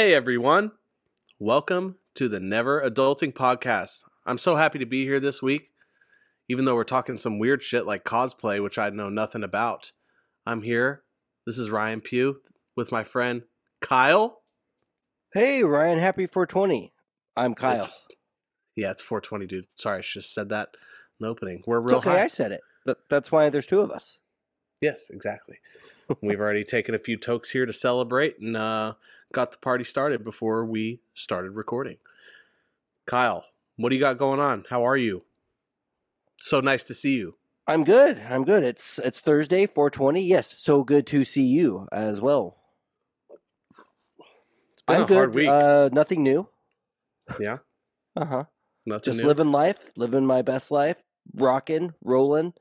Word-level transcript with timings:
Hey 0.00 0.14
everyone, 0.14 0.72
welcome 1.38 1.96
to 2.14 2.26
the 2.26 2.40
Never 2.40 2.80
Adulting 2.80 3.34
Podcast. 3.34 4.02
I'm 4.24 4.38
so 4.38 4.56
happy 4.56 4.78
to 4.78 4.86
be 4.86 5.04
here 5.04 5.20
this 5.20 5.42
week, 5.42 5.72
even 6.48 6.64
though 6.64 6.74
we're 6.74 6.84
talking 6.84 7.18
some 7.18 7.38
weird 7.38 7.62
shit 7.62 7.84
like 7.84 8.02
cosplay, 8.02 8.62
which 8.62 8.78
I 8.78 8.88
know 8.88 9.10
nothing 9.10 9.44
about. 9.44 9.92
I'm 10.46 10.62
here. 10.62 11.02
This 11.44 11.58
is 11.58 11.70
Ryan 11.70 12.00
Pugh 12.00 12.40
with 12.74 12.90
my 12.90 13.04
friend 13.04 13.42
Kyle. 13.82 14.40
Hey 15.34 15.64
Ryan, 15.64 15.98
happy 15.98 16.26
420. 16.26 16.94
I'm 17.36 17.54
Kyle. 17.54 17.74
It's- 17.74 17.90
yeah, 18.76 18.92
it's 18.92 19.02
420, 19.02 19.46
dude. 19.46 19.78
Sorry, 19.78 19.98
I 19.98 20.00
should 20.00 20.20
have 20.20 20.24
said 20.24 20.48
that 20.48 20.70
in 21.20 21.26
the 21.26 21.28
opening. 21.28 21.62
We're 21.66 21.80
It's 21.80 21.88
real 21.88 21.98
okay, 21.98 22.08
high. 22.12 22.24
I 22.24 22.28
said 22.28 22.52
it. 22.52 22.62
Th- 22.86 22.96
that's 23.10 23.30
why 23.30 23.50
there's 23.50 23.66
two 23.66 23.80
of 23.80 23.90
us. 23.90 24.16
Yes, 24.80 25.10
exactly. 25.10 25.58
We've 26.22 26.40
already 26.40 26.64
taken 26.64 26.94
a 26.94 26.98
few 26.98 27.18
tokes 27.18 27.50
here 27.50 27.66
to 27.66 27.72
celebrate 27.74 28.38
and 28.40 28.56
uh, 28.56 28.94
got 29.32 29.52
the 29.52 29.58
party 29.58 29.84
started 29.84 30.24
before 30.24 30.64
we 30.64 31.00
started 31.14 31.52
recording. 31.52 31.98
Kyle, 33.06 33.44
what 33.76 33.88
do 33.90 33.94
you 33.96 34.00
got 34.00 34.18
going 34.18 34.40
on? 34.40 34.64
How 34.70 34.84
are 34.84 34.96
you? 34.96 35.24
So 36.40 36.60
nice 36.60 36.84
to 36.84 36.94
see 36.94 37.16
you. 37.16 37.36
I'm 37.66 37.84
good. 37.84 38.18
I'm 38.28 38.44
good. 38.44 38.64
It's 38.64 38.98
it's 38.98 39.20
Thursday, 39.20 39.66
420. 39.66 40.22
Yes, 40.22 40.54
so 40.58 40.82
good 40.82 41.06
to 41.08 41.24
see 41.24 41.44
you 41.44 41.86
as 41.92 42.20
well. 42.20 42.56
It's 44.72 44.82
been 44.82 44.96
I'm 44.96 45.02
a 45.02 45.06
good. 45.06 45.16
hard 45.16 45.34
week. 45.34 45.48
Uh, 45.48 45.88
nothing 45.92 46.22
new. 46.22 46.48
yeah, 47.38 47.58
Uh 48.16 48.24
huh. 48.24 48.44
nothing 48.86 49.04
Just 49.04 49.20
new. 49.20 49.26
living 49.26 49.52
life, 49.52 49.92
living 49.96 50.26
my 50.26 50.42
best 50.42 50.70
life, 50.70 51.02
rocking, 51.34 51.94
rolling, 52.02 52.54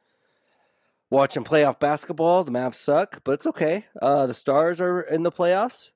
watching 1.09 1.43
playoff 1.43 1.79
basketball. 1.79 2.43
The 2.43 2.51
Mavs 2.51 2.75
suck, 2.75 3.21
but 3.23 3.31
it's 3.31 3.47
okay. 3.47 3.85
Uh, 4.01 4.27
the 4.27 4.33
Stars 4.35 4.79
are 4.79 5.01
in 5.01 5.23
the 5.23 5.31
playoffs. 5.31 5.89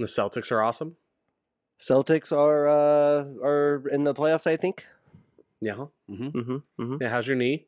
The 0.00 0.06
Celtics 0.06 0.50
are 0.50 0.62
awesome. 0.62 0.96
Celtics 1.80 2.32
are 2.32 2.68
uh, 2.68 3.24
are 3.42 3.82
in 3.90 4.04
the 4.04 4.14
playoffs. 4.14 4.46
I 4.46 4.56
think. 4.56 4.86
Yeah. 5.60 5.74
Mm-hmm. 6.10 6.28
Mm-hmm, 6.28 6.52
mm-hmm. 6.82 6.94
Yeah. 7.00 7.08
How's 7.08 7.26
your 7.26 7.36
knee? 7.36 7.66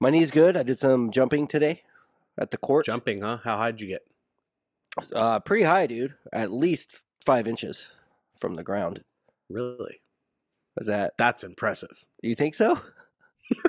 My 0.00 0.10
knee's 0.10 0.30
good. 0.30 0.56
I 0.56 0.62
did 0.62 0.78
some 0.78 1.10
jumping 1.10 1.46
today 1.46 1.82
at 2.38 2.50
the 2.50 2.56
court. 2.56 2.86
Jumping, 2.86 3.22
huh? 3.22 3.38
How 3.42 3.56
high 3.56 3.70
did 3.70 3.80
you 3.80 3.88
get? 3.88 4.02
Uh, 5.14 5.38
pretty 5.40 5.64
high, 5.64 5.86
dude. 5.86 6.14
At 6.32 6.52
least 6.52 7.02
five 7.24 7.46
inches 7.48 7.86
from 8.38 8.54
the 8.56 8.62
ground. 8.64 9.02
Really? 9.48 10.00
Is 10.78 10.86
that? 10.86 11.14
That's 11.18 11.44
impressive 11.44 12.04
You 12.22 12.34
think 12.34 12.54
so? 12.54 12.80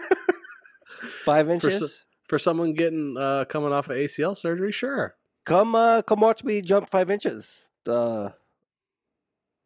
five 1.25 1.47
For 1.47 1.51
inches. 1.53 1.79
so- 1.79 1.87
for 2.29 2.39
someone 2.39 2.73
getting 2.73 3.15
uh, 3.17 3.43
coming 3.45 3.73
off 3.73 3.89
of 3.89 3.97
ACL 3.97 4.35
surgery. 4.37 4.71
Sure. 4.71 5.13
come, 5.45 5.75
uh, 5.75 6.01
come 6.03 6.21
watch 6.21 6.43
me 6.43 6.61
jump 6.61 6.89
five 6.89 7.11
inches. 7.11 7.69
Uh, 7.87 8.29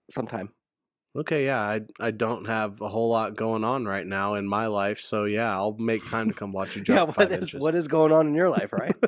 sometime. 0.10 0.50
Okay, 1.16 1.46
yeah, 1.46 1.62
I 1.62 1.82
I 2.00 2.12
don't 2.12 2.46
have 2.46 2.80
a 2.82 2.90
whole 2.90 3.10
lot 3.10 3.36
going 3.36 3.64
on 3.64 3.86
right 3.86 4.06
now 4.06 4.36
in 4.36 4.48
my 4.48 4.68
life, 4.68 5.00
so 5.00 5.26
yeah, 5.26 5.52
I'll 5.52 5.76
make 5.80 6.06
time 6.06 6.28
to 6.28 6.34
come 6.34 6.52
watch 6.52 6.76
you 6.76 6.82
jump 6.84 6.98
yeah. 6.98 7.04
What 7.06 7.16
five 7.16 7.32
is 7.32 7.54
what 7.54 7.76
is 7.76 7.88
going 7.88 8.12
on 8.12 8.28
in 8.28 8.36
your 8.36 8.50
life, 8.50 8.72
right? 8.72 8.96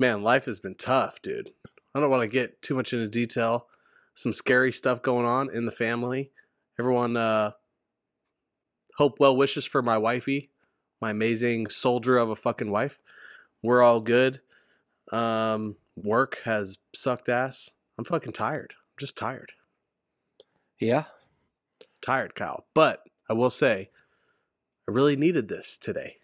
Man, 0.00 0.22
life 0.22 0.46
has 0.46 0.58
been 0.60 0.74
tough, 0.74 1.22
dude. 1.22 1.50
I 1.94 2.00
don't 2.00 2.10
want 2.10 2.22
to 2.22 2.28
get 2.28 2.60
too 2.62 2.74
much 2.74 2.92
into 2.92 3.08
detail. 3.08 3.66
Some 4.14 4.32
scary 4.32 4.72
stuff 4.72 5.02
going 5.02 5.26
on 5.26 5.50
in 5.50 5.64
the 5.64 5.72
family. 5.72 6.32
Everyone, 6.78 7.16
uh, 7.16 7.52
hope 8.96 9.18
well 9.20 9.36
wishes 9.36 9.64
for 9.64 9.80
my 9.80 9.96
wifey, 9.96 10.50
my 11.00 11.10
amazing 11.10 11.68
soldier 11.68 12.18
of 12.18 12.30
a 12.30 12.36
fucking 12.36 12.70
wife. 12.70 12.98
We're 13.62 13.82
all 13.82 14.00
good. 14.00 14.40
Um, 15.12 15.76
work 16.04 16.38
has 16.44 16.78
sucked 16.94 17.28
ass. 17.28 17.70
I'm 17.98 18.04
fucking 18.04 18.32
tired. 18.32 18.74
I'm 18.78 19.00
just 19.00 19.16
tired. 19.16 19.52
yeah. 20.78 21.04
tired, 22.00 22.34
Kyle. 22.34 22.64
But 22.74 23.02
I 23.28 23.32
will 23.32 23.50
say, 23.50 23.90
I 24.88 24.92
really 24.92 25.16
needed 25.16 25.48
this 25.48 25.76
today. 25.78 26.16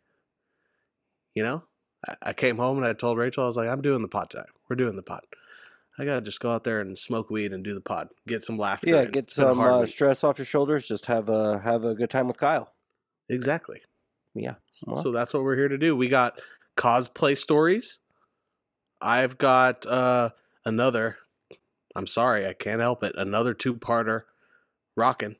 You 1.35 1.43
know, 1.43 1.65
I, 2.09 2.15
I 2.23 2.33
came 2.33 2.59
home 2.59 2.79
and 2.79 2.87
I 2.87 2.93
told 2.93 3.19
Rachel, 3.19 3.45
I 3.45 3.47
was 3.47 3.57
like, 3.57 3.69
I'm 3.69 3.83
doing 3.83 4.03
the 4.03 4.09
pod 4.09 4.31
today. 4.31 4.45
We're 4.69 4.77
doing 4.77 4.97
the 4.97 5.03
pod. 5.03 5.23
I 5.99 6.05
gotta 6.05 6.21
just 6.21 6.41
go 6.41 6.53
out 6.53 6.65
there 6.65 6.81
and 6.81 6.99
smoke 6.99 7.31
weed 7.31 7.53
and 7.53 7.63
do 7.63 7.75
the 7.75 7.81
pod, 7.81 8.09
get 8.27 8.43
some 8.43 8.59
laughter. 8.59 8.91
Yeah. 8.91 9.05
Get 9.05 9.25
It's 9.25 9.37
been 9.37 9.45
a 9.47 9.49
some 9.51 9.61
uh, 9.61 9.87
stress 9.87 10.25
off 10.25 10.39
your 10.39 10.47
shoulders. 10.47 10.89
Just 10.89 11.07
have 11.07 11.29
a 11.29 11.61
have 11.61 11.85
a 11.85 11.95
good 11.95 12.11
time 12.11 12.27
with 12.27 12.37
Kyle. 12.39 12.73
exactly. 13.29 13.81
Yeah. 14.35 14.55
Well, 14.85 14.97
So 14.97 15.13
that's 15.13 15.33
what 15.33 15.45
we're 15.45 15.57
here 15.57 15.69
to 15.69 15.79
do. 15.79 15.95
We 15.95 16.09
got 16.09 16.41
cosplay 16.77 17.39
stories. 17.39 18.01
I've 19.05 19.39
got 19.39 19.87
uh, 19.87 20.31
another. 20.65 21.19
I'm 21.95 22.07
sorry, 22.07 22.47
I 22.49 22.55
can't 22.55 22.81
help 22.81 23.05
it. 23.05 23.15
Another 23.17 23.55
two-parter, 23.55 24.23
rocking. 24.97 25.37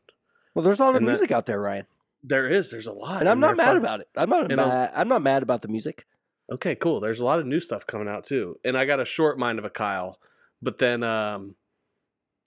well, 0.55 0.63
there's 0.65 0.79
a 0.79 0.83
lot 0.85 0.91
of 0.91 0.97
and 0.97 1.09
that- 1.09 1.13
music 1.13 1.33
out 1.33 1.47
there, 1.47 1.61
Ryan, 1.61 1.87
There 2.23 2.47
is. 2.47 2.71
There's 2.71 2.87
a 2.87 2.93
lot, 2.93 3.21
and 3.21 3.29
I'm 3.29 3.41
not 3.41 3.57
mad 3.57 3.67
fun. 3.69 3.77
about 3.79 4.01
it. 4.01 4.09
I'm 4.17 4.29
not 4.31 4.53
And 4.53 4.61
I'm- 4.61 4.69
mad. 4.71 4.93
I'm 4.95 5.09
not 5.09 5.23
mad 5.23 5.43
about 5.43 5.63
the 5.63 5.69
music. 5.69 6.07
Okay, 6.53 6.75
cool. 6.77 7.01
There's 7.01 7.21
a 7.21 7.25
lot 7.25 7.39
of 7.41 7.47
new 7.47 7.59
stuff 7.59 7.87
coming 7.87 8.07
out 8.07 8.25
too. 8.25 8.61
And 8.65 8.77
I 8.77 8.85
got 8.85 9.01
a 9.01 9.05
short 9.07 9.39
mind 9.39 9.59
of 9.59 9.65
a 9.65 9.71
Kyle, 9.71 10.21
but 10.63 10.77
then 10.79 11.03
um 11.03 11.55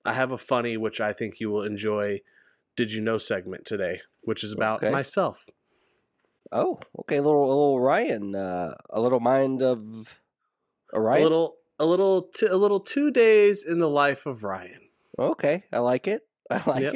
I 0.06 0.14
have 0.14 0.32
a 0.32 0.38
funny 0.38 0.78
which 0.78 1.02
I 1.02 1.12
think 1.14 1.40
you 1.40 1.50
will 1.50 1.64
enjoy 1.64 2.22
did 2.76 2.92
you 2.92 3.02
know 3.02 3.18
segment 3.18 3.66
today, 3.66 4.02
which 4.22 4.44
is 4.44 4.54
about 4.54 4.84
Okay. 4.84 4.92
myself. 4.92 5.46
Oh, 6.52 6.80
okay. 7.00 7.18
A 7.18 7.22
little, 7.24 7.44
a 7.44 7.48
little 7.48 7.80
Ryan, 7.82 8.36
uh, 8.36 8.76
a 8.92 9.02
little 9.02 9.20
mind 9.20 9.62
of 9.64 10.08
a 10.94 11.00
Ryan. 11.00 11.22
A 11.22 11.24
little 11.24 11.56
a 11.80 11.86
little 11.86 12.22
t- 12.24 12.46
a 12.48 12.56
little 12.58 12.80
2 12.80 13.12
days 13.12 13.64
in 13.66 13.80
the 13.80 13.90
life 13.90 14.26
of 14.26 14.44
Ryan. 14.44 14.82
Okay, 15.20 15.64
I 15.72 15.80
like 15.80 16.08
it. 16.08 16.24
I 16.50 16.62
like 16.66 16.84
Yep. 16.84 16.96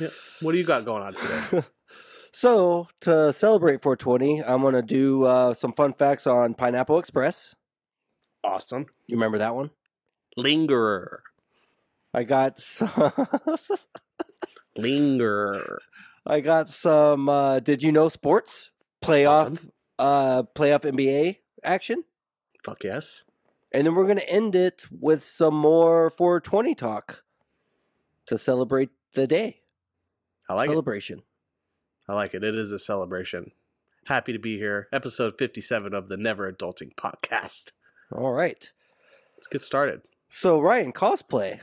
it. 0.00 0.12
What 0.40 0.52
do 0.52 0.58
you 0.58 0.64
got 0.64 0.84
going 0.84 1.02
on 1.02 1.14
today? 1.14 1.62
so 2.32 2.88
to 3.02 3.32
celebrate 3.32 3.82
420, 3.82 4.42
I'm 4.44 4.62
gonna 4.62 4.82
do 4.82 5.24
uh, 5.24 5.54
some 5.54 5.72
fun 5.72 5.92
facts 5.92 6.26
on 6.26 6.54
Pineapple 6.54 6.98
Express. 6.98 7.54
awesome. 8.44 8.86
You 9.06 9.16
remember 9.16 9.38
that 9.38 9.54
one? 9.54 9.70
Lingerer. 10.38 11.18
I 12.12 12.24
got 12.24 12.58
some. 12.60 12.90
Lingerer. 14.78 15.78
I 16.26 16.40
got 16.40 16.70
some. 16.70 17.28
Uh, 17.28 17.60
did 17.60 17.82
you 17.82 17.92
know 17.92 18.08
sports 18.08 18.70
playoff? 19.02 19.38
Awesome. 19.52 19.72
Uh, 19.98 20.42
playoff 20.54 20.80
NBA 20.82 21.36
action, 21.62 22.04
Fuck 22.64 22.84
yes. 22.84 23.24
and 23.72 23.86
then 23.86 23.94
we're 23.94 24.06
gonna 24.06 24.20
end 24.22 24.54
it 24.54 24.84
with 24.90 25.22
some 25.24 25.54
more 25.54 26.10
420 26.10 26.74
talk 26.74 27.22
to 28.26 28.36
celebrate 28.38 28.90
the 29.14 29.26
day 29.26 29.60
I 30.48 30.54
like 30.54 30.68
it. 30.68 30.72
celebration. 30.72 31.22
I 32.08 32.14
like 32.14 32.34
it. 32.34 32.42
It 32.44 32.54
is 32.56 32.72
a 32.72 32.78
celebration. 32.78 33.52
Happy 34.06 34.32
to 34.32 34.38
be 34.38 34.58
here. 34.58 34.88
Episode 34.92 35.34
57 35.38 35.94
of 35.94 36.08
the 36.08 36.16
Never 36.16 36.50
Adulting 36.52 36.94
podcast. 36.96 37.70
All 38.12 38.32
right. 38.32 38.68
Let's 39.36 39.46
get 39.46 39.60
started. 39.62 40.02
So 40.32 40.60
Ryan, 40.60 40.92
cosplay. 40.92 41.60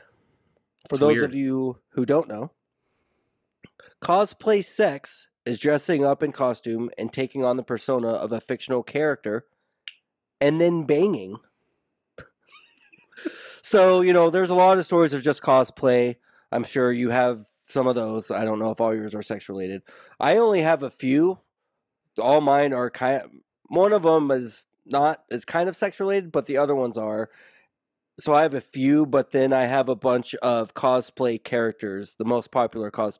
For 0.87 0.93
It's 0.95 0.99
those 0.99 1.15
weird. 1.15 1.25
of 1.25 1.35
you 1.35 1.79
who 1.89 2.05
don't 2.05 2.29
know, 2.29 2.51
cosplay 4.01 4.63
sex 4.63 5.27
is 5.45 5.59
dressing 5.59 6.05
up 6.05 6.23
in 6.23 6.31
costume 6.31 6.89
and 6.97 7.11
taking 7.11 7.43
on 7.43 7.57
the 7.57 7.63
persona 7.63 8.09
of 8.09 8.31
a 8.31 8.39
fictional 8.41 8.83
character 8.83 9.45
and 10.39 10.59
then 10.59 10.83
banging. 10.83 11.37
so, 13.61 14.01
you 14.01 14.13
know, 14.13 14.29
there's 14.29 14.49
a 14.49 14.55
lot 14.55 14.77
of 14.77 14.85
stories 14.85 15.13
of 15.13 15.23
just 15.23 15.41
cosplay. 15.41 16.15
I'm 16.51 16.63
sure 16.63 16.91
you 16.91 17.09
have 17.09 17.45
some 17.65 17.87
of 17.87 17.95
those. 17.95 18.31
I 18.31 18.45
don't 18.45 18.59
know 18.59 18.71
if 18.71 18.81
all 18.81 18.95
yours 18.95 19.15
are 19.15 19.23
sex 19.23 19.49
related. 19.49 19.81
I 20.19 20.37
only 20.37 20.61
have 20.61 20.83
a 20.83 20.89
few. 20.89 21.39
All 22.19 22.41
mine 22.41 22.73
are 22.73 22.89
kind 22.89 23.21
of, 23.21 23.31
one 23.67 23.93
of 23.93 24.03
them 24.03 24.31
is 24.31 24.65
not 24.85 25.23
is 25.29 25.45
kind 25.45 25.67
of 25.67 25.75
sex 25.75 25.99
related, 25.99 26.31
but 26.31 26.45
the 26.45 26.57
other 26.57 26.73
ones 26.73 26.97
are 26.97 27.29
so 28.19 28.33
I 28.33 28.41
have 28.41 28.55
a 28.55 28.61
few, 28.61 29.05
but 29.05 29.31
then 29.31 29.53
I 29.53 29.65
have 29.65 29.89
a 29.89 29.95
bunch 29.95 30.33
of 30.35 30.73
cosplay 30.73 31.43
characters. 31.43 32.15
The 32.17 32.25
most 32.25 32.51
popular 32.51 32.89
cos, 32.89 33.19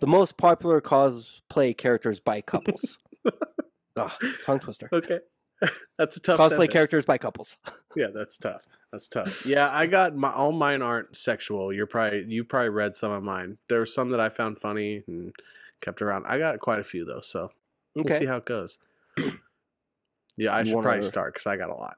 the 0.00 0.06
most 0.06 0.36
popular 0.36 0.80
cosplay 0.80 1.76
characters 1.76 2.18
by 2.18 2.40
couples. 2.40 2.98
Ugh, 3.96 4.12
tongue 4.44 4.58
twister. 4.58 4.88
Okay. 4.92 5.20
That's 5.98 6.16
a 6.16 6.20
tough 6.20 6.38
Cosplay 6.40 6.48
sentence. 6.50 6.72
characters 6.72 7.04
by 7.04 7.18
couples. 7.18 7.56
Yeah, 7.96 8.08
that's 8.12 8.36
tough. 8.38 8.62
That's 8.90 9.08
tough. 9.08 9.46
Yeah, 9.46 9.70
I 9.72 9.86
got 9.86 10.16
my 10.16 10.28
all 10.32 10.50
mine 10.50 10.82
aren't 10.82 11.16
sexual. 11.16 11.72
You're 11.72 11.86
probably 11.86 12.24
you 12.26 12.42
probably 12.42 12.70
read 12.70 12.96
some 12.96 13.12
of 13.12 13.22
mine. 13.22 13.58
There 13.68 13.78
were 13.78 13.86
some 13.86 14.10
that 14.10 14.18
I 14.18 14.28
found 14.30 14.58
funny 14.58 15.04
and 15.06 15.32
kept 15.80 16.02
around. 16.02 16.26
I 16.26 16.38
got 16.38 16.58
quite 16.58 16.80
a 16.80 16.84
few 16.84 17.04
though, 17.04 17.20
so 17.20 17.50
we'll 17.94 18.12
see 18.18 18.26
how 18.26 18.38
it 18.38 18.46
goes. 18.46 18.78
yeah, 20.36 20.50
I 20.54 20.60
You 20.60 20.66
should 20.66 20.74
wanna- 20.74 20.88
probably 20.88 21.02
start 21.06 21.34
because 21.34 21.46
I 21.46 21.56
got 21.56 21.70
a 21.70 21.74
lot. 21.74 21.96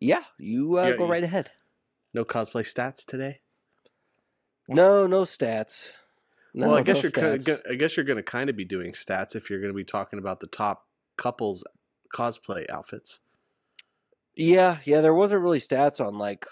Yeah, 0.00 0.22
you 0.38 0.78
uh, 0.78 0.84
Yeah, 0.86 0.96
go 0.96 1.06
you- 1.06 1.10
right 1.10 1.24
ahead. 1.24 1.50
No 2.14 2.24
cosplay 2.24 2.62
stats 2.62 3.04
today. 3.04 3.40
No, 4.68 5.06
no 5.08 5.22
stats. 5.22 5.90
No, 6.54 6.68
well, 6.68 6.76
I 6.76 6.82
guess 6.82 6.96
no 6.96 7.02
you're 7.02 7.10
Kinda, 7.10 7.60
I 7.68 7.74
guess 7.74 7.96
you're 7.96 8.06
going 8.06 8.16
to 8.16 8.22
kind 8.22 8.48
of 8.48 8.56
be 8.56 8.64
doing 8.64 8.92
stats 8.92 9.34
if 9.36 9.50
you're 9.50 9.60
going 9.60 9.72
to 9.72 9.76
be 9.76 9.84
talking 9.84 10.18
about 10.18 10.40
the 10.40 10.46
top 10.46 10.86
couples 11.18 11.64
cosplay 12.14 12.68
outfits. 12.70 13.20
Yeah, 14.34 14.78
yeah. 14.84 15.00
There 15.00 15.14
wasn't 15.14 15.42
really 15.42 15.60
stats 15.60 16.00
on 16.04 16.18
like 16.18 16.46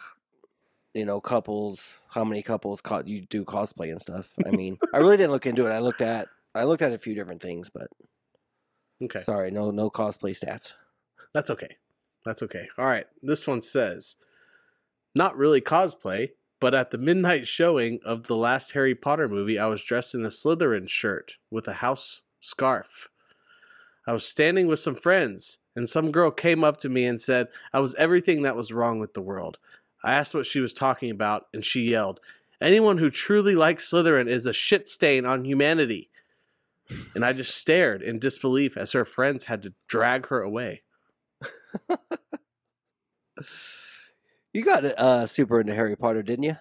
you 0.95 1.05
know 1.05 1.21
couples 1.21 1.99
how 2.09 2.25
many 2.25 2.43
couples 2.43 2.81
co- 2.81 3.03
you 3.05 3.23
do 3.27 3.45
cosplay 3.45 3.91
and 3.91 4.01
stuff. 4.01 4.31
I 4.47 4.51
mean, 4.51 4.79
I 4.95 4.99
really 4.99 5.17
didn't 5.17 5.33
look 5.33 5.47
into 5.47 5.67
it. 5.67 5.71
I 5.73 5.81
looked 5.81 6.01
at 6.01 6.29
I 6.55 6.65
looked 6.65 6.83
at 6.83 6.93
a 6.93 6.99
few 6.99 7.15
different 7.15 7.43
things, 7.43 7.71
but 7.71 7.89
Okay. 9.03 9.23
sorry, 9.23 9.51
no 9.51 9.71
no 9.71 9.91
cosplay 9.91 10.39
stats. 10.39 10.73
That's 11.33 11.51
okay. 11.51 11.77
That's 12.25 12.43
okay. 12.43 12.69
All 12.79 12.87
right. 12.87 13.07
This 13.23 13.47
one 13.47 13.61
says, 13.61 14.17
not 15.15 15.37
really 15.37 15.61
cosplay, 15.61 16.31
but 16.61 16.75
at 16.75 16.91
the 16.91 16.97
midnight 16.97 17.47
showing 17.47 17.99
of 18.05 18.29
the 18.29 18.37
last 18.37 18.73
Harry 18.73 18.95
Potter 18.95 19.29
movie, 19.29 19.59
I 19.59 19.67
was 19.67 19.83
dressed 19.85 20.15
in 20.15 20.25
a 20.25 20.29
Slytherin 20.29 20.89
shirt 20.89 21.37
with 21.51 21.69
a 21.69 21.75
house 21.75 22.23
scarf. 22.41 23.09
I 24.07 24.13
was 24.13 24.27
standing 24.27 24.67
with 24.67 24.79
some 24.79 24.95
friends, 24.95 25.59
and 25.75 25.89
some 25.89 26.11
girl 26.13 26.31
came 26.31 26.63
up 26.63 26.79
to 26.81 26.89
me 26.89 27.07
and 27.07 27.21
said 27.21 27.49
I 27.73 27.81
was 27.81 27.95
everything 27.95 28.43
that 28.43 28.57
was 28.57 28.73
wrong 28.73 28.99
with 28.99 29.15
the 29.15 29.23
world. 29.23 29.59
I 30.03 30.15
asked 30.15 30.35
what 30.35 30.47
she 30.47 30.61
was 30.61 30.75
talking 30.75 31.11
about, 31.11 31.47
and 31.55 31.65
she 31.65 31.91
yelled, 31.91 32.21
Anyone 32.61 32.99
who 32.99 33.11
truly 33.11 33.55
likes 33.55 33.91
Slytherin 33.91 34.29
is 34.29 34.47
a 34.47 34.53
shit 34.53 34.89
stain 34.89 35.27
on 35.27 35.45
humanity. 35.45 36.11
And 37.15 37.25
I 37.25 37.33
just 37.33 37.57
stared 37.57 38.03
in 38.03 38.19
disbelief 38.19 38.77
as 38.77 38.93
her 38.93 39.05
friends 39.05 39.45
had 39.45 39.63
to 39.63 39.75
drag 39.89 40.27
her 40.27 40.43
away. 40.43 40.83
You 44.53 44.65
got 44.65 44.85
uh 44.85 45.27
super 45.27 45.61
into 45.61 45.75
Harry 45.75 45.97
Potter, 45.97 46.23
didn't 46.23 46.45
you? 46.45 46.57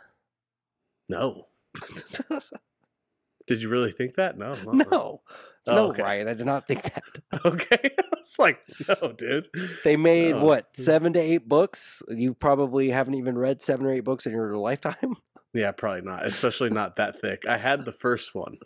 No. 1.07 1.47
Did 3.47 3.61
you 3.61 3.69
really 3.69 3.91
think 3.91 4.15
that? 4.15 4.37
No. 4.37 4.55
No. 4.65 5.21
Oh, 5.65 5.75
no, 5.75 5.89
okay. 5.91 6.01
Ryan, 6.03 6.27
I 6.27 6.33
did 6.33 6.45
not 6.45 6.67
think 6.67 6.83
that. 6.83 7.03
Okay. 7.45 7.77
it's 8.13 8.37
like, 8.37 8.59
no, 8.87 9.13
dude. 9.13 9.47
They 9.83 9.95
made 9.95 10.35
No. 10.35 10.43
what, 10.43 10.67
seven 10.75 11.13
to 11.13 11.19
eight 11.19 11.47
books? 11.47 12.03
You 12.09 12.33
probably 12.33 12.89
haven't 12.89 13.15
even 13.15 13.37
read 13.37 13.61
seven 13.61 13.85
or 13.85 13.91
eight 13.93 14.03
books 14.03 14.25
in 14.25 14.31
your 14.33 14.55
lifetime. 14.57 15.15
Yeah, 15.55 15.71
probably 15.71 16.01
not. 16.01 16.25
Especially 16.25 16.71
not 16.71 16.95
that 16.95 17.21
thick. 17.21 17.45
I 17.47 17.57
had 17.57 17.85
the 17.85 17.91
first 17.91 18.33
one. 18.33 18.57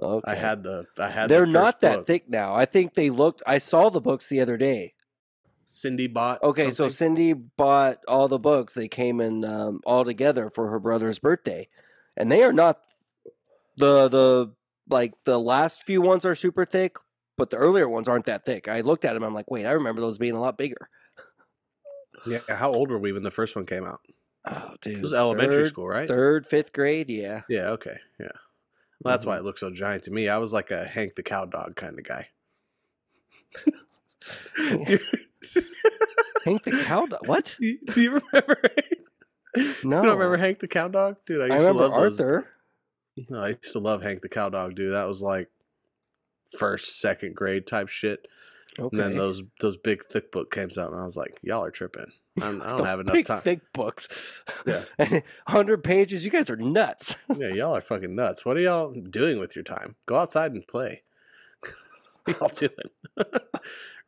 Okay. 0.00 0.30
I 0.30 0.36
had 0.36 0.62
the. 0.62 0.84
I 0.96 1.10
had. 1.10 1.28
They're 1.28 1.44
the 1.44 1.50
not 1.50 1.80
that 1.80 1.96
book. 1.96 2.06
thick 2.06 2.30
now. 2.30 2.54
I 2.54 2.66
think 2.66 2.94
they 2.94 3.10
looked. 3.10 3.42
I 3.44 3.58
saw 3.58 3.88
the 3.90 4.00
books 4.00 4.28
the 4.28 4.40
other 4.40 4.56
day. 4.56 4.94
Cindy 5.66 6.06
bought. 6.06 6.40
Okay, 6.44 6.70
so. 6.70 6.88
Cindy 6.88 7.32
bought 7.32 7.98
all 8.06 8.28
the 8.28 8.38
books. 8.38 8.74
They 8.74 8.86
came 8.86 9.20
in 9.20 9.44
um, 9.44 9.80
all 9.84 10.04
together 10.04 10.50
for 10.50 10.68
her 10.70 10.78
brother's 10.78 11.18
birthday, 11.18 11.66
and 12.16 12.30
they 12.30 12.44
are 12.44 12.52
not 12.52 12.78
the 13.76 14.08
the 14.08 14.52
like 14.88 15.14
the 15.24 15.38
last 15.38 15.82
few 15.84 16.00
ones 16.00 16.24
are 16.24 16.34
super 16.34 16.64
thick, 16.64 16.96
but 17.36 17.50
the 17.50 17.56
earlier 17.56 17.88
ones 17.88 18.08
aren't 18.08 18.26
that 18.26 18.44
thick. 18.44 18.68
I 18.68 18.80
looked 18.80 19.04
at 19.04 19.14
them. 19.14 19.22
I'm 19.22 19.34
like, 19.34 19.50
wait, 19.50 19.66
I 19.66 19.72
remember 19.72 20.00
those 20.00 20.18
being 20.18 20.34
a 20.34 20.40
lot 20.40 20.56
bigger. 20.58 20.88
Yeah. 22.26 22.40
How 22.48 22.72
old 22.72 22.90
were 22.90 22.98
we 22.98 23.12
when 23.12 23.22
the 23.22 23.30
first 23.30 23.54
one 23.56 23.64
came 23.66 23.84
out? 23.84 24.00
Oh, 24.46 24.70
dude, 24.80 24.96
It 24.98 25.02
was 25.02 25.12
elementary 25.12 25.64
third, 25.64 25.68
school, 25.68 25.88
right? 25.88 26.08
third, 26.08 26.46
fifth 26.46 26.72
grade. 26.72 27.10
Yeah, 27.10 27.42
Yeah. 27.48 27.70
Okay. 27.70 27.96
Yeah. 28.18 28.28
Well, 29.02 29.12
that's 29.14 29.24
why 29.24 29.36
Mhm. 29.36 29.40
it 29.40 29.44
looked 29.44 29.58
so 29.60 29.70
giant 29.70 30.02
to 30.04 30.10
me. 30.10 30.28
I 30.28 30.38
was 30.38 30.52
like 30.52 30.70
a 30.70 30.84
Hank 30.84 31.14
the 31.14 31.22
Cow 31.22 31.44
Dog 31.44 31.76
kind 31.76 31.98
of 31.98 32.04
guy. 32.04 32.28
Hank 36.44 36.64
the 36.64 36.82
cow. 36.84 37.06
Dog. 37.06 37.26
What? 37.26 37.54
do 37.60 37.76
you 38.00 38.20
remember? 38.32 38.60
Hank? 38.62 39.74
No, 39.84 39.96
You 39.98 40.02
don't 40.06 40.18
remember 40.18 40.36
Hank 40.36 40.60
the 40.60 40.68
Cow 40.68 40.88
Dog, 40.88 41.16
dude? 41.26 41.40
I 41.42 41.44
used 41.46 41.52
I 41.54 41.58
to 41.58 41.64
remember 41.68 41.88
those 41.88 42.12
Arthur. 42.12 42.40
No, 42.40 42.46
I 43.34 43.48
used 43.48 43.72
to 43.72 43.78
love 43.78 44.02
Hank 44.02 44.22
the 44.22 44.28
Cowdog, 44.28 44.74
dude. 44.74 44.92
That 44.92 45.06
was 45.08 45.22
like 45.22 45.48
first, 46.56 47.00
second 47.00 47.34
grade 47.34 47.66
type 47.66 47.88
shit. 47.88 48.26
Okay. 48.78 48.96
And 48.96 48.98
then 48.98 49.16
those 49.16 49.42
those 49.60 49.76
big 49.76 50.04
thick 50.06 50.30
book 50.30 50.52
came 50.52 50.68
out, 50.78 50.92
and 50.92 51.00
I 51.00 51.04
was 51.04 51.16
like, 51.16 51.38
y'all 51.42 51.64
are 51.64 51.70
tripping. 51.70 52.12
I'm, 52.40 52.62
I 52.62 52.68
don't 52.76 52.86
have 52.86 53.00
enough 53.00 53.14
big, 53.14 53.26
time. 53.26 53.42
Thick 53.42 53.72
books. 53.72 54.08
Yeah. 54.66 54.84
hundred 55.48 55.82
pages. 55.82 56.24
You 56.24 56.30
guys 56.30 56.50
are 56.50 56.56
nuts. 56.56 57.16
Yeah, 57.36 57.48
y'all 57.48 57.76
are 57.76 57.80
fucking 57.80 58.14
nuts. 58.14 58.44
What 58.44 58.56
are 58.56 58.60
y'all 58.60 58.92
doing 58.92 59.38
with 59.38 59.54
your 59.54 59.62
time? 59.62 59.96
Go 60.06 60.16
outside 60.16 60.52
and 60.52 60.66
play. 60.66 61.02
what 62.24 62.60
y'all 62.60 62.68
doing? 62.68 63.40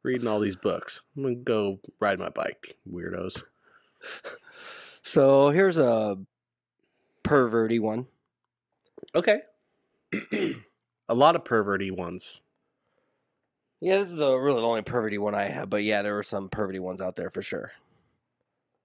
Reading 0.02 0.26
all 0.26 0.40
these 0.40 0.56
books. 0.56 1.02
I'm 1.16 1.22
gonna 1.22 1.34
go 1.36 1.80
ride 2.00 2.18
my 2.18 2.30
bike, 2.30 2.76
weirdos. 2.90 3.42
So 5.02 5.50
here's 5.50 5.78
a 5.78 6.18
perverty 7.22 7.78
one. 7.78 8.06
Okay. 9.14 9.40
a 11.08 11.14
lot 11.14 11.36
of 11.36 11.44
perverty 11.44 11.90
ones. 11.90 12.40
Yeah, 13.80 13.96
this 13.98 14.10
is 14.10 14.16
the 14.16 14.36
really 14.38 14.60
the 14.60 14.66
only 14.66 14.82
perverty 14.82 15.18
one 15.18 15.34
I 15.34 15.44
have, 15.44 15.70
but 15.70 15.82
yeah, 15.82 16.02
there 16.02 16.14
were 16.14 16.22
some 16.22 16.48
perverty 16.48 16.78
ones 16.78 17.00
out 17.00 17.16
there 17.16 17.30
for 17.30 17.42
sure. 17.42 17.72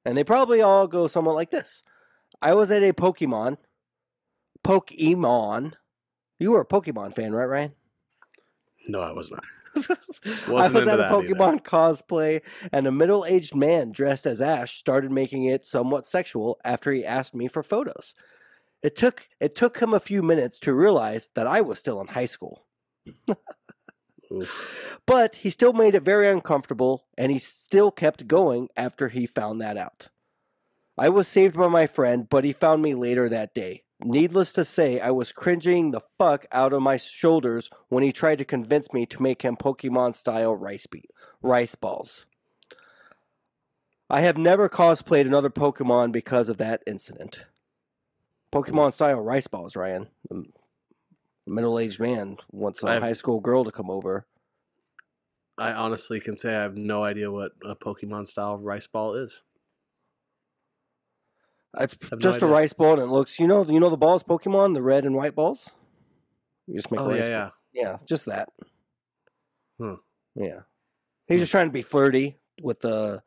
And 0.06 0.16
they 0.18 0.24
probably 0.24 0.62
all 0.62 0.88
go 0.88 1.08
somewhat 1.08 1.36
like 1.36 1.52
this. 1.52 1.84
I 2.42 2.54
was 2.54 2.72
at 2.72 2.84
a 2.84 2.94
Pokemon. 2.94 3.58
Pokemon. 4.64 5.74
You 6.40 6.52
were 6.52 6.62
a 6.62 6.66
Pokemon 6.66 7.16
fan, 7.16 7.34
right, 7.34 7.46
Ryan? 7.46 7.74
No, 8.88 9.02
I 9.02 9.12
was 9.12 9.32
not. 9.32 9.44
I 10.48 10.52
Wasn't 10.52 10.76
was 10.76 10.88
into 10.88 10.92
at 10.92 11.00
a 11.00 11.04
that 11.04 11.12
either. 11.20 11.34
Pokemon 11.36 11.64
cosplay, 11.64 12.42
and 12.72 12.88
a 12.88 12.92
middle 12.92 13.26
aged 13.26 13.56
man 13.56 13.92
dressed 13.92 14.26
as 14.26 14.42
Ash 14.42 14.78
started 14.78 15.12
making 15.12 15.46
it 15.46 15.66
somewhat 15.66 16.06
sexual 16.06 16.60
after 16.64 16.92
he 16.92 17.04
asked 17.06 17.36
me 17.36 17.48
for 17.48 17.64
photos. 17.64 18.14
It 18.86 18.96
took 18.96 19.28
it 19.40 19.56
took 19.56 19.80
him 19.80 19.96
a 19.96 20.00
few 20.00 20.22
minutes 20.22 20.60
to 20.60 20.72
realize 20.72 21.32
that 21.34 21.48
I 21.48 21.60
was 21.60 21.80
still 21.80 22.00
in 22.02 22.06
high 22.06 22.28
school. 22.28 22.68
But 25.08 25.38
he 25.38 25.50
still 25.50 25.74
made 25.74 25.96
it 25.96 26.04
very 26.04 26.30
uncomfortable, 26.30 27.08
and 27.18 27.32
he 27.32 27.40
still 27.40 27.90
kept 27.90 28.28
going 28.28 28.70
after 28.78 29.08
he 29.08 29.26
found 29.26 29.60
that 29.60 29.76
out. 29.76 30.10
I 31.00 31.10
was 31.10 31.28
saved 31.28 31.56
by 31.56 31.68
my 31.68 31.88
friend, 31.88 32.30
but 32.30 32.44
he 32.44 32.54
found 32.54 32.84
me 32.84 32.94
later 32.94 33.28
that 33.28 33.56
day. 33.56 33.86
Needless 34.04 34.54
to 34.54 34.64
say, 34.64 35.00
I 35.00 35.10
was 35.10 35.32
cringing 35.32 35.90
the 35.90 36.02
fuck 36.20 36.46
out 36.52 36.72
of 36.72 36.84
my 36.84 36.98
shoulders 36.98 37.72
when 37.90 38.04
he 38.04 38.12
tried 38.12 38.38
to 38.38 38.46
convince 38.46 38.94
me 38.94 39.08
to 39.08 39.22
make 39.24 39.42
him 39.42 39.56
Pokemon 39.56 40.14
style 40.14 40.56
rice, 40.56 40.86
be- 40.86 41.10
rice 41.42 41.74
balls. 41.74 42.28
I 44.12 44.22
have 44.22 44.38
never 44.38 44.70
cosplayed 44.70 45.26
another 45.26 45.50
Pokemon 45.50 46.12
because 46.12 46.50
of 46.50 46.58
that 46.58 46.84
incident. 46.86 47.46
Pokemon 48.56 48.94
style 48.94 49.20
rice 49.22 49.48
balls, 49.48 49.76
Ryan. 49.76 50.08
The 50.30 50.44
middle 51.46 51.78
aged 51.78 52.00
man 52.00 52.38
wants 52.52 52.82
a 52.84 52.88
I've- 52.88 53.06
high 53.06 53.14
school 53.14 53.40
girl 53.42 53.66
to 53.66 53.72
come 53.72 53.90
over. 53.92 54.26
I 55.58 55.72
honestly 55.72 56.20
can 56.20 56.36
say 56.36 56.54
I 56.56 56.62
have 56.64 56.76
no 56.76 57.04
idea 57.04 57.32
what 57.32 57.54
a 57.64 57.76
Pokemon 57.76 58.28
style 58.28 58.58
rice 58.58 58.88
ball 58.88 59.14
is. 59.16 59.42
It's 61.80 61.96
no 62.12 62.18
just 62.18 62.42
a 62.42 62.48
rice 62.48 62.74
ball, 62.74 62.94
and 62.94 63.02
it 63.02 63.06
looks. 63.08 63.40
You 63.40 63.48
know, 63.48 63.64
you 63.66 63.80
know 63.80 63.90
the 63.90 63.98
balls, 63.98 64.24
Pokemon, 64.24 64.74
the 64.74 64.82
red 64.82 65.04
and 65.06 65.16
white 65.16 65.36
balls. 65.36 65.70
You 66.68 66.76
just 66.76 66.90
make 66.92 67.00
Oh 67.02 67.10
rice 67.10 67.26
yeah, 67.28 67.42
ball- 67.44 67.52
yeah. 67.74 67.82
yeah, 67.84 67.98
just 68.06 68.26
that. 68.26 68.50
Hmm. 69.78 69.96
Yeah, 70.36 70.62
he's 71.28 71.40
just 71.42 71.52
trying 71.52 71.68
to 71.68 71.74
be 71.74 71.82
flirty 71.82 72.38
with 72.62 72.80
the 72.82 73.22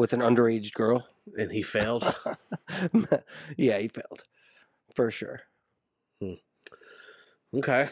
with 0.00 0.12
an 0.12 0.20
underage 0.20 0.72
girl. 0.72 1.06
And 1.36 1.52
he 1.52 1.62
failed. 1.62 2.14
yeah, 3.56 3.78
he 3.78 3.88
failed 3.88 4.24
for 4.94 5.10
sure. 5.10 5.42
Okay. 7.54 7.90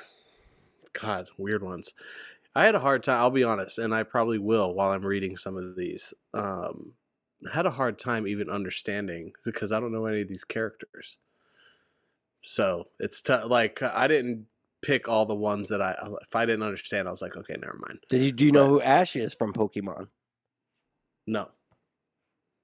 God, 1.00 1.28
weird 1.36 1.62
ones. 1.62 1.92
I 2.54 2.64
had 2.64 2.74
a 2.74 2.80
hard 2.80 3.02
time, 3.02 3.20
I'll 3.20 3.30
be 3.30 3.44
honest, 3.44 3.78
and 3.78 3.94
I 3.94 4.02
probably 4.02 4.38
will 4.38 4.74
while 4.74 4.90
I'm 4.90 5.04
reading 5.04 5.36
some 5.36 5.56
of 5.56 5.76
these. 5.76 6.14
Um 6.34 6.94
I 7.48 7.54
had 7.54 7.66
a 7.66 7.70
hard 7.70 8.00
time 8.00 8.26
even 8.26 8.50
understanding 8.50 9.32
because 9.44 9.70
I 9.70 9.78
don't 9.78 9.92
know 9.92 10.06
any 10.06 10.22
of 10.22 10.28
these 10.28 10.42
characters. 10.42 11.18
So, 12.42 12.88
it's 12.98 13.22
t- 13.22 13.32
like 13.44 13.80
I 13.80 14.08
didn't 14.08 14.46
pick 14.82 15.08
all 15.08 15.24
the 15.24 15.36
ones 15.36 15.68
that 15.68 15.80
I 15.80 15.94
if 16.22 16.34
I 16.34 16.46
didn't 16.46 16.64
understand, 16.64 17.06
I 17.06 17.12
was 17.12 17.22
like, 17.22 17.36
okay, 17.36 17.54
never 17.60 17.78
mind. 17.86 18.00
Did 18.08 18.22
you 18.22 18.32
do 18.32 18.44
you 18.44 18.52
know 18.52 18.68
who 18.68 18.80
Ash 18.80 19.14
is 19.14 19.34
from 19.34 19.52
Pokemon? 19.52 20.08
No. 21.28 21.50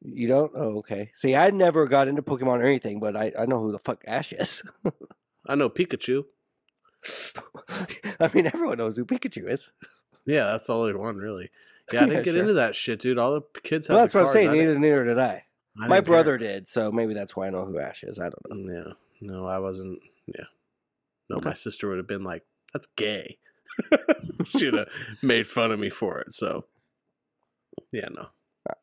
You 0.04 0.28
don't? 0.28 0.52
Oh, 0.54 0.78
okay. 0.78 1.10
See, 1.14 1.34
I 1.34 1.50
never 1.50 1.86
got 1.86 2.08
into 2.08 2.22
Pokemon 2.22 2.58
or 2.58 2.62
anything, 2.64 3.00
but 3.00 3.16
I, 3.16 3.32
I 3.38 3.46
know 3.46 3.60
who 3.60 3.72
the 3.72 3.78
fuck 3.78 4.02
Ash 4.06 4.32
is. 4.32 4.62
I 5.46 5.54
know 5.54 5.70
Pikachu. 5.70 6.24
I 8.20 8.30
mean, 8.34 8.46
everyone 8.46 8.78
knows 8.78 8.96
who 8.96 9.04
Pikachu 9.04 9.48
is. 9.48 9.70
Yeah, 10.26 10.44
that's 10.46 10.66
the 10.66 10.74
only 10.74 10.94
one 10.94 11.16
really. 11.16 11.50
Yeah, 11.92 12.02
I 12.02 12.06
didn't 12.06 12.18
Yeah, 12.18 12.22
get 12.24 12.32
sure. 12.32 12.40
into 12.42 12.54
that 12.54 12.76
shit, 12.76 13.00
dude. 13.00 13.18
All 13.18 13.32
the 13.34 13.60
kids 13.62 13.88
have 13.88 13.94
Well, 13.96 14.04
that's 14.04 14.14
what 14.14 14.26
I'm 14.26 14.32
saying. 14.32 14.52
Neither, 14.52 14.78
neither 14.78 15.04
did 15.04 15.18
I. 15.18 15.44
I 15.80 15.88
My 15.88 15.96
didn't 15.96 16.06
care. 16.06 16.12
brother 16.14 16.38
did, 16.38 16.68
so 16.68 16.92
maybe 16.92 17.14
that's 17.14 17.34
why 17.34 17.46
I 17.46 17.50
know 17.50 17.64
who 17.66 17.78
Ash 17.78 18.04
is. 18.04 18.18
I 18.18 18.30
don't 18.30 18.48
know. 18.48 18.56
Mm, 18.72 18.86
yeah. 18.86 18.92
No, 19.20 19.46
I 19.46 19.58
wasn't. 19.58 19.98
Yeah. 20.26 20.44
No, 21.30 21.40
my 21.42 21.54
sister 21.54 21.88
would 21.88 21.98
have 21.98 22.06
been 22.06 22.24
like, 22.24 22.44
that's 22.72 22.86
gay. 22.96 23.38
She'd 24.46 24.74
have 24.74 24.88
made 25.22 25.46
fun 25.46 25.72
of 25.72 25.80
me 25.80 25.90
for 25.90 26.20
it. 26.20 26.32
So, 26.34 26.66
yeah, 27.92 28.08
no. 28.14 28.26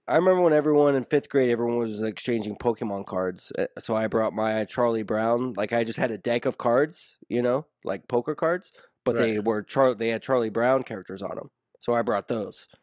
I 0.07 0.15
remember 0.15 0.41
when 0.41 0.53
everyone 0.53 0.95
in 0.95 1.03
fifth 1.05 1.27
grade, 1.29 1.49
everyone 1.49 1.77
was 1.79 2.03
exchanging 2.03 2.55
Pokemon 2.57 3.07
cards. 3.07 3.51
uh, 3.57 3.65
So 3.79 3.95
I 3.95 4.05
brought 4.07 4.33
my 4.33 4.63
Charlie 4.65 5.01
Brown. 5.03 5.53
Like 5.53 5.73
I 5.73 5.83
just 5.83 5.97
had 5.97 6.11
a 6.11 6.17
deck 6.19 6.45
of 6.45 6.57
cards, 6.59 7.17
you 7.29 7.41
know, 7.41 7.65
like 7.83 8.07
poker 8.07 8.35
cards, 8.35 8.71
but 9.03 9.15
they 9.15 9.39
were 9.39 9.63
Char. 9.63 9.95
They 9.95 10.09
had 10.09 10.21
Charlie 10.21 10.51
Brown 10.51 10.83
characters 10.83 11.23
on 11.23 11.35
them. 11.35 11.49
So 11.79 11.93
I 11.93 12.03
brought 12.03 12.27
those. 12.27 12.67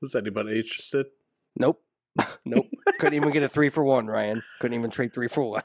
Was 0.00 0.14
anybody 0.16 0.56
interested? 0.58 1.06
Nope. 1.56 1.82
Nope. 2.44 2.66
Couldn't 2.98 3.14
even 3.14 3.30
get 3.30 3.42
a 3.44 3.48
three 3.48 3.68
for 3.70 3.84
one, 3.84 4.06
Ryan. 4.06 4.42
Couldn't 4.60 4.78
even 4.78 4.90
trade 4.90 5.14
three 5.14 5.28
for 5.28 5.48
one. 5.48 5.62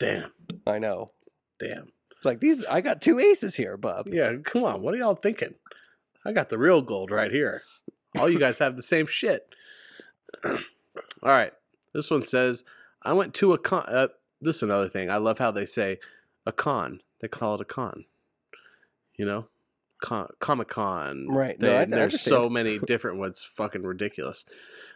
Damn, 0.00 0.32
I 0.66 0.78
know. 0.78 1.06
damn. 1.60 1.88
Like 2.24 2.40
these, 2.40 2.64
I 2.66 2.80
got 2.80 3.02
two 3.02 3.20
aces 3.20 3.54
here, 3.54 3.76
bub. 3.76 4.08
Yeah, 4.10 4.32
come 4.42 4.64
on. 4.64 4.80
What 4.80 4.94
are 4.94 4.96
y'all 4.96 5.14
thinking? 5.14 5.54
I 6.24 6.32
got 6.32 6.48
the 6.48 6.58
real 6.58 6.80
gold 6.82 7.10
right 7.10 7.30
here. 7.30 7.62
All 8.18 8.28
you 8.30 8.38
guys 8.38 8.58
have 8.58 8.76
the 8.76 8.82
same 8.82 9.06
shit. 9.06 9.46
All 10.44 10.52
right. 11.22 11.52
This 11.92 12.10
one 12.10 12.22
says, 12.22 12.64
I 13.02 13.12
went 13.12 13.34
to 13.34 13.52
a 13.52 13.58
con. 13.58 13.84
Uh, 13.88 14.08
this 14.40 14.56
is 14.56 14.62
another 14.62 14.88
thing. 14.88 15.10
I 15.10 15.16
love 15.16 15.38
how 15.38 15.50
they 15.50 15.66
say 15.66 15.98
a 16.46 16.52
con. 16.52 17.00
They 17.20 17.28
call 17.28 17.54
it 17.56 17.60
a 17.60 17.64
con. 17.64 18.04
You 19.16 19.26
know? 19.26 19.46
Con- 20.02 20.28
Comic 20.38 20.68
Con. 20.68 21.28
Right. 21.28 21.58
No, 21.58 21.76
I- 21.76 21.82
I 21.82 21.84
there's 21.86 22.20
so 22.20 22.48
many 22.50 22.78
different 22.86 23.18
ones. 23.18 23.48
Fucking 23.54 23.82
ridiculous. 23.84 24.44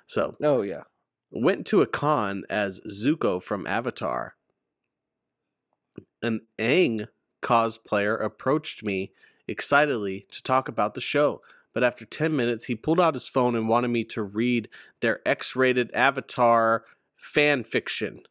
So, 0.07 0.37
Oh 0.43 0.63
yeah. 0.63 0.83
went 1.31 1.67
to 1.69 1.81
a 1.83 1.87
con 1.87 2.45
as 2.51 2.81
Zuko 2.81 3.43
from 3.43 3.67
Avatar. 3.67 4.35
An 6.23 6.41
Aang 6.59 7.07
cosplayer 7.41 8.23
approached 8.23 8.83
me 8.83 9.13
excitedly 9.47 10.27
to 10.31 10.43
talk 10.43 10.69
about 10.69 10.95
the 10.95 11.01
show, 11.01 11.41
but 11.75 11.85
after 11.85 12.05
10 12.05 12.35
minutes, 12.35 12.65
he 12.65 12.75
pulled 12.75 13.01
out 13.01 13.15
his 13.15 13.29
phone 13.29 13.55
and 13.55 13.69
wanted 13.69 13.89
me 13.89 14.05
to 14.05 14.23
read 14.23 14.69
their 15.01 15.21
X 15.27 15.55
rated 15.55 15.91
Avatar 15.95 16.85
fan 17.17 17.65
fiction. 17.65 18.23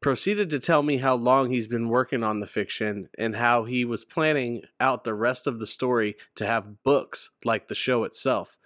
Proceeded 0.00 0.48
to 0.50 0.58
tell 0.58 0.82
me 0.82 0.96
how 0.96 1.14
long 1.14 1.50
he's 1.50 1.68
been 1.68 1.88
working 1.88 2.24
on 2.24 2.40
the 2.40 2.46
fiction 2.46 3.08
and 3.18 3.36
how 3.36 3.64
he 3.64 3.84
was 3.84 4.04
planning 4.04 4.62
out 4.80 5.04
the 5.04 5.14
rest 5.14 5.46
of 5.46 5.58
the 5.58 5.66
story 5.66 6.16
to 6.36 6.46
have 6.46 6.82
books 6.82 7.30
like 7.44 7.68
the 7.68 7.74
show 7.74 8.04
itself. 8.04 8.56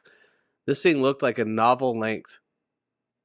This 0.66 0.82
thing 0.82 1.02
looked 1.02 1.22
like 1.22 1.38
a 1.38 1.44
novel 1.44 1.98
length 1.98 2.38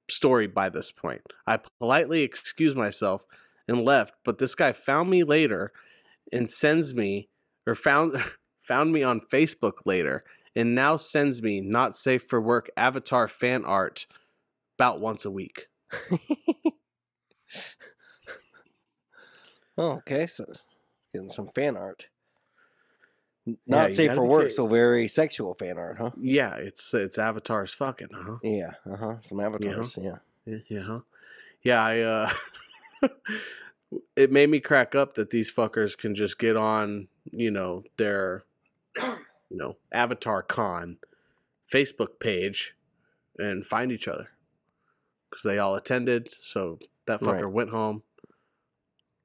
story 0.09 0.47
by 0.47 0.69
this 0.69 0.91
point. 0.91 1.21
I 1.45 1.59
politely 1.79 2.23
excused 2.23 2.75
myself 2.75 3.25
and 3.67 3.85
left, 3.85 4.15
but 4.25 4.39
this 4.39 4.55
guy 4.55 4.71
found 4.71 5.09
me 5.09 5.23
later 5.23 5.71
and 6.33 6.49
sends 6.49 6.95
me 6.95 7.29
or 7.67 7.75
found 7.75 8.21
found 8.61 8.91
me 8.91 9.01
on 9.01 9.21
Facebook 9.31 9.73
later 9.85 10.23
and 10.59 10.75
now 10.75 10.97
sends 10.97 11.41
me 11.41 11.61
not 11.61 11.95
safe 11.95 12.23
for 12.23 12.41
work 12.41 12.69
avatar 12.75 13.27
fan 13.27 13.63
art 13.65 14.05
about 14.77 14.99
once 14.99 15.25
a 15.25 15.31
week. 15.31 15.67
Oh, 19.77 19.91
okay. 19.91 20.27
So 20.27 20.45
getting 21.13 21.31
some 21.31 21.49
fan 21.55 21.77
art. 21.77 22.07
N- 23.47 23.57
Yeah, 23.65 23.83
Not 23.83 23.93
safe 23.93 24.13
for 24.13 24.25
work, 24.25 24.51
so 24.51 24.67
very 24.67 25.07
sexual 25.07 25.53
fan 25.53 25.77
art, 25.77 25.97
huh? 25.97 26.11
Yeah, 26.19 26.55
it's 26.55 26.93
it's 26.93 27.17
avatars 27.17 27.73
fucking, 27.73 28.09
huh? 28.11 28.37
Yeah. 28.43 28.73
Uh 28.85 28.97
huh. 28.97 29.15
Some 29.21 29.39
avatars. 29.39 29.97
Yeah. 30.01 30.17
Yeah, 30.45 30.57
yeah, 30.67 30.81
huh? 30.81 30.99
Yeah, 31.63 31.81
I 31.83 31.99
uh 32.01 32.29
it 34.15 34.31
made 34.31 34.49
me 34.49 34.59
crack 34.59 34.95
up 34.95 35.13
that 35.15 35.29
these 35.29 35.51
fuckers 35.51 35.97
can 35.97 36.13
just 36.13 36.37
get 36.37 36.57
on, 36.57 37.07
you 37.31 37.51
know, 37.51 37.83
their 37.97 38.43
you 39.49 39.57
know, 39.57 39.77
Avatar 39.91 40.43
Con 40.43 40.97
Facebook 41.71 42.19
page 42.19 42.75
and 43.37 43.65
find 43.65 43.91
each 43.91 44.07
other. 44.07 44.29
Cuz 45.31 45.43
they 45.43 45.57
all 45.59 45.75
attended, 45.75 46.29
so 46.41 46.79
that 47.05 47.19
fucker 47.21 47.43
Right. 47.43 47.53
went 47.53 47.69
home 47.69 48.03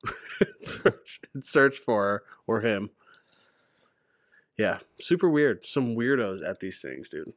and 0.40 0.49
searched, 0.66 1.26
and 1.35 1.45
searched 1.45 1.83
for 1.85 2.02
her 2.04 2.25
or 2.47 2.61
him. 2.61 2.90
Yeah, 4.57 4.78
super 5.00 5.28
weird. 5.28 5.64
Some 5.64 5.97
weirdos 5.97 6.47
at 6.47 6.61
these 6.61 6.81
things, 6.81 7.09
dude. 7.09 7.33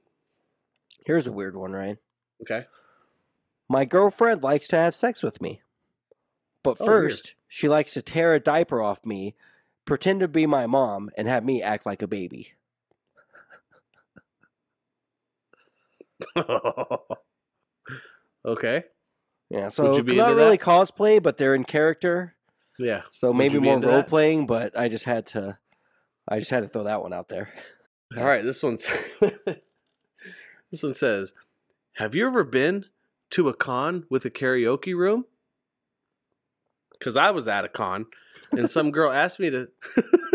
Here's 1.05 1.25
a 1.27 1.31
weird 1.31 1.55
one, 1.55 1.71
Ryan. 1.71 1.97
Okay. 2.41 2.65
My 3.69 3.85
girlfriend 3.85 4.43
likes 4.43 4.67
to 4.69 4.75
have 4.75 4.93
sex 4.93 5.23
with 5.23 5.41
me. 5.41 5.61
But 6.63 6.77
Oh, 6.79 6.85
first, 6.85 7.33
she 7.47 7.67
likes 7.67 7.93
to 7.93 8.01
tear 8.01 8.33
a 8.33 8.39
diaper 8.39 8.81
off 8.81 9.05
me, 9.05 9.35
pretend 9.85 10.19
to 10.19 10.27
be 10.27 10.45
my 10.45 10.67
mom, 10.67 11.09
and 11.17 11.27
have 11.27 11.43
me 11.45 11.61
act 11.63 11.85
like 11.85 12.01
a 12.01 12.07
baby. 12.07 12.53
okay. 18.45 18.83
Yeah, 19.49 19.69
so 19.69 19.95
you 19.95 20.03
be 20.03 20.15
not 20.17 20.31
into 20.31 20.43
really 20.43 20.57
that? 20.57 20.65
cosplay, 20.65 21.21
but 21.23 21.37
they're 21.37 21.55
in 21.55 21.63
character. 21.63 22.35
Yeah. 22.77 23.03
So 23.11 23.29
Would 23.29 23.37
maybe 23.37 23.53
you 23.55 23.61
be 23.61 23.67
more 23.67 23.75
into 23.75 23.87
role 23.87 23.97
that? 23.97 24.07
playing, 24.07 24.45
but 24.45 24.77
I 24.77 24.89
just 24.89 25.05
had 25.05 25.25
to 25.27 25.57
I 26.27 26.39
just 26.39 26.51
had 26.51 26.63
to 26.63 26.69
throw 26.69 26.83
that 26.83 27.01
one 27.01 27.13
out 27.13 27.29
there. 27.29 27.53
All 28.17 28.25
right, 28.25 28.43
this 28.43 28.61
one's 28.61 28.87
this 29.19 30.83
one 30.83 30.93
says, 30.93 31.33
"Have 31.93 32.13
you 32.15 32.27
ever 32.27 32.43
been 32.43 32.85
to 33.31 33.47
a 33.49 33.53
con 33.53 34.05
with 34.09 34.25
a 34.25 34.29
karaoke 34.29 34.95
room?" 34.95 35.25
Because 36.93 37.15
I 37.15 37.31
was 37.31 37.47
at 37.47 37.63
a 37.65 37.69
con, 37.69 38.07
and 38.51 38.69
some 38.69 38.91
girl 38.91 39.11
asked 39.11 39.39
me 39.39 39.49
to. 39.49 39.69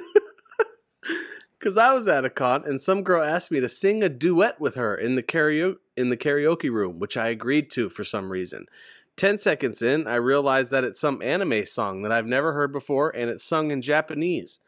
Because 1.62 1.78
I 1.78 1.92
was 1.92 2.08
at 2.08 2.24
a 2.24 2.30
con, 2.30 2.64
and 2.66 2.80
some 2.80 3.04
girl 3.04 3.22
asked 3.22 3.52
me 3.52 3.60
to 3.60 3.68
sing 3.68 4.02
a 4.02 4.08
duet 4.08 4.60
with 4.60 4.74
her 4.74 4.96
in 4.96 5.14
the 5.14 5.22
karaoke 5.22 5.76
in 5.96 6.08
the 6.08 6.16
karaoke 6.16 6.72
room, 6.72 6.98
which 6.98 7.16
I 7.16 7.28
agreed 7.28 7.70
to 7.72 7.88
for 7.88 8.02
some 8.02 8.30
reason. 8.32 8.66
Ten 9.14 9.38
seconds 9.38 9.80
in, 9.80 10.08
I 10.08 10.16
realized 10.16 10.72
that 10.72 10.82
it's 10.82 10.98
some 10.98 11.22
anime 11.22 11.64
song 11.66 12.02
that 12.02 12.10
I've 12.10 12.26
never 12.26 12.52
heard 12.52 12.72
before, 12.72 13.10
and 13.10 13.30
it's 13.30 13.44
sung 13.44 13.70
in 13.70 13.80
Japanese. 13.80 14.58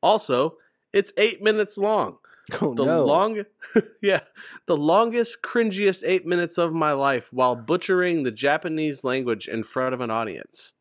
Also, 0.00 0.58
it's 0.92 1.12
eight 1.16 1.42
minutes 1.42 1.76
long. 1.76 2.18
Oh 2.62 2.72
The 2.72 2.86
no. 2.86 3.04
long, 3.04 3.42
yeah, 4.00 4.20
the 4.64 4.76
longest, 4.76 5.42
cringiest 5.42 6.02
eight 6.06 6.24
minutes 6.24 6.56
of 6.56 6.72
my 6.72 6.92
life 6.92 7.30
while 7.30 7.54
butchering 7.54 8.22
the 8.22 8.30
Japanese 8.30 9.04
language 9.04 9.48
in 9.48 9.64
front 9.64 9.92
of 9.92 10.00
an 10.00 10.10
audience. 10.10 10.72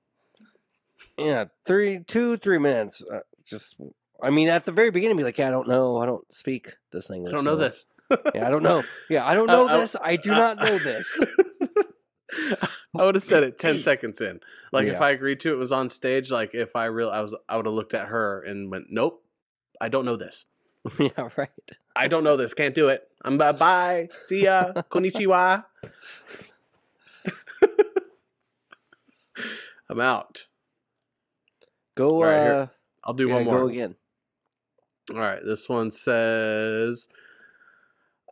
yeah, 1.18 1.46
three, 1.66 2.06
two, 2.08 2.38
three 2.38 2.58
minutes. 2.58 3.04
Uh, 3.12 3.20
just, 3.44 3.76
I 4.22 4.30
mean, 4.30 4.50
at 4.50 4.66
the 4.66 4.72
very 4.72 4.90
beginning, 4.90 5.18
be 5.18 5.24
like, 5.24 5.38
yeah, 5.38 5.48
I 5.48 5.52
don't 5.52 5.68
know, 5.68 5.98
I 5.98 6.06
don't 6.06 6.32
speak 6.32 6.76
this 6.92 7.10
language. 7.10 7.34
I 7.34 7.36
don't 7.36 7.46
know 7.46 7.56
so- 7.58 7.58
this. 7.70 7.86
Yeah, 8.34 8.48
I 8.48 8.50
don't 8.50 8.64
know. 8.64 8.84
Yeah, 9.10 9.28
I 9.28 9.36
don't 9.36 9.50
Uh, 9.50 9.56
know 9.56 9.68
uh, 9.68 9.78
this. 9.80 9.96
I 10.02 10.16
do 10.16 10.32
uh, 10.32 10.38
not 10.38 10.58
know 10.58 10.80
this. 10.80 11.06
I 12.98 13.04
would 13.06 13.16
have 13.16 13.24
said 13.24 13.44
it 13.44 13.58
ten 13.60 13.82
seconds 13.82 14.22
in. 14.22 14.40
Like 14.72 14.88
if 14.88 15.02
I 15.02 15.12
agreed 15.12 15.42
to 15.42 15.54
it 15.54 15.58
was 15.58 15.72
on 15.72 15.90
stage. 15.90 16.32
Like 16.32 16.54
if 16.54 16.76
I 16.76 16.86
real, 16.86 17.10
I 17.10 17.20
was, 17.20 17.36
I 17.50 17.58
would 17.58 17.66
have 17.66 17.76
looked 17.76 17.94
at 17.94 18.08
her 18.08 18.42
and 18.44 18.72
went, 18.72 18.86
"Nope, 18.90 19.24
I 19.82 19.90
don't 19.90 20.06
know 20.06 20.16
this. 20.16 20.46
yeah, 21.00 21.30
right. 21.36 21.50
I 21.96 22.08
don't 22.08 22.24
know 22.24 22.38
this. 22.38 22.54
Can't 22.54 22.74
do 22.74 22.88
it. 22.90 23.08
I'm 23.26 23.38
bye 23.38 23.52
bye. 23.52 24.08
See 24.22 24.44
ya. 24.44 24.72
Konnichiwa. 24.90 25.66
I'm 29.90 30.00
out. 30.00 30.48
Go. 31.96 32.22
Right, 32.22 32.48
uh, 32.48 32.68
I'll 33.04 33.14
do 33.14 33.28
yeah, 33.28 33.36
one 33.36 33.46
more. 33.46 33.60
Go 33.60 33.68
again. 33.68 33.96
All 35.10 35.20
right, 35.20 35.40
this 35.44 35.70
one 35.70 35.90
says 35.90 37.08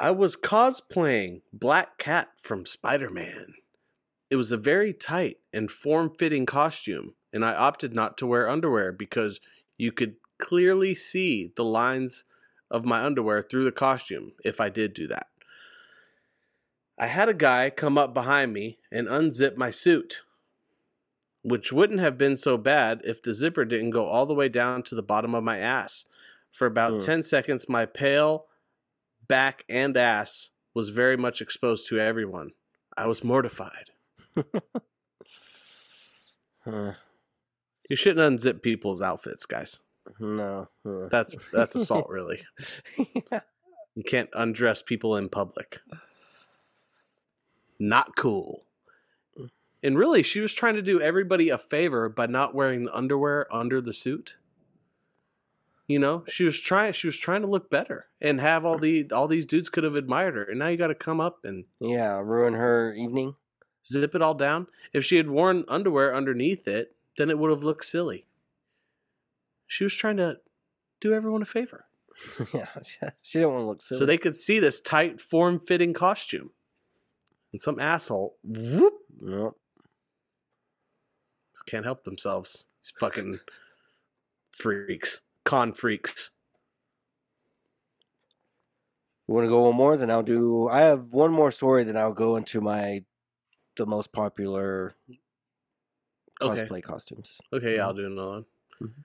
I 0.01 0.11
was 0.11 0.35
cosplaying 0.35 1.41
Black 1.53 1.97
Cat 1.97 2.29
from 2.41 2.65
Spider 2.65 3.09
Man. 3.09 3.53
It 4.29 4.35
was 4.35 4.51
a 4.51 4.57
very 4.57 4.91
tight 4.91 5.37
and 5.53 5.71
form 5.71 6.11
fitting 6.17 6.45
costume, 6.45 7.13
and 7.31 7.45
I 7.45 7.53
opted 7.53 7.93
not 7.93 8.17
to 8.17 8.27
wear 8.27 8.49
underwear 8.49 8.91
because 8.91 9.39
you 9.77 9.93
could 9.93 10.15
clearly 10.37 10.93
see 10.93 11.53
the 11.55 11.63
lines 11.63 12.25
of 12.69 12.83
my 12.83 13.05
underwear 13.05 13.41
through 13.41 13.63
the 13.63 13.71
costume 13.71 14.33
if 14.43 14.59
I 14.59 14.67
did 14.67 14.93
do 14.93 15.07
that. 15.07 15.27
I 16.97 17.07
had 17.07 17.29
a 17.29 17.33
guy 17.33 17.69
come 17.69 17.97
up 17.97 18.13
behind 18.13 18.51
me 18.51 18.79
and 18.91 19.07
unzip 19.07 19.55
my 19.55 19.71
suit, 19.71 20.23
which 21.41 21.71
wouldn't 21.71 22.01
have 22.01 22.17
been 22.17 22.35
so 22.35 22.57
bad 22.57 22.99
if 23.05 23.21
the 23.21 23.33
zipper 23.33 23.63
didn't 23.63 23.91
go 23.91 24.05
all 24.05 24.25
the 24.25 24.33
way 24.33 24.49
down 24.49 24.83
to 24.83 24.95
the 24.95 25.03
bottom 25.03 25.33
of 25.33 25.43
my 25.43 25.59
ass. 25.59 26.03
For 26.55 26.65
about 26.67 26.93
Hmm. 26.93 26.99
10 26.99 27.23
seconds, 27.23 27.67
my 27.67 27.85
pale 27.85 28.45
back 29.27 29.63
and 29.67 29.95
ass 29.97 30.51
was 30.73 30.89
very 30.89 31.17
much 31.17 31.41
exposed 31.41 31.87
to 31.89 31.99
everyone. 31.99 32.51
I 32.97 33.07
was 33.07 33.23
mortified. 33.23 33.89
Huh. 36.63 36.93
You 37.89 37.95
shouldn't 37.95 38.39
unzip 38.39 38.63
people's 38.63 38.99
outfits, 39.01 39.45
guys. 39.45 39.79
no. 40.19 40.67
huh. 40.85 41.07
That's 41.11 41.35
that's 41.53 41.75
assault, 41.75 42.07
really. 42.09 42.41
You 42.97 44.03
can't 44.03 44.29
undress 44.33 44.81
people 44.81 45.15
in 45.15 45.29
public. 45.29 45.79
Not 47.79 48.15
cool. 48.15 48.65
And 49.83 49.95
really, 49.95 50.23
she 50.23 50.39
was 50.39 50.53
trying 50.53 50.73
to 50.75 50.81
do 50.81 50.99
everybody 50.99 51.49
a 51.49 51.57
favor 51.59 52.09
by 52.09 52.25
not 52.25 52.55
wearing 52.55 52.85
the 52.85 52.95
underwear 52.95 53.45
under 53.53 53.79
the 53.79 53.93
suit. 53.93 54.37
You 55.87 55.99
know, 55.99 56.23
she 56.27 56.43
was 56.45 56.59
trying. 56.59 56.93
She 56.93 57.07
was 57.07 57.17
trying 57.17 57.41
to 57.41 57.47
look 57.47 57.69
better 57.69 58.07
and 58.19 58.41
have 58.41 58.65
all 58.65 58.79
the 58.79 59.07
all 59.11 59.27
these 59.27 59.45
dudes 59.45 59.69
could 59.69 59.83
have 59.83 59.95
admired 59.95 60.33
her. 60.35 60.43
And 60.43 60.57
now 60.59 60.67
you 60.67 60.77
got 60.77 60.87
to 60.87 60.95
come 60.95 61.19
up 61.21 61.45
and 61.45 61.65
yeah, 61.79 62.17
ruin 62.19 62.53
her 62.55 62.93
evening. 62.95 63.35
zip 63.87 64.15
it 64.15 64.21
all 64.21 64.33
down. 64.33 64.65
If 64.93 65.05
she 65.05 65.17
had 65.17 65.29
worn 65.29 65.63
underwear 65.67 66.15
underneath 66.15 66.67
it, 66.67 66.95
then 67.17 67.29
it 67.29 67.37
would 67.37 67.51
have 67.51 67.63
looked 67.63 67.85
silly. 67.85 68.25
She 69.67 69.83
was 69.83 69.93
trying 69.95 70.17
to 70.17 70.39
do 71.01 71.13
everyone 71.13 71.41
a 71.41 71.45
favor 71.45 71.85
yeah, 72.53 72.67
she- 72.83 73.39
didn't 73.39 73.51
want 73.51 73.61
to 73.61 73.67
look 73.67 73.83
silly. 73.83 73.99
so 73.99 74.05
they 74.05 74.17
could 74.17 74.35
see 74.35 74.59
this 74.59 74.79
tight, 74.81 75.19
form 75.21 75.59
fitting 75.59 75.93
costume. 75.93 76.49
And 77.51 77.61
some 77.61 77.79
asshole 77.79 78.37
whoop, 78.43 78.93
Yep. 79.23 79.51
can't 81.67 81.85
help 81.85 82.03
themselves. 82.05 82.65
These 82.83 82.93
fucking 82.99 83.39
freaks. 84.51 85.21
Con 85.45 85.73
freaks. 85.73 86.31
You 89.27 89.33
want 89.33 89.45
to 89.45 89.49
go 89.49 89.61
one 89.63 89.75
more? 89.75 89.97
Then 89.97 90.11
I'll 90.11 90.23
do. 90.23 90.67
I 90.67 90.81
have 90.81 91.13
one 91.13 91.31
more 91.31 91.51
story. 91.51 91.83
Then 91.83 91.97
I'll 91.97 92.13
go 92.13 92.35
into 92.35 92.61
my 92.61 93.03
the 93.77 93.85
most 93.85 94.11
popular 94.11 94.95
Okay. 96.41 96.65
cosplay 96.67 96.83
costumes. 96.83 97.39
Okay, 97.53 97.75
yeah, 97.75 97.85
I'll 97.85 97.93
do 97.93 98.05
another 98.05 98.29
one. 98.29 98.45
Mhm. 98.81 99.03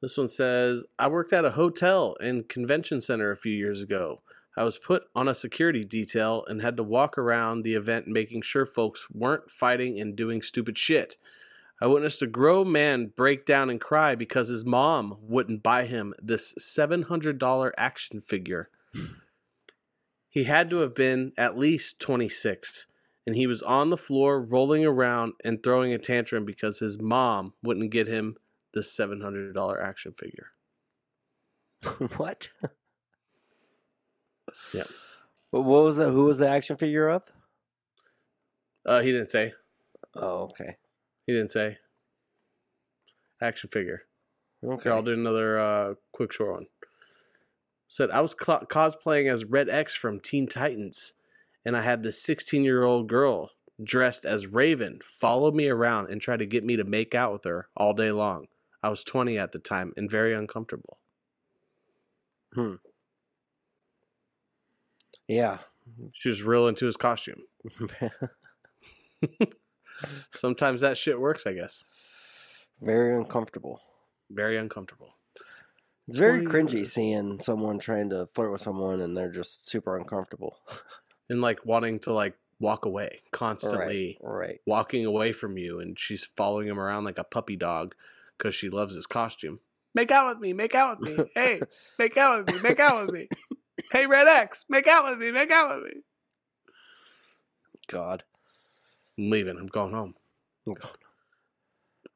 This 0.00 0.16
one 0.16 0.28
says 0.28 0.84
I 0.98 1.08
worked 1.08 1.32
at 1.32 1.44
a 1.44 1.50
hotel 1.50 2.16
and 2.20 2.48
convention 2.48 3.00
center 3.00 3.30
a 3.30 3.36
few 3.36 3.52
years 3.52 3.82
ago. 3.82 4.22
I 4.56 4.62
was 4.62 4.78
put 4.78 5.04
on 5.16 5.26
a 5.28 5.34
security 5.34 5.82
detail 5.84 6.44
and 6.46 6.62
had 6.62 6.76
to 6.76 6.82
walk 6.84 7.18
around 7.18 7.62
the 7.62 7.74
event 7.74 8.06
making 8.06 8.42
sure 8.42 8.66
folks 8.66 9.08
weren't 9.10 9.50
fighting 9.50 9.98
and 10.00 10.14
doing 10.14 10.42
stupid 10.42 10.78
shit. 10.78 11.16
I 11.84 11.86
witnessed 11.86 12.22
a 12.22 12.26
grown 12.26 12.72
man 12.72 13.12
break 13.14 13.44
down 13.44 13.68
and 13.68 13.78
cry 13.78 14.14
because 14.14 14.48
his 14.48 14.64
mom 14.64 15.18
wouldn't 15.20 15.62
buy 15.62 15.84
him 15.84 16.14
this 16.18 16.54
$700 16.58 17.72
action 17.76 18.22
figure. 18.22 18.70
he 20.30 20.44
had 20.44 20.70
to 20.70 20.78
have 20.78 20.94
been 20.94 21.32
at 21.36 21.58
least 21.58 22.00
26 22.00 22.86
and 23.26 23.36
he 23.36 23.46
was 23.46 23.60
on 23.60 23.90
the 23.90 23.98
floor 23.98 24.40
rolling 24.40 24.86
around 24.86 25.34
and 25.44 25.62
throwing 25.62 25.92
a 25.92 25.98
tantrum 25.98 26.46
because 26.46 26.78
his 26.78 26.98
mom 26.98 27.52
wouldn't 27.62 27.90
get 27.90 28.06
him 28.06 28.36
the 28.72 28.80
$700 28.80 29.84
action 29.84 30.14
figure. 30.18 30.52
what? 32.16 32.48
But 35.52 35.60
what 35.60 35.84
was 35.84 35.96
the 35.96 36.08
who 36.10 36.24
was 36.24 36.38
the 36.38 36.48
action 36.48 36.78
figure 36.78 37.10
of? 37.10 37.24
Uh, 38.86 39.02
he 39.02 39.12
didn't 39.12 39.28
say. 39.28 39.52
Oh, 40.14 40.44
okay. 40.44 40.78
He 41.26 41.32
didn't 41.32 41.50
say. 41.50 41.78
Action 43.40 43.70
figure. 43.70 44.02
Okay. 44.64 44.84
Here, 44.84 44.92
I'll 44.92 45.02
do 45.02 45.12
another 45.12 45.58
uh, 45.58 45.94
quick 46.12 46.32
short 46.32 46.52
one. 46.52 46.66
Said 47.88 48.10
I 48.10 48.20
was 48.20 48.34
cl- 48.40 48.66
cosplaying 48.66 49.30
as 49.32 49.44
Red 49.44 49.68
X 49.68 49.94
from 49.94 50.20
Teen 50.20 50.46
Titans, 50.46 51.14
and 51.64 51.76
I 51.76 51.82
had 51.82 52.02
this 52.02 52.22
16 52.22 52.64
year 52.64 52.82
old 52.82 53.08
girl 53.08 53.50
dressed 53.82 54.24
as 54.24 54.46
Raven 54.46 55.00
follow 55.02 55.50
me 55.50 55.68
around 55.68 56.10
and 56.10 56.20
try 56.20 56.36
to 56.36 56.46
get 56.46 56.64
me 56.64 56.76
to 56.76 56.84
make 56.84 57.14
out 57.14 57.32
with 57.32 57.44
her 57.44 57.68
all 57.76 57.92
day 57.92 58.12
long. 58.12 58.46
I 58.82 58.88
was 58.88 59.02
20 59.02 59.38
at 59.38 59.52
the 59.52 59.58
time 59.58 59.92
and 59.96 60.10
very 60.10 60.34
uncomfortable. 60.34 60.98
Hmm. 62.54 62.74
Yeah. 65.26 65.58
She 66.12 66.28
was 66.28 66.42
real 66.42 66.68
into 66.68 66.86
his 66.86 66.96
costume. 66.96 67.42
Sometimes 70.32 70.80
that 70.80 70.98
shit 70.98 71.20
works, 71.20 71.46
I 71.46 71.52
guess. 71.52 71.84
Very 72.80 73.16
uncomfortable. 73.16 73.80
Very 74.30 74.56
uncomfortable. 74.56 75.14
It's 76.06 76.18
very 76.18 76.44
cringy 76.44 76.86
seeing 76.86 77.40
someone 77.40 77.78
trying 77.78 78.10
to 78.10 78.26
flirt 78.34 78.52
with 78.52 78.60
someone 78.60 79.00
and 79.00 79.16
they're 79.16 79.32
just 79.32 79.68
super 79.68 79.96
uncomfortable. 79.96 80.58
And 81.30 81.40
like 81.40 81.64
wanting 81.64 82.00
to 82.00 82.12
like 82.12 82.34
walk 82.60 82.84
away 82.84 83.22
constantly. 83.32 84.18
Right. 84.20 84.60
walking 84.66 85.06
away 85.06 85.32
from 85.32 85.56
you 85.56 85.80
and 85.80 85.98
she's 85.98 86.26
following 86.36 86.68
him 86.68 86.78
around 86.78 87.04
like 87.04 87.16
a 87.16 87.24
puppy 87.24 87.56
dog 87.56 87.94
because 88.36 88.54
she 88.54 88.68
loves 88.68 88.94
his 88.94 89.06
costume. 89.06 89.60
Make 89.94 90.10
out 90.10 90.28
with 90.34 90.42
me, 90.42 90.52
make 90.52 90.74
out 90.74 91.00
with 91.00 91.18
me. 91.18 91.24
Hey, 91.34 91.62
make 91.98 92.18
out 92.18 92.44
with 92.44 92.54
me, 92.54 92.60
make 92.60 92.78
out 92.78 93.06
with 93.06 93.14
me. 93.14 93.28
Hey, 93.90 94.06
Red 94.06 94.28
X, 94.28 94.66
make 94.68 94.86
out 94.86 95.04
with 95.04 95.18
me, 95.18 95.30
make 95.30 95.50
out 95.50 95.76
with 95.76 95.84
me. 95.84 96.00
God. 97.88 98.24
I'm 99.18 99.30
leaving. 99.30 99.56
I'm 99.58 99.66
going 99.66 99.92
home. 99.92 100.14
All 100.66 100.76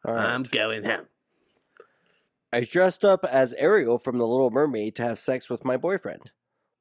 right. 0.05 0.27
I'm 0.27 0.43
going 0.45 0.85
home. 0.85 1.07
I 2.53 2.61
dressed 2.61 3.05
up 3.05 3.25
as 3.25 3.53
Ariel 3.55 3.99
from 3.99 4.19
The 4.19 4.27
Little 4.27 4.51
Mermaid 4.51 4.97
to 4.97 5.03
have 5.03 5.19
sex 5.19 5.51
with 5.51 5.65
my 5.65 5.77
boyfriend. 5.77 6.31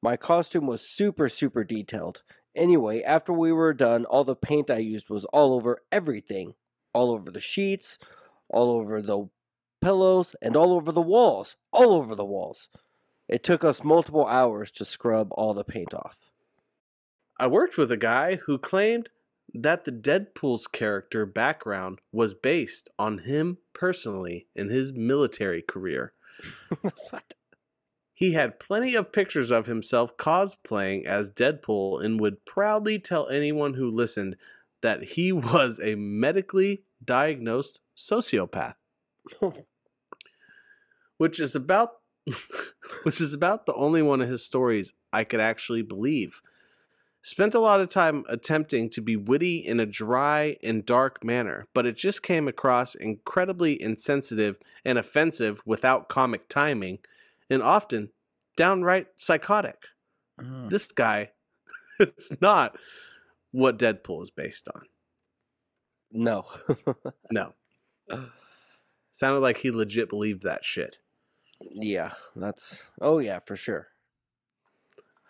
My 0.02 0.16
costume 0.16 0.66
was 0.68 0.88
super, 0.88 1.28
super 1.28 1.64
detailed. 1.64 2.24
Anyway, 2.56 3.02
after 3.04 3.34
we 3.34 3.52
were 3.52 3.74
done, 3.74 4.06
all 4.06 4.24
the 4.24 4.36
paint 4.36 4.70
I 4.70 4.78
used 4.78 5.10
was 5.10 5.26
all 5.26 5.54
over 5.54 5.82
everything 5.92 6.54
all 6.98 7.12
over 7.12 7.30
the 7.30 7.40
sheets, 7.40 8.00
all 8.50 8.72
over 8.72 9.04
the 9.04 9.30
pillows, 9.82 10.36
and 10.42 10.56
all 10.56 10.74
over 10.74 10.92
the 10.92 11.02
walls. 11.02 11.56
All 11.72 11.94
over 11.94 12.16
the 12.16 12.26
walls. 12.26 12.70
It 13.28 13.44
took 13.44 13.64
us 13.64 13.84
multiple 13.84 14.26
hours 14.26 14.72
to 14.72 14.86
scrub 14.86 15.28
all 15.32 15.54
the 15.54 15.64
paint 15.64 15.94
off. 15.94 16.18
I 17.40 17.46
worked 17.48 17.78
with 17.78 17.92
a 17.92 17.98
guy 17.98 18.38
who 18.38 18.58
claimed 18.58 19.10
that 19.64 19.86
the 19.86 19.92
Deadpool's 19.92 20.68
character 20.68 21.26
background 21.26 22.00
was 22.12 22.34
based 22.34 22.90
on 23.00 23.20
him 23.20 23.58
personally 23.74 24.48
in 24.56 24.70
his 24.70 24.94
military 24.94 25.62
career. 25.62 26.14
what? 26.82 27.34
He 28.14 28.34
had 28.34 28.60
plenty 28.60 28.96
of 28.96 29.12
pictures 29.12 29.52
of 29.52 29.68
himself 29.68 30.18
cosplaying 30.18 31.06
as 31.06 31.32
Deadpool 31.32 32.04
and 32.04 32.20
would 32.20 32.46
proudly 32.46 32.98
tell 33.00 33.30
anyone 33.30 33.76
who 33.76 33.90
listened 33.92 34.36
that 34.82 35.04
he 35.04 35.32
was 35.34 35.80
a 35.80 35.96
medically 35.96 36.84
diagnosed 37.04 37.80
sociopath. 37.96 38.76
which 41.18 41.40
is 41.40 41.56
about 41.56 41.94
which 43.04 43.22
is 43.22 43.34
about 43.34 43.66
the 43.66 43.74
only 43.74 44.02
one 44.02 44.22
of 44.22 44.30
his 44.30 44.44
stories 44.44 44.94
I 45.14 45.24
could 45.24 45.40
actually 45.40 45.82
believe. 45.82 46.42
Spent 47.28 47.54
a 47.54 47.60
lot 47.60 47.82
of 47.82 47.92
time 47.92 48.24
attempting 48.30 48.90
to 48.92 49.02
be 49.02 49.18
witty 49.18 49.58
in 49.58 49.82
a 49.82 49.86
dry 49.86 50.56
and 50.64 50.86
dark 50.86 51.26
manner, 51.26 51.68
but 51.74 51.86
it 51.86 51.98
just 51.98 52.24
came 52.24 52.48
across 52.48 52.96
incredibly 52.96 53.82
insensitive 53.82 54.56
and 54.86 54.98
offensive 54.98 55.62
without 55.66 56.08
comic 56.08 56.48
timing, 56.48 57.00
and 57.50 57.62
often 57.62 58.12
downright 58.56 59.08
psychotic. 59.18 59.88
Mm. 60.40 60.70
This 60.70 60.88
guy 60.88 61.32
it's 62.00 62.32
not 62.40 62.78
what 63.52 63.78
Deadpool 63.78 64.24
is 64.24 64.32
based 64.32 64.70
on. 64.74 64.84
No. 66.12 66.46
No. 67.30 67.54
Sounded 69.12 69.42
like 69.42 69.58
he 69.58 69.72
legit 69.72 70.08
believed 70.08 70.44
that 70.44 70.64
shit 70.64 71.00
yeah, 71.60 72.12
that's. 72.36 72.84
Oh, 73.02 73.20
yeah, 73.20 73.40
for 73.40 73.56
sure. 73.56 73.88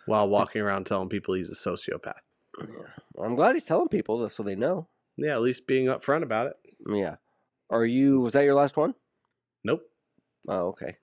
While 0.08 0.28
walking 0.28 0.62
around 0.62 0.86
telling 0.86 1.10
people 1.10 1.36
he's 1.36 1.52
a 1.52 1.70
sociopath. 1.70 2.20
Yeah. 2.60 3.24
I'm 3.24 3.36
glad 3.36 3.56
he's 3.56 3.66
telling 3.66 3.90
people 3.90 4.18
this 4.20 4.36
so 4.36 4.44
they 4.44 4.56
know. 4.56 4.88
Yeah, 5.18 5.34
at 5.34 5.42
least 5.42 5.68
being 5.68 5.88
upfront 5.88 6.24
about 6.24 6.48
it. 6.48 6.54
Yeah. 6.92 7.16
Are 7.70 7.86
you. 7.86 8.22
Was 8.22 8.34
that 8.34 8.46
your 8.46 8.56
last 8.56 8.78
one? 8.78 8.96
Nope. 9.64 9.82
Oh, 10.48 10.70
okay. 10.70 10.98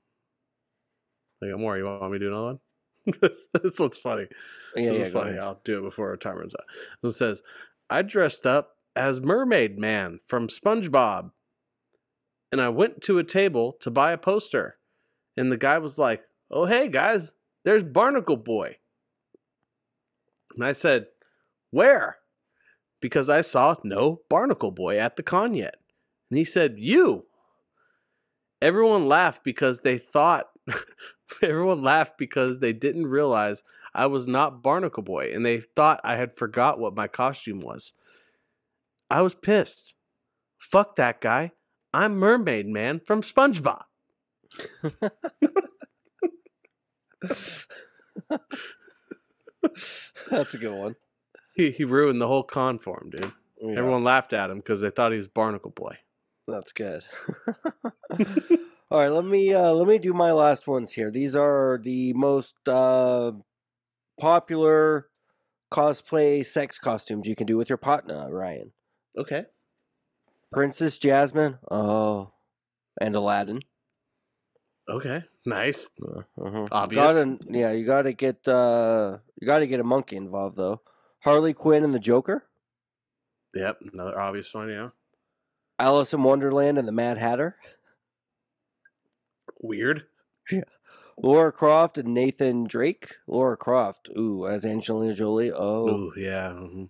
I 1.43 1.51
got 1.51 1.61
more. 1.61 1.77
You 1.77 1.85
want 1.85 2.11
me 2.11 2.19
to 2.19 2.25
do 2.25 2.29
another 2.29 2.47
one? 2.47 2.59
this, 3.21 3.49
this 3.63 3.79
one's 3.79 3.99
funny. 3.99 4.27
Yeah, 4.75 4.91
this 4.91 5.09
yeah, 5.09 5.13
funny. 5.13 5.31
ahead. 5.33 5.43
I'll 5.43 5.61
do 5.65 5.79
it 5.79 5.83
before 5.83 6.09
our 6.09 6.17
time 6.17 6.39
runs 6.39 6.55
out. 6.55 6.65
It 7.07 7.13
says, 7.13 7.43
I 7.91 8.03
dressed 8.03 8.47
up 8.47 8.71
as 8.97 9.21
Mermaid 9.21 9.79
Man 9.79 10.21
from 10.27 10.49
SpongeBob. 10.49 11.31
And 12.51 12.61
I 12.61 12.69
went 12.69 13.03
to 13.03 13.19
a 13.19 13.25
table 13.25 13.77
to 13.81 13.91
buy 13.91 14.13
a 14.13 14.19
poster. 14.19 14.77
And 15.37 15.51
the 15.51 15.57
guy 15.57 15.79
was 15.79 15.99
like, 15.99 16.23
Oh, 16.51 16.67
hey, 16.67 16.89
guys, 16.89 17.35
there's 17.65 17.83
Barnacle 17.83 18.37
Boy. 18.37 18.77
And 20.55 20.65
I 20.65 20.73
said, 20.73 21.07
Where? 21.71 22.19
Because 23.01 23.29
I 23.29 23.41
saw 23.43 23.77
no 23.85 24.21
Barnacle 24.29 24.71
Boy 24.71 24.99
at 24.99 25.17
the 25.17 25.23
con 25.23 25.55
yet. 25.55 25.77
And 26.31 26.39
he 26.39 26.45
said, 26.45 26.75
You. 26.79 27.27
Everyone 28.63 29.09
laughed 29.09 29.45
because 29.45 29.83
they 29.83 29.99
thought, 29.99 30.47
everyone 31.43 31.83
laughed 31.83 32.17
because 32.17 32.61
they 32.61 32.73
didn't 32.73 33.07
realize 33.07 33.63
I 33.95 34.07
was 34.07 34.27
not 34.27 34.63
Barnacle 34.63 35.03
Boy 35.03 35.33
and 35.35 35.45
they 35.45 35.61
thought 35.61 36.01
I 36.03 36.17
had 36.17 36.33
forgot 36.33 36.79
what 36.79 36.97
my 36.97 37.07
costume 37.07 37.61
was. 37.61 37.93
I 39.11 39.21
was 39.21 39.35
pissed. 39.35 39.95
Fuck 40.59 40.97
that 40.97 41.21
guy. 41.21 41.53
I'm 41.93 42.17
Mermaid 42.17 42.67
Man 42.67 43.01
from 43.01 43.21
SpongeBob. 43.23 43.83
That's 50.31 50.55
a 50.55 50.59
good 50.59 50.75
one. 50.75 50.97
He, 51.55 51.71
he 51.71 51.85
ruined 51.85 52.21
the 52.21 52.29
whole 52.29 52.43
con 52.43 52.79
for 52.79 53.01
him, 53.03 53.11
dude. 53.11 53.33
Yeah, 53.61 53.79
Everyone 53.79 54.05
laughed 54.05 54.33
at 54.33 54.51
him 54.51 54.59
because 54.59 54.81
they 54.81 54.91
thought 54.91 55.13
he 55.13 55.19
was 55.19 55.29
Barnacle 55.29 55.71
Boy. 55.71 55.97
That's 56.47 56.73
good. 56.73 57.05
All 58.91 58.99
right, 59.01 59.09
let 59.09 59.25
me 59.25 59.53
uh, 59.53 59.73
let 59.73 59.89
me 59.89 59.99
do 59.99 60.13
my 60.13 60.33
last 60.33 60.67
ones 60.67 60.93
here. 60.93 61.11
These 61.11 61.35
are 61.35 61.81
the 61.83 62.13
most 62.13 62.55
uh, 62.69 63.33
popular 64.21 65.09
cosplay 65.73 66.45
sex 66.45 66.79
costumes 66.79 67.27
you 67.27 67.35
can 67.35 67.47
do 67.47 67.57
with 67.57 67.69
your 67.69 67.79
partner, 67.79 68.29
Ryan. 68.31 68.73
Okay. 69.17 69.47
Princess 70.53 70.99
Jasmine, 70.99 71.59
oh, 71.71 72.33
and 73.01 73.17
Aladdin. 73.17 73.63
Okay. 74.89 75.25
Nice. 75.47 75.91
Uh, 76.03 76.21
uh-huh. 76.43 76.67
Obvious. 76.73 77.15
Gotta, 77.15 77.39
yeah, 77.51 77.73
you 77.73 77.85
got 77.85 78.03
to 78.03 78.13
get 78.13 78.47
uh, 78.49 79.19
you 79.41 79.47
got 79.47 79.59
to 79.59 79.67
get 79.67 79.81
a 79.81 79.85
monkey 79.85 80.17
involved 80.17 80.57
though. 80.57 80.81
Harley 81.21 81.53
Quinn 81.55 81.85
and 81.85 81.95
the 81.95 81.99
Joker, 81.99 82.45
Yep, 83.55 83.79
another 83.93 84.19
obvious 84.19 84.53
one. 84.55 84.69
Yeah, 84.69 84.89
Alice 85.79 86.13
in 86.13 86.23
Wonderland 86.23 86.79
and 86.79 86.89
the 86.89 86.93
Mad 86.93 87.19
Hatter, 87.19 87.57
weird. 89.61 90.05
Yeah. 90.51 90.63
Laura 91.23 91.53
Croft 91.53 91.97
and 91.97 92.13
Nathan 92.13 92.65
Drake. 92.65 93.15
Laura 93.27 93.57
Croft, 93.57 94.09
ooh, 94.19 94.47
as 94.49 94.65
Angelina 94.65 95.15
Jolie. 95.15 95.53
Oh, 95.53 95.89
Ooh, 95.89 96.13
yeah, 96.17 96.51
mhm. 96.51 96.89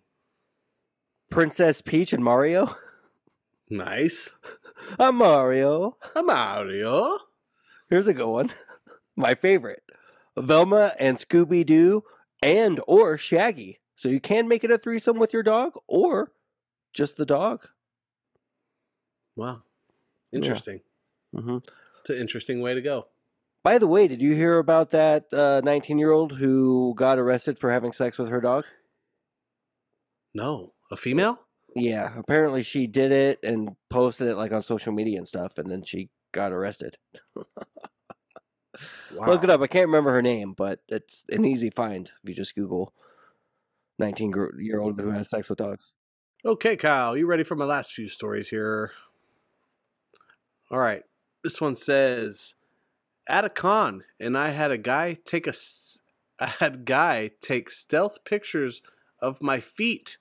Princess 1.31 1.83
Peach 1.83 2.13
and 2.13 2.25
Mario. 2.25 2.75
nice. 3.71 4.37
I'm 4.99 5.17
Mario. 5.17 5.97
I'm 6.17 6.27
Mario. 6.27 7.19
Here's 7.89 8.07
a 8.07 8.15
good 8.15 8.29
one. 8.31 8.51
My 9.17 9.35
favorite. 9.35 9.83
Velma 10.37 10.95
and 10.99 11.19
Scooby 11.19 11.65
Doo 11.65 12.03
and 12.43 12.81
or 12.87 13.17
Shaggy. 13.17 13.81
So 13.97 14.09
you 14.09 14.21
can 14.21 14.49
make 14.49 14.65
it 14.65 14.71
a 14.71 14.79
threesome 14.79 15.19
with 15.19 15.33
your 15.33 15.43
dog 15.45 15.75
or 15.87 16.33
just 16.93 17.17
the 17.17 17.27
dog. 17.27 17.69
Wow, 19.37 19.63
interesting. 20.33 20.81
hmm 21.35 21.59
It's 22.01 22.11
an 22.11 22.17
interesting 22.19 22.61
way 22.61 22.75
to 22.75 22.81
go. 22.81 23.09
By 23.65 23.79
the 23.79 23.87
way, 23.87 24.07
did 24.09 24.21
you 24.21 24.35
hear 24.35 24.59
about 24.59 24.91
that 24.91 25.27
19 25.65 25.99
year 25.99 26.11
old 26.11 26.33
who 26.33 26.95
got 26.97 27.19
arrested 27.19 27.59
for 27.59 27.71
having 27.71 27.93
sex 27.93 28.19
with 28.19 28.29
her 28.29 28.41
dog? 28.41 28.65
No, 30.35 30.75
a 30.91 30.97
female. 30.97 31.39
Yeah, 31.77 32.17
apparently 32.19 32.63
she 32.63 32.87
did 32.87 33.11
it 33.11 33.41
and 33.43 33.75
posted 33.91 34.29
it 34.29 34.37
like 34.37 34.53
on 34.53 34.63
social 34.63 34.93
media 34.93 35.19
and 35.19 35.27
stuff, 35.27 35.59
and 35.59 35.69
then 35.69 35.83
she 35.83 36.11
got 36.35 36.53
arrested. 36.53 36.99
Wow. 39.15 39.27
Look 39.29 39.45
it 39.45 39.51
up. 39.51 39.61
I 39.61 39.69
can't 39.69 39.87
remember 39.87 40.13
her 40.13 40.23
name, 40.23 40.53
but 40.53 40.81
it's 40.89 41.23
an 41.31 41.45
easy 41.45 41.71
find 41.71 42.11
if 42.23 42.29
you 42.29 42.35
just 42.35 42.57
Google 42.57 42.93
19 44.01 44.33
year 44.59 44.81
old 44.81 45.01
who 45.01 45.11
has 45.11 45.31
sex 45.31 45.49
with 45.49 45.59
dogs. 45.59 45.93
Okay, 46.45 46.77
Kyle, 46.77 47.17
you 47.17 47.27
ready 47.27 47.45
for 47.45 47.55
my 47.55 47.65
last 47.65 47.93
few 47.93 48.09
stories 48.09 48.49
here? 48.49 48.91
All 50.71 50.79
right. 50.79 51.03
This 51.45 51.61
one 51.61 51.77
says 51.77 52.55
at 53.29 53.45
a 53.45 53.49
con 53.49 54.03
and 54.19 54.37
I 54.37 54.51
had 54.51 54.73
a 54.73 54.79
guy 54.79 55.19
take 55.25 55.47
a 55.47 55.55
I 56.41 56.47
had 56.47 56.75
a 56.75 56.79
guy 56.79 57.31
take 57.41 57.71
stealth 57.71 58.25
pictures 58.25 58.83
of 59.21 59.41
my 59.41 59.61
feet. 59.61 60.19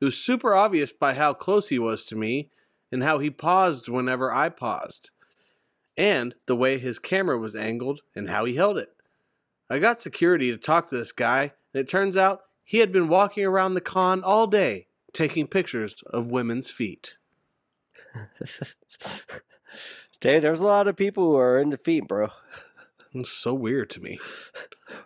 It 0.00 0.04
was 0.04 0.16
super 0.16 0.54
obvious 0.54 0.92
by 0.92 1.14
how 1.14 1.34
close 1.34 1.68
he 1.68 1.78
was 1.80 2.04
to 2.06 2.16
me 2.16 2.50
and 2.92 3.02
how 3.02 3.18
he 3.18 3.30
paused 3.30 3.88
whenever 3.88 4.32
I 4.32 4.50
paused. 4.50 5.10
And 5.96 6.34
the 6.46 6.56
way 6.56 6.78
his 6.78 6.98
camera 6.98 7.38
was 7.38 7.56
angled 7.56 8.00
and 8.14 8.28
how 8.28 8.44
he 8.44 8.56
held 8.56 8.78
it. 8.78 8.90
I 9.68 9.78
got 9.78 10.00
security 10.00 10.50
to 10.50 10.58
talk 10.58 10.88
to 10.88 10.96
this 10.96 11.12
guy, 11.12 11.52
and 11.72 11.80
it 11.80 11.88
turns 11.88 12.16
out 12.16 12.42
he 12.62 12.78
had 12.78 12.92
been 12.92 13.08
walking 13.08 13.44
around 13.44 13.74
the 13.74 13.80
con 13.80 14.22
all 14.22 14.46
day 14.46 14.86
taking 15.12 15.46
pictures 15.46 16.02
of 16.12 16.30
women's 16.30 16.70
feet. 16.70 17.16
Dude, 20.20 20.42
there's 20.42 20.60
a 20.60 20.64
lot 20.64 20.88
of 20.88 20.96
people 20.96 21.24
who 21.24 21.36
are 21.36 21.58
into 21.58 21.76
feet, 21.76 22.06
bro. 22.06 22.28
It's 23.12 23.32
so 23.32 23.54
weird 23.54 23.90
to 23.90 24.00
me. 24.00 24.18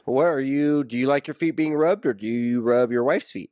Where 0.05 0.33
are 0.33 0.41
you? 0.41 0.83
Do 0.85 0.97
you 0.97 1.07
like 1.07 1.27
your 1.27 1.35
feet 1.35 1.57
being 1.57 1.75
rubbed, 1.75 2.07
or 2.07 2.13
do 2.13 2.27
you 2.27 2.61
rub 2.61 2.91
your 2.91 3.05
wife's 3.05 3.31
feet? 3.31 3.51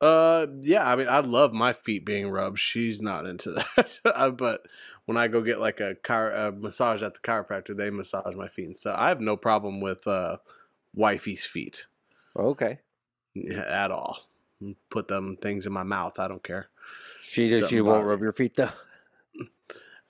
Uh, 0.00 0.46
yeah, 0.60 0.88
I 0.88 0.96
mean, 0.96 1.08
I 1.08 1.20
love 1.20 1.52
my 1.52 1.72
feet 1.72 2.04
being 2.04 2.30
rubbed. 2.30 2.58
She's 2.58 3.02
not 3.02 3.26
into 3.26 3.52
that, 3.76 4.36
but 4.36 4.60
when 5.08 5.16
I 5.16 5.26
go 5.26 5.40
get 5.40 5.58
like 5.58 5.80
a 5.80 5.94
car 5.94 6.30
a 6.32 6.52
massage 6.52 7.02
at 7.02 7.14
the 7.14 7.20
chiropractor, 7.20 7.74
they 7.74 7.88
massage 7.88 8.34
my 8.34 8.46
feet 8.46 8.66
and 8.66 8.76
stuff. 8.76 8.98
I 9.00 9.08
have 9.08 9.22
no 9.22 9.38
problem 9.38 9.80
with 9.80 10.06
uh, 10.06 10.36
wifey's 10.94 11.46
feet 11.46 11.86
Okay. 12.36 12.80
at 13.66 13.90
all. 13.90 14.28
Put 14.90 15.08
them 15.08 15.38
things 15.40 15.66
in 15.66 15.72
my 15.72 15.82
mouth. 15.82 16.18
I 16.18 16.28
don't 16.28 16.42
care. 16.42 16.68
She 17.24 17.48
does. 17.48 17.70
She 17.70 17.80
won't 17.80 18.04
rub 18.06 18.20
your 18.20 18.32
feet 18.34 18.54
though. 18.56 18.70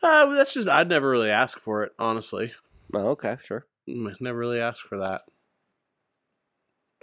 Uh, 0.00 0.26
that's 0.37 0.54
just 0.54 0.68
I'd 0.68 0.88
never 0.88 1.11
really 1.11 1.30
ask 1.30 1.58
for 1.58 1.82
it, 1.82 1.90
honestly. 1.98 2.52
Oh, 2.94 3.08
okay, 3.08 3.37
sure. 3.44 3.66
Mm, 3.88 4.14
Never 4.20 4.38
really 4.38 4.61
asked 4.61 4.82
for 4.82 4.98
that. 4.98 5.22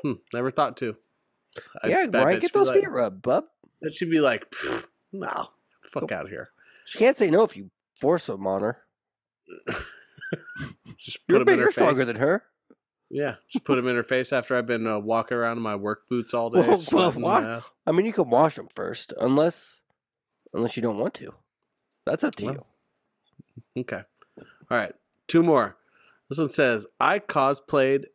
Hmm, 0.01 0.13
never 0.33 0.49
thought 0.49 0.77
to. 0.77 0.95
Yeah, 1.85 2.05
I 2.13 2.37
get 2.37 2.53
those 2.53 2.67
like- 2.67 2.79
feet 2.79 2.89
rubbed, 2.89 3.21
bub. 3.21 3.45
That 3.81 3.93
she'd 3.93 4.09
be 4.09 4.21
like, 4.21 4.49
"Pfft, 4.51 4.87
no, 5.11 5.47
fuck 5.91 6.09
out 6.13 6.23
of 6.23 6.29
here. 6.31 6.51
She 6.85 6.97
can't 6.97 7.17
say 7.17 7.29
no 7.29 7.43
if 7.43 7.57
you 7.57 7.69
force 7.99 8.25
them 8.27 8.45
on 8.47 8.61
her. 8.61 8.77
Just 10.97 11.25
put 11.27 11.35
You're 11.35 11.45
them 11.45 11.53
in 11.55 11.59
her 11.59 11.71
stronger 11.71 11.97
face. 12.01 12.05
than 12.07 12.15
her. 12.17 12.43
Yeah, 13.09 13.35
just 13.51 13.63
put 13.65 13.75
them 13.75 13.87
in 13.87 13.95
her 13.95 14.03
face 14.03 14.33
after 14.33 14.57
I've 14.57 14.65
been 14.65 14.87
uh, 14.87 14.97
walking 14.99 15.37
around 15.37 15.57
in 15.57 15.63
my 15.63 15.75
work 15.75 16.07
boots 16.09 16.33
all 16.33 16.49
day. 16.51 16.61
Well, 16.61 16.81
well, 16.91 17.11
why- 17.11 17.61
I 17.85 17.91
mean, 17.91 18.05
you 18.05 18.13
can 18.13 18.29
wash 18.29 18.55
them 18.55 18.67
first, 18.73 19.13
unless 19.19 19.81
unless 20.53 20.75
you 20.75 20.81
don't 20.81 20.97
want 20.97 21.13
to. 21.15 21.33
That's 22.05 22.23
up 22.23 22.35
to 22.35 22.45
Well, 22.45 22.67
Okay. 23.77 24.01
All 24.39 24.77
right. 24.77 24.93
Two 25.27 25.43
more. 25.43 25.75
This 26.29 26.39
one 26.39 26.49
says 26.49 26.87
I 26.99 27.19
cosplayed 27.19 28.05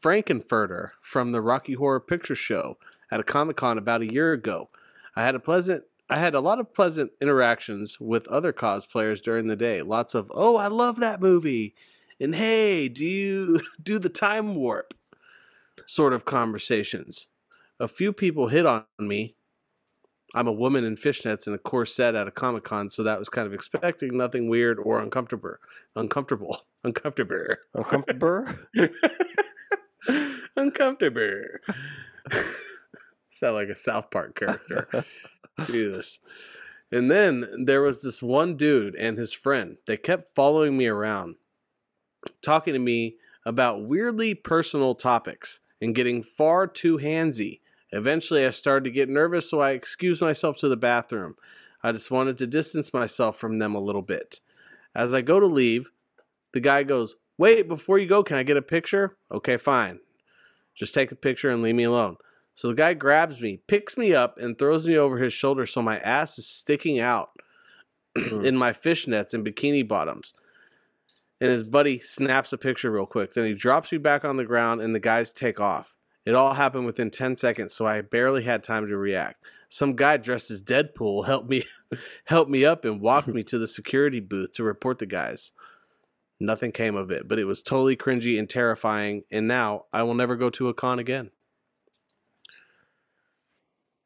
Frank-N-Furter 0.00 0.90
from 1.02 1.32
the 1.32 1.40
Rocky 1.40 1.74
Horror 1.74 2.00
Picture 2.00 2.34
Show 2.34 2.78
at 3.10 3.20
a 3.20 3.24
Comic 3.24 3.56
Con 3.56 3.78
about 3.78 4.02
a 4.02 4.12
year 4.12 4.32
ago. 4.32 4.70
I 5.16 5.22
had 5.24 5.34
a 5.34 5.40
pleasant 5.40 5.84
I 6.10 6.18
had 6.18 6.34
a 6.34 6.40
lot 6.40 6.60
of 6.60 6.72
pleasant 6.74 7.12
interactions 7.20 7.98
with 8.00 8.28
other 8.28 8.52
cosplayers 8.52 9.22
during 9.22 9.46
the 9.46 9.56
day. 9.56 9.82
Lots 9.82 10.14
of, 10.14 10.30
"Oh, 10.34 10.56
I 10.56 10.68
love 10.68 11.00
that 11.00 11.20
movie." 11.20 11.74
And, 12.20 12.34
"Hey, 12.34 12.88
do 12.88 13.04
you 13.04 13.60
do 13.82 13.98
the 13.98 14.08
time 14.10 14.54
warp?" 14.54 14.94
sort 15.86 16.12
of 16.12 16.24
conversations. 16.24 17.26
A 17.80 17.88
few 17.88 18.12
people 18.12 18.48
hit 18.48 18.66
on 18.66 18.84
me. 18.98 19.34
I'm 20.34 20.48
a 20.48 20.52
woman 20.52 20.84
in 20.84 20.96
fishnets 20.96 21.46
and 21.46 21.54
a 21.54 21.58
corset 21.58 22.14
at 22.14 22.26
a 22.26 22.30
Comic 22.30 22.64
Con, 22.64 22.90
so 22.90 23.02
that 23.04 23.18
was 23.18 23.28
kind 23.28 23.46
of 23.46 23.54
expecting 23.54 24.16
nothing 24.16 24.48
weird 24.48 24.78
or 24.80 25.00
uncomfortable. 25.00 25.56
Uncomfortable. 25.94 26.62
Uncomfortable. 26.84 27.56
Uncomfortable. 27.74 28.46
uncomfortable. 30.56 31.42
Sound 33.30 33.54
like 33.54 33.68
a 33.68 33.74
South 33.76 34.10
Park 34.10 34.38
character. 34.38 35.04
Jesus. 35.66 36.20
And 36.90 37.10
then 37.10 37.64
there 37.64 37.82
was 37.82 38.02
this 38.02 38.22
one 38.22 38.56
dude 38.56 38.94
and 38.94 39.18
his 39.18 39.32
friend. 39.32 39.78
They 39.86 39.96
kept 39.96 40.34
following 40.34 40.76
me 40.76 40.86
around, 40.86 41.36
talking 42.42 42.72
to 42.72 42.78
me 42.78 43.16
about 43.44 43.86
weirdly 43.86 44.34
personal 44.34 44.94
topics 44.94 45.60
and 45.80 45.94
getting 45.94 46.22
far 46.22 46.66
too 46.66 46.98
handsy. 46.98 47.60
Eventually, 47.90 48.46
I 48.46 48.50
started 48.50 48.84
to 48.84 48.90
get 48.90 49.08
nervous, 49.08 49.48
so 49.50 49.60
I 49.60 49.72
excused 49.72 50.20
myself 50.20 50.58
to 50.58 50.68
the 50.68 50.76
bathroom. 50.76 51.36
I 51.82 51.92
just 51.92 52.10
wanted 52.10 52.38
to 52.38 52.46
distance 52.46 52.92
myself 52.92 53.36
from 53.36 53.58
them 53.58 53.74
a 53.74 53.80
little 53.80 54.02
bit. 54.02 54.40
As 54.94 55.12
I 55.12 55.20
go 55.20 55.38
to 55.38 55.46
leave, 55.46 55.90
the 56.52 56.60
guy 56.60 56.82
goes, 56.82 57.16
Wait, 57.36 57.68
before 57.68 57.98
you 57.98 58.06
go, 58.06 58.22
can 58.22 58.36
I 58.36 58.44
get 58.44 58.56
a 58.56 58.62
picture? 58.62 59.16
Okay, 59.30 59.56
fine. 59.56 59.98
Just 60.74 60.94
take 60.94 61.10
a 61.12 61.16
picture 61.16 61.50
and 61.50 61.62
leave 61.62 61.74
me 61.74 61.84
alone. 61.84 62.16
So 62.54 62.68
the 62.68 62.74
guy 62.74 62.94
grabs 62.94 63.40
me, 63.40 63.60
picks 63.66 63.96
me 63.96 64.14
up, 64.14 64.38
and 64.38 64.58
throws 64.58 64.86
me 64.86 64.96
over 64.96 65.18
his 65.18 65.32
shoulder 65.32 65.66
so 65.66 65.82
my 65.82 65.98
ass 65.98 66.38
is 66.38 66.46
sticking 66.46 67.00
out 67.00 67.30
hmm. 68.16 68.44
in 68.44 68.56
my 68.56 68.72
fishnets 68.72 69.34
and 69.34 69.44
bikini 69.44 69.86
bottoms. 69.86 70.32
And 71.40 71.50
his 71.50 71.64
buddy 71.64 71.98
snaps 71.98 72.52
a 72.52 72.58
picture 72.58 72.90
real 72.90 73.06
quick. 73.06 73.34
Then 73.34 73.44
he 73.44 73.54
drops 73.54 73.90
me 73.90 73.98
back 73.98 74.24
on 74.24 74.36
the 74.36 74.44
ground, 74.44 74.80
and 74.80 74.94
the 74.94 75.00
guys 75.00 75.32
take 75.32 75.60
off. 75.60 75.96
It 76.24 76.34
all 76.34 76.54
happened 76.54 76.86
within 76.86 77.10
10 77.10 77.36
seconds, 77.36 77.74
so 77.74 77.86
I 77.86 78.00
barely 78.00 78.44
had 78.44 78.62
time 78.62 78.86
to 78.86 78.96
react. 78.96 79.44
Some 79.68 79.96
guy 79.96 80.16
dressed 80.16 80.50
as 80.50 80.62
Deadpool 80.62 81.26
helped 81.26 81.50
me 81.50 81.64
helped 82.24 82.50
me 82.50 82.64
up 82.64 82.84
and 82.84 83.00
walked 83.00 83.28
me 83.28 83.42
to 83.42 83.58
the 83.58 83.66
security 83.66 84.20
booth 84.20 84.52
to 84.52 84.62
report 84.62 85.00
the 85.00 85.06
guys. 85.06 85.50
Nothing 86.40 86.72
came 86.72 86.96
of 86.96 87.10
it, 87.10 87.28
but 87.28 87.38
it 87.38 87.44
was 87.44 87.62
totally 87.62 87.96
cringy 87.96 88.38
and 88.38 88.48
terrifying, 88.48 89.24
and 89.30 89.46
now 89.46 89.84
I 89.92 90.02
will 90.02 90.14
never 90.14 90.36
go 90.36 90.50
to 90.50 90.68
a 90.68 90.74
con 90.74 90.98
again. 90.98 91.30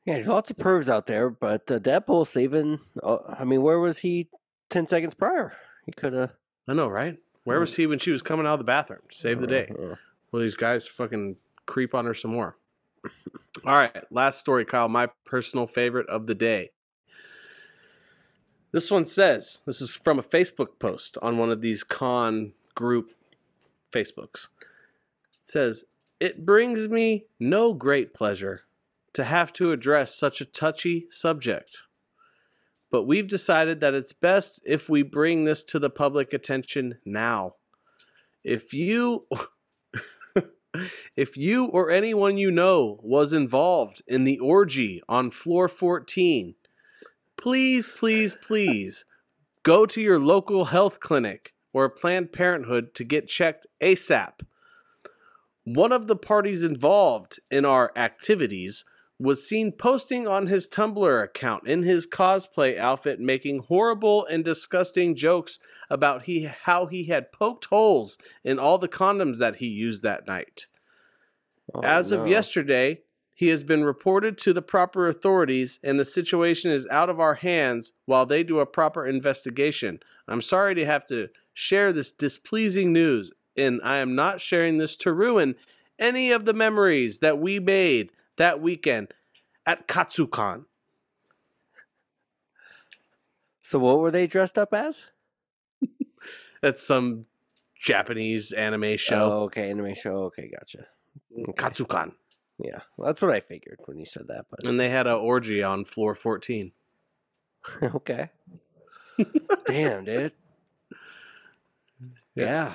Yeah, 0.09 0.15
there's 0.15 0.27
lots 0.27 0.51
of 0.51 0.57
pervs 0.57 0.89
out 0.89 1.07
there, 1.07 1.29
but 1.29 1.71
uh, 1.71 1.79
Deadpool 1.79 2.27
saving. 2.27 2.81
Uh, 3.03 3.19
I 3.29 3.45
mean, 3.45 3.61
where 3.61 3.79
was 3.79 3.99
he 3.99 4.31
ten 4.71 4.87
seconds 4.87 5.13
prior? 5.13 5.53
He 5.85 5.93
could 5.93 6.15
have 6.15 6.31
I 6.67 6.73
know, 6.73 6.89
right? 6.89 7.19
Where 7.45 7.61
was 7.61 7.77
he 7.77 7.87
when 7.87 7.99
she 7.99 8.11
was 8.11 8.23
coming 8.23 8.47
out 8.47 8.55
of 8.55 8.59
the 8.59 8.65
bathroom? 8.65 9.03
Save 9.11 9.43
the 9.43 9.47
day. 9.47 9.71
Uh, 9.71 9.97
Well, 10.33 10.41
these 10.41 10.57
guys 10.57 10.89
fucking 10.89 11.37
creep 11.67 11.95
on 11.95 12.07
her 12.07 12.15
some 12.15 12.31
more. 12.31 12.57
All 13.67 13.75
right, 13.75 14.03
last 14.11 14.41
story, 14.41 14.65
Kyle. 14.65 14.89
My 14.89 15.11
personal 15.27 15.67
favorite 15.67 16.09
of 16.09 16.27
the 16.27 16.35
day. 16.35 16.71
This 18.73 18.91
one 18.91 19.05
says 19.05 19.59
this 19.67 19.83
is 19.83 19.95
from 19.95 20.19
a 20.19 20.23
Facebook 20.23 20.79
post 20.79 21.19
on 21.21 21.37
one 21.37 21.51
of 21.51 21.61
these 21.61 21.85
con 21.85 22.55
group 22.75 23.11
Facebooks. 23.93 24.49
It 25.35 25.43
says, 25.43 25.85
It 26.19 26.47
brings 26.47 26.89
me 26.89 27.27
no 27.39 27.75
great 27.75 28.15
pleasure 28.15 28.63
to 29.19 29.25
have 29.25 29.53
to 29.53 29.73
address 29.73 30.15
such 30.15 30.41
a 30.41 30.45
touchy 30.45 31.09
subject. 31.11 31.79
But 32.89 33.03
we've 33.03 33.27
decided 33.27 33.81
that 33.81 33.93
it's 33.93 34.13
best 34.13 34.61
if 34.65 34.89
we 34.89 35.03
bring 35.03 35.43
this 35.43 35.65
to 35.65 35.81
the 35.81 35.91
public 35.91 36.33
attention 36.33 37.01
now. 37.05 37.55
If 38.45 38.73
you 38.73 39.27
If 41.17 41.37
you 41.37 41.65
or 41.65 41.91
anyone 41.91 42.39
you 42.39 42.53
know 42.53 43.01
was 43.03 43.33
involved 43.33 44.03
in 44.07 44.23
the 44.23 44.39
orgy 44.39 45.03
on 45.09 45.33
floor 45.33 45.67
14, 45.67 46.55
please, 47.37 47.89
please, 47.89 48.37
please 48.41 49.05
go 49.65 49.85
to 49.85 50.01
your 50.01 50.21
local 50.21 50.67
health 50.67 51.01
clinic 51.01 51.55
or 51.73 51.89
Planned 51.89 52.33
Parenthood 52.33 52.95
to 52.95 53.03
get 53.03 53.27
checked 53.27 53.67
ASAP. 53.83 54.43
One 55.65 55.91
of 55.91 56.07
the 56.07 56.17
parties 56.17 56.63
involved 56.63 57.41
in 57.51 57.65
our 57.65 57.91
activities 57.97 58.85
was 59.19 59.47
seen 59.47 59.73
posting 59.73 60.29
on 60.29 60.47
his 60.47 60.69
Tumblr 60.69 61.25
account 61.25 61.67
in 61.67 61.83
his 61.83 62.07
cosplay 62.07 62.79
outfit 62.79 63.19
making 63.19 63.61
horrible 63.61 64.25
and 64.27 64.45
disgusting 64.45 65.17
jokes 65.17 65.59
about 65.91 66.23
he 66.23 66.49
how 66.63 66.87
he 66.87 67.05
had 67.05 67.33
poked 67.33 67.67
holes 67.67 68.17
in 68.45 68.59
all 68.59 68.79
the 68.79 68.89
condoms 68.89 69.39
that 69.39 69.57
he 69.57 69.67
used 69.67 70.03
that 70.03 70.27
night. 70.27 70.67
Oh, 71.75 71.81
As 71.81 72.13
no. 72.13 72.21
of 72.21 72.29
yesterday, 72.29 73.01
he 73.35 73.49
has 73.49 73.65
been 73.65 73.85
reported 73.85 74.39
to 74.39 74.53
the 74.53 74.63
proper 74.63 75.09
authorities 75.09 75.81
and 75.83 75.99
the 75.99 76.05
situation 76.05 76.71
is 76.71 76.87
out 76.89 77.11
of 77.11 77.21
our 77.21 77.35
hands 77.35 77.93
while 78.05 78.27
they 78.27 78.43
do 78.43 78.61
a 78.61 78.67
proper 78.67 79.07
investigation. 79.07 80.01
I'm 80.29 80.43
sorry 80.43 80.75
to 80.77 80.87
have 80.87 81.07
to 81.09 81.29
share 81.55 81.93
this 81.93 82.13
displeasing 82.13 82.93
news, 82.93 83.33
and 83.57 83.81
I 83.83 83.99
am 83.99 84.15
not 84.15 84.41
sharing 84.41 84.77
this 84.77 84.97
to 84.99 85.13
ruin 85.13 85.57
any 85.99 86.31
of 86.31 86.45
the 86.45 86.53
memories 86.53 87.19
that 87.19 87.39
we 87.39 87.59
made 87.59 88.13
that 88.39 88.61
weekend 88.61 89.13
at 89.67 89.87
Katsucon. 89.87 90.65
So 93.63 93.79
what 93.79 93.99
were 94.01 94.11
they 94.11 94.27
dressed 94.27 94.57
up 94.59 94.73
as? 94.73 95.05
That's 96.63 96.83
some 96.83 97.25
Japanese 97.79 98.53
anime 98.53 98.85
Oh, 98.85 98.97
show. 98.97 99.33
okay, 99.45 99.71
anime 99.71 99.95
show. 99.95 100.25
Okay, 100.25 100.51
gotcha. 100.59 100.87
Mm, 101.37 101.51
okay. 101.51 101.63
Katsucon. 101.63 102.13
Yeah, 102.61 102.81
well, 102.97 103.07
that's 103.07 103.23
what 103.23 103.31
I 103.31 103.39
figured 103.39 103.79
when 103.85 103.99
you 104.01 104.05
said 104.05 104.27
that. 104.29 104.47
But 104.51 104.65
And 104.65 104.81
they 104.81 104.89
had 104.89 105.07
an 105.07 105.15
orgy 105.15 105.63
on 105.63 105.85
floor 105.85 106.17
14. 106.17 106.73
okay. 107.83 108.31
Damn, 109.67 110.05
dude. 110.05 110.33
Yeah. 112.35 112.45
Yeah. 112.45 112.75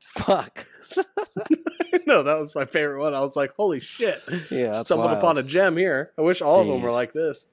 Fuck. 0.00 0.64
no, 2.06 2.22
that 2.22 2.38
was 2.38 2.54
my 2.54 2.64
favorite 2.64 3.00
one. 3.00 3.14
I 3.14 3.20
was 3.20 3.36
like, 3.36 3.52
holy 3.56 3.80
shit. 3.80 4.22
Yeah, 4.50 4.72
Stumbled 4.72 5.06
wild. 5.10 5.18
upon 5.18 5.38
a 5.38 5.42
gem 5.42 5.76
here. 5.76 6.12
I 6.18 6.22
wish 6.22 6.42
all 6.42 6.60
of 6.62 6.66
them 6.68 6.82
were 6.82 6.90
like 6.92 7.12
this. 7.12 7.46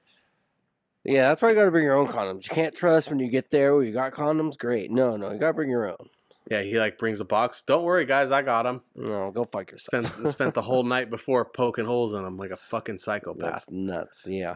Yeah, 1.06 1.30
that's 1.30 1.42
why 1.42 1.50
you 1.50 1.56
got 1.56 1.66
to 1.66 1.72
bring 1.72 1.86
your 1.86 1.96
own 1.96 2.08
condoms. 2.08 2.44
You 2.44 2.54
can't 2.56 2.76
trust 2.76 3.10
when 3.10 3.20
you 3.20 3.30
get 3.30 3.52
there. 3.52 3.74
Well, 3.74 3.84
you 3.84 3.94
got 3.94 4.14
condoms, 4.14 4.58
great. 4.58 4.92
No, 4.92 5.16
no, 5.18 5.32
you 5.32 5.40
got 5.40 5.48
to 5.48 5.54
bring 5.54 5.70
your 5.70 5.88
own. 5.90 6.10
Yeah, 6.50 6.62
he 6.64 6.80
like 6.80 6.98
brings 6.98 7.20
a 7.20 7.26
box. 7.26 7.62
Don't 7.62 7.84
worry, 7.84 8.06
guys, 8.06 8.32
I 8.32 8.42
got 8.42 8.66
him. 8.66 8.82
No, 8.96 9.30
go 9.32 9.46
fuck 9.46 9.72
yourself. 9.72 10.06
Spent 10.08 10.28
spent 10.30 10.54
the 10.56 10.62
whole 10.64 10.84
night 10.84 11.10
before 11.10 11.46
poking 11.46 11.86
holes 11.86 12.14
in 12.14 12.26
him 12.26 12.38
like 12.38 12.50
a 12.52 12.58
fucking 12.58 12.98
psychopath. 13.00 13.52
That's 13.52 13.66
nuts. 13.70 14.26
Yeah. 14.26 14.56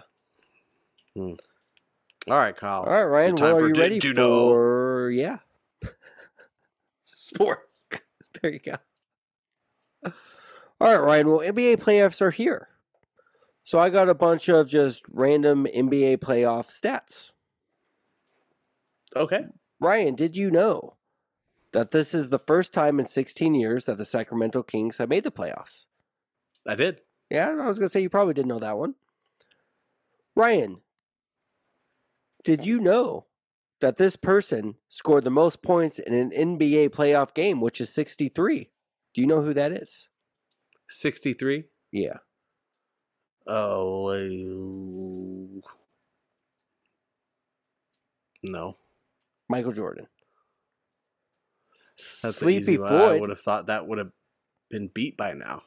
Hmm. 1.16 1.34
All 2.30 2.38
right, 2.38 2.56
Kyle. 2.56 2.82
All 2.82 2.92
right, 2.92 3.04
Ryan. 3.04 3.36
time 3.36 3.48
Well, 3.50 3.58
for 3.60 3.66
are 3.66 3.68
you 3.76 3.80
ready 3.82 4.00
You 4.02 4.14
Know? 4.14 5.08
Yeah. 5.08 5.38
Sports. 7.04 7.73
There 8.44 8.52
you 8.52 8.60
go. 8.60 8.76
All 10.82 10.92
right, 10.92 11.02
Ryan. 11.02 11.30
Well, 11.30 11.40
NBA 11.40 11.78
playoffs 11.78 12.22
are 12.22 12.30
here. 12.30 12.68
So 13.64 13.80
I 13.80 13.90
got 13.90 14.10
a 14.10 14.14
bunch 14.14 14.50
of 14.50 14.70
just 14.70 15.02
random 15.10 15.66
NBA 15.66 16.18
playoff 16.18 16.68
stats. 16.68 17.32
Okay. 19.16 19.46
Ryan, 19.80 20.16
did 20.16 20.36
you 20.36 20.52
know 20.52 20.98
that 21.72 21.92
this 21.92 22.14
is 22.14 22.30
the 22.30 22.40
first 22.40 22.74
time 22.74 23.00
in 23.00 23.06
16 23.06 23.56
years 23.56 23.86
that 23.86 23.98
the 23.98 24.04
Sacramento 24.04 24.62
Kings 24.64 24.98
have 24.98 25.08
made 25.08 25.24
the 25.24 25.32
playoffs? 25.32 25.86
I 26.68 26.76
did. 26.76 27.00
Yeah, 27.30 27.50
I 27.50 27.68
was 27.68 27.80
going 27.80 27.88
to 27.88 27.94
say 27.94 28.02
you 28.02 28.10
probably 28.10 28.34
didn't 28.34 28.50
know 28.50 28.60
that 28.60 28.78
one. 28.78 28.96
Ryan, 30.36 30.82
did 32.44 32.66
you 32.66 32.82
know 32.82 33.26
that 33.84 33.98
this 33.98 34.16
person 34.16 34.76
scored 34.88 35.26
the 35.26 35.30
most 35.30 35.62
points 35.62 36.00
in 36.00 36.14
an 36.14 36.32
NBA 36.32 36.92
playoff 36.92 37.34
game, 37.34 37.60
which 37.60 37.82
is 37.82 37.94
63? 37.94 38.70
Do 39.14 39.22
you 39.22 39.28
know 39.28 39.42
who 39.42 39.54
that 39.54 39.74
is? 39.74 40.08
63. 40.88 41.66
Yeah. 41.92 42.20
Oh. 43.46 44.08
uh, 44.08 45.60
No. 48.42 48.78
Michael 49.50 49.74
Jordan. 49.74 50.08
That's 52.22 52.38
Sleepy 52.38 52.78
one. 52.78 52.94
I 52.94 53.20
would 53.20 53.32
have 53.32 53.42
thought 53.42 53.68
that 53.68 53.86
would 53.86 53.98
have 53.98 54.12
been 54.70 54.90
beat 54.94 55.18
by 55.18 55.34
now. 55.34 55.62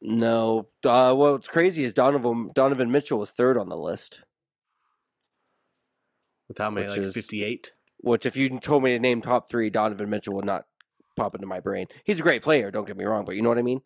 No. 0.00 0.68
Uh, 0.82 1.12
what's 1.14 1.46
crazy 1.48 1.84
is 1.84 1.92
Donovan 1.92 2.52
Donovan 2.54 2.90
Mitchell 2.90 3.18
was 3.18 3.30
third 3.30 3.58
on 3.58 3.68
the 3.68 3.76
list. 3.76 4.20
With 6.48 6.58
how 6.58 6.70
many? 6.70 6.88
Like 6.88 6.98
is- 6.98 7.14
58? 7.14 7.72
Which, 7.98 8.26
if 8.26 8.36
you 8.36 8.60
told 8.60 8.82
me 8.82 8.92
to 8.92 8.98
name 8.98 9.22
top 9.22 9.50
three, 9.50 9.70
Donovan 9.70 10.10
Mitchell 10.10 10.34
would 10.34 10.44
not 10.44 10.66
pop 11.16 11.34
into 11.34 11.46
my 11.46 11.60
brain. 11.60 11.86
He's 12.04 12.20
a 12.20 12.22
great 12.22 12.42
player. 12.42 12.70
Don't 12.70 12.86
get 12.86 12.96
me 12.96 13.04
wrong, 13.04 13.24
but 13.24 13.36
you 13.36 13.42
know 13.42 13.48
what 13.48 13.58
I 13.58 13.62
mean. 13.62 13.80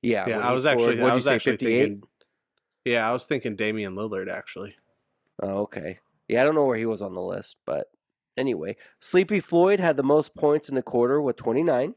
Yeah. 0.00 0.26
Yeah, 0.26 0.38
I 0.38 0.52
was 0.52 0.66
actually, 0.66 1.00
I 1.00 1.12
was 1.12 1.24
you 1.24 1.28
say, 1.28 1.34
actually 1.34 1.52
58? 1.52 1.78
thinking. 1.80 2.02
Yeah, 2.84 3.08
I 3.08 3.12
was 3.12 3.26
thinking 3.26 3.54
Damian 3.54 3.94
Lillard 3.94 4.28
actually. 4.28 4.74
Oh, 5.40 5.60
okay. 5.62 5.98
Yeah, 6.28 6.40
I 6.40 6.44
don't 6.44 6.54
know 6.54 6.64
where 6.64 6.78
he 6.78 6.86
was 6.86 7.02
on 7.02 7.14
the 7.14 7.20
list, 7.20 7.56
but 7.66 7.86
anyway, 8.36 8.76
Sleepy 9.00 9.38
Floyd 9.38 9.78
had 9.78 9.96
the 9.96 10.02
most 10.02 10.34
points 10.34 10.68
in 10.68 10.74
the 10.74 10.82
quarter 10.82 11.20
with 11.20 11.36
29. 11.36 11.94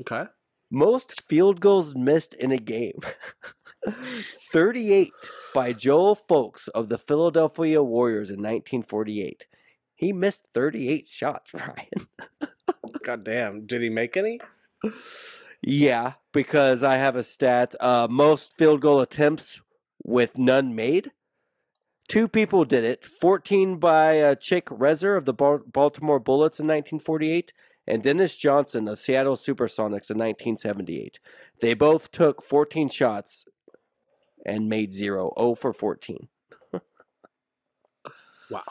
Okay. 0.00 0.24
Most 0.70 1.22
field 1.28 1.60
goals 1.60 1.94
missed 1.94 2.34
in 2.34 2.52
a 2.52 2.58
game. 2.58 3.00
38 4.52 5.12
by 5.54 5.72
Joe 5.72 6.14
Fulks 6.14 6.68
of 6.74 6.88
the 6.88 6.98
Philadelphia 6.98 7.82
Warriors 7.82 8.28
in 8.28 8.36
1948. 8.36 9.46
He 9.94 10.12
missed 10.12 10.46
38 10.54 11.06
shots, 11.08 11.54
Ryan. 11.54 12.50
God 13.04 13.24
damn. 13.24 13.66
Did 13.66 13.82
he 13.82 13.88
make 13.88 14.16
any? 14.16 14.40
Yeah, 15.62 16.14
because 16.32 16.82
I 16.82 16.96
have 16.96 17.16
a 17.16 17.24
stat. 17.24 17.74
Uh, 17.80 18.06
most 18.08 18.52
field 18.52 18.80
goal 18.80 19.00
attempts 19.00 19.60
with 20.04 20.38
none 20.38 20.74
made. 20.74 21.10
Two 22.08 22.28
people 22.28 22.64
did 22.64 22.84
it. 22.84 23.04
14 23.04 23.78
by 23.78 24.20
uh, 24.20 24.34
Chick 24.34 24.66
Reiser 24.66 25.16
of 25.16 25.24
the 25.24 25.34
Bal- 25.34 25.62
Baltimore 25.70 26.20
Bullets 26.20 26.58
in 26.58 26.66
1948 26.66 27.52
and 27.88 28.02
Dennis 28.02 28.36
Johnson 28.36 28.86
of 28.86 28.98
Seattle 28.98 29.36
Supersonics 29.36 30.10
in 30.10 30.18
1978. 30.18 31.18
They 31.60 31.74
both 31.74 32.12
took 32.12 32.42
14 32.42 32.90
shots 32.90 33.46
and 34.44 34.68
made 34.68 34.92
zero. 34.92 35.32
0 35.38 35.56
for 35.56 35.72
14. 35.72 36.28
Wow. 38.50 38.62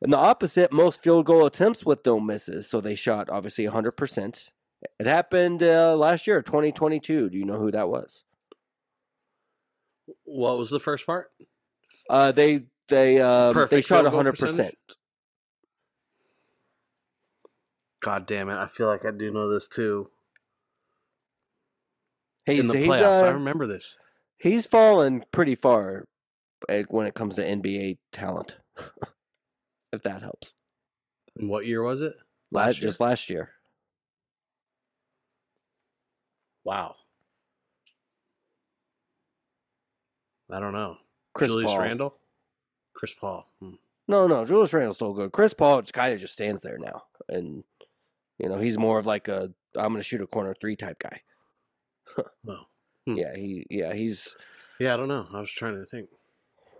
And 0.00 0.10
the 0.10 0.16
opposite, 0.16 0.72
most 0.72 1.02
field 1.02 1.26
goal 1.26 1.44
attempts 1.44 1.84
with 1.84 1.98
no 2.06 2.18
misses. 2.18 2.66
So 2.66 2.80
they 2.80 2.94
shot 2.94 3.28
obviously 3.28 3.66
100%. 3.66 4.48
It 4.98 5.06
happened 5.06 5.62
uh, 5.62 5.94
last 5.96 6.26
year, 6.26 6.40
2022. 6.40 7.28
Do 7.28 7.36
you 7.36 7.44
know 7.44 7.58
who 7.58 7.70
that 7.72 7.90
was? 7.90 8.24
What 10.24 10.56
was 10.56 10.70
the 10.70 10.80
first 10.80 11.04
part? 11.04 11.30
Uh, 12.08 12.32
they 12.32 12.62
they 12.88 13.20
um, 13.20 13.66
they 13.70 13.82
shot 13.82 14.10
field 14.10 14.14
100%. 14.14 14.38
percentage? 14.38 14.76
God 18.02 18.26
damn 18.26 18.48
it. 18.50 18.56
I 18.56 18.66
feel 18.66 18.86
like 18.86 19.04
I 19.04 19.10
do 19.10 19.30
know 19.30 19.52
this 19.52 19.68
too. 19.68 20.10
He's, 22.44 22.60
In 22.60 22.68
the 22.68 22.78
he's, 22.78 22.86
playoffs. 22.86 23.24
I 23.24 23.28
uh, 23.28 23.32
remember 23.32 23.66
this. 23.66 23.96
he's 24.38 24.66
fallen 24.66 25.24
pretty 25.32 25.56
far 25.56 26.06
uh, 26.68 26.82
when 26.88 27.06
it 27.06 27.14
comes 27.14 27.36
to 27.36 27.44
NBA 27.44 27.98
talent. 28.12 28.56
if 29.92 30.02
that 30.02 30.22
helps. 30.22 30.54
And 31.36 31.48
what 31.48 31.66
year 31.66 31.82
was 31.82 32.00
it? 32.00 32.14
Last, 32.52 32.66
Last 32.66 32.80
just 32.80 33.00
last 33.00 33.30
year. 33.30 33.50
Wow. 36.64 36.96
I 40.50 40.60
don't 40.60 40.72
know. 40.72 40.96
Chris 41.34 41.50
Julius 41.50 41.70
Paul. 41.70 41.80
Randle? 41.80 42.14
Chris 42.94 43.12
Paul. 43.12 43.46
Hmm. 43.60 43.74
No, 44.08 44.26
no, 44.26 44.44
Julius 44.44 44.72
Randle's 44.72 44.96
still 44.96 45.12
good. 45.12 45.32
Chris 45.32 45.52
Paul 45.52 45.82
kind 45.82 46.14
of 46.14 46.20
just 46.20 46.32
stands 46.32 46.62
there 46.62 46.78
now, 46.78 47.02
and 47.28 47.64
you 48.38 48.48
know 48.48 48.58
he's 48.58 48.78
more 48.78 48.98
of 48.98 49.06
like 49.06 49.28
a 49.28 49.52
I'm 49.76 49.88
going 49.92 49.96
to 49.96 50.02
shoot 50.02 50.20
a 50.20 50.26
corner 50.26 50.54
three 50.60 50.76
type 50.76 50.98
guy. 50.98 51.20
Well, 52.44 52.68
Hmm. 53.06 53.16
Yeah, 53.18 53.36
he 53.36 53.64
yeah 53.70 53.94
he's 53.94 54.36
yeah, 54.80 54.94
I 54.94 54.96
don't 54.96 55.06
know. 55.08 55.26
I 55.32 55.38
was 55.38 55.50
trying 55.52 55.74
to 55.76 55.86
think. 55.86 56.08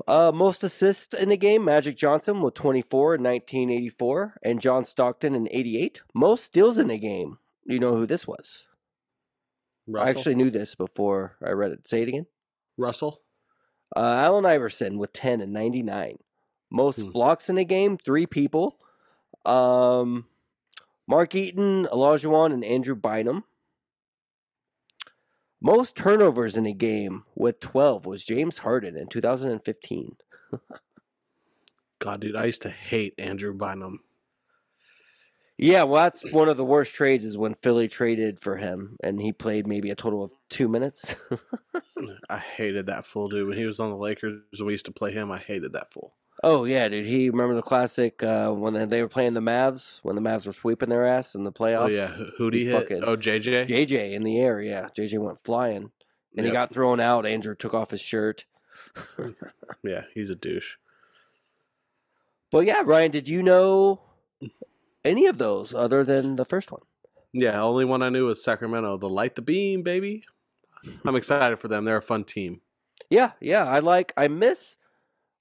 uh 0.09 0.33
most 0.35 0.65
assists 0.65 1.15
in 1.17 1.29
the 1.29 1.37
game. 1.37 1.65
Magic 1.65 1.97
Johnson 1.97 2.41
with 2.43 2.55
24 2.55 3.15
in 3.17 3.23
1984, 3.23 4.39
and 4.43 4.61
John 4.61 4.85
Stockton 4.85 5.35
in 5.37 5.47
88. 5.51 6.01
Most 6.15 6.45
steals 6.45 6.79
in 6.79 6.89
the 6.89 6.99
game. 6.99 7.39
You 7.65 7.79
know 7.79 7.95
who 7.97 8.07
this 8.07 8.27
was? 8.27 8.65
Russell? 9.87 10.07
I 10.07 10.11
actually 10.11 10.35
knew 10.35 10.51
this 10.51 10.75
before 10.75 11.37
I 11.45 11.51
read 11.51 11.71
it. 11.73 11.87
Say 11.87 12.03
it 12.03 12.09
again. 12.09 12.27
Russell? 12.77 13.21
Uh, 13.95 14.01
Allen 14.19 14.45
Iverson 14.47 14.99
with 14.99 15.13
10 15.13 15.41
and 15.41 15.53
99. 15.53 16.19
Most 16.73 16.99
Hmm. 17.01 17.11
blocks 17.11 17.49
in 17.49 17.57
a 17.59 17.65
game, 17.65 17.97
three 17.99 18.27
people. 18.27 18.79
Um, 19.45 20.27
Mark 21.09 21.35
Eaton, 21.35 21.87
Olajuwon, 21.87 22.53
and 22.53 22.65
Andrew 22.65 22.95
Bynum. 22.95 23.45
Most 25.61 25.97
turnovers 25.97 26.57
in 26.57 26.67
a 26.67 26.73
game 26.73 27.25
with 27.35 27.61
12 27.61 28.07
was 28.07 28.25
James 28.25 28.59
Harden 28.59 28.97
in 28.97 29.09
2015. 29.09 30.17
God, 31.99 32.21
dude, 32.21 32.37
I 32.37 32.45
used 32.45 32.63
to 32.63 32.71
hate 32.71 33.15
Andrew 33.19 33.55
Bynum. 33.55 34.01
Yeah, 35.59 35.85
well, 35.85 36.03
that's 36.05 36.31
one 36.33 36.51
of 36.51 36.59
the 36.59 36.65
worst 36.65 36.93
trades 36.93 37.25
is 37.25 37.39
when 37.39 37.55
Philly 37.55 37.89
traded 37.89 38.39
for 38.39 38.59
him 38.59 38.99
and 39.03 39.21
he 39.21 39.33
played 39.33 39.67
maybe 39.67 39.91
a 39.91 39.95
total 39.95 40.23
of 40.23 40.31
two 40.51 40.69
minutes. 40.69 41.17
I 42.29 42.39
hated 42.39 42.87
that 42.87 43.07
fool, 43.07 43.29
dude. 43.29 43.49
When 43.49 43.57
he 43.57 43.65
was 43.65 43.81
on 43.81 43.89
the 43.89 43.97
Lakers, 43.97 44.43
when 44.59 44.67
we 44.67 44.75
used 44.75 44.85
to 44.87 44.93
play 44.93 45.13
him, 45.13 45.31
I 45.31 45.39
hated 45.39 45.73
that 45.73 45.93
fool. 45.95 46.15
Oh, 46.45 46.65
yeah, 46.65 46.89
dude. 46.89 47.07
He 47.07 47.31
remember 47.31 47.55
the 47.55 47.63
classic 47.63 48.23
uh, 48.23 48.51
when 48.53 48.89
they- 48.89 49.03
were 49.03 49.09
playing 49.09 49.35
the 49.35 49.41
Mavs, 49.41 50.01
when 50.03 50.17
the 50.17 50.23
Mavs 50.23 50.47
were 50.47 50.53
sweeping 50.53 50.89
their 50.89 51.07
ass 51.07 51.35
in 51.35 51.45
the 51.45 51.53
playoffs? 51.53 51.85
Oh 51.85 51.87
yeah, 51.89 52.09
who 52.09 52.27
who'd 52.39 52.55
he 52.55 52.67
hit? 52.67 52.73
fucking- 52.81 53.05
Oh 53.05 53.17
JJ. 53.17 53.69
JJ 53.69 54.13
in 54.13 54.23
the 54.23 54.39
air, 54.41 54.61
yeah. 54.61 54.89
JJ 54.97 55.19
went 55.19 55.43
flying 55.45 55.91
and 56.37 56.47
he 56.47 56.53
got 56.53 56.73
thrown 56.73 57.01
out. 57.01 57.25
Andrew 57.27 57.55
took 57.55 57.75
off 57.75 57.91
his 57.91 58.01
shirt. 58.01 58.45
Yeah, 59.83 60.03
he's 60.15 60.31
a 60.31 60.35
douche. 60.35 60.77
But 62.51 62.67
yeah, 62.67 62.83
Ryan, 62.85 63.11
did 63.11 63.29
you 63.29 63.43
know 63.43 64.01
any 65.05 65.27
of 65.27 65.39
those 65.39 65.75
other 65.75 66.03
than 66.05 66.37
the 66.37 66.45
first 66.45 66.71
one? 66.73 66.83
Yeah, 67.33 67.61
only 67.63 67.85
one 67.85 68.03
I 68.03 68.09
knew 68.09 68.27
was 68.27 68.43
Sacramento. 68.43 68.97
The 68.97 69.09
light 69.09 69.35
the 69.35 69.43
beam, 69.43 69.83
baby. 69.83 70.25
I'm 71.05 71.17
excited 71.17 71.59
for 71.59 71.69
them. 71.69 71.85
They're 71.85 71.97
a 71.99 72.03
fun 72.03 72.25
team. 72.25 72.61
Yeah, 73.11 73.33
yeah. 73.41 73.65
I 73.67 73.81
like. 73.81 74.13
I 74.17 74.29
miss 74.29 74.77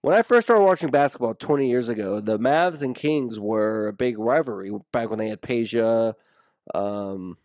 when 0.05 0.15
I 0.15 0.21
first 0.21 0.45
started 0.45 0.63
watching 0.63 0.89
basketball 0.91 1.33
20 1.33 1.67
years 1.67 1.89
ago. 1.89 2.19
The 2.19 2.37
Mavs 2.37 2.81
and 2.83 2.93
Kings 2.95 3.39
were 3.39 3.87
a 3.87 3.93
big 3.93 4.19
rivalry 4.19 4.71
back 4.91 5.09
when 5.09 5.17
they 5.17 5.29
had 5.29 5.41
Peja, 5.41 6.13
um, 6.75 7.37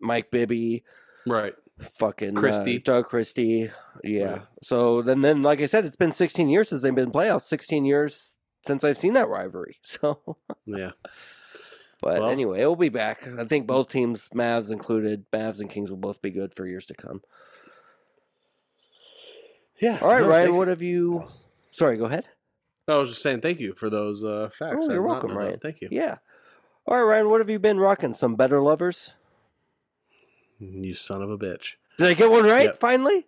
Mike 0.00 0.30
Bibby, 0.30 0.82
Right. 1.26 1.54
fucking 1.98 2.38
uh, 2.38 2.40
Christie. 2.40 2.78
Doug 2.78 3.04
Christie. 3.06 3.70
Yeah. 4.02 4.24
Right. 4.30 4.42
So 4.62 5.02
then, 5.02 5.20
then, 5.20 5.42
like 5.42 5.60
I 5.60 5.66
said, 5.66 5.84
it's 5.84 5.96
been 5.96 6.12
16 6.12 6.48
years 6.48 6.70
since 6.70 6.80
they've 6.82 6.94
been 6.94 7.04
in 7.08 7.12
playoffs. 7.12 7.42
16 7.42 7.84
years 7.84 8.36
since 8.66 8.82
I've 8.82 8.96
seen 8.98 9.12
that 9.14 9.28
rivalry. 9.28 9.76
So, 9.84 10.36
Yeah. 10.64 10.92
but 12.00 12.20
Well- 12.22 12.30
anyway, 12.30 12.62
it 12.62 12.66
will 12.66 12.76
be 12.76 12.88
back. 12.88 13.28
I 13.38 13.44
think 13.44 13.66
both 13.66 13.90
teams, 13.90 14.30
Mavs 14.34 14.70
included, 14.70 15.26
Mavs 15.32 15.60
and 15.60 15.68
Kings 15.68 15.90
will 15.90 15.98
both 15.98 16.22
be 16.22 16.30
good 16.30 16.54
for 16.54 16.64
years 16.66 16.86
to 16.86 16.94
come. 16.94 17.20
Yeah. 19.80 19.98
All 20.00 20.08
right, 20.08 20.22
no, 20.22 20.28
Ryan. 20.28 20.56
What 20.56 20.68
have 20.68 20.82
you? 20.82 21.28
Sorry, 21.72 21.96
go 21.96 22.06
ahead. 22.06 22.26
I 22.88 22.96
was 22.96 23.10
just 23.10 23.22
saying 23.22 23.40
thank 23.40 23.60
you 23.60 23.74
for 23.74 23.88
those 23.88 24.24
uh, 24.24 24.48
facts. 24.52 24.86
Oh, 24.88 24.92
you're 24.92 25.02
welcome, 25.02 25.30
those. 25.30 25.36
Ryan. 25.38 25.54
Thank 25.54 25.80
you. 25.80 25.88
Yeah. 25.90 26.16
All 26.86 26.96
right, 26.96 27.02
Ryan. 27.02 27.30
What 27.30 27.40
have 27.40 27.50
you 27.50 27.58
been 27.58 27.78
rocking? 27.78 28.14
Some 28.14 28.34
better 28.34 28.60
lovers. 28.60 29.12
You 30.58 30.94
son 30.94 31.22
of 31.22 31.30
a 31.30 31.38
bitch. 31.38 31.76
Did 31.98 32.08
I 32.08 32.14
get 32.14 32.30
one 32.30 32.44
right 32.44 32.64
Yep. 32.64 32.76
finally? 32.76 33.26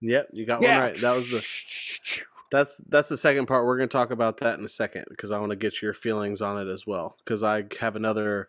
Yep, 0.00 0.28
you 0.32 0.46
got 0.46 0.60
one 0.62 0.70
right. 0.70 0.96
That 0.96 1.14
was 1.14 1.30
the 1.30 2.22
that's 2.50 2.78
that's 2.88 3.08
the 3.08 3.16
second 3.16 3.46
part. 3.46 3.66
We're 3.66 3.76
going 3.76 3.88
to 3.88 3.92
talk 3.92 4.10
about 4.10 4.38
that 4.38 4.58
in 4.58 4.64
a 4.64 4.68
second 4.68 5.04
because 5.10 5.30
I 5.30 5.38
want 5.38 5.50
to 5.50 5.56
get 5.56 5.82
your 5.82 5.92
feelings 5.92 6.40
on 6.40 6.58
it 6.58 6.70
as 6.70 6.86
well 6.86 7.16
because 7.24 7.42
I 7.42 7.64
have 7.80 7.96
another 7.96 8.48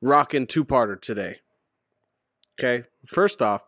rocking 0.00 0.46
two-parter 0.46 1.00
today. 1.00 1.38
Okay, 2.58 2.86
first 3.06 3.40
off, 3.42 3.62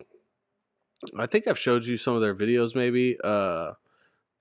I 1.17 1.27
think 1.27 1.47
I've 1.47 1.59
showed 1.59 1.85
you 1.85 1.97
some 1.97 2.15
of 2.15 2.21
their 2.23 2.35
videos. 2.35 2.75
Maybe 2.75 3.19
uh, 3.23 3.73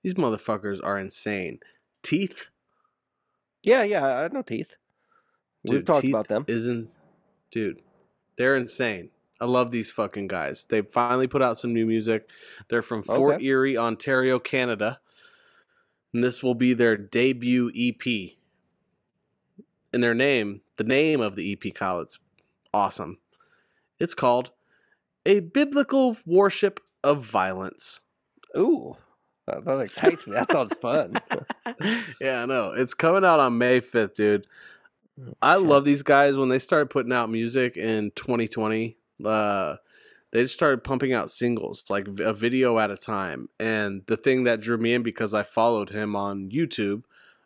these 0.05 0.13
motherfuckers 0.13 0.79
are 0.83 0.99
insane. 0.99 1.59
Teeth, 2.03 2.51
Yeah, 3.63 3.81
yeah. 3.81 4.05
I 4.05 4.27
know 4.27 4.43
teeth. 4.43 4.75
We've 5.63 5.83
talked 5.83 6.01
Teeth 6.01 6.13
about 6.13 6.27
them. 6.27 6.45
Isn't 6.47 6.95
dude? 7.49 7.81
They're 8.37 8.55
insane. 8.55 9.09
I 9.41 9.45
love 9.45 9.71
these 9.71 9.89
fucking 9.89 10.27
guys. 10.27 10.67
They 10.69 10.83
finally 10.83 11.25
put 11.25 11.41
out 11.41 11.57
some 11.57 11.73
new 11.73 11.87
music. 11.87 12.29
They're 12.69 12.83
from 12.83 13.01
Fort 13.01 13.37
Okay. 13.37 13.45
Erie, 13.45 13.79
Ontario, 13.79 14.37
Canada. 14.37 14.99
And 16.13 16.23
this 16.23 16.43
will 16.43 16.53
be 16.53 16.75
their 16.75 16.95
debut 16.95 17.71
EP. 17.75 18.37
And 19.91 20.03
their 20.03 20.13
name, 20.13 20.61
the 20.75 20.83
name 20.83 21.19
of 21.19 21.35
the 21.35 21.51
EP, 21.51 21.73
Kyle, 21.73 21.99
it's 21.99 22.19
awesome. 22.71 23.17
It's 23.97 24.13
called 24.13 24.51
A 25.25 25.39
Biblical 25.39 26.15
Worship 26.27 26.79
of 27.03 27.23
Violence. 27.23 28.01
Ooh, 28.55 28.97
that, 29.47 29.65
that 29.65 29.79
excites 29.79 30.25
me. 30.27 30.35
That 30.35 30.51
sounds 30.51 30.73
fun. 30.75 31.19
yeah, 32.21 32.43
I 32.43 32.45
know. 32.45 32.71
It's 32.75 32.93
coming 32.93 33.25
out 33.25 33.39
on 33.39 33.57
May 33.57 33.81
5th, 33.81 34.15
dude. 34.15 34.47
I 35.41 35.55
love 35.55 35.85
these 35.85 36.03
guys 36.03 36.35
when 36.35 36.49
they 36.49 36.59
started 36.59 36.89
putting 36.89 37.13
out 37.13 37.29
music 37.29 37.77
in 37.77 38.11
2020. 38.15 38.97
Uh, 39.23 39.75
they 40.31 40.43
just 40.43 40.55
started 40.55 40.83
pumping 40.83 41.13
out 41.13 41.31
singles, 41.31 41.85
like 41.89 42.07
a 42.19 42.33
video 42.33 42.77
at 42.79 42.91
a 42.91 42.97
time. 42.97 43.47
And 43.59 44.01
the 44.07 44.17
thing 44.17 44.43
that 44.43 44.59
drew 44.59 44.77
me 44.77 44.93
in 44.93 45.03
because 45.03 45.33
I 45.33 45.43
followed 45.43 45.89
him 45.89 46.15
on 46.15 46.49
YouTube 46.49 47.03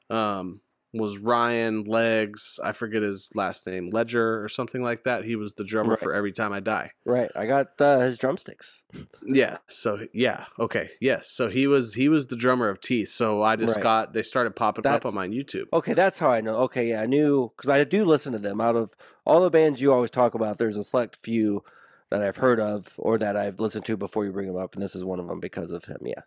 um, 0.10 0.62
was 0.94 1.18
Ryan 1.20 1.84
Legs. 1.84 2.60
I 2.64 2.72
forget 2.72 3.02
his 3.04 3.30
last 3.36 3.68
name, 3.68 3.90
Ledger 3.92 4.44
or 4.44 4.50
something 4.50 4.82
like 4.82 5.04
that. 5.04 5.24
He 5.24 5.36
was 5.36 5.54
the 5.54 5.64
drummer 5.64 5.92
Right. 5.92 6.00
for 6.00 6.14
Every 6.14 6.32
Time 6.32 6.52
I 6.52 6.60
Die. 6.60 6.92
Right. 7.06 7.30
I 7.36 7.46
got 7.46 7.80
uh, 7.80 8.00
his 8.00 8.18
drumsticks. 8.18 8.84
Yeah. 9.24 9.58
So 9.68 10.00
yeah. 10.14 10.46
Okay. 10.60 10.90
Yes. 11.00 11.30
So 11.32 11.48
he 11.50 11.68
was 11.68 11.94
he 11.94 12.10
was 12.10 12.28
the 12.28 12.36
drummer 12.36 12.70
of 12.70 12.82
Teeth. 12.82 13.10
So 13.10 13.44
I 13.44 13.56
just 13.56 13.76
Right. 13.76 13.84
got 13.84 14.14
they 14.14 14.24
started 14.24 14.56
popping 14.56 14.88
up 14.88 15.06
on 15.06 15.14
my 15.14 15.28
YouTube. 15.28 15.66
Okay, 15.74 15.94
that's 15.94 16.18
how 16.20 16.30
I 16.32 16.42
know. 16.42 16.56
Okay, 16.62 16.90
yeah, 16.90 17.02
I 17.02 17.06
knew 17.06 17.52
because 17.56 17.70
I 17.70 17.84
do 17.84 18.04
listen 18.06 18.34
to 18.34 18.40
them. 18.40 18.60
Out 18.60 18.76
of 18.76 18.94
all 19.26 19.42
the 19.42 19.50
bands 19.52 19.80
you 19.82 19.94
always 19.94 20.10
talk 20.12 20.34
about, 20.34 20.58
there's 20.58 20.78
a 20.78 20.84
select 20.84 21.18
few 21.18 21.64
that 22.10 22.24
I've 22.24 22.38
heard 22.38 22.60
of 22.60 22.96
or 22.98 23.20
that 23.20 23.38
I've 23.38 23.60
listened 23.60 23.86
to 23.86 23.96
before 23.96 24.26
you 24.26 24.32
bring 24.32 24.48
them 24.48 24.58
up, 24.62 24.74
and 24.74 24.82
this 24.84 24.96
is 24.96 25.04
one 25.04 25.20
of 25.20 25.28
them 25.28 25.40
because 25.40 25.72
of 25.72 25.86
him. 25.86 26.00
Yeah. 26.04 26.22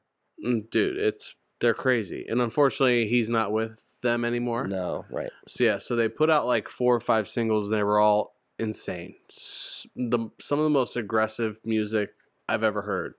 Mm, 0.45 0.69
dude 0.71 0.97
it's 0.99 1.37
they're 1.61 1.73
crazy 1.75 2.27
and 2.29 2.41
unfortunately 2.41 3.07
he's 3.07 3.31
not 3.31 3.53
with 3.53 3.87
them 4.03 4.25
anymore. 4.25 4.67
No, 4.67 5.05
right. 5.11 5.31
so 5.47 5.65
yeah 5.65 5.79
so 5.79 5.97
they 5.97 6.09
put 6.09 6.31
out 6.31 6.47
like 6.47 6.69
four 6.69 6.95
or 6.95 7.01
five 7.01 7.27
singles 7.27 7.67
and 7.71 7.79
they 7.79 7.83
were 7.83 7.99
all 7.99 8.35
insane. 8.59 9.15
S- 9.31 9.87
the 9.97 10.29
some 10.41 10.59
of 10.59 10.65
the 10.65 10.71
most 10.71 10.97
aggressive 10.97 11.59
music 11.65 12.11
i've 12.49 12.63
ever 12.65 12.83
heard. 12.83 13.15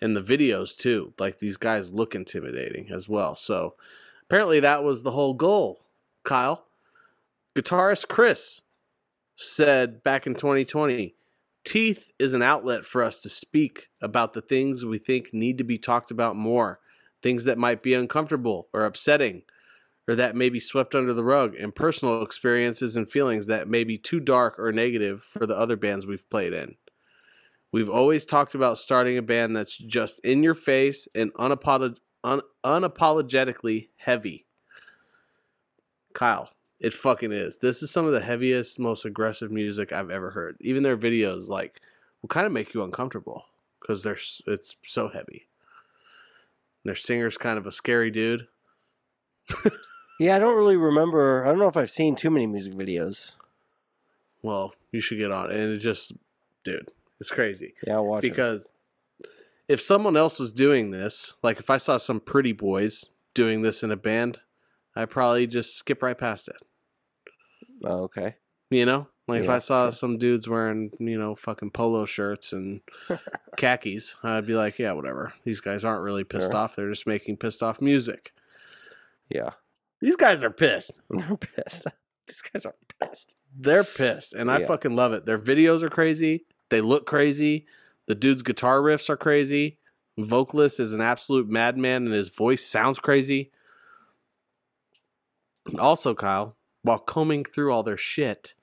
And 0.00 0.16
the 0.16 0.22
videos 0.22 0.76
too. 0.76 1.14
Like 1.18 1.38
these 1.38 1.56
guys 1.56 1.92
look 1.92 2.14
intimidating 2.14 2.90
as 2.90 3.08
well. 3.08 3.36
So 3.36 3.74
apparently 4.22 4.60
that 4.60 4.82
was 4.82 5.02
the 5.02 5.12
whole 5.12 5.34
goal 5.34 5.84
kyle. 6.24 6.64
Guitarist 7.54 8.08
chris 8.08 8.62
said 9.36 10.02
back 10.02 10.26
in 10.26 10.34
2020 10.34 11.14
teeth 11.64 12.10
is 12.18 12.34
an 12.34 12.42
outlet 12.42 12.84
for 12.84 13.02
us 13.02 13.22
to 13.22 13.28
speak 13.28 13.88
about 14.00 14.32
the 14.34 14.42
things 14.42 14.84
we 14.84 14.98
think 14.98 15.32
need 15.32 15.58
to 15.58 15.64
be 15.64 15.78
talked 15.78 16.10
about 16.10 16.36
more. 16.36 16.78
Things 17.22 17.44
that 17.44 17.56
might 17.58 17.82
be 17.82 17.94
uncomfortable 17.94 18.68
or 18.72 18.84
upsetting 18.84 19.42
or 20.06 20.14
that 20.14 20.36
may 20.36 20.50
be 20.50 20.60
swept 20.60 20.94
under 20.94 21.12
the 21.12 21.24
rug 21.24 21.54
and 21.54 21.74
personal 21.74 22.22
experiences 22.22 22.96
and 22.96 23.10
feelings 23.10 23.46
that 23.46 23.68
may 23.68 23.84
be 23.84 23.96
too 23.96 24.20
dark 24.20 24.58
or 24.58 24.72
negative 24.72 25.22
for 25.22 25.46
the 25.46 25.56
other 25.56 25.76
bands 25.76 26.06
we've 26.06 26.28
played 26.30 26.52
in 26.52 26.74
we've 27.72 27.90
always 27.90 28.24
talked 28.24 28.54
about 28.54 28.78
starting 28.78 29.18
a 29.18 29.22
band 29.22 29.56
that's 29.56 29.76
just 29.78 30.20
in 30.20 30.42
your 30.42 30.54
face 30.54 31.08
and 31.14 31.32
unapolog- 31.34 31.98
un- 32.22 32.42
unapologetically 32.64 33.88
heavy 33.96 34.46
kyle 36.12 36.50
it 36.84 36.92
fucking 36.92 37.32
is. 37.32 37.56
This 37.58 37.82
is 37.82 37.90
some 37.90 38.04
of 38.04 38.12
the 38.12 38.20
heaviest, 38.20 38.78
most 38.78 39.06
aggressive 39.06 39.50
music 39.50 39.90
I've 39.90 40.10
ever 40.10 40.30
heard. 40.30 40.56
Even 40.60 40.82
their 40.82 40.98
videos, 40.98 41.48
like, 41.48 41.80
will 42.20 42.28
kind 42.28 42.46
of 42.46 42.52
make 42.52 42.74
you 42.74 42.82
uncomfortable 42.82 43.46
because 43.80 44.02
they're 44.02 44.18
it's 44.46 44.76
so 44.84 45.08
heavy. 45.08 45.48
Their 46.84 46.94
singer's 46.94 47.38
kind 47.38 47.56
of 47.56 47.66
a 47.66 47.72
scary 47.72 48.10
dude. 48.10 48.48
Yeah, 50.24 50.36
I 50.36 50.38
don't 50.38 50.56
really 50.56 50.76
remember. 50.76 51.44
I 51.44 51.48
don't 51.48 51.58
know 51.58 51.68
if 51.68 51.76
I've 51.76 51.90
seen 51.90 52.16
too 52.16 52.30
many 52.30 52.46
music 52.46 52.72
videos. 52.74 53.32
Well, 54.42 54.74
you 54.92 55.00
should 55.00 55.18
get 55.18 55.30
on, 55.30 55.50
it. 55.50 55.56
and 55.56 55.72
it 55.72 55.78
just, 55.78 56.12
dude, 56.64 56.90
it's 57.20 57.30
crazy 57.30 57.74
Yeah, 57.86 57.94
I'll 57.94 58.06
watch 58.06 58.24
it. 58.24 58.30
because 58.30 58.72
if 59.68 59.80
someone 59.80 60.16
else 60.16 60.38
was 60.38 60.52
doing 60.52 60.90
this, 60.90 61.34
like 61.42 61.58
if 61.58 61.70
I 61.70 61.78
saw 61.78 61.96
some 61.96 62.20
pretty 62.20 62.52
boys 62.52 63.06
doing 63.32 63.62
this 63.62 63.82
in 63.82 63.90
a 63.90 63.96
band, 63.96 64.38
I'd 64.94 65.10
probably 65.10 65.46
just 65.46 65.76
skip 65.76 66.02
right 66.02 66.16
past 66.16 66.48
it. 66.48 66.56
Oh, 67.84 68.04
okay. 68.04 68.36
You 68.70 68.86
know, 68.86 69.08
like 69.26 69.42
if 69.42 69.48
I 69.48 69.58
saw 69.58 69.86
sure. 69.86 69.92
some 69.92 70.18
dudes 70.18 70.46
wearing, 70.48 70.90
you 70.98 71.18
know, 71.18 71.34
fucking 71.34 71.70
polo 71.70 72.04
shirts 72.06 72.52
and 72.52 72.80
khakis, 73.56 74.16
I'd 74.22 74.46
be 74.46 74.54
like, 74.54 74.78
yeah, 74.78 74.92
whatever. 74.92 75.32
These 75.44 75.60
guys 75.60 75.84
aren't 75.84 76.02
really 76.02 76.24
pissed 76.24 76.50
Sure. 76.50 76.56
off. 76.60 76.76
They're 76.76 76.90
just 76.90 77.06
making 77.06 77.36
pissed 77.38 77.62
off 77.62 77.80
music. 77.80 78.32
Yeah. 79.28 79.50
These 80.04 80.16
guys 80.16 80.44
are 80.44 80.50
pissed. 80.50 80.90
I'm 81.10 81.38
pissed. 81.38 81.86
These 82.28 82.42
guys 82.42 82.66
are 82.66 82.74
pissed. 83.00 83.36
They're 83.58 83.84
pissed, 83.84 84.34
and 84.34 84.50
I 84.50 84.58
Yeah. 84.60 84.66
fucking 84.66 84.94
love 84.94 85.14
it. 85.14 85.24
Their 85.24 85.38
videos 85.38 85.82
are 85.82 85.88
crazy. 85.88 86.44
They 86.68 86.82
look 86.82 87.06
crazy. 87.06 87.66
The 88.06 88.14
dude's 88.14 88.42
guitar 88.42 88.80
riffs 88.82 89.08
are 89.08 89.16
crazy. 89.16 89.78
Vocalist 90.18 90.78
is 90.78 90.92
an 90.92 91.00
absolute 91.00 91.48
madman, 91.48 92.04
and 92.04 92.12
his 92.14 92.28
voice 92.28 92.66
sounds 92.66 92.98
crazy. 92.98 93.50
And 95.66 95.80
also, 95.80 96.14
Kyle, 96.14 96.56
while 96.82 96.98
combing 96.98 97.44
through 97.44 97.72
all 97.72 97.82
their 97.82 97.96
shit, 97.96 98.54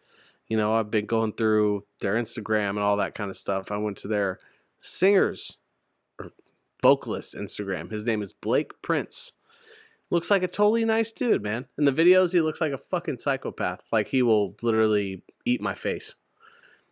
You 0.47 0.57
know, 0.57 0.75
I've 0.75 0.91
been 0.91 1.05
going 1.05 1.31
through 1.31 1.85
their 2.01 2.15
Instagram 2.15 2.71
and 2.71 2.79
all 2.79 2.97
that 2.97 3.15
kind 3.15 3.29
of 3.31 3.37
stuff. 3.37 3.71
I 3.71 3.77
went 3.77 3.95
to 3.99 4.09
their 4.09 4.37
singers 4.81 5.57
or 6.19 6.31
vocalist 6.83 7.33
Instagram. 7.33 7.89
His 7.89 8.05
name 8.05 8.21
is 8.21 8.33
Blake 8.33 8.73
Prince. 8.81 9.31
Looks 10.11 10.29
like 10.29 10.43
a 10.43 10.47
totally 10.47 10.85
nice 10.85 11.11
dude, 11.11 11.41
man. 11.41 11.65
In 11.77 11.85
the 11.85 11.91
videos, 11.91 12.31
he 12.33 12.41
looks 12.41 12.59
like 12.61 12.73
a 12.73 12.77
fucking 12.77 13.17
psychopath. 13.17 13.79
Like 13.91 14.09
he 14.09 14.21
will 14.21 14.55
literally 14.61 15.23
eat 15.45 15.61
my 15.61 15.73
face. 15.73 16.15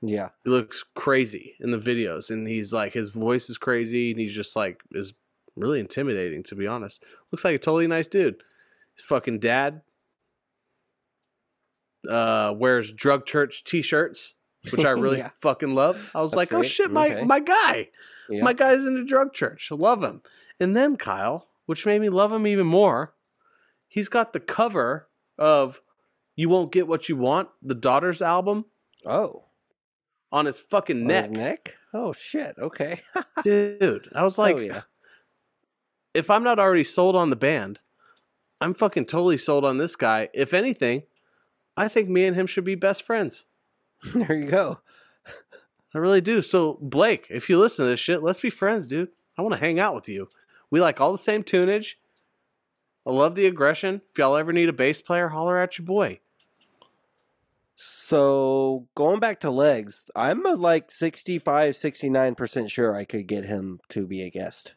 Yeah. 0.02 0.30
He 0.46 0.50
looks 0.50 0.86
crazy 0.96 1.56
in 1.60 1.72
the 1.72 1.78
videos, 1.78 2.30
and 2.30 2.48
he's 2.48 2.72
like 2.72 2.94
his 2.94 3.10
voice 3.10 3.50
is 3.50 3.58
crazy, 3.58 4.12
and 4.12 4.20
he's 4.20 4.34
just 4.34 4.56
like 4.56 4.82
is 4.94 5.14
really 5.58 5.82
intimidating 5.82 6.42
to 6.44 6.56
be 6.56 6.66
honest. 6.66 7.04
Looks 7.32 7.44
like 7.44 7.56
a 7.56 7.60
totally 7.60 7.88
nice 7.88 8.08
dude. 8.08 8.42
His 8.96 9.04
fucking 9.06 9.40
dad 9.40 9.82
uh, 12.10 12.54
wears 12.58 12.94
drug 12.94 13.26
church 13.26 13.64
T-shirts, 13.66 14.36
which 14.72 14.86
I 14.86 14.92
really 14.92 15.18
Yeah. 15.20 15.32
fucking 15.42 15.76
love. 15.76 16.00
I 16.16 16.22
was 16.22 16.32
That's 16.32 16.38
like, 16.38 16.54
oh 16.54 16.64
shit, 16.64 16.92
my 16.92 17.10
Okay. 17.10 17.24
my 17.26 17.42
guy, 17.42 17.90
Yeah. 18.30 18.44
my 18.44 18.54
guy's 18.54 18.82
in 18.86 18.94
into 18.96 19.04
drug 19.06 19.34
church. 19.34 19.70
I 19.72 19.76
love 19.76 20.02
him. 20.04 20.22
And 20.62 20.76
then 20.76 20.96
Kyle, 20.96 21.49
which 21.70 21.86
made 21.86 22.02
me 22.02 22.10
love 22.10 22.32
him 22.34 22.48
even 22.48 22.66
more, 22.66 23.14
he's 23.88 24.10
got 24.10 24.34
the 24.34 24.40
cover 24.40 25.08
of 25.38 25.84
"You 26.36 26.50
Won't 26.50 26.72
Get 26.72 26.88
What 26.88 27.08
You 27.08 27.16
Want," 27.16 27.50
the 27.62 27.76
Daughters 27.76 28.24
album, 28.24 28.66
oh. 29.06 29.44
on 30.32 30.48
his 30.48 30.60
fucking 30.60 31.04
On 31.04 31.10
his 31.10 31.30
neck. 31.30 31.32
neck? 31.32 31.76
Oh 31.94 32.12
shit. 32.12 32.56
Okay. 32.58 33.02
Dude, 33.44 34.10
I 34.16 34.24
was 34.24 34.40
like, 34.40 34.56
oh 34.56 34.60
yeah. 34.60 34.82
if 36.16 36.32
I'm 36.32 36.44
not 36.44 36.58
already 36.58 36.84
sold 36.84 37.16
on 37.16 37.30
the 37.30 37.36
band, 37.36 37.80
I'm 38.60 38.74
fucking 38.74 39.06
totally 39.06 39.38
sold 39.38 39.64
on 39.64 39.78
this 39.78 39.96
guy. 39.96 40.30
If 40.34 40.56
anything, 40.56 41.04
I 41.78 41.88
think 41.88 42.10
me 42.10 42.26
and 42.26 42.36
him 42.36 42.48
should 42.48 42.66
be 42.66 42.74
best 42.74 43.04
friends. 43.04 43.46
there 44.16 44.36
you 44.36 44.50
go. 44.50 44.80
I 45.94 46.00
really 46.00 46.22
do. 46.22 46.42
So, 46.42 46.80
Blake, 46.82 47.28
if 47.30 47.48
you 47.48 47.60
listen 47.60 47.86
to 47.86 47.92
this 47.92 48.00
shit, 48.00 48.24
let's 48.24 48.40
be 48.40 48.50
friends, 48.50 48.88
dude. 48.88 49.10
I 49.38 49.44
want 49.44 49.54
to 49.54 49.60
hang 49.60 49.80
out 49.80 49.94
with 49.94 50.10
you. 50.10 50.30
We 50.72 50.82
like 50.82 51.02
all 51.02 51.12
the 51.12 51.18
same 51.18 51.44
tunage. 51.44 51.96
I 53.06 53.12
love 53.12 53.36
the 53.36 53.48
aggression. 53.48 54.02
If 54.12 54.18
y'all 54.18 54.36
ever 54.36 54.54
need 54.54 54.70
a 54.70 54.74
bass 54.74 55.02
player, 55.02 55.30
holler 55.30 55.58
at 55.58 55.78
your 55.78 55.86
boy. 55.86 56.20
So 57.76 58.88
going 58.96 59.20
back 59.20 59.40
to 59.42 59.50
legs, 59.50 60.04
I'm 60.16 60.44
like 60.44 60.92
65, 60.92 61.76
69% 61.76 62.70
sure 62.70 62.96
I 62.96 63.06
could 63.06 63.26
get 63.26 63.46
him 63.46 63.80
to 63.90 64.06
be 64.06 64.22
a 64.22 64.30
guest. 64.30 64.74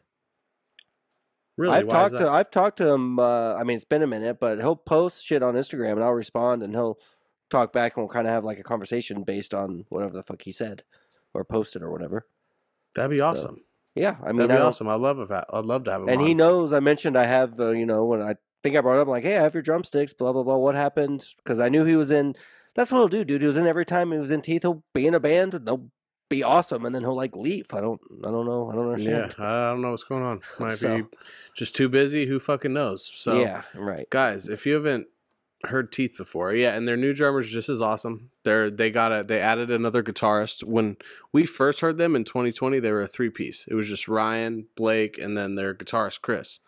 Really? 1.57 1.75
I've 1.75 1.85
Why 1.85 1.93
talked 1.93 2.17
to 2.17 2.29
I've 2.29 2.49
talked 2.49 2.77
to 2.77 2.87
him. 2.87 3.19
Uh, 3.19 3.55
I 3.55 3.63
mean, 3.63 3.75
it's 3.75 3.85
been 3.85 4.01
a 4.01 4.07
minute, 4.07 4.39
but 4.39 4.59
he'll 4.59 4.75
post 4.75 5.25
shit 5.25 5.43
on 5.43 5.55
Instagram, 5.55 5.93
and 5.93 6.03
I'll 6.03 6.13
respond, 6.13 6.63
and 6.63 6.73
he'll 6.73 6.97
talk 7.49 7.73
back, 7.73 7.95
and 7.95 8.03
we'll 8.03 8.13
kind 8.13 8.25
of 8.25 8.33
have 8.33 8.43
like 8.43 8.57
a 8.57 8.63
conversation 8.63 9.23
based 9.23 9.53
on 9.53 9.85
whatever 9.89 10.13
the 10.13 10.23
fuck 10.23 10.41
he 10.41 10.51
said 10.51 10.83
or 11.33 11.43
posted 11.43 11.83
or 11.83 11.91
whatever. 11.91 12.25
That'd 12.95 13.11
be 13.11 13.21
awesome. 13.21 13.61
Yeah, 13.95 14.15
I 14.23 14.27
mean, 14.27 14.37
That'd 14.37 14.51
I 14.51 14.53
be 14.55 14.57
don't- 14.59 14.67
awesome. 14.67 14.87
I 14.89 14.95
love 14.95 15.19
it. 15.19 15.29
I'd 15.31 15.65
love 15.65 15.83
to 15.85 15.91
have 15.91 16.01
him. 16.01 16.09
and 16.09 16.21
he 16.21 16.33
knows. 16.33 16.73
I 16.73 16.79
mentioned 16.79 17.17
I 17.17 17.25
have, 17.25 17.59
uh, 17.59 17.71
you 17.71 17.85
know, 17.85 18.05
when 18.05 18.21
I 18.21 18.35
think 18.63 18.75
I 18.75 18.81
brought 18.81 18.99
up, 18.99 19.07
like, 19.07 19.23
hey, 19.23 19.37
I 19.37 19.41
have 19.43 19.53
your 19.53 19.61
drumsticks, 19.63 20.13
blah 20.13 20.33
blah 20.33 20.43
blah. 20.43 20.57
What 20.57 20.75
happened? 20.75 21.25
Because 21.37 21.59
I 21.59 21.69
knew 21.69 21.85
he 21.85 21.95
was 21.95 22.09
in. 22.11 22.35
That's 22.75 22.91
what 22.91 22.97
he'll 22.99 23.07
do, 23.07 23.23
dude. 23.23 23.41
He 23.41 23.47
was 23.47 23.57
in 23.57 23.67
every 23.67 23.85
time 23.85 24.11
he 24.11 24.17
was 24.17 24.31
in 24.31 24.41
Teeth. 24.41 24.63
He'll 24.63 24.83
be 24.95 25.05
in 25.05 25.13
a 25.13 25.19
band. 25.19 25.53
and 25.53 25.67
They'll 25.67 25.89
be 26.29 26.41
awesome, 26.41 26.85
and 26.85 26.95
then 26.95 27.03
he'll 27.03 27.15
like 27.15 27.35
leave. 27.35 27.67
I 27.71 27.81
don't. 27.81 28.01
I 28.25 28.31
don't 28.31 28.47
know. 28.47 28.71
I 28.71 28.75
don't 28.75 28.87
understand. 28.93 29.35
Yeah. 29.37 29.45
I 29.45 29.69
don't 29.71 29.81
know 29.83 29.91
what's 29.91 30.03
going 30.05 30.23
on. 30.23 30.41
Might 30.59 30.79
So- 30.79 30.97
be 30.97 31.03
just 31.55 31.75
too 31.75 31.87
busy. 31.87 32.25
Who 32.25 32.39
fucking 32.39 32.73
knows? 32.73 33.05
So 33.13 33.39
yeah, 33.41 33.61
right. 33.75 34.09
guys 34.09 34.49
if 34.49 34.65
you 34.65 34.73
haven't 34.73 35.05
heard 35.65 35.91
teeth 35.91 36.15
before 36.17 36.53
yeah 36.53 36.75
and 36.75 36.87
their 36.87 36.97
new 36.97 37.13
drummer's 37.13 37.49
just 37.49 37.69
as 37.69 37.81
awesome. 37.81 38.29
They're 38.43 38.69
they 38.69 38.91
got 38.91 39.11
a 39.11 39.23
they 39.23 39.39
added 39.39 39.71
another 39.71 40.03
guitarist. 40.03 40.63
When 40.63 40.97
we 41.31 41.45
first 41.45 41.79
heard 41.79 41.97
them 41.97 42.15
in 42.15 42.23
2020 42.23 42.79
they 42.79 42.91
were 42.91 43.01
a 43.01 43.07
three 43.07 43.29
piece 43.29 43.65
it 43.67 43.75
was 43.75 43.87
just 43.87 44.07
ryan 44.07 44.67
blake 44.75 45.17
and 45.17 45.37
then 45.37 45.55
their 45.55 45.73
guitarist 45.73 46.21
chris. 46.21 46.59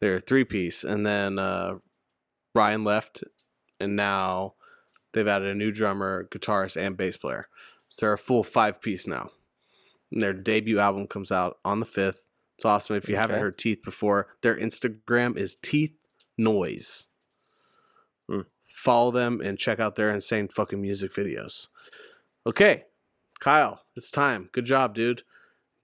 They're 0.00 0.16
a 0.16 0.20
three 0.20 0.44
piece 0.44 0.84
and 0.84 1.04
then 1.04 1.38
uh 1.38 1.74
ryan 2.54 2.84
left 2.84 3.22
and 3.80 3.96
now 3.96 4.54
they've 5.12 5.28
added 5.28 5.48
a 5.48 5.54
new 5.54 5.70
drummer 5.70 6.28
guitarist 6.30 6.76
and 6.76 6.96
bass 6.96 7.16
player. 7.16 7.48
So 7.88 8.06
they're 8.06 8.12
a 8.14 8.18
full 8.18 8.44
five 8.44 8.80
piece 8.80 9.06
now. 9.06 9.30
And 10.10 10.22
their 10.22 10.32
debut 10.32 10.78
album 10.78 11.06
comes 11.06 11.30
out 11.30 11.58
on 11.64 11.80
the 11.80 11.86
5th 11.86 12.28
it's 12.58 12.64
awesome. 12.64 12.96
If 12.96 13.08
you 13.08 13.14
haven't 13.14 13.38
heard 13.38 13.56
teeth 13.56 13.82
before 13.84 14.26
their 14.40 14.56
instagram 14.56 15.36
is 15.36 15.54
teeth 15.54 15.92
noise. 16.36 17.07
Follow 18.78 19.10
them 19.10 19.40
and 19.40 19.58
check 19.58 19.80
out 19.80 19.96
their 19.96 20.10
insane 20.10 20.48
fucking 20.48 20.80
music 20.80 21.12
videos 21.12 21.66
okay 22.46 22.84
kyle 23.40 23.82
it's 23.96 24.10
time 24.10 24.48
good 24.52 24.64
job 24.64 24.94
dude 24.94 25.22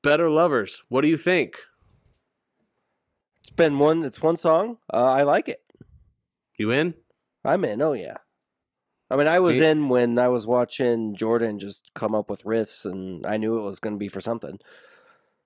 better 0.03 0.30
lovers 0.30 0.82
what 0.88 1.01
do 1.03 1.09
you 1.09 1.16
think 1.16 1.57
It's 3.40 3.51
been 3.51 3.78
one. 3.78 4.05
It's 4.05 4.22
one 4.22 4.36
song. 4.38 4.78
Uh, 4.92 5.05
I 5.05 5.22
like 5.22 5.49
it. 5.49 5.61
you 6.59 6.70
in 6.70 6.95
I'm 7.45 7.64
in. 7.64 7.82
Oh 7.82 7.92
yeah. 7.92 8.16
I 9.11 9.16
mean, 9.16 9.26
I 9.26 9.38
was 9.38 9.59
Me- 9.59 9.66
in 9.66 9.88
when 9.90 10.18
I 10.18 10.28
was 10.28 10.47
watching 10.47 11.14
Jordan 11.14 11.59
just 11.59 11.90
come 11.95 12.14
up 12.14 12.30
with 12.30 12.42
riffs, 12.45 12.86
and 12.86 13.26
I 13.26 13.36
knew 13.36 13.59
it 13.59 13.62
was 13.62 13.78
going 13.80 13.95
to 13.95 13.99
be 13.99 14.09
for 14.09 14.20
something. 14.22 14.59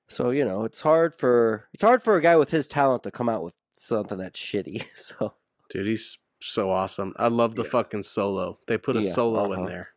So 0.09 0.30
you 0.30 0.44
know, 0.44 0.64
it's 0.64 0.80
hard 0.80 1.14
for 1.14 1.68
it's 1.74 1.82
hard 1.82 2.03
for 2.03 2.16
a 2.16 2.22
guy 2.22 2.36
with 2.36 2.51
his 2.51 2.68
talent 2.68 3.03
to 3.03 3.11
come 3.11 3.28
out 3.28 3.42
with 3.42 3.55
something 3.72 4.18
that's 4.18 4.38
shitty. 4.40 4.84
So 4.96 5.34
dude 5.70 5.86
he's 5.88 6.18
so 6.41 6.70
awesome 6.70 7.12
i 7.16 7.28
love 7.28 7.55
the 7.57 7.64
Yeah. 7.64 7.70
fucking 7.70 8.03
solo 8.03 8.59
they 8.66 8.78
put 8.78 8.97
a 8.97 9.03
Yeah, 9.03 9.11
solo 9.12 9.53
in 9.53 9.61
uh-huh. 9.61 9.68
there 9.68 9.89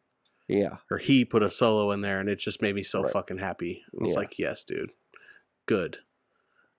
yeah, 0.48 0.78
or 0.90 0.98
he 0.98 1.24
put 1.24 1.44
a 1.44 1.50
solo 1.52 1.92
in 1.92 2.02
there 2.02 2.20
and 2.20 2.28
it 2.28 2.38
just 2.40 2.62
made 2.62 2.76
me 2.76 2.84
so 2.84 3.04
Right. 3.04 3.14
fucking 3.14 3.38
happy 3.38 3.84
it 3.94 4.02
was 4.02 4.14
Yeah. 4.14 4.20
like 4.20 4.40
yes 4.40 4.64
dude 4.64 4.92
good 5.66 6.00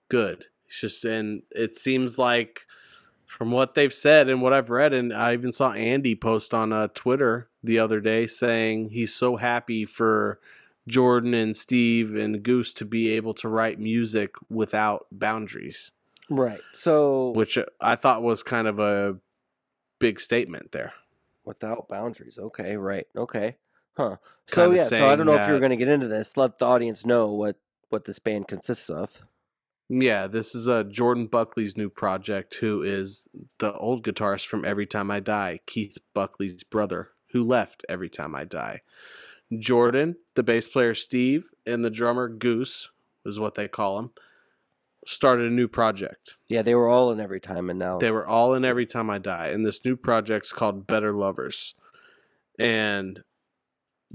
good 0.09 0.45
it's 0.67 0.79
just 0.81 1.05
and 1.05 1.43
it 1.51 1.75
seems 1.75 2.17
like 2.19 2.61
from 3.25 3.51
what 3.51 3.73
they've 3.73 3.93
said 3.93 4.29
and 4.29 4.41
what 4.41 4.53
i've 4.53 4.69
read 4.69 4.93
and 4.93 5.13
i 5.13 5.33
even 5.33 5.51
saw 5.51 5.71
andy 5.71 6.13
post 6.15 6.53
on 6.53 6.71
uh, 6.73 6.87
twitter 6.93 7.49
the 7.63 7.79
other 7.79 7.99
day 7.99 8.27
saying 8.27 8.89
he's 8.89 9.13
so 9.15 9.37
happy 9.37 9.85
for 9.85 10.39
jordan 10.87 11.33
and 11.33 11.55
steve 11.55 12.13
and 12.15 12.43
goose 12.43 12.73
to 12.73 12.85
be 12.85 13.09
able 13.09 13.33
to 13.33 13.47
write 13.47 13.79
music 13.79 14.35
without 14.49 15.07
boundaries 15.11 15.91
right. 16.29 16.59
So 16.73 17.31
which 17.31 17.57
i 17.81 17.95
thought 17.95 18.21
was 18.21 18.43
kind 18.43 18.67
of 18.67 18.79
a 18.79 19.15
big 20.03 20.19
statement 20.19 20.71
there 20.71 20.93
without 21.45 21.87
boundaries. 21.87 22.37
Okay, 22.37 22.75
right. 22.77 23.07
Okay, 23.15 23.55
huh. 23.97 24.17
So 24.47 24.67
Kinda 24.69 24.77
yeah. 24.77 24.83
So 24.87 25.07
I 25.07 25.15
don't 25.15 25.25
know 25.25 25.33
if 25.33 25.47
you're 25.47 25.59
that- 25.59 25.59
going 25.59 25.69
to 25.71 25.75
get 25.77 25.87
into 25.87 26.07
this. 26.07 26.37
Let 26.37 26.59
the 26.59 26.65
audience 26.65 27.05
know 27.05 27.27
what 27.31 27.57
what 27.89 28.05
this 28.05 28.19
band 28.19 28.47
consists 28.47 28.89
of. 28.89 29.09
Yeah, 29.89 30.27
this 30.27 30.55
is 30.55 30.67
uh, 30.67 30.83
Jordan 30.83 31.27
Buckley's 31.27 31.77
new 31.77 31.89
project, 31.89 32.55
who 32.55 32.81
is 32.81 33.27
the 33.59 33.73
old 33.73 34.03
guitarist 34.03 34.47
from 34.47 34.65
Every 34.65 34.85
Time 34.87 35.11
I 35.11 35.19
Die, 35.19 35.59
Keith 35.67 35.97
Buckley's 36.13 36.63
brother, 36.63 37.09
who 37.31 37.43
left 37.43 37.85
Every 37.89 38.09
Time 38.09 38.33
I 38.33 38.45
Die. 38.45 38.81
Jordan, 39.59 40.15
the 40.35 40.41
bass 40.43 40.67
player 40.67 40.95
Steve, 40.95 41.49
and 41.65 41.83
the 41.83 41.89
drummer 41.91 42.27
Goose, 42.27 42.89
is 43.25 43.39
what 43.39 43.55
they 43.55 43.67
call 43.67 43.99
him, 43.99 44.11
started 45.05 45.51
a 45.51 45.53
new 45.53 45.67
project. 45.67 46.35
Yeah, 46.47 46.61
they 46.61 46.75
were 46.75 46.87
all 46.87 47.11
in 47.11 47.19
every 47.19 47.39
time, 47.39 47.69
and 47.69 47.79
now 47.79 47.97
They 47.97 48.11
were 48.11 48.27
all 48.27 48.53
in 48.53 48.65
Every 48.65 48.85
Time 48.85 49.09
I 49.09 49.17
Die, 49.17 49.47
and 49.47 49.65
this 49.65 49.83
new 49.83 49.95
project's 49.95 50.53
called 50.53 50.87
Better 50.87 51.11
Lovers. 51.11 51.75
And 52.59 53.23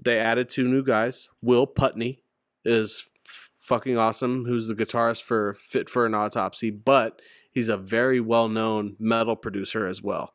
they 0.00 0.18
added 0.18 0.48
two 0.48 0.68
new 0.68 0.82
guys. 0.84 1.28
Will 1.42 1.66
Putney 1.66 2.22
is 2.64 3.06
fucking 3.22 3.98
awesome, 3.98 4.44
who's 4.46 4.68
the 4.68 4.74
guitarist 4.74 5.22
for 5.22 5.54
Fit 5.54 5.88
for 5.90 6.06
an 6.06 6.14
Autopsy, 6.14 6.70
but 6.70 7.20
he's 7.50 7.68
a 7.68 7.76
very 7.76 8.20
well 8.20 8.48
known 8.48 8.96
metal 8.98 9.36
producer 9.36 9.86
as 9.86 10.02
well. 10.02 10.32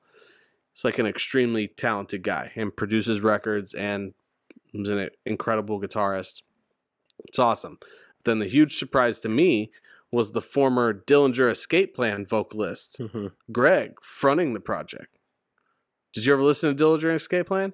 He's 0.73 0.83
like 0.83 0.99
an 0.99 1.05
extremely 1.05 1.67
talented 1.67 2.23
guy 2.23 2.51
and 2.55 2.75
produces 2.75 3.21
records 3.21 3.73
and 3.73 4.13
is 4.73 4.89
an 4.89 5.09
incredible 5.25 5.79
guitarist. 5.79 6.41
It's 7.25 7.39
awesome. 7.39 7.79
Then 8.23 8.39
the 8.39 8.47
huge 8.47 8.77
surprise 8.77 9.19
to 9.21 9.29
me 9.29 9.71
was 10.13 10.31
the 10.31 10.41
former 10.41 10.93
Dillinger 10.93 11.49
Escape 11.51 11.93
Plan 11.95 12.25
vocalist, 12.25 12.97
Mhm. 12.99 13.31
Greg, 13.51 13.95
fronting 14.01 14.53
the 14.53 14.59
project. 14.59 15.17
Did 16.13 16.25
you 16.25 16.33
ever 16.33 16.43
listen 16.43 16.75
to 16.75 16.83
Dillinger 16.83 17.15
Escape 17.15 17.47
Plan? 17.47 17.73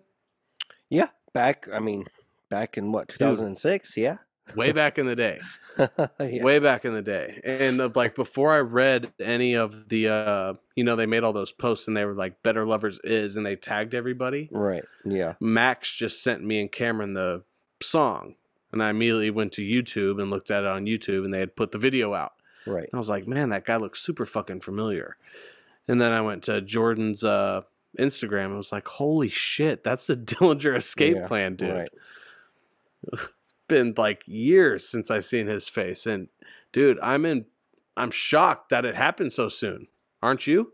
yeah, 0.89 1.09
back. 1.33 1.67
I 1.71 1.79
mean, 1.79 2.05
back 2.49 2.77
in 2.77 2.91
what 2.91 3.09
2006? 3.09 3.95
Yeah. 3.97 4.17
Way 4.55 4.71
back 4.71 4.97
in 4.97 5.05
the 5.05 5.15
day. 5.15 5.39
yeah. 6.19 6.43
way 6.43 6.59
back 6.59 6.83
in 6.83 6.93
the 6.93 7.01
day 7.01 7.39
and 7.45 7.79
uh, 7.79 7.89
like 7.95 8.13
before 8.13 8.53
i 8.53 8.57
read 8.57 9.13
any 9.21 9.53
of 9.55 9.87
the 9.87 10.09
uh 10.09 10.53
you 10.75 10.83
know 10.83 10.97
they 10.97 11.05
made 11.05 11.23
all 11.23 11.31
those 11.31 11.53
posts 11.53 11.87
and 11.87 11.95
they 11.95 12.03
were 12.03 12.15
like 12.15 12.43
better 12.43 12.65
lovers 12.65 12.99
is 13.05 13.37
and 13.37 13.45
they 13.45 13.55
tagged 13.55 13.93
everybody 13.93 14.49
Right. 14.51 14.83
Yeah. 15.05 15.35
max 15.39 15.95
just 15.95 16.21
sent 16.21 16.43
me 16.43 16.59
and 16.59 16.69
cameron 16.69 17.13
the 17.13 17.43
song 17.81 18.35
and 18.71 18.83
i 18.83 18.89
immediately 18.89 19.29
went 19.31 19.51
to 19.53 19.61
youtube 19.61 20.21
and 20.21 20.29
looked 20.29 20.51
at 20.51 20.63
it 20.63 20.69
on 20.69 20.85
youtube 20.85 21.23
and 21.25 21.33
they 21.33 21.39
had 21.39 21.55
put 21.55 21.71
the 21.71 21.77
video 21.77 22.13
out 22.13 22.33
Right. 22.65 22.83
and 22.83 22.93
i 22.93 22.97
was 22.97 23.09
like 23.09 23.27
man 23.27 23.49
that 23.49 23.65
guy 23.65 23.77
looks 23.77 24.01
super 24.01 24.25
fucking 24.25 24.61
familiar 24.61 25.17
and 25.87 25.99
then 25.99 26.11
i 26.11 26.21
went 26.21 26.43
to 26.43 26.61
jordan's 26.61 27.23
uh 27.23 27.61
Instagram 27.97 28.45
and 28.45 28.57
was 28.57 28.71
like, 28.71 28.87
"Holy 28.87 29.29
shit, 29.29 29.83
that's 29.83 30.05
the 30.05 30.15
Dillinger 30.15 30.75
escape 30.77 31.15
Yeah, 31.15 31.27
plan, 31.27 31.55
dude." 31.55 31.71
Right. 31.73 31.89
It's 33.13 33.27
been 33.67 33.95
like 33.97 34.21
years 34.27 34.87
since 34.87 35.09
I've 35.09 35.25
seen 35.25 35.47
his 35.47 35.67
face, 35.67 36.05
and 36.05 36.27
dude, 36.71 36.99
I'm 37.01 37.25
in. 37.25 37.45
I'm 37.97 38.11
shocked 38.11 38.69
that 38.69 38.85
it 38.85 38.93
happened 38.95 39.33
so 39.33 39.49
soon. 39.49 39.87
Aren't 40.21 40.45
you? 40.45 40.73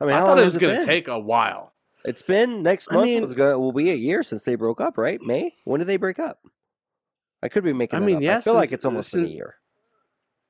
I 0.00 0.04
mean, 0.04 0.14
I 0.14 0.20
thought 0.20 0.38
it 0.38 0.44
was 0.44 0.58
going 0.58 0.78
to 0.78 0.84
take 0.86 1.08
a 1.08 1.18
while. 1.18 1.72
It's 2.06 2.22
been 2.22 2.62
next 2.62 2.88
I 2.90 2.94
month 2.94 3.04
mean- 3.06 3.22
was 3.22 3.34
going 3.34 3.58
will 3.58 3.72
be 3.72 3.90
a 3.90 3.94
year 3.94 4.22
since 4.22 4.42
they 4.42 4.54
broke 4.54 4.80
up, 4.80 4.96
right? 4.96 5.20
May? 5.20 5.54
When 5.64 5.80
did 5.80 5.88
they 5.88 5.96
break 5.96 6.18
up? 6.18 6.40
I 7.42 7.48
could 7.48 7.64
be 7.64 7.72
making. 7.72 7.96
I 7.98 8.00
mean, 8.02 8.16
up. 8.16 8.22
yeah, 8.22 8.36
I 8.38 8.40
feel 8.40 8.54
like 8.54 8.72
it's 8.72 8.84
almost 8.84 9.12
been 9.14 9.24
a 9.26 9.28
year. 9.28 9.56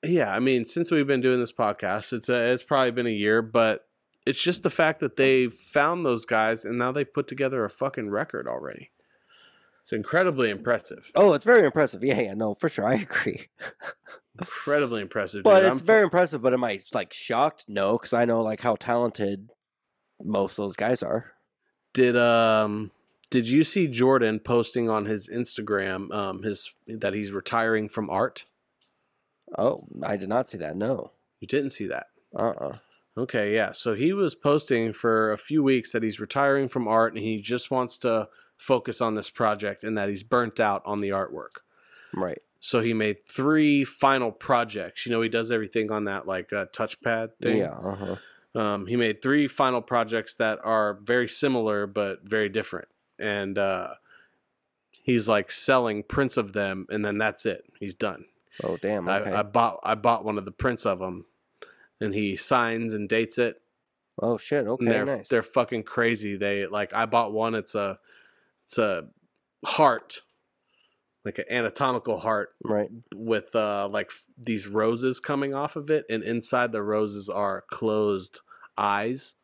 Yeah, 0.04 0.30
I 0.32 0.38
mean, 0.38 0.64
since 0.64 0.90
we've 0.90 1.06
been 1.06 1.20
doing 1.20 1.40
this 1.40 1.52
podcast, 1.52 2.12
it's 2.12 2.28
a, 2.28 2.52
it's 2.52 2.62
probably 2.62 2.92
been 2.92 3.06
a 3.06 3.10
year, 3.10 3.42
but 3.42 3.86
it's 4.24 4.40
just 4.40 4.62
the 4.62 4.70
fact 4.70 5.00
that 5.00 5.16
they 5.16 5.48
found 5.48 6.04
those 6.04 6.26
guys 6.26 6.64
and 6.64 6.78
now 6.78 6.92
they've 6.92 7.12
put 7.12 7.26
together 7.26 7.64
a 7.64 7.70
fucking 7.70 8.10
record 8.10 8.46
already. 8.46 8.90
It's 9.82 9.92
incredibly 9.92 10.50
impressive. 10.50 11.10
Oh, 11.14 11.32
it's 11.32 11.44
very 11.44 11.64
impressive. 11.64 12.04
Yeah, 12.04 12.20
yeah, 12.20 12.34
no, 12.34 12.54
for 12.54 12.68
sure, 12.68 12.86
I 12.86 12.94
agree. 13.10 13.48
Incredibly 14.38 15.00
impressive. 15.00 15.42
But 15.44 15.60
dude. 15.60 15.72
it's 15.72 15.80
I'm 15.80 15.86
very 15.86 16.02
impressive. 16.02 16.42
But 16.42 16.52
am 16.52 16.64
I 16.64 16.82
like 16.92 17.12
shocked? 17.12 17.64
No, 17.68 17.96
because 17.96 18.12
I 18.12 18.24
know 18.26 18.42
like 18.42 18.60
how 18.60 18.76
talented 18.76 19.50
most 20.22 20.58
of 20.58 20.64
those 20.64 20.76
guys 20.76 21.02
are. 21.02 21.32
Did 21.96 22.14
um 22.14 22.90
did 23.30 23.48
you 23.48 23.64
see 23.64 23.88
Jordan 23.88 24.38
posting 24.38 24.90
on 24.90 25.06
his 25.06 25.30
Instagram 25.30 26.12
um 26.14 26.42
his 26.42 26.74
that 26.86 27.14
he's 27.14 27.32
retiring 27.32 27.88
from 27.88 28.10
art? 28.10 28.44
Oh, 29.56 29.86
I 30.02 30.18
did 30.18 30.28
not 30.28 30.50
see 30.50 30.58
that. 30.58 30.76
No. 30.76 31.12
You 31.40 31.48
didn't 31.48 31.70
see 31.70 31.86
that. 31.86 32.08
Uh. 32.34 32.50
uh 32.50 32.78
Okay, 33.18 33.54
yeah. 33.54 33.72
So 33.72 33.94
he 33.94 34.12
was 34.12 34.34
posting 34.34 34.92
for 34.92 35.32
a 35.32 35.38
few 35.38 35.62
weeks 35.62 35.92
that 35.92 36.02
he's 36.02 36.20
retiring 36.20 36.68
from 36.68 36.86
art 36.86 37.14
and 37.14 37.22
he 37.22 37.40
just 37.40 37.70
wants 37.70 37.96
to 37.98 38.28
focus 38.58 39.00
on 39.00 39.14
this 39.14 39.30
project 39.30 39.84
and 39.84 39.96
that 39.96 40.10
he's 40.10 40.22
burnt 40.22 40.60
out 40.60 40.82
on 40.84 41.00
the 41.00 41.08
artwork. 41.08 41.62
Right. 42.14 42.42
So 42.60 42.80
he 42.80 42.92
made 42.92 43.24
three 43.26 43.84
final 43.84 44.30
projects. 44.32 45.06
You 45.06 45.12
know, 45.12 45.22
he 45.22 45.30
does 45.30 45.50
everything 45.50 45.90
on 45.90 46.04
that 46.04 46.26
like 46.26 46.52
uh, 46.52 46.66
touchpad 46.66 47.30
thing. 47.40 47.56
Yeah. 47.56 47.70
Uh 47.70 47.94
huh. 47.94 48.16
Um, 48.56 48.86
he 48.86 48.96
made 48.96 49.20
three 49.20 49.48
final 49.48 49.82
projects 49.82 50.34
that 50.36 50.58
are 50.64 50.98
very 51.02 51.28
similar 51.28 51.86
but 51.86 52.20
very 52.24 52.48
different, 52.48 52.88
and 53.18 53.58
uh, 53.58 53.94
he's 55.02 55.28
like 55.28 55.52
selling 55.52 56.02
prints 56.02 56.38
of 56.38 56.54
them, 56.54 56.86
and 56.88 57.04
then 57.04 57.18
that's 57.18 57.44
it. 57.44 57.64
He's 57.78 57.94
done. 57.94 58.24
Oh 58.64 58.78
damn. 58.78 59.08
Okay. 59.08 59.30
I, 59.30 59.40
I 59.40 59.42
bought 59.42 59.80
I 59.84 59.94
bought 59.94 60.24
one 60.24 60.38
of 60.38 60.46
the 60.46 60.52
prints 60.52 60.86
of 60.86 61.00
them, 61.00 61.26
and 62.00 62.14
he 62.14 62.36
signs 62.36 62.94
and 62.94 63.10
dates 63.10 63.36
it. 63.36 63.60
oh 64.22 64.38
shit. 64.38 64.66
Okay. 64.66 64.84
and 64.84 64.90
they're 64.92 65.04
nice. 65.04 65.28
they're 65.28 65.42
fucking 65.42 65.82
crazy. 65.82 66.38
They 66.38 66.66
like 66.66 66.94
I 66.94 67.04
bought 67.04 67.34
one. 67.34 67.54
It's 67.54 67.74
a 67.74 67.98
it's 68.64 68.78
a 68.78 69.04
heart, 69.66 70.22
like 71.26 71.38
an 71.38 71.44
anatomical 71.50 72.20
heart 72.20 72.54
right. 72.64 72.88
with 73.14 73.54
uh 73.54 73.86
like 73.92 74.06
f- 74.06 74.24
these 74.38 74.66
roses 74.66 75.20
coming 75.20 75.52
off 75.52 75.76
of 75.76 75.90
it, 75.90 76.06
and 76.08 76.22
inside 76.22 76.72
the 76.72 76.82
roses 76.82 77.28
are 77.28 77.64
closed 77.70 78.40
eyes. 78.78 79.34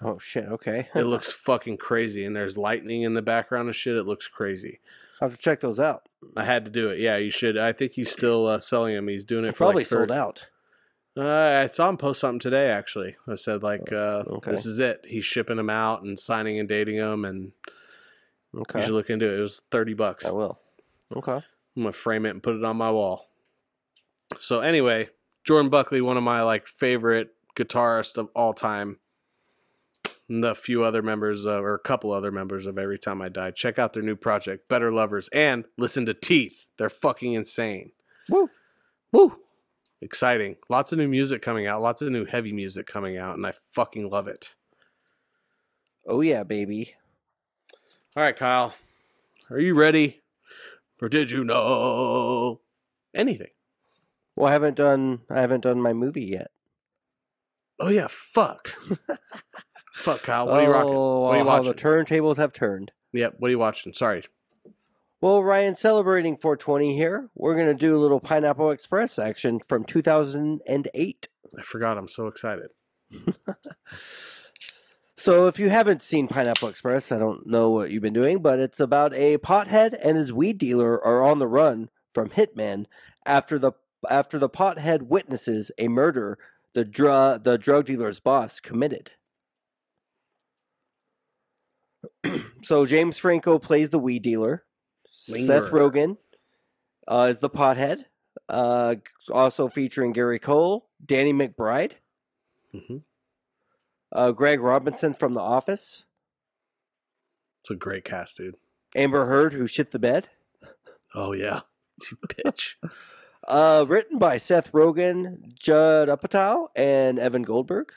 Oh 0.00 0.18
shit. 0.18 0.46
Okay. 0.46 0.88
It 0.94 1.04
looks 1.04 1.32
fucking 1.32 1.76
crazy, 1.78 2.24
and 2.24 2.34
there's 2.34 2.56
lightning 2.56 3.02
in 3.02 3.14
the 3.14 3.22
background 3.22 3.68
and 3.68 3.76
shit. 3.76 3.96
It 3.96 4.06
looks 4.06 4.28
crazy. 4.28 4.80
I 5.20 5.26
have 5.26 5.32
to 5.36 5.38
check 5.38 5.60
those 5.60 5.78
out. 5.78 6.08
I 6.36 6.44
had 6.44 6.64
to 6.64 6.70
do 6.70 6.88
it. 6.90 6.98
Yeah, 6.98 7.16
you 7.16 7.30
should. 7.30 7.56
I 7.56 7.72
think 7.72 7.92
he's 7.92 8.10
still 8.10 8.46
uh, 8.46 8.58
selling 8.58 8.94
them. 8.94 9.06
He's 9.08 9.24
doing 9.24 9.44
it 9.44 9.52
for 9.52 9.58
probably 9.64 9.82
like, 9.82 9.86
sold 9.86 10.10
out. 10.10 10.48
Uh, 11.16 11.60
I 11.62 11.66
saw 11.66 11.88
him 11.88 11.96
post 11.96 12.20
something 12.20 12.40
today. 12.40 12.68
Actually, 12.70 13.16
I 13.28 13.36
said 13.36 13.62
like, 13.62 13.92
uh, 13.92 14.24
okay. 14.26 14.50
"This 14.50 14.66
is 14.66 14.78
it." 14.80 15.04
He's 15.06 15.24
shipping 15.24 15.58
them 15.58 15.70
out 15.70 16.02
and 16.02 16.18
signing 16.18 16.58
and 16.58 16.68
dating 16.68 16.96
them, 16.96 17.24
and 17.24 17.52
Okay. 18.56 18.78
you 18.80 18.84
should 18.86 18.94
look 18.94 19.10
into 19.10 19.26
it. 19.32 19.38
It 19.38 19.42
was 19.42 19.62
thirty 19.70 19.94
bucks. 19.94 20.24
I 20.26 20.30
will. 20.32 20.58
Okay. 21.14 21.32
I'm 21.76 21.82
gonna 21.82 21.92
frame 21.92 22.26
it 22.26 22.30
and 22.30 22.42
put 22.42 22.56
it 22.56 22.64
on 22.64 22.76
my 22.76 22.90
wall. 22.90 23.28
So 24.38 24.60
anyway, 24.60 25.10
Jordan 25.44 25.70
Buckley, 25.70 26.00
one 26.00 26.16
of 26.16 26.22
my 26.22 26.42
like 26.42 26.66
favorite 26.66 27.30
guitarists 27.56 28.16
of 28.16 28.28
all 28.34 28.52
time. 28.52 28.98
And 30.28 30.42
the 30.42 30.54
few 30.54 30.84
other 30.84 31.02
members 31.02 31.44
of, 31.44 31.64
or 31.64 31.74
a 31.74 31.78
couple 31.78 32.12
other 32.12 32.30
members 32.30 32.66
of 32.66 32.78
Every 32.78 32.98
Time 32.98 33.20
I 33.20 33.28
Die. 33.28 33.50
Check 33.50 33.78
out 33.78 33.92
their 33.92 34.02
new 34.02 34.16
project, 34.16 34.68
Better 34.68 34.92
Lovers, 34.92 35.28
and 35.32 35.64
listen 35.76 36.06
to 36.06 36.14
Teeth. 36.14 36.68
They're 36.78 36.88
fucking 36.88 37.34
insane. 37.34 37.92
Woo. 38.30 38.48
Woo! 39.12 39.36
Exciting. 40.00 40.56
Lots 40.68 40.92
of 40.92 40.98
new 40.98 41.08
music 41.08 41.42
coming 41.42 41.66
out. 41.66 41.82
Lots 41.82 42.02
of 42.02 42.10
new 42.10 42.24
heavy 42.24 42.52
music 42.52 42.86
coming 42.86 43.18
out, 43.18 43.36
and 43.36 43.46
I 43.46 43.52
fucking 43.72 44.08
love 44.08 44.26
it. 44.26 44.54
Oh 46.06 46.20
yeah, 46.20 46.44
baby. 46.44 46.94
All 48.16 48.22
right, 48.22 48.36
Kyle. 48.36 48.74
Are 49.50 49.58
you 49.58 49.74
ready? 49.74 50.20
Or 51.00 51.08
did 51.08 51.32
you 51.32 51.42
know 51.44 52.60
anything? 53.12 53.50
Well, 54.36 54.48
I 54.48 54.52
haven't 54.52 54.76
done. 54.76 55.22
I 55.28 55.40
haven't 55.40 55.62
done 55.62 55.82
my 55.82 55.92
movie 55.92 56.24
yet. 56.26 56.51
Oh 57.84 57.88
yeah, 57.88 58.06
fuck. 58.08 58.68
fuck, 59.96 60.22
Kyle. 60.22 60.46
What 60.46 60.60
are 60.60 60.62
you 60.62 60.70
rocking? 60.72 60.90
Oh, 60.94 61.20
What 61.22 61.28
are 61.34 61.38
you 61.38 61.44
how 61.44 61.62
the 61.62 61.68
watching? 61.70 61.74
turntables 61.74 62.36
have 62.36 62.52
turned. 62.52 62.92
Yep. 63.12 63.34
What 63.38 63.48
are 63.48 63.50
you 63.50 63.58
watching? 63.58 63.92
Sorry. 63.92 64.22
Well, 65.20 65.42
Ryan, 65.42 65.74
celebrating 65.74 66.36
420 66.36 66.94
here. 66.96 67.28
We're 67.34 67.56
gonna 67.56 67.74
do 67.74 67.96
a 67.96 68.00
little 68.00 68.20
Pineapple 68.20 68.70
Express 68.70 69.18
action 69.18 69.58
from 69.68 69.84
2008. 69.84 71.28
I 71.58 71.62
forgot. 71.62 71.98
I'm 71.98 72.08
so 72.08 72.28
excited. 72.28 72.68
So, 75.18 75.46
if 75.46 75.56
you 75.56 75.68
haven't 75.68 76.02
seen 76.02 76.26
Pineapple 76.26 76.68
Express, 76.68 77.12
I 77.12 77.18
don't 77.18 77.46
know 77.46 77.70
what 77.70 77.92
you've 77.92 78.02
been 78.02 78.12
doing, 78.12 78.42
but 78.42 78.58
it's 78.58 78.80
about 78.80 79.14
a 79.14 79.38
pothead 79.38 79.96
and 80.02 80.16
his 80.16 80.32
weed 80.32 80.58
dealer 80.58 81.00
are 81.04 81.22
on 81.22 81.38
the 81.38 81.46
run 81.46 81.90
from 82.12 82.30
hitmen 82.30 82.86
after 83.24 83.56
the 83.56 83.70
after 84.10 84.36
the 84.36 84.48
pothead 84.48 85.02
witnesses 85.02 85.70
a 85.78 85.86
murder 85.86 86.38
the 86.74 86.84
drug 86.84 87.44
the 87.44 87.58
drug 87.58 87.86
dealer's 87.86 88.20
boss 88.20 88.60
committed. 88.60 89.12
so 92.62 92.86
James 92.86 93.18
Franco 93.18 93.58
plays 93.58 93.90
the 93.90 93.98
weed 93.98 94.22
dealer. 94.22 94.64
Seth 95.04 95.70
Rogen 95.70 96.16
uh, 97.06 97.28
is 97.30 97.38
the 97.38 97.50
pothead. 97.50 98.04
Uh, 98.48 98.96
also 99.30 99.68
featuring 99.68 100.12
Gary 100.12 100.38
Cole, 100.38 100.88
Danny 101.04 101.32
McBride, 101.32 101.92
hmm 102.72 102.98
uh, 104.10 104.32
Craig 104.32 104.60
Robinson 104.60 105.14
from 105.14 105.32
The 105.34 105.40
Office, 105.40 106.04
It's 107.60 107.70
a 107.70 107.74
great 107.74 108.04
cast, 108.04 108.36
dude. 108.36 108.56
Amber 108.94 109.24
Heard, 109.26 109.52
who 109.54 109.66
shit 109.66 109.90
the 109.90 109.98
bed. 109.98 110.28
Oh 111.14 111.32
yeah, 111.32 111.60
you 112.10 112.16
bitch. 112.28 112.74
Uh, 113.46 113.84
written 113.88 114.18
by 114.18 114.38
Seth 114.38 114.70
Rogen, 114.72 115.54
Judd 115.58 116.08
Apatow, 116.08 116.68
and 116.76 117.18
Evan 117.18 117.42
Goldberg. 117.42 117.92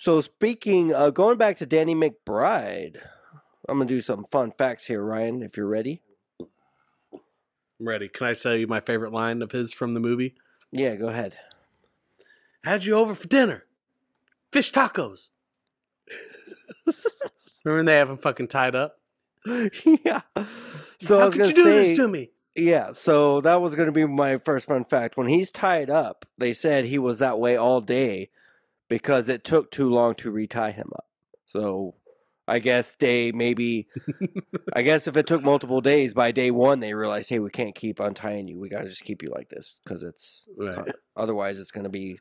So 0.00 0.20
speaking, 0.20 0.92
uh, 0.92 1.10
going 1.10 1.38
back 1.38 1.58
to 1.58 1.66
Danny 1.66 1.94
McBride, 1.94 2.96
I'm 3.68 3.78
gonna 3.78 3.86
do 3.86 4.00
some 4.00 4.24
fun 4.24 4.50
facts 4.50 4.86
here, 4.86 5.02
Ryan. 5.02 5.42
If 5.42 5.56
you're 5.56 5.68
ready, 5.68 6.02
I'm 6.40 7.18
ready. 7.78 8.08
Can 8.08 8.26
I 8.26 8.34
tell 8.34 8.56
you 8.56 8.66
my 8.66 8.80
favorite 8.80 9.12
line 9.12 9.42
of 9.42 9.52
his 9.52 9.72
from 9.72 9.94
the 9.94 10.00
movie? 10.00 10.34
yeah, 10.72 10.96
go 10.96 11.08
ahead. 11.08 11.36
Had 12.64 12.84
you 12.84 12.94
over 12.94 13.14
for 13.14 13.28
dinner? 13.28 13.64
Fish 14.50 14.72
tacos. 14.72 15.28
Remember 17.64 17.78
when 17.78 17.86
they 17.86 17.96
have 17.96 18.10
him 18.10 18.18
fucking 18.18 18.48
tied 18.48 18.74
up? 18.74 18.98
yeah. 20.04 20.20
So 21.00 21.20
How 21.20 21.30
could 21.30 21.46
you 21.48 21.54
do 21.54 21.64
say, 21.64 21.88
this 21.88 21.98
to 21.98 22.08
me? 22.08 22.30
Yeah, 22.54 22.92
so 22.92 23.40
that 23.40 23.60
was 23.60 23.74
going 23.74 23.86
to 23.86 23.92
be 23.92 24.04
my 24.04 24.38
first 24.38 24.66
fun 24.66 24.84
fact. 24.84 25.16
When 25.16 25.26
he's 25.26 25.50
tied 25.50 25.90
up, 25.90 26.26
they 26.38 26.52
said 26.52 26.84
he 26.84 26.98
was 26.98 27.18
that 27.18 27.38
way 27.38 27.56
all 27.56 27.80
day 27.80 28.30
because 28.88 29.28
it 29.28 29.42
took 29.42 29.70
too 29.70 29.88
long 29.88 30.14
to 30.16 30.30
retie 30.30 30.72
him 30.72 30.90
up. 30.94 31.06
So 31.46 31.94
I 32.46 32.58
guess 32.58 32.94
they 32.96 33.32
maybe, 33.32 33.88
I 34.74 34.82
guess 34.82 35.06
if 35.06 35.16
it 35.16 35.26
took 35.26 35.42
multiple 35.42 35.80
days, 35.80 36.12
by 36.12 36.30
day 36.32 36.50
one, 36.50 36.80
they 36.80 36.92
realized, 36.92 37.30
hey, 37.30 37.38
we 37.38 37.50
can't 37.50 37.74
keep 37.74 38.00
untying 38.00 38.48
you. 38.48 38.60
We 38.60 38.68
got 38.68 38.82
to 38.82 38.88
just 38.88 39.04
keep 39.04 39.22
you 39.22 39.30
like 39.30 39.48
this 39.48 39.80
because 39.82 40.02
it's, 40.02 40.44
Right. 40.58 40.92
otherwherwise, 41.16 41.58
it's 41.58 41.70
going 41.70 41.84
to 41.84 41.90
be 41.90 42.18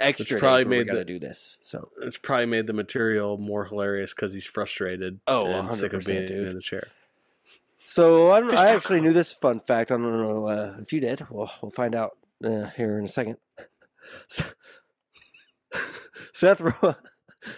extra. 0.00 0.38
probably 0.38 0.64
days 0.64 0.70
we 0.70 0.76
made 0.78 0.88
to 0.90 0.96
the- 0.96 1.04
do 1.04 1.18
this. 1.18 1.58
So, 1.62 1.90
It's 2.02 2.18
probably 2.18 2.46
made 2.46 2.66
the 2.66 2.72
material 2.72 3.38
more 3.38 3.64
hilarious 3.64 4.14
because 4.14 4.32
he's 4.32 4.46
frustrated 4.46 5.20
Oh, 5.26 5.46
and 5.46 5.72
sick 5.72 5.92
of 5.92 6.04
being 6.04 6.26
dude. 6.26 6.48
in 6.48 6.54
the 6.54 6.62
chair. 6.62 6.88
So 7.88 8.30
I, 8.30 8.40
don't, 8.40 8.56
I 8.56 8.70
actually 8.74 9.00
knew 9.02 9.12
this 9.12 9.32
fun 9.32 9.60
fact. 9.60 9.90
I 9.90 9.96
don't 9.96 10.02
know 10.18 10.46
uh, 10.48 10.76
if 10.80 10.92
you 10.94 11.00
did. 11.00 11.26
Well, 11.30 11.52
we'll 11.60 11.70
find 11.72 11.94
out 11.94 12.12
uh, 12.42 12.66
here 12.76 12.98
in 12.98 13.04
a 13.04 13.08
second. 13.08 13.36
Seth 16.34 16.60
Ro- 16.60 16.72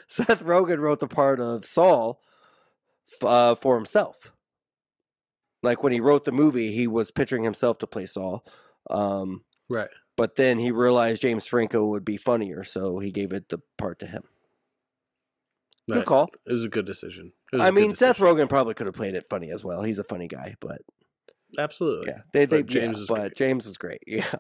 Seth 0.08 0.42
Rogen 0.42 0.78
wrote 0.78 1.00
the 1.00 1.06
part 1.08 1.40
of 1.40 1.64
Saul 1.64 2.20
f- 3.20 3.24
uh, 3.28 3.54
for 3.54 3.76
himself. 3.76 4.32
Like 5.62 5.82
when 5.82 5.92
he 5.92 6.00
wrote 6.00 6.24
the 6.24 6.32
movie, 6.32 6.72
he 6.72 6.86
was 6.86 7.10
picturing 7.10 7.44
himself 7.44 7.78
to 7.78 7.86
play 7.86 8.06
Saul. 8.06 8.44
Um, 8.90 9.44
Right. 9.68 9.88
But 10.16 10.36
then 10.36 10.58
he 10.58 10.70
realized 10.70 11.22
James 11.22 11.46
Franco 11.46 11.84
would 11.86 12.04
be 12.04 12.16
funnier, 12.16 12.62
so 12.64 12.98
he 13.00 13.10
gave 13.10 13.32
it 13.32 13.48
the 13.48 13.58
part 13.76 13.98
to 14.00 14.06
him. 14.06 14.22
Good 15.88 15.96
Right. 15.98 16.06
call. 16.06 16.30
It 16.46 16.52
was 16.52 16.64
a 16.64 16.68
good 16.68 16.86
decision. 16.86 17.32
I 17.52 17.56
was 17.56 17.60
I 17.62 17.68
a 17.68 17.70
good 17.72 17.74
mean, 17.74 17.94
Seth. 17.94 18.18
Rogen 18.18 18.48
probably 18.48 18.74
could 18.74 18.86
have 18.86 18.94
played 18.94 19.14
it 19.16 19.28
funny 19.28 19.50
as 19.50 19.62
well. 19.64 19.82
He's 19.82 19.98
a 19.98 20.04
funny 20.04 20.28
guy, 20.28 20.54
but 20.60 20.80
Absolutely. 21.58 22.06
yeah, 22.08 22.22
they, 22.32 22.46
they 22.46 22.62
But 22.62 22.70
James 22.70 22.94
yeah, 22.96 23.00
was 23.00 23.08
but 23.08 23.18
great. 23.20 23.36
James 23.36 23.66
was 23.66 23.76
great. 23.76 24.02
Yeah. 24.06 24.34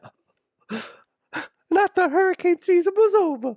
Not 1.70 1.94
the 1.96 2.08
hurricane 2.08 2.60
season 2.60 2.92
was 2.96 3.14
over. 3.14 3.56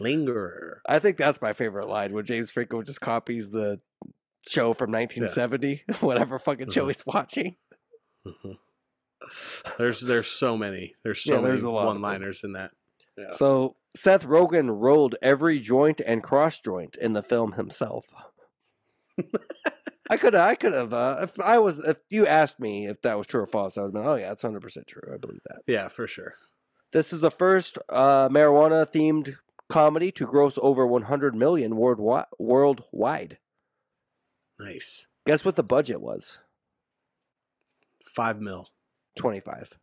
Lingerer. 0.00 0.76
I 0.88 0.98
think 0.98 1.16
that's 1.16 1.42
my 1.42 1.52
favorite 1.52 1.88
line 1.88 2.12
when 2.14 2.24
James 2.24 2.50
Franco 2.50 2.80
just 2.82 3.00
copies 3.00 3.50
the 3.50 3.80
show 4.48 4.72
from 4.72 4.90
1970, 4.92 5.84
whatever 6.00 6.38
fucking 6.38 6.70
show 6.70 6.84
Mhm. 6.86 6.88
he's 6.88 7.04
watching. 7.06 7.56
There's 9.78 10.00
there's 10.00 10.28
so 10.28 10.56
many. 10.56 10.94
There's 11.02 11.22
so 11.22 11.36
Yeah, 11.36 11.40
there's 11.42 11.62
many 11.62 11.72
a 11.72 11.74
lot 11.74 11.88
of 11.88 11.94
them. 11.94 12.02
one-liners 12.02 12.42
in 12.44 12.52
that. 12.54 12.72
Yeah. 13.18 13.32
So 13.32 13.76
Seth 13.96 14.24
Rogen 14.24 14.70
rolled 14.80 15.16
every 15.20 15.58
joint 15.60 16.00
and 16.06 16.22
cross 16.22 16.60
joint 16.60 16.96
in 16.96 17.12
the 17.12 17.22
film 17.22 17.52
himself. 17.52 18.06
I 20.08 20.16
could 20.16 20.34
I 20.34 20.54
could 20.54 20.72
have 20.72 20.92
uh, 20.92 21.18
if 21.22 21.38
I 21.40 21.58
was 21.58 21.78
if 21.80 21.98
you 22.08 22.26
asked 22.26 22.58
me 22.58 22.86
if 22.88 23.02
that 23.02 23.18
was 23.18 23.26
true 23.26 23.42
or 23.42 23.46
false, 23.46 23.76
I 23.76 23.82
would 23.82 23.88
have 23.88 23.94
been 23.94 24.06
oh 24.10 24.14
yeah, 24.16 24.32
it's 24.32 24.42
hundred 24.42 24.62
percent 24.62 24.86
true. 24.86 25.02
I 25.12 25.18
believe 25.18 25.40
that. 25.48 25.62
Yeah, 25.66 25.88
for 25.88 26.06
sure. 26.06 26.34
This 26.92 27.12
is 27.12 27.20
the 27.20 27.30
first 27.30 27.78
uh, 27.88 28.28
marijuana 28.30 28.84
themed 28.90 29.36
comedy 29.68 30.10
to 30.12 30.26
gross 30.26 30.58
over 30.60 30.84
100 30.84 31.36
million 31.36 31.76
worldwide. 31.76 32.24
Worldwide. 32.40 33.38
Nice. 34.58 35.06
Guess 35.24 35.44
what 35.44 35.54
the 35.54 35.62
budget 35.62 36.00
was? 36.00 36.38
Five 38.04 38.40
mil. 38.40 38.66
25. 39.20 39.78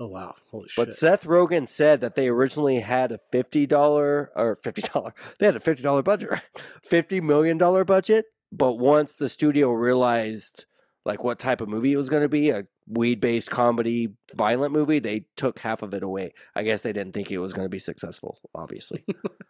Oh 0.00 0.06
wow. 0.06 0.34
Holy 0.50 0.68
But 0.76 0.88
shit. 0.88 0.88
But 0.88 0.94
Seth 0.96 1.24
Rogen 1.24 1.68
said 1.68 2.00
that 2.00 2.14
they 2.14 2.28
originally 2.28 2.80
had 2.80 3.12
a 3.12 3.18
fifty 3.30 3.66
dollar 3.66 4.30
or 4.34 4.56
fifty 4.56 4.82
dollar. 4.82 5.14
They 5.38 5.46
had 5.46 5.56
a 5.56 5.60
fifty 5.60 5.82
dollar 5.82 6.02
budget, 6.02 6.40
fifty 6.84 7.20
million 7.20 7.58
dollar 7.58 7.84
budget. 7.84 8.24
But 8.50 8.74
once 8.74 9.14
the 9.14 9.28
studio 9.28 9.70
realized 9.70 10.64
like 11.04 11.22
what 11.22 11.38
type 11.38 11.60
of 11.60 11.68
movie 11.68 11.92
it 11.92 11.96
was 11.96 12.08
going 12.08 12.22
to 12.22 12.28
be, 12.28 12.50
a 12.50 12.64
weed 12.86 13.20
based 13.20 13.50
comedy, 13.50 14.14
violent 14.34 14.72
movie, 14.72 14.98
they 14.98 15.24
took 15.36 15.58
half 15.58 15.82
of 15.82 15.94
it 15.94 16.02
away. 16.02 16.32
I 16.54 16.62
guess 16.62 16.82
they 16.82 16.92
didn't 16.92 17.12
think 17.12 17.30
it 17.30 17.38
was 17.38 17.52
going 17.52 17.66
to 17.66 17.70
be 17.70 17.78
successful, 17.78 18.38
obviously. 18.54 19.04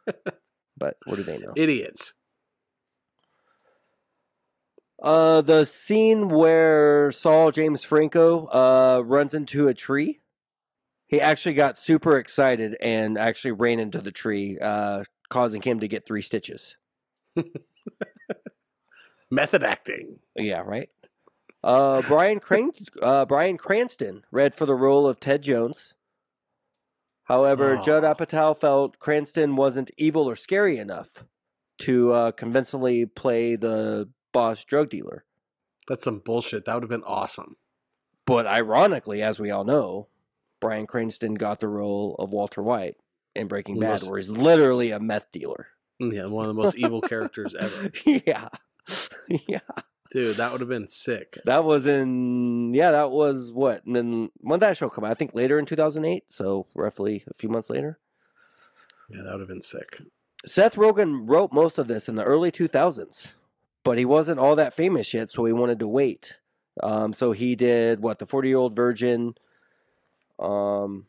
but 0.76 0.96
what 1.06 1.16
do 1.16 1.22
they 1.22 1.38
know? 1.38 1.52
Idiots. 1.56 2.12
Uh, 5.02 5.40
the 5.40 5.64
scene 5.64 6.28
where 6.28 7.10
Saul 7.12 7.50
James 7.52 7.82
Franco 7.82 8.46
uh 8.46 9.02
runs 9.04 9.34
into 9.34 9.68
a 9.68 9.74
tree. 9.74 10.20
He 11.06 11.20
actually 11.20 11.54
got 11.54 11.78
super 11.78 12.18
excited 12.18 12.76
and 12.80 13.18
actually 13.18 13.52
ran 13.52 13.80
into 13.80 14.00
the 14.00 14.12
tree, 14.12 14.58
uh, 14.60 15.02
causing 15.28 15.60
him 15.62 15.80
to 15.80 15.88
get 15.88 16.06
three 16.06 16.22
stitches. 16.22 16.76
Method 19.30 19.62
acting. 19.64 20.18
Yeah, 20.36 20.60
right. 20.64 20.88
Uh, 21.64 22.02
Bryan 22.02 22.38
Cran- 22.40 22.70
uh, 23.02 23.24
Bryan 23.26 23.56
Cranston 23.58 24.22
read 24.30 24.54
for 24.54 24.66
the 24.66 24.74
role 24.74 25.06
of 25.08 25.18
Ted 25.20 25.42
Jones. 25.42 25.94
However, 27.24 27.80
Judd 27.84 28.04
Oh. 28.04 28.14
Apatow 28.14 28.58
felt 28.58 28.98
Cranston 28.98 29.56
wasn't 29.56 29.90
evil 29.96 30.28
or 30.28 30.36
scary 30.36 30.78
enough 30.78 31.24
to 31.80 32.12
uh, 32.12 32.32
convincingly 32.32 33.06
play 33.06 33.56
the 33.56 34.08
boss 34.32 34.64
drug 34.64 34.90
dealer. 34.90 35.24
That's 35.88 36.04
some 36.04 36.20
bullshit. 36.20 36.64
That 36.64 36.74
would 36.74 36.82
have 36.82 36.90
been 36.90 37.02
awesome. 37.02 37.56
But 38.26 38.46
ironically, 38.46 39.22
as 39.22 39.40
we 39.40 39.50
all 39.50 39.64
know, 39.64 40.08
Bryan 40.60 40.86
Cranston 40.86 41.34
got 41.34 41.60
the 41.60 41.68
role 41.68 42.14
of 42.18 42.30
Walter 42.30 42.62
White 42.62 42.96
in 43.34 43.48
Breaking 43.48 43.78
Bad, 43.78 43.88
Most- 43.88 44.10
where 44.10 44.18
he's 44.18 44.30
literally 44.30 44.90
a 44.90 45.00
meth 45.00 45.32
dealer. 45.32 45.68
Mm, 46.00 46.14
yeah, 46.14 46.26
one 46.26 46.48
of 46.48 46.54
the 46.54 46.62
most 46.62 46.76
evil 46.76 47.00
characters 47.00 47.54
ever. 47.58 47.90
yeah. 48.04 48.48
yeah. 49.28 49.58
Dude, 50.12 50.36
that 50.38 50.50
would 50.50 50.60
have 50.60 50.68
been 50.68 50.88
sick. 50.88 51.38
That 51.44 51.64
was 51.64 51.86
in, 51.86 52.74
yeah, 52.74 52.90
that 52.90 53.12
was 53.12 53.52
what? 53.52 53.84
And 53.84 53.94
then 53.94 54.30
when 54.38 54.58
that 54.60 54.76
show 54.76 54.88
come 54.88 55.04
out? 55.04 55.12
I 55.12 55.14
think 55.14 55.34
later 55.34 55.58
in 55.58 55.66
2008. 55.66 56.24
So 56.26 56.66
roughly 56.74 57.24
a 57.30 57.34
few 57.34 57.48
months 57.48 57.70
later. 57.70 57.98
Yeah, 59.08 59.22
that 59.22 59.32
would 59.32 59.40
have 59.40 59.48
been 59.48 59.62
sick. 59.62 60.00
Seth 60.46 60.76
Rogen 60.76 61.28
wrote 61.28 61.52
most 61.52 61.78
of 61.78 61.86
this 61.86 62.08
in 62.08 62.14
the 62.14 62.24
early 62.24 62.50
2000s, 62.50 63.34
but 63.84 63.98
he 63.98 64.04
wasn't 64.04 64.38
all 64.40 64.56
that 64.56 64.74
famous 64.74 65.12
yet, 65.14 65.30
so 65.30 65.44
he 65.44 65.52
wanted 65.52 65.78
to 65.80 65.88
wait. 65.88 66.36
Um, 66.82 67.12
so 67.12 67.32
he 67.32 67.56
did 67.56 68.00
what 68.00 68.18
the 68.18 68.26
40 68.26 68.48
year 68.48 68.56
old 68.58 68.76
virgin. 68.76 69.34
Um, 70.38 71.06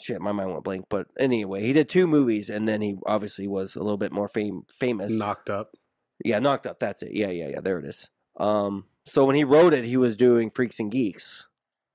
shit, 0.00 0.20
my 0.20 0.32
mind 0.32 0.50
went 0.52 0.64
blank. 0.64 0.86
But 0.88 1.08
anyway, 1.18 1.62
he 1.62 1.72
did 1.72 1.88
two 1.88 2.06
movies, 2.06 2.50
and 2.50 2.68
then 2.68 2.80
he 2.82 2.96
obviously 3.06 3.46
was 3.48 3.76
a 3.76 3.82
little 3.82 3.96
bit 3.98 4.12
more 4.12 4.28
fame 4.28 4.62
famous. 4.78 5.12
Knocked 5.12 5.50
up. 5.50 5.74
Yeah, 6.24 6.38
knocked 6.38 6.66
up. 6.66 6.78
That's 6.78 7.02
it. 7.02 7.12
Yeah, 7.12 7.30
yeah, 7.30 7.48
yeah. 7.48 7.60
There 7.60 7.78
it 7.78 7.84
is. 7.84 8.08
Um, 8.36 8.86
so 9.06 9.24
when 9.24 9.36
he 9.36 9.44
wrote 9.44 9.74
it, 9.74 9.84
he 9.84 9.96
was 9.96 10.16
doing 10.16 10.50
Freaks 10.50 10.78
and 10.80 10.90
Geeks, 10.90 11.48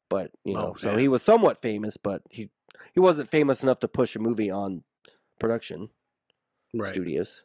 but 0.10 0.32
you 0.44 0.54
know, 0.54 0.74
Oh, 0.74 0.76
so 0.78 0.98
he 0.98 1.08
was 1.08 1.24
somewhat 1.24 1.62
famous, 1.62 1.98
but 1.98 2.22
he 2.30 2.50
he 2.94 3.00
wasn't 3.00 3.30
famous 3.30 3.64
enough 3.64 3.80
to 3.80 3.88
push 3.88 4.16
a 4.16 4.20
movie 4.20 4.50
on 4.52 4.84
production 5.40 5.90
Right. 6.74 6.92
studios. 6.92 7.44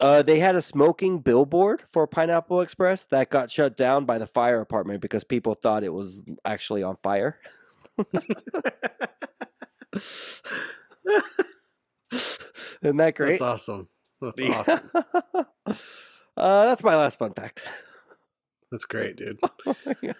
Uh, 0.00 0.22
they 0.22 0.38
had 0.38 0.56
a 0.56 0.62
smoking 0.62 1.18
billboard 1.20 1.82
for 1.92 2.06
Pineapple 2.06 2.60
Express 2.60 3.04
that 3.06 3.30
got 3.30 3.50
shut 3.50 3.76
down 3.76 4.04
by 4.04 4.18
the 4.18 4.26
fire 4.26 4.58
department 4.60 5.00
because 5.00 5.24
people 5.24 5.54
thought 5.54 5.84
it 5.84 5.92
was 5.92 6.22
actually 6.44 6.82
on 6.82 6.96
fire. 6.96 7.38
Isn't 12.82 12.96
that 12.98 13.14
great? 13.14 13.38
That's 13.38 13.42
awesome. 13.42 13.88
That's 14.20 14.40
Yeah. 14.40 14.58
awesome. 14.58 14.90
uh, 16.36 16.64
that's 16.66 16.82
my 16.82 16.96
last 16.96 17.18
fun 17.18 17.32
fact. 17.32 17.62
That's 18.70 18.84
great, 18.84 19.16
dude. 19.16 19.38
Yeah. 20.02 20.12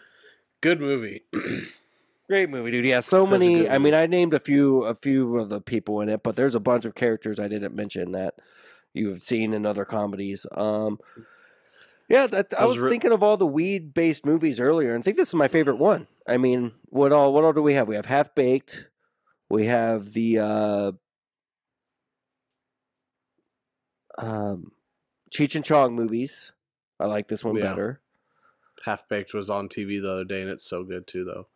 Good 0.62 0.80
movie. 0.80 1.22
Great 2.28 2.50
movie, 2.50 2.72
dude. 2.72 2.84
Yeah, 2.84 3.00
so 3.00 3.22
Such 3.24 3.30
many. 3.30 3.68
I 3.68 3.78
mean. 3.78 3.94
I 3.94 4.06
named 4.06 4.34
a 4.34 4.40
few, 4.40 4.82
a 4.84 4.94
few 4.96 5.38
of 5.38 5.48
the 5.48 5.60
people 5.60 6.00
in 6.00 6.08
it, 6.08 6.24
but 6.24 6.34
there's 6.34 6.56
a 6.56 6.60
bunch 6.60 6.84
of 6.84 6.96
characters 6.96 7.38
I 7.38 7.46
didn't 7.46 7.76
mention 7.76 8.12
that 8.12 8.34
you 8.96 9.10
have 9.10 9.22
seen 9.22 9.52
in 9.52 9.66
other 9.66 9.84
comedies. 9.84 10.46
Um, 10.52 10.98
yeah, 12.08 12.26
that, 12.28 12.54
I 12.58 12.64
was 12.64 12.78
re- 12.78 12.90
thinking 12.90 13.12
of 13.12 13.22
all 13.22 13.36
the 13.36 13.46
weed-based 13.46 14.24
movies 14.24 14.58
earlier, 14.58 14.94
and 14.94 15.02
I 15.02 15.04
think 15.04 15.16
this 15.16 15.28
is 15.28 15.34
my 15.34 15.48
favorite 15.48 15.76
one. 15.78 16.06
I 16.26 16.36
mean, 16.38 16.72
what 16.86 17.12
all? 17.12 17.32
What 17.32 17.44
all 17.44 17.52
do 17.52 17.62
we 17.62 17.74
have? 17.74 17.88
We 17.88 17.96
have 17.96 18.06
Half 18.06 18.34
Baked. 18.34 18.86
We 19.50 19.66
have 19.66 20.12
the 20.12 20.38
uh, 20.38 20.92
um, 24.18 24.72
Cheech 25.30 25.54
and 25.54 25.64
Chong 25.64 25.94
movies. 25.94 26.52
I 26.98 27.06
like 27.06 27.28
this 27.28 27.44
one 27.44 27.56
Yeah. 27.56 27.62
better. 27.70 28.00
Half 28.84 29.08
Baked 29.08 29.34
was 29.34 29.50
on 29.50 29.68
TV 29.68 30.00
the 30.00 30.10
other 30.10 30.24
day, 30.24 30.40
and 30.42 30.50
it's 30.50 30.64
so 30.64 30.84
good 30.84 31.06
too, 31.06 31.24
though. 31.24 31.46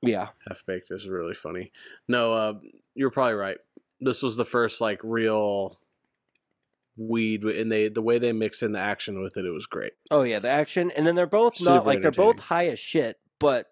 Yeah, 0.00 0.28
Half 0.48 0.64
Baked 0.66 0.90
is 0.90 1.08
really 1.08 1.34
funny. 1.34 1.72
No, 2.06 2.32
uh, 2.32 2.54
you're 2.94 3.10
probably 3.10 3.34
right. 3.34 3.58
This 4.00 4.22
was 4.22 4.36
the 4.36 4.44
first 4.44 4.80
like 4.80 5.00
real 5.02 5.78
weed, 6.98 7.44
and 7.44 7.70
they 7.70 7.88
the 7.88 8.02
way 8.02 8.18
they 8.18 8.32
mixed 8.32 8.62
in 8.62 8.72
the 8.72 8.78
action 8.78 9.20
with 9.20 9.36
it, 9.36 9.44
it 9.44 9.50
was 9.50 9.66
great. 9.66 9.92
Oh 10.10 10.22
yeah, 10.22 10.38
the 10.38 10.48
action, 10.48 10.90
and 10.96 11.06
then 11.06 11.14
they're 11.14 11.26
both 11.26 11.60
not 11.62 11.86
like 11.86 12.02
they're 12.02 12.10
both 12.10 12.38
high 12.38 12.66
as 12.66 12.78
shit. 12.78 13.18
But 13.38 13.66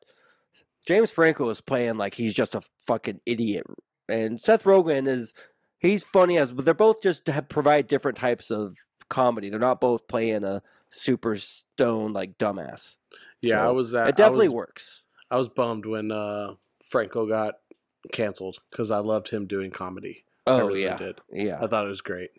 James 0.86 1.10
Franco 1.10 1.48
is 1.50 1.60
playing 1.60 1.96
like 1.96 2.14
he's 2.14 2.34
just 2.34 2.54
a 2.54 2.62
fucking 2.86 3.20
idiot, 3.26 3.66
and 4.08 4.40
Seth 4.40 4.64
Rogen 4.64 5.08
is 5.08 5.34
he's 5.78 6.04
funny 6.04 6.38
as, 6.38 6.52
but 6.52 6.64
they're 6.64 6.74
both 6.74 7.02
just 7.02 7.26
have, 7.26 7.48
provide 7.48 7.88
different 7.88 8.18
types 8.18 8.50
of 8.50 8.76
comedy. 9.08 9.50
They're 9.50 9.58
not 9.58 9.80
both 9.80 10.06
playing 10.08 10.44
a 10.44 10.62
super 10.90 11.36
stone 11.36 12.12
like 12.12 12.38
dumbass. 12.38 12.96
Yeah, 13.42 13.66
I 13.66 13.70
was 13.70 13.90
that. 13.92 14.08
it 14.08 14.16
definitely 14.16 14.46
I 14.46 14.48
was, 14.50 14.54
works. 14.54 15.02
I 15.30 15.36
was 15.36 15.48
bummed 15.48 15.86
when 15.86 16.12
uh, 16.12 16.54
Franco 16.84 17.26
got 17.26 17.54
canceled 18.12 18.58
because 18.70 18.90
I 18.90 18.98
loved 18.98 19.28
him 19.28 19.46
doing 19.46 19.70
comedy. 19.70 20.24
I 20.46 20.52
Oh 20.52 20.66
really 20.68 20.84
yeah, 20.84 20.96
did. 20.96 21.20
yeah, 21.32 21.58
I 21.60 21.66
thought 21.66 21.84
it 21.84 21.88
was 21.88 22.00
great. 22.00 22.30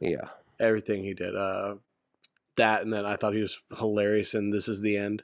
Yeah. 0.00 0.28
Everything 0.58 1.04
he 1.04 1.14
did. 1.14 1.36
Uh, 1.36 1.76
that 2.56 2.82
and 2.82 2.92
then 2.92 3.04
I 3.04 3.16
thought 3.16 3.34
he 3.34 3.42
was 3.42 3.62
hilarious. 3.76 4.34
And 4.34 4.52
this 4.52 4.68
is 4.68 4.80
the 4.80 4.96
end. 4.96 5.22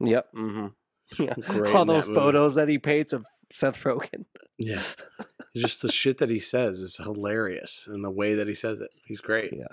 Yep. 0.00 0.28
Mm-hmm. 0.34 1.22
Yeah. 1.22 1.34
Great 1.46 1.74
All 1.74 1.82
in 1.82 1.88
that 1.88 1.94
those 1.94 2.08
movie. 2.08 2.20
photos 2.20 2.54
that 2.56 2.68
he 2.68 2.78
paints 2.78 3.12
of 3.12 3.24
Seth 3.52 3.82
Rogen. 3.84 4.24
Yeah, 4.58 4.82
just 5.56 5.82
the 5.82 5.92
shit 5.92 6.18
that 6.18 6.30
he 6.30 6.40
says 6.40 6.78
is 6.80 6.96
hilarious, 6.96 7.86
and 7.90 8.02
the 8.04 8.10
way 8.10 8.34
that 8.34 8.48
he 8.48 8.54
says 8.54 8.80
it, 8.80 8.90
he's 9.04 9.20
great. 9.20 9.52
Yeah. 9.52 9.66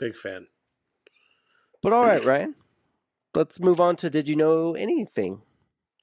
big 0.00 0.16
fan. 0.16 0.46
But 1.82 1.92
all 1.92 2.06
right, 2.06 2.24
Ryan. 2.24 2.54
Let's 3.34 3.60
move 3.60 3.80
on 3.80 3.96
to 3.96 4.08
Did 4.08 4.28
You 4.28 4.36
Know 4.36 4.74
Anything? 4.74 5.42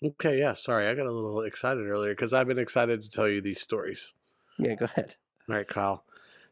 Okay, 0.04 0.38
yeah. 0.38 0.54
Sorry, 0.54 0.88
I 0.88 0.94
got 0.94 1.08
a 1.08 1.12
little 1.12 1.42
excited 1.42 1.88
earlier 1.88 2.12
because 2.12 2.32
I've 2.34 2.48
been 2.48 2.60
excited 2.60 3.02
to 3.02 3.10
tell 3.10 3.28
you 3.28 3.42
these 3.42 3.60
stories. 3.62 4.14
Yeah, 4.60 4.76
go 4.76 4.86
ahead. 4.86 5.16
All 5.50 5.56
right, 5.56 5.68
Kyle. 5.68 6.04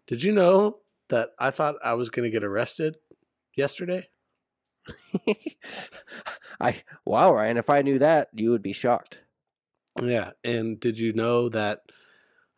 Did 0.07 0.23
you 0.23 0.31
know 0.31 0.77
that 1.11 1.29
I 1.37 1.51
thought 1.51 1.75
I 1.83 1.93
was 1.93 2.09
going 2.09 2.23
to 2.23 2.31
get 2.33 2.43
arrested 2.43 2.95
yesterday? 3.55 4.09
I 6.59 6.81
wow, 7.05 7.33
Ryan. 7.33 7.57
If 7.57 7.69
I 7.69 7.83
knew 7.83 7.99
that, 7.99 8.29
you 8.33 8.49
would 8.49 8.63
be 8.63 8.73
shocked. 8.73 9.19
Yeah, 10.01 10.31
and 10.43 10.79
did 10.79 10.97
you 10.97 11.13
know 11.13 11.49
that 11.49 11.81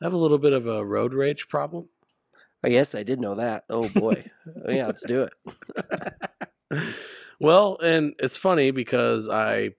I 0.01 0.06
have 0.06 0.14
a 0.14 0.18
little 0.18 0.38
bit 0.38 0.54
of 0.54 0.68
a 0.68 0.86
road 0.86 1.14
rage 1.14 1.49
problem? 1.49 1.89
Oh, 2.64 2.70
yes, 2.70 2.95
I 2.95 3.04
did 3.04 3.20
know 3.20 3.36
that. 3.36 3.66
Oh 3.70 3.89
boy. 3.89 4.26
Oh, 4.66 4.72
yeah, 4.72 4.88
let's 4.88 5.06
do 5.06 5.28
it. 5.28 6.95
well, 7.39 7.78
and 7.84 8.14
it's 8.20 8.38
funny 8.38 8.72
because 8.72 9.28
I 9.28 9.72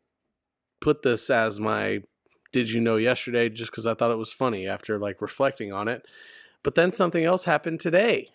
put 0.81 1.03
this 1.03 1.31
as 1.31 1.59
my 1.59 2.01
did 2.53 2.71
you 2.71 2.81
know 2.81 2.97
yesterday 2.97 3.49
just 3.49 3.71
because 3.71 3.87
I 3.87 3.95
thought 3.95 4.11
it 4.11 4.19
was 4.19 4.33
funny 4.33 4.69
after 4.69 4.99
like 4.99 5.23
reflecting 5.23 5.73
on 5.73 5.89
it. 5.89 6.07
But 6.63 6.75
then 6.75 6.93
something 6.93 7.25
else 7.25 7.45
happened 7.45 7.81
today. 7.81 8.29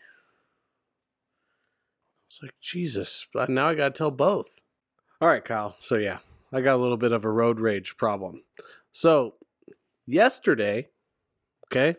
It's 2.30 2.40
like, 2.44 2.54
Jesus, 2.62 3.26
now 3.48 3.70
I 3.70 3.74
got 3.74 3.96
to 3.96 3.98
tell 3.98 4.12
both. 4.12 4.46
All 5.20 5.28
right, 5.28 5.44
Kyle. 5.44 5.76
So, 5.80 5.96
yeah, 5.96 6.20
I 6.54 6.62
got 6.62 6.76
a 6.76 6.78
little 6.78 6.96
bit 6.96 7.12
of 7.12 7.26
a 7.26 7.32
road 7.32 7.60
rage 7.60 7.98
problem. 7.98 8.44
So, 8.92 9.34
yesterday, 10.06 10.90
okay, 11.72 11.96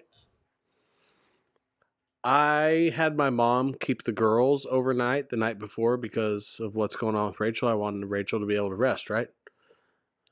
I 2.23 2.93
had 2.95 3.17
my 3.17 3.31
mom 3.31 3.75
keep 3.75 4.05
the 4.05 4.13
girls 4.13 4.67
overnight 4.71 5.31
the 5.31 5.37
night 5.37 5.59
before 5.59 5.97
because 5.97 6.59
of 6.61 6.77
what's 6.77 6.95
going 6.95 7.17
on 7.17 7.31
with 7.31 7.41
Rachel. 7.41 7.69
I 7.69 7.75
wanted 7.75 8.07
Rachel 8.07 8.39
to 8.39 8.47
be 8.47 8.55
able 8.55 8.69
to 8.69 8.77
rest, 8.77 9.11
right? 9.11 9.29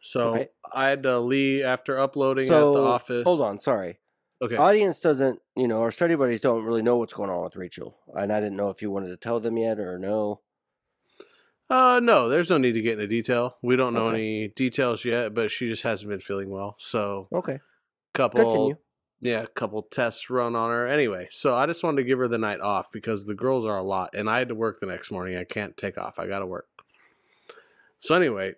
So 0.01 0.33
Right. 0.33 0.51
I 0.73 0.89
had 0.89 1.03
to 1.05 1.19
leave 1.19 1.65
after 1.65 1.99
uploading 1.99 2.47
So 2.47 2.69
at 2.69 2.75
the 2.75 2.87
office. 2.87 3.25
hold 3.25 3.41
on, 3.41 3.59
sorry. 3.59 3.99
Okay. 4.41 4.57
Audience 4.57 5.01
doesn't, 5.01 5.41
you 5.57 5.67
know, 5.67 5.83
our 5.83 5.91
study 5.91 6.15
buddies 6.15 6.41
don't 6.41 6.65
really 6.65 6.83
know 6.83 6.97
what's 6.97 7.13
going 7.13 7.31
on 7.31 7.43
with 7.43 7.57
Rachel, 7.57 7.99
and 8.15 8.33
I 8.33 8.39
didn't 8.41 8.57
know 8.57 8.71
if 8.71 8.81
you 8.81 8.91
wanted 8.91 9.09
to 9.09 9.17
tell 9.17 9.41
them 9.41 9.57
yet 9.57 9.79
or 9.81 9.99
no. 9.99 10.43
Uh, 11.71 12.01
no, 12.03 12.29
there's 12.29 12.49
no 12.49 12.57
need 12.57 12.73
to 12.73 12.81
get 12.81 12.93
into 12.95 13.07
detail. 13.07 13.57
We 13.63 13.77
don't 13.77 13.93
know 13.95 14.07
Okay. 14.07 14.17
any 14.17 14.49
details 14.49 15.05
yet, 15.05 15.35
but 15.35 15.51
she 15.51 15.69
just 15.69 15.83
hasn't 15.83 16.09
been 16.09 16.21
feeling 16.21 16.51
well. 16.51 16.77
So, 16.79 17.29
Okay, 17.35 17.59
couple, 18.15 18.43
continue. 18.45 18.77
yeah, 19.21 19.43
a 19.43 19.47
couple 19.49 19.83
tests 19.83 20.31
run 20.31 20.55
on 20.57 20.71
her. 20.71 20.87
Anyway, 20.87 21.29
so 21.31 21.55
I 21.57 21.67
just 21.67 21.83
wanted 21.83 21.97
to 21.97 22.05
give 22.05 22.19
her 22.21 22.29
the 22.29 22.39
night 22.39 22.61
off 22.61 22.91
because 22.93 23.27
the 23.27 23.35
girls 23.35 23.67
are 23.67 23.77
a 23.77 23.83
lot, 23.83 24.15
and 24.15 24.31
I 24.31 24.39
had 24.39 24.49
to 24.49 24.55
work 24.55 24.79
the 24.81 24.87
next 24.87 25.11
morning. 25.11 25.37
I 25.37 25.45
can't 25.45 25.77
take 25.77 25.99
off. 25.99 26.19
I 26.19 26.27
got 26.27 26.39
to 26.39 26.47
work. 26.47 26.69
So 28.01 28.15
anyway, 28.15 28.55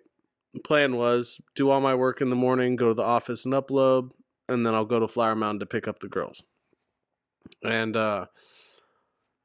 plan 0.63 0.95
was 0.95 1.41
do 1.55 1.69
all 1.69 1.81
my 1.81 1.95
work 1.95 2.21
in 2.21 2.29
the 2.29 2.35
morning, 2.35 2.75
go 2.75 2.89
to 2.89 2.93
the 2.93 3.01
office 3.03 3.43
and 3.43 3.53
upload, 3.53 4.11
and 4.51 4.65
then 4.65 4.75
I'll 4.75 4.85
go 4.85 4.99
to 4.99 5.07
Flower 5.07 5.35
Mound 5.35 5.59
to 5.61 5.65
pick 5.65 5.87
up 5.87 5.99
the 5.99 6.07
girls. 6.07 6.43
And 7.63 7.95
uh, 7.95 8.25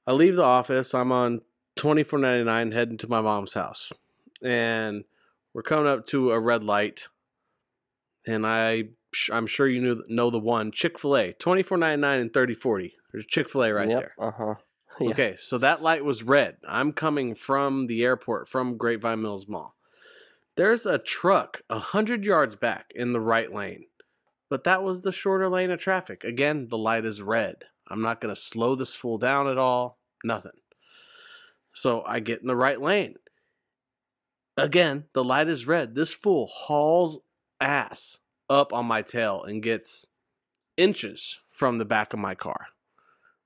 I 0.06 0.12
leave 0.12 0.36
the 0.36 0.42
office. 0.42 0.94
I'm 0.94 1.12
on 1.12 1.40
twenty 1.76 2.02
four 2.02 2.18
ninety 2.18 2.44
nine 2.44 2.72
heading 2.72 2.98
to 2.98 3.08
my 3.08 3.20
mom's 3.20 3.54
house, 3.54 3.92
and 4.42 5.04
we're 5.54 5.62
coming 5.62 5.86
up 5.86 6.06
to 6.06 6.30
a 6.30 6.40
red 6.40 6.62
light, 6.62 7.08
and 8.26 8.46
I 8.46 8.84
I'm 9.32 9.46
sure 9.46 9.66
you 9.66 9.80
knew, 9.80 10.04
know 10.08 10.30
the 10.30 10.38
one 10.38 10.70
Chick 10.72 10.98
fil 10.98 11.16
A 11.16 11.32
twenty 11.32 11.62
four 11.62 11.78
ninety 11.78 12.00
nine 12.00 12.20
and 12.20 12.32
thirty 12.32 12.54
forty. 12.54 12.94
There's 13.12 13.26
Chick 13.26 13.48
fil 13.48 13.64
A 13.64 13.72
right 13.72 13.88
there. 13.88 14.14
Uh 14.18 14.30
huh. 14.30 14.54
Yeah. 14.98 15.10
Okay, 15.10 15.36
so 15.38 15.58
that 15.58 15.82
light 15.82 16.06
was 16.06 16.22
red. 16.22 16.56
I'm 16.66 16.94
coming 16.94 17.34
from 17.34 17.86
the 17.86 18.02
airport 18.02 18.48
from 18.48 18.78
Grapevine 18.78 19.20
Mills 19.20 19.46
Mall. 19.46 19.74
There's 20.56 20.86
a 20.86 20.96
truck 20.96 21.60
a 21.68 21.78
hundred 21.78 22.24
yards 22.24 22.56
back 22.56 22.86
in 22.94 23.12
the 23.12 23.20
right 23.20 23.52
lane, 23.52 23.84
but 24.48 24.64
that 24.64 24.82
was 24.82 25.02
the 25.02 25.12
shorter 25.12 25.48
lane 25.48 25.70
of 25.70 25.80
traffic. 25.80 26.24
Again, 26.24 26.68
the 26.68 26.78
light 26.78 27.04
is 27.04 27.22
red. 27.22 27.64
I'm 27.88 28.02
not 28.02 28.20
going 28.20 28.34
to 28.34 28.40
slow 28.40 28.74
this 28.74 28.94
fool 28.94 29.18
down 29.18 29.48
at 29.48 29.58
all. 29.58 29.98
Nothing. 30.24 30.52
So 31.74 32.02
I 32.06 32.20
get 32.20 32.40
in 32.40 32.46
the 32.46 32.56
right 32.56 32.80
lane. 32.80 33.16
Again, 34.56 35.04
the 35.12 35.22
light 35.22 35.48
is 35.48 35.66
red. 35.66 35.94
This 35.94 36.14
fool 36.14 36.46
hauls 36.46 37.18
ass 37.60 38.18
up 38.48 38.72
on 38.72 38.86
my 38.86 39.02
tail 39.02 39.42
and 39.42 39.62
gets 39.62 40.06
inches 40.76 41.38
from 41.50 41.78
the 41.78 41.84
back 41.84 42.12
of 42.12 42.18
my 42.18 42.34
car. 42.34 42.68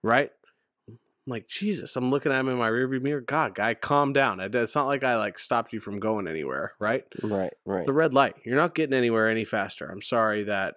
Right? 0.03 0.30
I'm 0.88 0.98
like, 1.26 1.48
Jesus, 1.48 1.96
I'm 1.96 2.11
looking 2.11 2.32
at 2.32 2.40
him 2.40 2.48
in 2.48 2.57
my 2.57 2.70
rearview 2.70 3.03
mirror. 3.03 3.20
God, 3.20 3.55
guy, 3.55 3.74
calm 3.74 4.12
down. 4.12 4.40
It's 4.40 4.74
not 4.74 4.86
like 4.86 5.05
I 5.05 5.16
like 5.16 5.38
stopped 5.38 5.72
you 5.72 5.80
from 5.80 6.01
going 6.01 6.26
anywhere, 6.26 6.72
right? 6.78 7.05
Right. 7.22 7.53
Right. 7.64 7.80
It's 7.80 7.88
a 7.88 7.92
red 7.92 8.14
light. 8.14 8.36
You're 8.44 8.57
not 8.57 8.74
getting 8.74 8.96
anywhere 8.96 9.28
any 9.28 9.44
faster. 9.44 9.86
I'm 9.86 10.03
sorry 10.03 10.44
that 10.44 10.76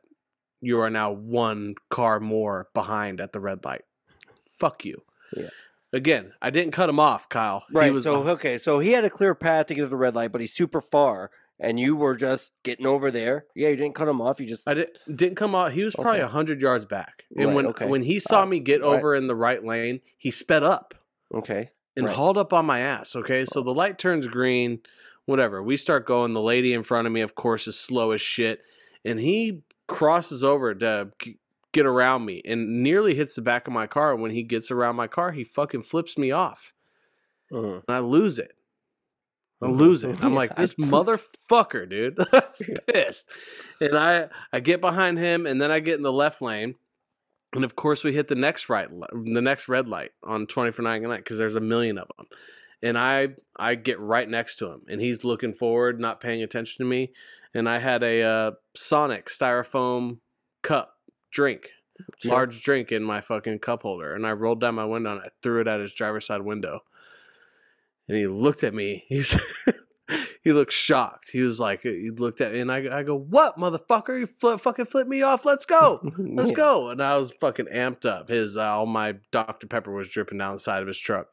you 0.64 0.80
are 0.80 0.90
now 0.90 1.12
one 1.12 1.76
car 1.90 2.20
more 2.20 2.70
behind 2.74 3.20
at 3.22 3.34
the 3.34 3.40
red 3.40 3.64
light. 3.66 3.82
Fuck 4.60 4.86
you. 4.86 5.04
Yeah. 5.36 5.50
Again, 5.92 6.34
I 6.42 6.50
didn't 6.50 6.72
cut 6.72 6.90
him 6.90 7.00
off, 7.00 7.30
Kyle. 7.30 7.66
He 7.70 7.78
Right. 7.78 7.94
was 7.94 8.06
so 8.06 8.28
okay, 8.30 8.58
so 8.58 8.80
he 8.80 8.92
had 8.94 9.06
a 9.06 9.10
clear 9.10 9.36
path 9.36 9.68
to 9.68 9.76
get 9.76 9.82
to 9.84 9.88
the 9.88 9.96
red 9.96 10.16
light, 10.16 10.32
but 10.32 10.42
he's 10.42 10.54
super 10.54 10.82
far, 10.82 11.30
and 11.60 11.80
you 11.80 11.96
were 11.96 12.16
just 12.16 12.54
getting 12.64 12.88
over 12.88 13.12
there. 13.12 13.46
Yeah, 13.56 13.70
you 13.70 13.76
didn't 13.76 13.94
cut 13.96 14.08
him 14.08 14.20
off. 14.22 14.40
You 14.40 14.48
just 14.48 14.68
I 14.68 14.74
didn't 14.74 14.98
didn't 15.16 15.36
come 15.36 15.54
out. 15.54 15.74
He 15.74 15.84
was 15.84 15.94
probably 15.96 16.14
Okay. 16.22 16.22
a 16.22 16.28
hundred 16.30 16.62
yards 16.62 16.86
back, 16.86 17.26
and 17.38 17.48
Right, 17.48 17.56
when 17.56 17.68
okay. 17.68 17.86
when 17.88 18.02
he 18.04 18.20
saw 18.20 18.42
Uh, 18.44 18.46
me 18.48 18.60
get 18.60 18.82
right. 18.82 18.88
over 18.88 19.14
in 19.14 19.28
the 19.28 19.36
right 19.36 19.64
lane, 19.64 20.02
he 20.18 20.32
sped 20.32 20.64
up. 20.64 20.96
okay. 21.34 21.70
and 21.96 22.08
Right. 22.08 22.16
hauled 22.16 22.40
up 22.40 22.52
on 22.54 22.66
my 22.66 22.80
ass. 22.80 23.16
Okay, 23.16 23.46
so 23.46 23.62
the 23.62 23.74
light 23.74 24.00
turns 24.00 24.26
green, 24.26 24.80
whatever. 25.26 25.62
We 25.62 25.78
start 25.78 26.08
going. 26.08 26.34
The 26.34 26.42
lady 26.42 26.74
in 26.74 26.82
front 26.82 27.06
of 27.06 27.14
me, 27.14 27.22
of 27.22 27.36
course, 27.36 27.68
is 27.68 27.78
slow 27.80 28.10
as 28.12 28.22
shit, 28.22 28.62
and 29.06 29.20
he 29.20 29.62
crosses 29.94 30.44
over 30.44 30.74
to 30.76 31.12
get 31.72 31.86
around 31.86 32.26
me 32.26 32.42
and 32.46 32.84
nearly 32.84 33.16
hits 33.16 33.36
the 33.36 33.42
back 33.42 33.68
of 33.68 33.74
my 33.74 33.88
car. 33.88 34.14
And 34.14 34.22
when 34.22 34.32
he 34.32 34.44
gets 34.44 34.70
around 34.72 34.96
my 34.96 35.08
car, 35.08 35.32
he 35.32 35.44
fucking 35.44 35.84
flips 35.84 36.18
me 36.18 36.32
off, 36.32 36.74
Mhm. 37.52 37.84
and 37.88 37.96
I 37.96 38.00
lose 38.00 38.38
it. 38.40 38.56
I 39.62 39.68
Mhm. 39.68 39.78
lose 39.78 40.04
it. 40.04 40.18
I'm 40.22 40.36
like, 40.36 40.56
this 40.56 40.74
motherfucker, 40.76 41.90
dude. 41.90 42.18
That's 42.32 42.62
pissed. 42.88 43.30
And 43.82 43.96
I 43.98 44.30
I 44.52 44.60
get 44.60 44.82
behind 44.82 45.18
him, 45.20 45.46
and 45.46 45.62
then 45.62 45.72
I 45.72 45.80
get 45.80 45.96
in 45.96 46.04
the 46.04 46.12
left 46.12 46.42
lane. 46.42 46.76
And 47.56 47.64
of 47.64 47.76
course, 47.76 48.04
we 48.04 48.14
hit 48.14 48.28
the 48.30 48.36
next 48.36 48.68
right, 48.68 48.90
the 48.90 49.42
next 49.42 49.70
red 49.70 49.88
light 49.88 50.12
on 50.24 50.48
20 50.48 50.72
for 50.72 50.82
99 50.82 51.20
because 51.20 51.38
there's 51.38 51.54
a 51.56 51.60
million 51.62 52.00
of 52.00 52.08
them. 52.18 52.26
And 52.82 52.98
I 52.98 53.36
I 53.56 53.76
get 53.76 54.00
right 54.00 54.28
next 54.28 54.56
to 54.58 54.68
him, 54.70 54.82
and 54.90 55.00
he's 55.00 55.24
looking 55.24 55.54
forward, 55.54 56.00
not 56.00 56.20
paying 56.20 56.42
attention 56.44 56.84
to 56.84 56.90
me. 56.90 57.14
And 57.54 57.70
I 57.70 57.78
had 57.80 58.04
a 58.04 58.22
uh, 58.24 58.52
Sonic 58.76 59.28
styrofoam 59.28 60.20
cup 60.64 60.96
drink, 61.32 61.70
Sure. 62.18 62.32
large 62.32 62.64
drink 62.64 62.92
in 62.92 63.04
my 63.04 63.22
fucking 63.22 63.60
cup 63.60 63.84
holder, 63.84 64.14
and 64.16 64.26
I 64.26 64.32
rolled 64.32 64.60
down 64.62 64.76
my 64.76 64.86
window 64.86 65.12
and 65.12 65.22
I 65.22 65.30
threw 65.44 65.62
it 65.62 65.68
at 65.68 65.80
his 65.80 65.94
driver's 65.94 66.26
side 66.26 66.42
window. 66.42 66.80
And 68.08 68.18
he 68.18 68.28
looked 68.28 68.64
at 68.64 68.74
me. 68.74 69.06
He's 69.10 69.40
he 70.44 70.52
looked 70.52 70.74
shocked. 70.74 71.30
He 71.32 71.42
was 71.42 71.60
like, 71.60 71.82
he 71.84 72.10
looked 72.16 72.42
at 72.42 72.52
me, 72.54 72.60
and 72.60 72.72
I, 72.72 73.00
I 73.00 73.04
go, 73.04 73.16
"What, 73.18 73.58
motherfucker? 73.58 74.20
You 74.20 74.26
flip, 74.28 74.60
fucking 74.60 74.86
flip 74.86 75.08
me 75.08 75.22
off? 75.22 75.46
Let's 75.46 75.66
go." 75.66 76.02
Let's 76.18 76.50
Yeah. 76.50 76.56
go. 76.58 76.90
And 76.90 77.02
I 77.02 77.18
was 77.18 77.32
fucking 77.40 77.68
amped 77.68 78.06
up. 78.06 78.28
His 78.30 78.58
uh, 78.58 78.64
all 78.64 78.86
my 78.86 79.16
Dr. 79.32 79.68
Pepper 79.68 79.94
was 79.94 80.10
dripping 80.10 80.40
down 80.40 80.54
the 80.54 80.60
side 80.60 80.82
of 80.82 80.88
his 80.88 81.00
truck. 81.00 81.28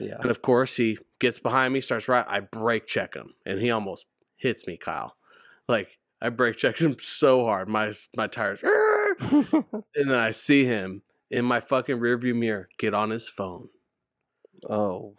Yeah. 0.00 0.16
And 0.20 0.30
of 0.30 0.42
course, 0.42 0.76
he 0.76 0.98
gets 1.20 1.38
behind 1.38 1.72
me, 1.72 1.80
starts 1.80 2.08
right. 2.08 2.26
I 2.28 2.40
brake 2.40 2.86
check 2.86 3.14
him, 3.14 3.34
and 3.46 3.58
he 3.60 3.70
almost 3.70 4.04
hits 4.36 4.66
me, 4.66 4.76
Kyle. 4.76 5.14
Like 5.68 5.98
I 6.20 6.28
brake 6.28 6.56
checked 6.56 6.80
him 6.80 6.96
so 6.98 7.44
hard, 7.44 7.68
my 7.68 7.92
my 8.16 8.26
tires. 8.26 8.60
and 9.20 9.54
then 9.94 10.14
I 10.14 10.30
see 10.30 10.64
him 10.64 11.02
in 11.30 11.44
my 11.44 11.60
fucking 11.60 11.98
rearview 11.98 12.34
mirror 12.34 12.68
get 12.78 12.94
on 12.94 13.10
his 13.10 13.28
phone. 13.28 13.68
oh. 14.68 15.14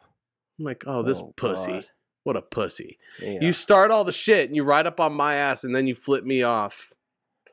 I'm 0.59 0.65
like, 0.65 0.83
oh, 0.85 1.01
this 1.01 1.19
oh, 1.19 1.33
pussy. 1.35 1.71
God. 1.71 1.87
What 2.25 2.37
a 2.37 2.41
pussy. 2.43 2.99
Yeah. 3.19 3.39
You 3.41 3.53
start 3.53 3.89
all 3.89 4.03
the 4.03 4.11
shit 4.11 4.47
and 4.47 4.55
you 4.55 4.63
ride 4.63 4.85
up 4.85 4.99
on 4.99 5.11
my 5.11 5.33
ass 5.35 5.63
and 5.63 5.75
then 5.75 5.87
you 5.87 5.95
flip 5.95 6.23
me 6.23 6.43
off. 6.43 6.93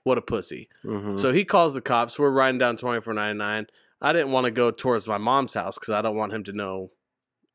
What 0.05 0.19
a 0.19 0.23
pussy. 0.23 0.69
Mhm. 0.85 1.19
So 1.19 1.33
he 1.33 1.45
calls 1.47 1.73
the 1.73 1.81
cops. 1.81 2.19
We're 2.19 2.31
riding 2.31 2.59
down 2.59 2.77
2499. 2.77 3.67
I 4.03 4.13
didn't 4.13 4.33
want 4.33 4.45
to 4.45 4.51
go 4.51 4.71
towards 4.71 5.09
my 5.09 5.17
mom's 5.19 5.55
house 5.55 5.77
because 5.79 5.91
I 5.91 6.03
don't 6.03 6.15
want 6.17 6.33
him 6.35 6.45
to 6.45 6.53
know 6.53 6.91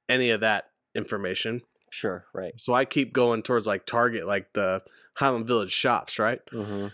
any 0.10 0.32
of 0.32 0.42
that 0.42 0.66
information. 0.96 1.62
sure. 1.92 2.26
Right. 2.34 2.54
So 2.58 2.74
I 2.74 2.84
keep 2.86 3.14
going 3.14 3.42
towards 3.44 3.68
like 3.68 3.86
Target, 3.86 4.26
like 4.28 4.52
the 4.54 4.82
Highland 5.16 5.48
Village 5.48 5.72
shops, 5.72 6.20
right? 6.20 6.40
hmm 6.52 6.88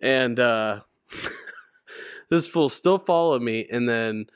And 0.00 0.38
uh 0.40 0.80
this 2.30 2.46
fool 2.46 2.68
still 2.68 2.98
followed 2.98 3.42
me, 3.42 3.66
and 3.70 3.88
then 3.88 4.26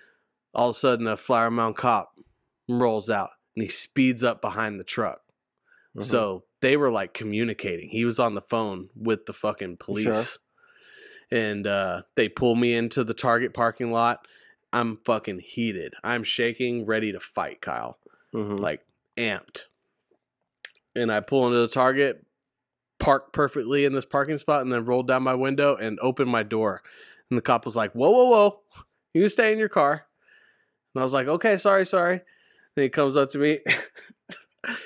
all 0.55 0.70
of 0.70 0.76
a 0.76 0.78
sudden 0.78 1.07
a 1.07 1.16
Flower 1.16 1.51
Mound 1.51 1.76
cop 1.76 2.12
rolls 2.68 3.09
out 3.11 3.30
and 3.55 3.62
he 3.62 3.68
speeds 3.68 4.22
up 4.22 4.41
behind 4.41 4.78
the 4.78 4.84
truck. 4.84 5.20
Mm-hmm. 5.97 6.03
So 6.03 6.45
they 6.61 6.76
were 6.76 6.91
like 6.91 7.14
communicating. 7.14 7.89
He 7.89 8.05
was 8.05 8.18
on 8.18 8.34
the 8.34 8.41
phone 8.41 8.91
with 8.95 9.26
the 9.26 9.32
fucking 9.32 9.78
police. 9.78 10.39
And 11.30 11.66
uh, 11.66 12.03
they 12.14 12.28
pull 12.28 12.55
me 12.55 12.74
into 12.74 13.03
the 13.03 13.14
Target 13.14 13.53
parking 13.55 13.91
lot. 13.91 14.26
I'm 14.72 14.99
fucking 15.05 15.41
heated. 15.41 15.95
I'm 16.05 16.22
shaking, 16.22 16.84
ready 16.84 17.12
to 17.12 17.20
fight, 17.20 17.61
Kyle. 17.61 17.99
hmm 18.32 18.57
Like 18.57 18.84
amped. 19.16 19.64
And 20.95 21.11
I 21.11 21.20
pull 21.20 21.47
into 21.47 21.59
the 21.59 21.68
Target, 21.68 22.26
park 23.07 23.32
perfectly 23.32 23.84
in 23.84 23.92
this 23.92 24.04
parking 24.04 24.36
spot, 24.38 24.62
and 24.62 24.72
then 24.72 24.84
roll 24.84 25.02
down 25.02 25.22
my 25.22 25.34
window 25.34 25.76
and 25.76 25.98
open 26.00 26.28
my 26.28 26.42
door. 26.42 26.82
And 27.30 27.38
the 27.38 27.42
cop 27.42 27.64
was 27.64 27.74
like, 27.76 27.92
Whoa, 27.92 28.11
whoa, 28.11 28.30
whoa. 28.30 28.61
You 29.14 29.22
can 29.22 29.30
stay 29.30 29.52
in 29.52 29.59
your 29.59 29.68
car. 29.70 30.07
And 30.94 31.00
I 31.00 31.04
was 31.04 31.12
like, 31.14 31.26
Okay, 31.28 31.57
sorry, 31.57 31.86
sorry. 31.86 32.20
Then 32.74 32.82
he 32.82 32.88
comes 32.90 33.16
up 33.16 33.30
to 33.30 33.38
me 33.38 33.61
and 34.64 34.76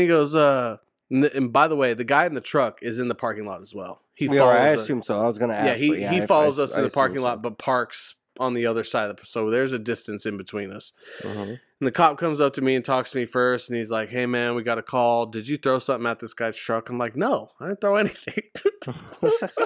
he 0.00 0.06
goes, 0.06 0.34
uh, 0.34 0.78
And, 1.10 1.22
th- 1.24 1.34
and 1.34 1.52
by 1.52 1.68
the 1.68 1.76
way, 1.76 1.94
the 1.94 2.04
guy 2.04 2.26
in 2.26 2.34
the 2.34 2.40
truck 2.40 2.78
is 2.82 2.98
in 2.98 3.08
the 3.08 3.14
parking 3.14 3.44
lot 3.46 3.60
as 3.60 3.74
well. 3.74 4.00
He 4.14 4.26
Yeah, 4.26 4.38
follows. 4.38 4.54
I 4.56 4.68
assume 4.68 5.02
so. 5.02 5.20
I 5.20 5.26
was 5.26 5.38
gonna 5.38 5.54
ask. 5.54 5.66
yeah, 5.68 5.74
he 5.76 5.88
but 5.90 5.98
he 6.14 6.22
I- 6.22 6.26
follows 6.26 6.58
I- 6.58 6.62
us 6.64 6.74
I 6.76 6.78
in 6.78 6.84
the 6.84 6.90
parking 6.90 7.16
so. 7.18 7.22
lot, 7.24 7.42
but 7.42 7.58
parks 7.58 8.14
on 8.40 8.54
the 8.54 8.66
other 8.66 8.84
side 8.84 9.10
of 9.10 9.16
the. 9.16 9.26
So 9.26 9.50
there's 9.50 9.72
a 9.72 9.78
distance 9.78 10.26
in 10.26 10.36
between 10.36 10.70
us. 10.72 10.92
Mhm. 11.22 11.58
And 11.80 11.86
the 11.86 11.92
cop 11.92 12.18
comes 12.18 12.40
up 12.40 12.52
to 12.54 12.60
me 12.62 12.74
and 12.74 12.84
talks 12.84 13.10
to 13.12 13.16
me 13.18 13.24
first, 13.26 13.68
and 13.68 13.76
he's 13.76 13.90
like, 13.90 14.08
"Hey 14.08 14.26
man, 14.26 14.54
we 14.54 14.62
got 14.62 14.78
a 14.78 14.82
call. 14.82 15.26
Did 15.26 15.46
you 15.48 15.56
throw 15.58 15.78
something 15.78 16.06
at 16.06 16.18
this 16.20 16.34
guy's 16.34 16.56
truck?" 16.56 16.88
I'm 16.88 16.98
like, 16.98 17.14
"No, 17.16 17.50
I 17.60 17.68
didn't 17.68 17.80
throw 17.80 17.96
anything." 17.96 18.44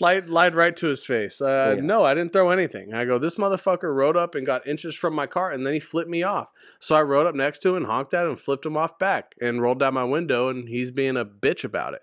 lied, 0.00 0.28
lied 0.30 0.54
right 0.54 0.76
to 0.76 0.86
his 0.86 1.04
face. 1.04 1.40
Uh, 1.40 1.74
Yeah. 1.76 1.82
No, 1.82 2.04
I 2.04 2.14
didn't 2.14 2.32
throw 2.32 2.50
anything. 2.50 2.94
I 2.94 3.04
go, 3.04 3.18
this 3.18 3.34
motherfucker 3.36 3.94
rode 3.94 4.16
up 4.16 4.34
and 4.34 4.46
got 4.46 4.66
inches 4.66 4.94
from 4.94 5.14
my 5.14 5.26
car, 5.26 5.50
and 5.50 5.66
then 5.66 5.74
he 5.74 5.80
flipped 5.80 6.10
me 6.10 6.22
off. 6.22 6.50
So 6.78 6.94
I 6.94 7.02
rode 7.02 7.26
up 7.26 7.34
next 7.34 7.60
to 7.62 7.70
him 7.70 7.76
and 7.76 7.86
honked 7.86 8.14
at 8.14 8.24
him 8.24 8.30
and 8.30 8.38
flipped 8.40 8.64
him 8.66 8.76
off 8.76 8.98
back 8.98 9.34
and 9.40 9.60
rolled 9.60 9.80
down 9.80 9.94
my 9.94 10.04
window, 10.04 10.48
and 10.48 10.68
he's 10.68 10.90
being 10.90 11.16
a 11.16 11.24
bitch 11.24 11.64
about 11.64 11.94
it. 11.94 12.02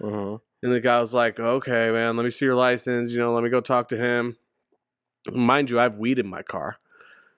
Mhm. 0.00 0.40
And 0.62 0.72
the 0.72 0.80
guy 0.80 1.00
was 1.00 1.14
like, 1.14 1.38
okay, 1.40 1.90
man, 1.90 2.16
let 2.16 2.24
me 2.24 2.30
see 2.30 2.44
your 2.44 2.54
license. 2.56 3.12
You 3.12 3.18
know, 3.18 3.32
let 3.32 3.44
me 3.44 3.50
go 3.50 3.60
talk 3.60 3.88
to 3.90 3.96
him. 3.96 4.36
Mind 5.32 5.70
you, 5.70 5.78
I 5.78 5.84
have 5.84 5.98
weed 5.98 6.18
in 6.18 6.26
my 6.28 6.42
car. 6.42 6.78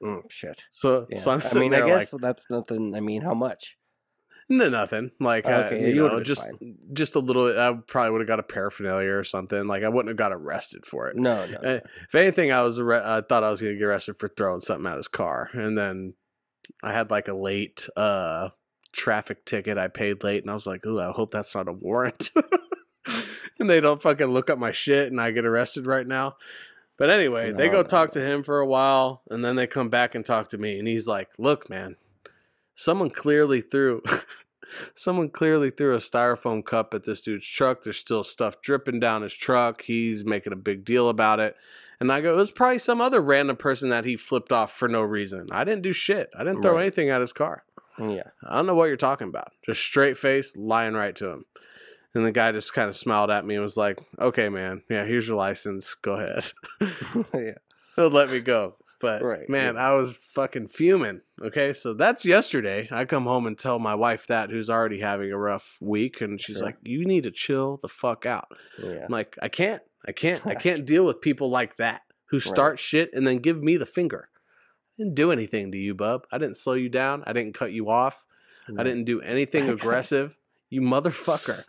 Mm, 0.02 0.30
shit. 0.30 0.64
So, 0.70 1.06
Yeah. 1.10 1.18
so 1.18 1.30
I'm 1.32 1.42
I 1.44 1.58
mean, 1.58 1.74
I 1.74 1.86
guess 1.86 2.12
like, 2.12 2.22
that's 2.22 2.46
nothing. 2.50 2.94
I 2.94 3.00
mean, 3.00 3.22
how 3.22 3.34
much? 3.34 3.76
no, 4.48 4.68
nothing. 4.68 5.12
Like, 5.20 5.46
uh, 5.46 5.64
Okay, 5.66 5.80
you 5.80 5.86
you 5.88 6.08
know, 6.08 6.20
just 6.20 6.52
just 6.92 7.14
a 7.14 7.20
little. 7.20 7.46
I 7.46 7.74
probably 7.86 8.10
would 8.12 8.20
have 8.22 8.28
got 8.28 8.40
a 8.40 8.44
paraphernalia 8.44 9.12
or 9.12 9.24
something. 9.24 9.66
Like, 9.66 9.84
I 9.84 9.88
wouldn't 9.88 10.08
have 10.08 10.16
got 10.16 10.32
arrested 10.32 10.86
for 10.86 11.08
it. 11.08 11.16
No, 11.16 11.46
no. 11.46 11.58
Uh, 11.58 11.80
if 12.02 12.14
anything, 12.14 12.50
I 12.50 12.62
was 12.62 12.78
arre- 12.80 13.04
I 13.04 13.20
thought 13.20 13.44
I 13.44 13.50
was 13.50 13.60
gonna 13.60 13.74
get 13.74 13.84
arrested 13.84 14.18
for 14.18 14.28
throwing 14.28 14.60
something 14.60 14.90
at 14.90 14.96
his 14.96 15.08
car, 15.08 15.50
and 15.52 15.76
then 15.76 16.14
I 16.82 16.92
had 16.92 17.10
like 17.10 17.28
a 17.28 17.34
late 17.34 17.88
uh 17.96 18.48
traffic 18.92 19.44
ticket 19.44 19.78
I 19.78 19.88
paid 19.88 20.24
late, 20.24 20.42
and 20.42 20.50
I 20.50 20.54
was 20.54 20.66
like, 20.66 20.84
"Ooh, 20.86 21.00
I 21.00 21.10
hope 21.12 21.30
that's 21.30 21.54
not 21.54 21.68
a 21.68 21.72
warrant." 21.72 22.30
and 23.60 23.70
they 23.70 23.80
don't 23.80 24.02
fucking 24.02 24.26
look 24.26 24.50
up 24.50 24.58
my 24.58 24.72
shit, 24.72 25.12
and 25.12 25.20
I 25.20 25.30
get 25.30 25.44
arrested 25.44 25.86
right 25.86 26.06
now. 26.06 26.36
But 27.00 27.08
anyway, 27.10 27.50
they 27.50 27.68
go 27.70 27.78
no, 27.78 27.82
talk 27.82 28.10
to 28.12 28.20
him 28.20 28.42
for 28.42 28.60
a 28.60 28.66
while, 28.66 29.22
and 29.30 29.42
then 29.42 29.56
they 29.56 29.66
come 29.66 29.88
back 29.88 30.14
and 30.14 30.24
talk 30.24 30.50
to 30.50 30.58
me, 30.58 30.78
and 30.78 30.86
he's 30.86 31.08
like, 31.08 31.30
"Look, 31.38 31.70
man, 31.70 31.96
someone 32.76 33.10
clearly 33.10 33.60
threw." 33.62 34.02
Someone 34.94 35.30
clearly 35.30 35.70
threw 35.70 35.94
a 35.96 35.98
styrofoam 35.98 36.64
cup 36.64 36.94
at 36.94 37.02
this 37.02 37.20
dude's 37.20 37.44
truck. 37.44 37.82
There's 37.82 37.96
still 37.96 38.22
stuff 38.22 38.62
dripping 38.62 39.00
down 39.00 39.22
his 39.22 39.34
truck. 39.34 39.82
He's 39.82 40.24
making 40.24 40.52
a 40.52 40.56
big 40.56 40.84
deal 40.84 41.08
about 41.08 41.40
it. 41.40 41.56
And 41.98 42.12
I 42.12 42.20
go, 42.20 42.34
it 42.34 42.36
was 42.36 42.52
probably 42.52 42.78
some 42.78 43.00
other 43.00 43.20
random 43.20 43.56
person 43.56 43.88
that 43.88 44.04
he 44.04 44.16
flipped 44.16 44.52
off 44.52 44.70
for 44.70 44.86
no 44.86 45.02
reason. 45.02 45.48
I 45.50 45.64
didn't 45.64 45.82
do 45.82 45.92
shit. 45.92 46.30
I 46.38 46.44
didn't 46.44 46.62
throw 46.62 46.74
Right. 46.74 46.82
anything 46.82 47.10
at 47.10 47.20
his 47.20 47.32
car. 47.32 47.64
yeah. 47.98 48.22
I 48.48 48.54
don't 48.54 48.66
know 48.66 48.76
what 48.76 48.84
you're 48.84 48.96
talking 48.96 49.26
about. 49.26 49.50
Just 49.66 49.80
straight 49.80 50.16
face, 50.16 50.56
lying 50.56 50.94
right 50.94 51.16
to 51.16 51.30
him. 51.30 51.46
And 52.14 52.24
the 52.24 52.32
guy 52.32 52.50
just 52.52 52.72
kind 52.72 52.88
of 52.88 52.96
smiled 52.96 53.30
at 53.30 53.46
me 53.46 53.54
and 53.54 53.62
was 53.62 53.76
like, 53.76 54.00
okay, 54.18 54.48
man. 54.48 54.82
Yeah, 54.90 55.04
here's 55.04 55.28
your 55.28 55.36
license. 55.36 55.94
Go 55.94 56.14
ahead. 56.14 56.52
yeah. 57.34 57.54
He'll 57.96 58.08
let 58.10 58.30
me 58.30 58.40
go. 58.40 58.74
But 59.00 59.22
Right, 59.22 59.48
man, 59.48 59.76
yeah. 59.76 59.88
I 59.88 59.94
was 59.94 60.14
fucking 60.34 60.68
fuming. 60.68 61.22
Okay, 61.42 61.72
so 61.72 61.94
that's 61.94 62.24
yesterday. 62.26 62.86
I 62.90 63.06
come 63.06 63.24
home 63.24 63.46
and 63.46 63.56
tell 63.56 63.78
my 63.78 63.94
wife 63.94 64.26
that, 64.26 64.50
who's 64.50 64.68
already 64.68 65.00
having 65.00 65.32
a 65.32 65.38
rough 65.38 65.78
week, 65.80 66.20
and 66.20 66.38
she's 66.38 66.58
Sure. 66.58 66.66
like, 66.66 66.76
"You 66.82 67.06
need 67.06 67.22
to 67.22 67.30
chill 67.30 67.78
the 67.80 67.88
fuck 67.88 68.26
out." 68.26 68.48
Yeah. 68.78 69.04
I'm 69.06 69.10
like, 69.10 69.38
"I 69.40 69.48
can't, 69.48 69.82
I 70.06 70.12
can't, 70.12 70.46
I 70.46 70.54
can't 70.66 70.84
deal 70.84 71.06
with 71.06 71.22
people 71.22 71.48
like 71.48 71.78
that 71.78 72.02
who 72.26 72.40
start 72.40 72.78
shit 72.78 73.08
and 73.14 73.26
then 73.26 73.38
give 73.38 73.62
me 73.62 73.78
the 73.78 73.86
finger." 73.86 74.28
I 74.98 75.04
didn't 75.04 75.14
do 75.14 75.32
anything 75.32 75.72
to 75.72 75.78
you, 75.78 75.94
bub. 75.94 76.26
I 76.30 76.36
didn't 76.36 76.58
slow 76.58 76.74
you 76.74 76.90
down. 76.90 77.24
I 77.26 77.32
didn't 77.32 77.54
cut 77.54 77.72
you 77.72 77.88
off. 77.88 78.26
I 78.78 78.82
didn't 78.82 79.04
do 79.04 79.22
anything 79.22 79.70
aggressive. 79.70 80.36
You 80.68 80.82
motherfucker. 80.82 81.64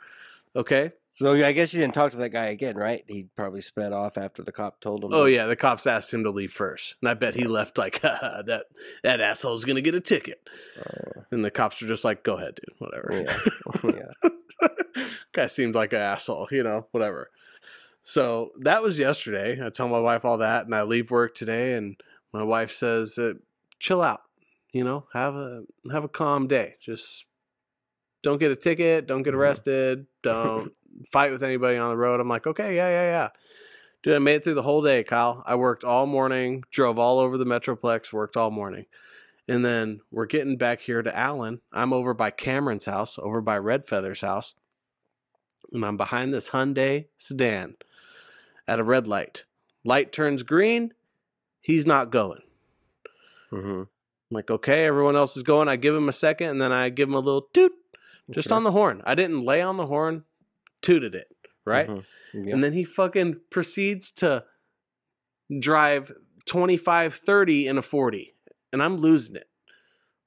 Okay. 0.55 0.91
So 1.13 1.33
I 1.33 1.51
guess 1.51 1.73
you 1.73 1.81
didn't 1.81 1.93
talk 1.93 2.11
to 2.11 2.17
that 2.17 2.29
guy 2.29 2.47
again, 2.47 2.75
right? 2.77 3.03
He 3.07 3.27
probably 3.35 3.59
sped 3.61 3.91
off 3.91 4.17
after 4.17 4.43
the 4.43 4.51
cop 4.53 4.79
told 4.79 5.03
him. 5.03 5.09
Oh 5.13 5.25
yeah, 5.25 5.45
the 5.45 5.57
cops 5.57 5.85
asked 5.85 6.13
him 6.13 6.23
to 6.23 6.31
leave 6.31 6.53
first, 6.53 6.95
and 7.01 7.09
I 7.09 7.13
bet 7.15 7.35
he 7.35 7.47
left 7.47 7.77
like 7.77 7.99
that. 8.01 8.63
That 9.03 9.19
asshole's 9.21 9.65
gonna 9.65 9.81
get 9.81 9.93
a 9.93 9.99
ticket. 9.99 10.39
Uh, 10.79 11.21
And 11.31 11.43
the 11.43 11.51
cops 11.51 11.81
are 11.83 11.87
just 11.87 12.05
like, 12.05 12.23
"Go 12.23 12.37
ahead, 12.37 12.55
dude. 12.55 12.75
Whatever." 12.79 13.25
yeah. 13.83 13.99
yeah. 15.03 15.03
Guy 15.33 15.47
seemed 15.47 15.75
like 15.75 15.91
an 15.93 15.99
asshole, 15.99 16.47
you 16.51 16.63
know. 16.63 16.87
Whatever. 16.91 17.29
So 18.03 18.51
that 18.61 18.81
was 18.81 18.97
yesterday. 18.97 19.59
I 19.63 19.69
tell 19.69 19.89
my 19.89 19.99
wife 19.99 20.23
all 20.25 20.37
that, 20.37 20.65
and 20.65 20.73
I 20.73 20.83
leave 20.83 21.11
work 21.11 21.35
today, 21.35 21.73
and 21.73 21.95
my 22.33 22.43
wife 22.43 22.71
says, 22.71 23.17
uh, 23.17 23.33
"Chill 23.79 24.01
out. 24.01 24.21
You 24.71 24.85
know, 24.85 25.07
have 25.13 25.35
a 25.35 25.63
have 25.91 26.05
a 26.05 26.09
calm 26.09 26.47
day. 26.47 26.75
Just 26.81 27.25
don't 28.23 28.39
get 28.39 28.51
a 28.51 28.55
ticket. 28.55 29.07
Don't 29.07 29.23
get 29.23 29.33
Mhm. 29.33 29.37
arrested. 29.37 30.07
Don't 30.21 30.73
fight 31.11 31.31
with 31.31 31.43
anybody 31.43 31.77
on 31.77 31.89
the 31.89 31.97
road." 31.97 32.19
I'm 32.19 32.29
like, 32.29 32.47
"Okay, 32.47 32.75
yeah, 32.75 32.89
yeah, 32.89 33.03
yeah." 33.03 33.29
Dude, 34.03 34.15
I 34.15 34.19
made 34.19 34.35
it 34.35 34.43
through 34.43 34.55
the 34.55 34.63
whole 34.63 34.81
day, 34.81 35.03
Kyle. 35.03 35.43
I 35.45 35.55
worked 35.55 35.83
all 35.83 36.07
morning, 36.07 36.63
drove 36.71 36.97
all 36.97 37.19
over 37.19 37.37
the 37.37 37.45
Metroplex, 37.45 38.11
worked 38.11 38.35
all 38.35 38.49
morning. 38.49 38.85
And 39.47 39.63
then 39.63 40.01
we're 40.11 40.25
getting 40.25 40.57
back 40.57 40.81
here 40.81 41.01
to 41.01 41.15
Allen. 41.15 41.61
I'm 41.71 41.93
over 41.93 42.13
by 42.13 42.31
Cameron's 42.31 42.85
house, 42.85 43.19
over 43.19 43.41
by 43.41 43.57
Red 43.57 43.85
Feather's 43.85 44.21
house. 44.21 44.55
And 45.71 45.85
I'm 45.85 45.97
behind 45.97 46.33
this 46.33 46.49
Hyundai 46.49 47.05
sedan 47.17 47.75
at 48.67 48.79
a 48.79 48.83
red 48.83 49.07
light. 49.07 49.45
Light 49.83 50.11
turns 50.11 50.43
green. 50.43 50.93
He's 51.59 51.85
not 51.85 52.11
going. 52.11 52.41
Mhm. 53.51 53.81
I'm 53.81 53.87
like, 54.29 54.49
okay, 54.49 54.85
everyone 54.85 55.15
else 55.15 55.35
is 55.35 55.43
going. 55.43 55.67
I 55.67 55.75
give 55.75 55.95
him 55.95 56.09
a 56.09 56.13
second 56.13 56.49
and 56.49 56.61
then 56.61 56.71
I 56.71 56.89
give 56.89 57.09
him 57.09 57.15
a 57.15 57.19
little 57.19 57.47
toot 57.53 57.73
just 58.33 58.51
on 58.51 58.63
the 58.63 58.71
horn. 58.71 59.01
I 59.05 59.15
didn't 59.15 59.43
lay 59.45 59.61
on 59.61 59.77
the 59.77 59.87
horn, 59.87 60.23
tooted 60.81 61.15
it, 61.15 61.27
right? 61.65 61.87
Mhm. 61.89 62.05
Yeah. 62.33 62.53
And 62.53 62.63
then 62.63 62.73
he 62.73 62.83
fucking 62.83 63.41
proceeds 63.49 64.11
to 64.13 64.45
drive 65.59 66.11
25, 66.45 67.13
30 67.15 67.67
in 67.67 67.77
a 67.77 67.81
40. 67.81 68.35
And 68.73 68.81
I'm 68.81 68.97
losing 68.97 69.35
it. 69.35 69.49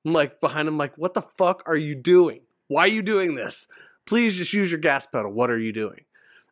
I'm 0.04 0.12
like 0.12 0.40
behind 0.40 0.68
him, 0.68 0.76
like, 0.76 0.96
what 0.98 1.14
the 1.14 1.22
fuck 1.22 1.62
are 1.66 1.76
you 1.76 1.94
doing? 1.94 2.46
Why 2.68 2.82
are 2.82 2.88
you 2.88 3.02
doing 3.02 3.34
this? 3.34 3.66
Please 4.06 4.36
just 4.36 4.52
use 4.52 4.70
your 4.70 4.80
gas 4.80 5.06
pedal. 5.06 5.32
What 5.32 5.50
are 5.50 5.58
you 5.58 5.72
doing? 5.72 6.04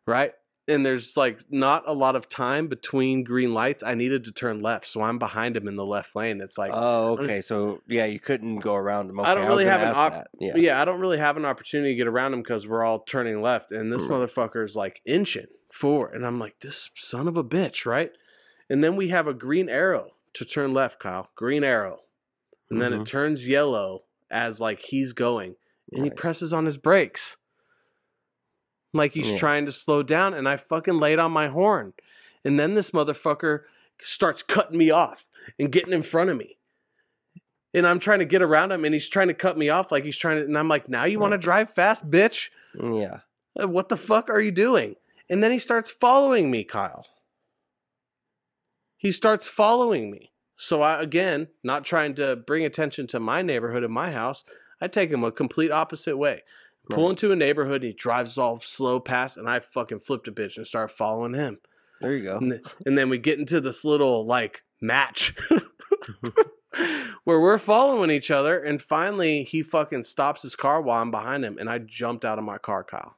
Right? 0.07 0.33
And 0.65 0.85
there's 0.85 1.17
like 1.17 1.41
not 1.49 1.83
a 1.85 1.91
lot 1.93 2.15
of 2.15 2.29
time 2.29 2.67
between 2.69 3.25
green 3.25 3.53
lights. 3.53 3.83
I 3.83 3.95
needed 3.95 4.23
to 4.25 4.31
turn 4.31 4.61
left. 4.61 4.85
So 4.87 5.01
I'm 5.01 5.19
behind 5.19 5.57
him 5.57 5.67
in 5.67 5.75
the 5.75 5.85
left 5.85 6.15
lane. 6.15 6.39
It's 6.39 6.57
like, 6.57 6.71
oh, 6.73 7.17
okay. 7.19 7.41
So 7.41 7.81
yeah, 7.85 8.05
you 8.05 8.17
couldn't 8.19 8.59
go 8.59 8.73
around 8.75 9.09
him. 9.09 9.19
Okay, 9.19 9.29
I 9.29 9.35
don't 9.35 9.47
really 9.47 9.65
gonna 9.65 9.77
have 9.77 9.89
an 9.89 9.95
op- 9.95 10.27
Yeah. 10.39 10.53
yeah. 10.55 10.81
I 10.81 10.85
don't 10.85 11.01
really 11.01 11.17
have 11.17 11.35
an 11.35 11.43
opportunity 11.43 11.91
to 11.91 11.97
get 11.97 12.07
around 12.07 12.33
him 12.33 12.41
because 12.41 12.65
we're 12.65 12.83
all 12.85 12.99
turning 12.99 13.41
left, 13.41 13.73
and 13.73 13.91
this 13.91 14.05
Mm. 14.05 14.11
motherfucker's 14.11 14.73
like 14.73 15.01
inching 15.05 15.47
forward, 15.69 16.13
and 16.15 16.25
I'm 16.25 16.39
like, 16.39 16.59
this 16.61 16.89
son 16.95 17.27
of 17.27 17.35
a 17.35 17.43
bitch, 17.43 17.85
right? 17.85 18.11
And 18.69 18.81
then 18.81 18.95
we 18.95 19.09
have 19.09 19.27
a 19.27 19.33
green 19.33 19.67
arrow 19.67 20.11
to 20.35 20.45
turn 20.45 20.73
left, 20.73 20.97
Kyle. 20.97 21.29
Green 21.35 21.65
arrow, 21.65 22.03
and 22.71 22.81
then 22.81 22.93
it 22.93 23.01
Mhm. 23.01 23.05
turns 23.05 23.49
yellow 23.49 24.03
as 24.31 24.61
like 24.61 24.79
he's 24.79 25.11
going, 25.11 25.57
and 25.91 26.05
he 26.05 26.09
presses 26.09 26.53
on 26.53 26.63
his 26.65 26.77
brakes, 26.77 27.35
like 28.93 29.13
he's 29.13 29.31
Yeah. 29.31 29.37
trying 29.37 29.65
to 29.65 29.71
slow 29.71 30.03
down, 30.03 30.33
and 30.33 30.47
I 30.47 30.57
fucking 30.57 30.99
laid 30.99 31.19
on 31.19 31.31
my 31.31 31.47
horn, 31.47 31.93
and 32.45 32.59
then 32.59 32.73
this 32.73 32.91
motherfucker 32.91 33.61
starts 34.01 34.43
cutting 34.43 34.77
me 34.77 34.91
off 34.91 35.25
and 35.59 35.71
getting 35.71 35.93
in 35.93 36.03
front 36.03 36.29
of 36.29 36.37
me 36.37 36.57
and 37.73 37.87
I'm 37.87 37.99
trying 37.99 38.19
to 38.19 38.25
get 38.25 38.41
around 38.41 38.71
him, 38.71 38.85
and 38.85 38.93
he's 38.93 39.09
trying 39.09 39.29
to 39.29 39.33
cut 39.33 39.57
me 39.57 39.69
off 39.69 39.91
like 39.91 40.03
he's 40.03 40.17
trying 40.17 40.37
to. 40.37 40.43
And 40.43 40.57
I'm 40.57 40.67
like, 40.67 40.87
now 40.87 41.05
you 41.05 41.19
want 41.19 41.31
to 41.31 41.37
mm. 41.37 41.43
drive 41.43 41.69
fast, 41.69 42.09
bitch? 42.09 42.49
Mm, 42.77 43.01
yeah. 43.01 43.19
Uh, 43.61 43.67
What 43.67 43.89
the 43.89 43.97
fuck 43.97 44.29
are 44.29 44.39
you 44.39 44.51
doing? 44.51 44.95
And 45.29 45.43
then 45.43 45.51
he 45.51 45.59
starts 45.59 45.89
following 45.89 46.51
me, 46.51 46.63
Kyle. 46.63 47.05
He 48.97 49.11
starts 49.11 49.47
following 49.47 50.11
me. 50.11 50.31
So 50.55 50.81
I 50.81 51.01
again, 51.01 51.47
not 51.63 51.83
trying 51.83 52.13
to 52.15 52.35
bring 52.35 52.63
attention 52.63 53.07
to 53.07 53.19
my 53.19 53.41
neighborhood 53.41 53.83
and 53.83 53.93
my 53.93 54.11
house, 54.11 54.43
I 54.79 54.87
take 54.87 55.09
him 55.09 55.23
a 55.23 55.31
complete 55.31 55.71
opposite 55.71 56.17
way. 56.17 56.43
Pull 56.89 57.03
Right. 57.05 57.09
into 57.11 57.31
a 57.31 57.35
neighborhood, 57.35 57.75
and 57.83 57.85
he 57.85 57.93
drives 57.93 58.37
all 58.37 58.59
slow 58.59 58.99
past, 58.99 59.37
and 59.37 59.49
I 59.49 59.59
fucking 59.59 60.01
flipped 60.01 60.27
a 60.27 60.31
bitch 60.31 60.57
and 60.57 60.67
start 60.67 60.91
following 60.91 61.33
him. 61.33 61.59
There 62.01 62.13
you 62.15 62.23
go. 62.23 62.37
And, 62.37 62.51
th- 62.51 62.61
and 62.85 62.97
then 62.97 63.07
we 63.09 63.17
get 63.17 63.39
into 63.39 63.61
this 63.61 63.85
little 63.85 64.25
like 64.25 64.63
match 64.81 65.33
where 67.23 67.39
we're 67.39 67.57
following 67.57 68.09
each 68.11 68.31
other. 68.31 68.59
And 68.59 68.81
finally, 68.81 69.43
he 69.43 69.63
fucking 69.63 70.03
stops 70.03 70.41
his 70.41 70.55
car 70.55 70.81
while 70.81 71.01
I'm 71.01 71.11
behind 71.11 71.45
him. 71.45 71.57
And 71.57 71.69
I 71.69 71.77
jumped 71.79 72.25
out 72.25 72.37
of 72.39 72.43
my 72.43 72.57
car, 72.57 72.83
Kyle. 72.83 73.15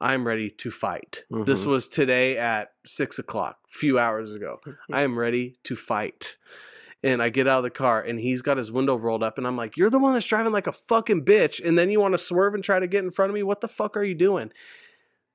I'm 0.00 0.26
ready 0.26 0.50
to 0.50 0.70
fight. 0.70 1.24
This 1.30 1.64
Mhm. 1.64 1.68
was 1.68 1.88
today 1.88 2.36
at 2.36 2.72
six 2.84 3.18
o'clock, 3.18 3.58
a 3.72 3.78
few 3.78 3.98
hours 3.98 4.34
ago. 4.34 4.60
I 4.92 5.02
am 5.02 5.18
ready 5.18 5.58
to 5.64 5.76
fight. 5.76 6.36
And 7.02 7.22
I 7.22 7.28
get 7.28 7.46
out 7.46 7.58
of 7.58 7.64
the 7.64 7.70
car 7.70 8.00
and 8.02 8.18
he's 8.18 8.42
got 8.42 8.56
his 8.56 8.72
window 8.72 8.96
rolled 8.96 9.22
up. 9.22 9.38
And 9.38 9.46
I'm 9.46 9.56
like, 9.56 9.76
You're 9.76 9.90
the 9.90 9.98
one 9.98 10.14
that's 10.14 10.26
driving 10.26 10.52
like 10.52 10.66
a 10.66 10.72
fucking 10.72 11.24
bitch. 11.24 11.60
And 11.64 11.78
then 11.78 11.90
you 11.90 12.00
want 12.00 12.14
to 12.14 12.18
swerve 12.18 12.54
and 12.54 12.64
try 12.64 12.78
to 12.78 12.86
get 12.86 13.04
in 13.04 13.10
front 13.10 13.30
of 13.30 13.34
me? 13.34 13.42
What 13.42 13.60
the 13.60 13.68
fuck 13.68 13.96
are 13.96 14.02
you 14.02 14.14
doing? 14.14 14.50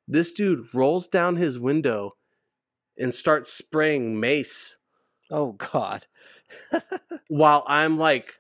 This 0.08 0.34
dude 0.34 0.66
rolls 0.74 1.08
down 1.08 1.36
his 1.38 1.58
window 1.60 2.16
and 2.98 3.14
starts 3.14 3.54
spraying 3.54 4.20
mace 4.20 4.78
Oh 5.32 5.54
God. 5.54 6.08
while 7.30 7.64
I'm 7.68 7.98
like 7.98 8.34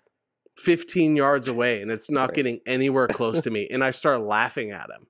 15 0.58 1.16
yards 1.16 1.48
away 1.48 1.82
and 1.82 1.90
it's 1.92 2.12
not 2.12 2.30
Right. 2.30 2.36
getting 2.36 2.60
anywhere 2.66 3.08
close 3.08 3.42
to 3.44 3.50
me. 3.52 3.68
And 3.72 3.84
I 3.84 3.92
start 3.92 4.22
laughing 4.22 4.72
at 4.72 4.90
him. 4.90 5.08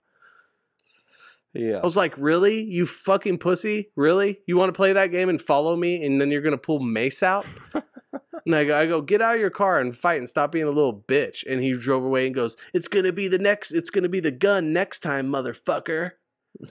Yeah. 1.53 1.77
I 1.77 1.83
was 1.83 1.97
like, 1.97 2.13
really? 2.17 2.61
You 2.63 2.85
fucking 2.85 3.39
pussy? 3.39 3.89
Really? 3.95 4.39
You 4.47 4.57
want 4.57 4.69
to 4.69 4.77
play 4.77 4.93
that 4.93 5.07
game 5.11 5.27
and 5.29 5.41
follow 5.41 5.75
me 5.75 6.05
and 6.05 6.21
then 6.21 6.29
you're 6.31 6.41
going 6.41 6.51
to 6.53 6.57
pull 6.57 6.79
mace 6.79 7.23
out? 7.23 7.45
and 8.45 8.55
I 8.55 8.63
go, 8.65 8.77
I 8.77 8.85
go, 8.85 9.01
get 9.01 9.21
out 9.21 9.35
of 9.35 9.41
your 9.41 9.49
car 9.49 9.79
and 9.79 9.95
fight 9.95 10.19
and 10.19 10.27
stop 10.29 10.51
being 10.51 10.65
a 10.65 10.71
little 10.71 10.93
bitch. 11.07 11.43
And 11.49 11.61
he 11.61 11.73
drove 11.73 12.03
away 12.03 12.25
and 12.25 12.35
goes, 12.35 12.55
it's 12.73 12.87
going 12.87 13.05
to 13.05 13.13
be 13.13 13.27
the 13.27 13.37
next, 13.39 13.71
it's 13.71 13.89
going 13.89 14.03
to 14.03 14.09
be 14.09 14.19
the 14.19 14.31
gun 14.31 14.73
next 14.73 14.99
time, 14.99 15.27
motherfucker. 15.27 16.11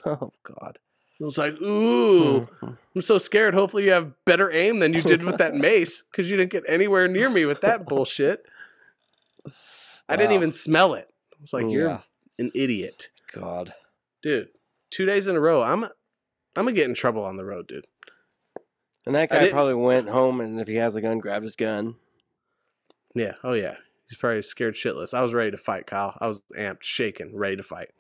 Oh 0.05 0.33
God. 0.45 0.79
I 1.21 1.25
was 1.25 1.37
like, 1.39 1.55
ooh. 1.61 2.47
I'm 2.95 3.01
so 3.01 3.19
scared. 3.19 3.55
Hopefully 3.55 3.85
you 3.87 3.93
have 3.93 4.13
better 4.25 4.51
aim 4.53 4.79
than 4.79 4.93
you 4.95 5.03
did 5.03 5.23
with 5.23 5.39
that 5.39 5.55
mace 5.55 6.03
because 6.03 6.31
you 6.31 6.37
didn't 6.37 6.53
get 6.53 6.65
anywhere 6.69 7.09
near 7.09 7.29
me 7.31 7.45
with 7.47 7.61
that 7.63 7.87
bullshit. 7.87 8.45
I 10.09 10.17
didn't 10.17 10.33
even 10.33 10.53
smell 10.53 10.95
it. 10.95 11.09
I 11.33 11.37
was 11.41 11.53
like, 11.53 11.67
you're 11.71 11.87
Yeah. 11.89 12.01
an 12.39 12.51
idiot. 12.55 13.11
God. 13.33 13.75
Dude, 14.23 14.49
two 14.91 15.07
days 15.07 15.27
in 15.27 15.37
a 15.37 15.41
row, 15.41 15.63
I'm, 15.63 15.85
I'm 15.85 15.91
going 16.65 16.69
to 16.69 16.73
get 16.73 16.89
in 16.89 16.95
trouble 16.95 17.25
on 17.25 17.37
the 17.37 17.45
road, 17.45 17.69
dude. 17.69 17.87
And 19.07 19.15
that 19.15 19.31
guy 19.31 19.49
probably 19.51 19.75
went 19.75 20.09
home, 20.09 20.41
and 20.41 20.61
if 20.61 20.69
he 20.69 20.77
has 20.77 20.95
a 20.95 21.01
gun, 21.01 21.19
grabbed 21.19 21.45
his 21.45 21.57
gun. 21.57 21.97
Yeah. 23.15 23.33
Oh, 23.43 23.55
yeah. 23.55 23.77
He's 24.09 24.19
probably 24.19 24.43
scared 24.43 24.75
shitless. 24.75 25.15
I 25.15 25.23
was 25.23 25.33
ready 25.33 25.53
to 25.53 25.57
fight, 25.57 25.87
Kyle. 25.87 26.17
I 26.21 26.27
was 26.27 26.43
amped, 26.57 26.83
shaking, 26.83 27.37
ready 27.37 27.57
to 27.57 27.63
fight. 27.63 27.91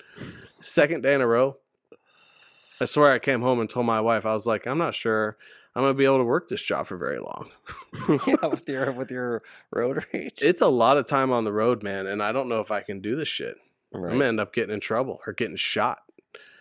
Second 0.60 1.02
day 1.02 1.14
in 1.14 1.20
a 1.20 1.26
row, 1.26 1.56
I 2.80 2.84
swear 2.84 3.12
I 3.12 3.18
came 3.18 3.42
home 3.42 3.60
and 3.60 3.70
told 3.70 3.86
my 3.86 4.00
wife, 4.00 4.26
I 4.26 4.34
was 4.34 4.46
like, 4.46 4.66
I'm 4.66 4.78
not 4.78 4.94
sure 4.94 5.36
I'm 5.74 5.82
going 5.82 5.94
to 5.94 5.98
be 5.98 6.04
able 6.04 6.18
to 6.18 6.24
work 6.24 6.48
this 6.48 6.62
job 6.62 6.86
for 6.86 6.96
very 6.96 7.20
long. 7.20 7.50
yeah, 8.26 8.46
with 8.46 8.68
your 8.68 8.92
with 8.92 9.10
your 9.10 9.42
road 9.70 10.04
rage. 10.12 10.38
It's 10.38 10.62
a 10.62 10.68
lot 10.68 10.96
of 10.96 11.06
time 11.06 11.32
on 11.32 11.44
the 11.44 11.52
road, 11.52 11.82
man, 11.82 12.06
and 12.06 12.22
I 12.22 12.32
don't 12.32 12.48
know 12.48 12.60
if 12.60 12.70
I 12.70 12.80
can 12.80 13.00
do 13.00 13.16
this 13.16 13.28
shit. 13.28 13.56
Right. 13.92 14.10
I'm 14.10 14.18
going 14.18 14.20
to 14.20 14.26
end 14.26 14.40
up 14.40 14.52
getting 14.52 14.74
in 14.74 14.80
trouble 14.80 15.20
or 15.26 15.32
getting 15.32 15.56
shot. 15.56 16.00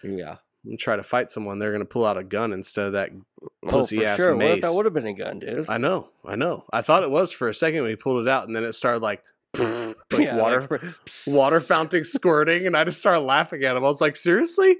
yeah. 0.04 0.38
I'm 0.66 0.78
try 0.78 0.96
to 0.96 1.04
fight 1.04 1.32
someone. 1.32 1.60
They're 1.60 1.72
going 1.72 1.82
to 1.82 1.86
pull 1.86 2.06
out 2.06 2.18
a 2.18 2.24
gun 2.24 2.52
instead 2.54 2.88
of 2.88 2.94
that. 2.94 3.12
Oh, 3.42 3.48
Pussy 3.68 4.00
for 4.00 4.06
ass 4.06 4.18
sure. 4.18 4.36
What 4.36 4.46
if 4.46 4.62
that 4.62 4.74
would 4.74 4.86
have 4.86 4.94
been 4.94 5.08
a 5.08 5.14
gun, 5.14 5.40
dude? 5.40 5.70
I 5.70 5.78
know. 5.78 6.10
I 6.26 6.36
know. 6.36 6.66
I 6.74 6.82
thought 6.82 7.04
it 7.04 7.12
was 7.12 7.32
for 7.32 7.48
a 7.48 7.54
second 7.54 7.82
when 7.82 7.90
he 7.90 7.96
pulled 7.96 8.28
it 8.28 8.30
out, 8.30 8.48
and 8.48 8.56
then 8.56 8.64
it 8.64 8.74
started 8.74 9.02
like, 9.02 9.24
like 9.58 9.96
Yeah, 10.18 10.38
water. 10.38 10.94
water 11.28 11.60
fountain 11.62 12.04
squirting, 12.04 12.68
and 12.68 12.76
I 12.76 12.84
just 12.84 13.00
started 13.00 13.22
laughing 13.22 13.64
at 13.64 13.78
him. 13.78 13.84
I 13.84 13.88
was 13.88 14.02
like, 14.02 14.16
seriously? 14.16 14.78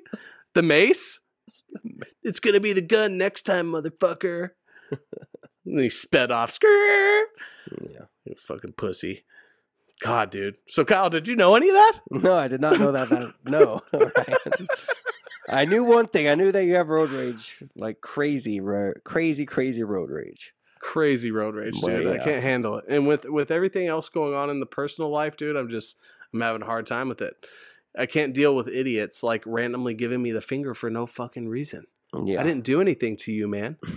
The 0.54 0.64
mace? 0.64 1.22
It's 2.24 2.40
gonna 2.40 2.60
be 2.60 2.74
the 2.74 2.82
gun 2.82 3.18
next 3.18 3.44
time, 3.44 3.72
motherfucker. 3.72 4.50
and 5.66 5.80
he 5.80 5.90
sped 5.90 6.32
off. 6.32 6.52
Skirt. 6.52 7.28
Yeah. 7.82 8.06
You 8.26 8.36
fucking 8.48 8.74
pussy. 8.74 9.24
God, 10.02 10.30
dude. 10.30 10.56
So, 10.68 10.86
Kyle, 10.86 11.10
did 11.10 11.28
you 11.28 11.36
know 11.36 11.56
any 11.56 11.70
of 11.70 11.76
that? 11.76 12.00
No, 12.10 12.34
I 12.34 12.48
did 12.48 12.62
not 12.62 12.80
know 12.80 12.92
that. 12.92 13.10
that 13.10 13.34
no. 13.46 13.82
I 15.50 15.66
knew 15.66 15.84
one 15.84 16.08
thing. 16.08 16.28
I 16.28 16.36
knew 16.36 16.52
that 16.52 16.66
you 16.66 16.76
have 16.76 16.90
road 16.90 17.10
rage, 17.10 17.64
like 17.76 18.02
crazy, 18.02 18.60
ro- 18.60 18.94
crazy, 19.04 19.46
crazy 19.46 19.84
road 19.84 20.10
rage. 20.12 20.54
Crazy 20.80 21.32
road 21.32 21.56
rage, 21.56 21.74
Well, 21.82 21.98
dude. 22.04 22.08
I 22.22 22.24
can't 22.24 22.44
handle 22.44 22.78
it. 22.78 22.86
And 22.88 23.08
with 23.08 23.26
with 23.26 23.52
everything 23.52 23.88
else 23.88 24.08
going 24.10 24.34
on 24.34 24.50
in 24.50 24.60
the 24.60 24.66
personal 24.66 25.10
life, 25.12 25.36
dude, 25.38 25.56
I'm 25.58 25.70
just 25.70 25.98
I'm 26.34 26.42
having 26.42 26.62
a 26.62 26.66
hard 26.66 26.86
time 26.86 27.10
with 27.10 27.22
it. 27.22 27.36
I 27.98 28.06
can't 28.06 28.34
deal 28.34 28.56
with 28.56 28.68
idiots 28.70 29.24
like 29.24 29.44
randomly 29.46 29.94
giving 29.96 30.22
me 30.22 30.32
the 30.32 30.42
finger 30.42 30.74
for 30.74 30.90
no 30.90 31.06
fucking 31.06 31.50
reason. 31.50 31.86
Yeah. 32.24 32.40
I 32.40 32.44
didn't 32.44 32.64
do 32.64 32.80
anything 32.82 33.18
to 33.18 33.32
you, 33.32 33.48
man. 33.48 33.78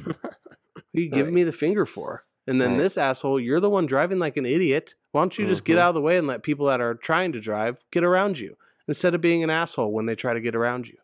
What 0.94 0.98
are 1.00 1.04
you 1.04 1.08
giving 1.10 1.26
Right. 1.26 1.34
me 1.34 1.44
the 1.44 1.52
finger 1.52 1.86
for? 1.86 2.24
And 2.46 2.60
then 2.60 2.72
Right. 2.72 2.78
this 2.80 2.98
asshole, 2.98 3.40
you're 3.40 3.60
the 3.60 3.70
one 3.70 3.86
driving 3.86 4.18
like 4.18 4.36
an 4.36 4.44
idiot. 4.44 4.94
Why 5.12 5.22
don't 5.22 5.38
you 5.38 5.46
just 5.46 5.64
get 5.64 5.76
Mhm. 5.78 5.80
out 5.80 5.88
of 5.90 5.94
the 5.94 6.00
way 6.02 6.18
and 6.18 6.26
let 6.26 6.42
people 6.42 6.66
that 6.66 6.80
are 6.82 6.94
trying 6.94 7.32
to 7.32 7.40
drive 7.40 7.86
get 7.90 8.04
around 8.04 8.38
you 8.38 8.56
instead 8.86 9.14
of 9.14 9.20
being 9.22 9.42
an 9.42 9.48
asshole 9.48 9.90
when 9.92 10.04
they 10.04 10.14
try 10.14 10.34
to 10.34 10.40
get 10.40 10.54
around 10.54 10.88
you? 10.88 10.98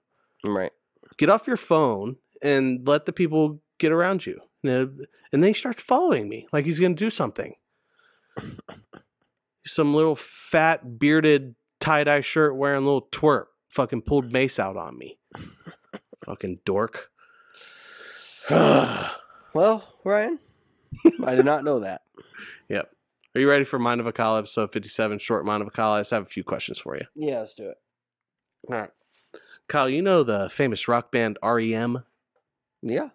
Right. 0.44 0.72
Get 1.16 1.30
off 1.30 1.46
your 1.46 1.56
phone 1.56 2.16
and 2.42 2.86
let 2.86 3.06
the 3.06 3.12
people 3.12 3.60
get 3.78 3.92
around 3.92 4.26
you. 4.26 4.40
And 4.62 5.06
then 5.32 5.42
he 5.42 5.52
starts 5.52 5.80
following 5.80 6.28
me 6.28 6.46
like 6.52 6.64
he's 6.64 6.80
going 6.80 6.94
to 6.94 7.04
do 7.04 7.10
something. 7.10 7.54
Some 9.66 9.94
little 9.94 10.16
fat, 10.16 10.98
bearded, 10.98 11.54
tie 11.80 12.04
dye 12.04 12.20
shirt 12.22 12.56
wearing 12.56 12.84
little 12.84 13.08
twerp 13.12 13.46
fucking 13.72 14.02
pulled 14.02 14.32
mace 14.32 14.58
out 14.58 14.76
on 14.76 14.96
me. 14.98 15.18
fucking 16.24 16.60
dork. 16.64 17.10
Well, 19.54 19.82
Ryan, 20.04 20.38
I 21.24 21.34
did 21.34 21.44
not 21.46 21.64
know 21.64 21.80
that. 21.80 22.02
Yep. 22.68 22.90
Are 23.34 23.40
you 23.40 23.48
ready 23.48 23.64
for 23.64 23.78
Mind 23.78 23.98
of 24.00 24.06
a 24.06 24.12
Kyle 24.12 24.36
episode 24.36 24.70
57, 24.72 25.18
short 25.20 25.44
Mind 25.46 25.62
of 25.62 25.68
a 25.68 25.70
Kyle? 25.70 25.92
I 25.92 26.00
just 26.00 26.10
have 26.10 26.22
a 26.22 26.26
few 26.26 26.44
questions 26.44 26.78
for 26.78 26.96
you. 26.96 27.06
Yeah, 27.14 27.38
let's 27.38 27.54
do 27.54 27.68
it. 27.70 27.76
All 28.70 28.76
right. 28.78 28.90
Kyle, 29.68 29.88
you 29.88 30.02
know 30.02 30.22
the 30.22 30.48
famous 30.50 30.88
rock 30.88 31.12
band 31.12 31.38
REM? 31.42 32.04
Yeah. 32.82 33.10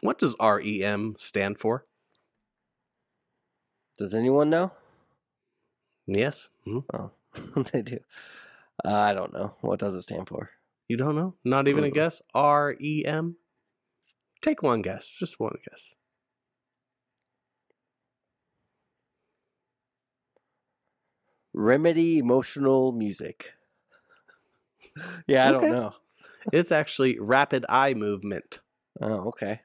What 0.00 0.18
does 0.18 0.34
REM 0.40 1.14
stand 1.16 1.58
for? 1.58 1.86
Does 3.98 4.12
anyone 4.14 4.50
know? 4.50 4.72
Yes? 6.06 6.48
Mhm. 6.66 6.84
Oh, 6.92 7.10
they 7.72 7.82
do. 7.82 7.98
Uh, 8.84 8.94
I 8.94 9.14
don't 9.14 9.32
know. 9.32 9.56
What 9.60 9.78
does 9.80 9.94
it 9.94 10.02
stand 10.02 10.28
for? 10.28 10.50
You 10.88 10.96
don't 10.96 11.16
know? 11.16 11.34
Not 11.44 11.68
even 11.68 11.84
a 11.84 11.88
Mm-mm. 11.88 11.94
guess? 11.94 12.20
REM? 12.34 13.36
Take 14.42 14.62
one 14.62 14.82
guess. 14.82 15.14
Just 15.18 15.40
one 15.40 15.56
guess. 15.64 15.94
Remedy 21.54 22.18
emotional 22.18 22.92
music. 22.92 23.54
Yeah, 25.26 25.48
I 25.48 25.52
Okay. 25.54 25.68
don't 25.68 25.76
know. 25.78 25.94
It's 26.52 26.72
actually 26.72 27.18
rapid 27.20 27.64
eye 27.68 27.94
movement. 27.94 28.60
Oh, 29.00 29.28
okay. 29.28 29.60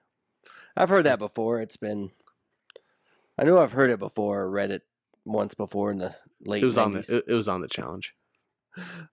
I've 0.76 0.90
heard 0.90 1.06
that 1.06 1.20
before. 1.20 1.60
It's 1.60 1.78
been. 1.78 2.12
I 3.38 3.44
know 3.44 3.58
I've 3.60 3.72
heard 3.72 3.90
it 3.90 4.00
before. 4.00 4.42
or 4.42 4.50
Read 4.50 4.72
it 4.72 4.84
once 5.26 5.54
before 5.56 5.92
in 5.92 5.98
the 5.98 6.16
late. 6.46 6.62
It 6.64 6.66
was 6.68 6.78
on 6.78 6.94
90s. 6.94 7.08
the 7.08 7.24
it, 7.28 7.34
was 7.34 7.48
on 7.48 7.62
the 7.62 7.68
challenge. 7.68 8.14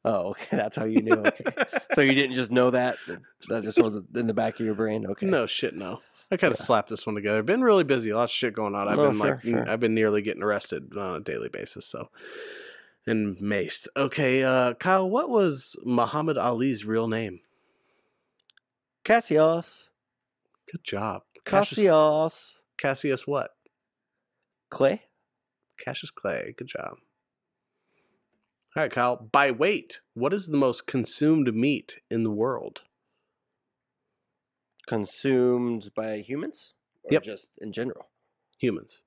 Oh, 0.04 0.28
okay. 0.30 0.46
That's 0.56 0.76
how 0.76 0.84
you 0.84 1.00
knew. 1.02 1.14
Okay. 1.14 1.44
so 1.94 2.02
you 2.02 2.12
didn't 2.14 2.34
just 2.34 2.50
know 2.50 2.70
that. 2.70 2.98
That 3.48 3.64
just 3.64 3.78
was 3.80 3.96
in 4.14 4.26
the 4.26 4.34
back 4.34 4.60
of 4.60 4.66
your 4.66 4.74
brain. 4.74 5.06
Okay. 5.06 5.26
No 5.26 5.46
shit, 5.46 5.74
no. 5.74 6.00
I 6.30 6.36
kind 6.36 6.52
of 6.52 6.58
Yeah. 6.60 6.64
slapped 6.66 6.90
this 6.90 7.06
one 7.06 7.14
together. 7.14 7.42
Been 7.42 7.62
really 7.62 7.84
busy, 7.84 8.10
a 8.10 8.16
lot 8.16 8.24
of 8.24 8.30
shit 8.30 8.54
going 8.54 8.74
on. 8.74 8.88
I've 8.88 8.98
Oh, 8.98 9.08
been 9.08 9.18
like, 9.18 9.40
sure, 9.42 9.52
sure. 9.52 9.68
I've 9.68 9.80
been 9.80 9.94
nearly 9.94 10.20
getting 10.22 10.42
arrested 10.42 10.96
on 10.96 11.16
a 11.16 11.20
daily 11.20 11.48
basis. 11.48 11.86
So, 11.86 12.08
and 13.06 13.36
maced. 13.38 13.86
Okay, 13.96 14.42
uh, 14.42 14.74
Kyle, 14.74 15.08
what 15.08 15.28
was 15.28 15.76
Muhammad 15.84 16.38
Ali's 16.38 16.84
real 16.84 17.08
name? 17.08 17.40
Cassius. 19.04 19.90
Good 20.70 20.84
job, 20.84 21.22
Cassius. 21.44 21.78
Cassius. 21.78 22.60
Cassius 22.78 23.26
what? 23.26 23.50
Clay. 24.70 25.02
Cassius 25.78 26.10
Clay. 26.10 26.54
Good 26.56 26.68
job. 26.68 26.94
All 28.76 28.82
right, 28.82 28.90
Kyle. 28.90 29.16
By 29.16 29.50
weight, 29.52 30.00
what 30.14 30.32
is 30.32 30.48
the 30.48 30.56
most 30.56 30.86
consumed 30.86 31.54
meat 31.54 32.00
in 32.10 32.24
the 32.24 32.30
world? 32.30 32.82
Consumed 34.86 35.90
by 35.94 36.18
humans. 36.18 36.72
Or 37.04 37.12
Yep. 37.12 37.22
Just 37.22 37.50
in 37.60 37.70
general. 37.72 38.08
Humans. 38.58 39.00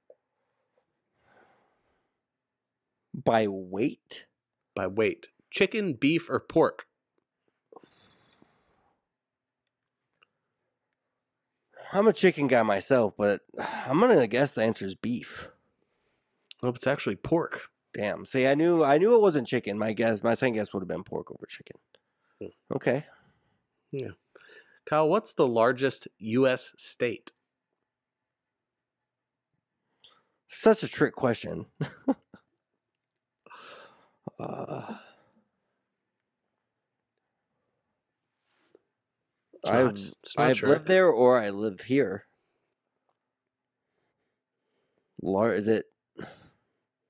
By 3.21 3.47
weight. 3.47 4.25
By 4.75 4.87
weight, 4.87 5.29
chicken, 5.49 5.93
beef, 5.93 6.29
or 6.29 6.39
pork? 6.39 6.85
I'm 11.91 12.07
a 12.07 12.13
chicken 12.13 12.47
guy 12.47 12.61
myself, 12.63 13.13
but 13.17 13.41
I'm 13.57 13.99
gonna 13.99 14.27
guess 14.27 14.51
the 14.51 14.63
answer 14.63 14.85
is 14.85 14.93
beef. 14.93 15.49
Oh, 16.61 16.69
it's 16.69 16.87
actually 16.87 17.15
pork. 17.15 17.61
Damn. 17.93 18.25
See, 18.25 18.45
I 18.45 18.55
knew 18.55 18.83
I 18.83 18.97
knew 18.97 19.15
it 19.15 19.21
wasn't 19.21 19.47
chicken. 19.47 19.77
My 19.79 19.93
guess, 19.93 20.21
my 20.21 20.33
second 20.33 20.55
guess 20.55 20.73
would 20.73 20.81
have 20.81 20.87
been 20.87 21.03
pork 21.03 21.31
over 21.31 21.45
chicken. 21.47 21.77
Hmm. 22.41 22.75
Okay. 22.75 23.05
Yeah. 23.91 24.09
Kyle, 24.85 25.09
what's 25.09 25.33
the 25.33 25.47
largest 25.47 26.07
U.S. 26.19 26.73
state? 26.77 27.31
Such 30.49 30.83
a 30.83 30.87
trick 30.87 31.15
question. 31.15 31.65
uh, 34.39 34.95
I've- 39.65 39.83
not, 39.83 39.95
not 40.37 40.49
I've 40.49 40.57
sure. 40.57 40.69
lived 40.69 40.87
there 40.87 41.07
or 41.09 41.39
I 41.39 41.49
live 41.49 41.81
here. 41.81 42.25
Lar- 45.21 45.53
is 45.53 45.67
it 45.67 45.85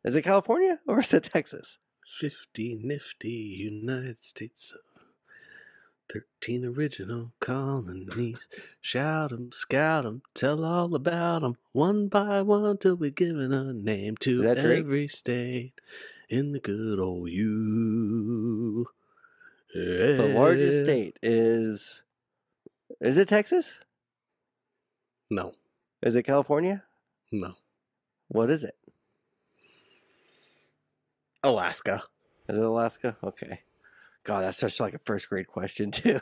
is 0.05 0.15
it 0.15 0.21
California 0.23 0.79
or 0.87 1.01
is 1.01 1.13
it 1.13 1.23
Texas? 1.23 1.77
50 2.19 2.79
nifty 2.83 3.29
United 3.29 4.23
States. 4.23 4.71
of- 4.73 4.79
Thirteen 6.09 6.63
original 6.63 7.33
colonies. 7.41 8.47
Shout 8.79 9.33
'em, 9.33 9.51
scout 9.51 10.05
'em, 10.05 10.21
tell 10.33 10.63
all 10.63 10.95
about 10.95 11.43
'em. 11.43 11.57
One 11.73 12.07
by 12.07 12.41
one 12.43 12.77
till 12.77 12.95
we're 12.95 13.09
giving 13.09 13.51
a 13.51 13.73
name 13.73 14.15
to 14.21 14.45
every 14.45 15.09
state 15.09 15.73
in 16.29 16.51
the 16.51 16.59
good 16.59 16.99
old 16.99 17.29
U. 17.29 18.85
The 19.73 20.33
largest 20.35 20.83
state 20.85 21.17
is. 21.21 22.01
Is 23.01 23.17
it 23.17 23.27
Texas? 23.27 23.75
No, 25.29 25.53
Is 26.01 26.15
it 26.15 26.23
California? 26.23 26.83
no. 27.31 27.53
What 28.29 28.49
is 28.49 28.63
it? 28.63 28.75
Alaska. 31.43 32.03
Is 32.49 32.57
it 32.57 32.63
Alaska? 32.63 33.17
Okay. 33.23 33.61
God, 34.23 34.41
that's 34.41 34.57
such 34.57 34.79
like 34.79 34.93
a 34.93 34.99
first 34.99 35.29
grade 35.29 35.47
question 35.47 35.91
too. 35.91 36.19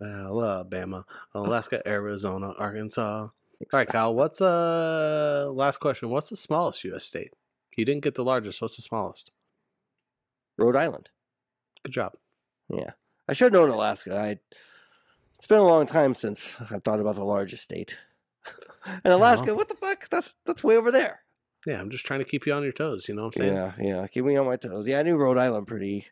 Alabama, 0.00 1.04
Alaska, 1.34 1.82
Arizona, 1.86 2.52
Arkansas. 2.58 3.22
All 3.22 3.32
right, 3.72 3.86
Kyle. 3.86 4.14
What's 4.14 4.40
uh 4.40 5.50
last 5.52 5.78
question? 5.78 6.08
What's 6.08 6.30
the 6.30 6.36
smallest 6.36 6.82
U.S. 6.84 7.04
state? 7.04 7.32
You 7.76 7.84
didn't 7.84 8.04
get 8.04 8.14
the 8.14 8.24
largest. 8.24 8.60
What's 8.60 8.76
the 8.76 8.82
smallest? 8.82 9.30
Rhode 10.58 10.76
Island. 10.76 11.08
Good 11.84 11.92
job. 11.92 12.12
Yeah, 12.68 12.90
I 13.28 13.32
should 13.32 13.52
have 13.52 13.60
known 13.60 13.70
Alaska. 13.70 14.16
I. 14.16 14.38
It's 15.36 15.46
been 15.46 15.58
a 15.58 15.66
long 15.66 15.86
time 15.86 16.14
since 16.14 16.54
I've 16.70 16.84
thought 16.84 17.00
about 17.00 17.14
the 17.14 17.24
largest 17.24 17.64
state. 17.64 17.96
and 19.04 19.14
Alaska, 19.14 19.54
what 19.54 19.70
the 19.70 19.76
fuck? 19.76 20.06
That's 20.10 20.34
that's 20.44 20.62
way 20.62 20.76
over 20.76 20.90
there. 20.90 21.22
Yeah, 21.66 21.80
I'm 21.80 21.90
just 21.90 22.06
trying 22.06 22.20
to 22.20 22.26
keep 22.26 22.46
you 22.46 22.52
on 22.52 22.62
your 22.62 22.72
toes. 22.72 23.08
You 23.08 23.14
know 23.14 23.24
what 23.24 23.36
I'm 23.36 23.42
saying? 23.42 23.54
Yeah, 23.54 23.72
yeah. 23.78 24.06
Keep 24.06 24.24
me 24.24 24.36
on 24.36 24.46
my 24.46 24.56
toes. 24.56 24.86
Yeah, 24.86 24.98
I 24.98 25.02
knew 25.02 25.16
Rhode 25.16 25.38
Island 25.38 25.66
pretty. 25.66 26.06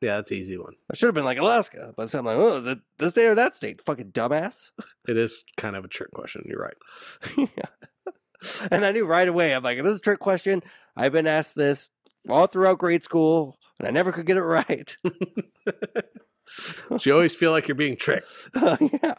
Yeah, 0.00 0.16
that's 0.16 0.30
an 0.30 0.36
easy 0.36 0.58
one. 0.58 0.74
I 0.90 0.94
should 0.94 1.06
have 1.06 1.14
been 1.14 1.24
like 1.24 1.38
Alaska, 1.38 1.94
but 1.96 2.14
I'm 2.14 2.24
like, 2.24 2.36
oh, 2.36 2.58
is 2.58 2.66
it 2.66 2.78
this 2.98 3.10
state 3.12 3.26
or 3.26 3.34
that 3.34 3.56
state? 3.56 3.80
Fucking 3.82 4.12
dumbass. 4.12 4.70
It 5.08 5.16
is 5.16 5.44
kind 5.56 5.76
of 5.76 5.84
a 5.84 5.88
trick 5.88 6.10
question. 6.10 6.42
You're 6.46 6.58
right. 6.58 6.76
yeah. 7.56 8.66
And 8.72 8.84
I 8.84 8.90
knew 8.90 9.06
right 9.06 9.28
away. 9.28 9.54
I'm 9.54 9.62
like, 9.62 9.80
this 9.80 9.92
is 9.92 9.98
a 9.98 10.02
trick 10.02 10.18
question. 10.18 10.64
I've 10.96 11.12
been 11.12 11.26
asked 11.26 11.54
this 11.54 11.90
all 12.28 12.46
throughout 12.46 12.78
grade 12.78 13.04
school, 13.04 13.58
and 13.78 13.86
I 13.86 13.90
never 13.90 14.12
could 14.12 14.26
get 14.26 14.36
it 14.36 14.42
right. 14.42 14.96
So 16.88 16.98
you 17.02 17.12
always 17.14 17.34
feel 17.34 17.50
like 17.50 17.68
you're 17.68 17.74
being 17.74 17.96
tricked. 17.96 18.28
Oh, 18.54 18.76
yeah. 19.02 19.14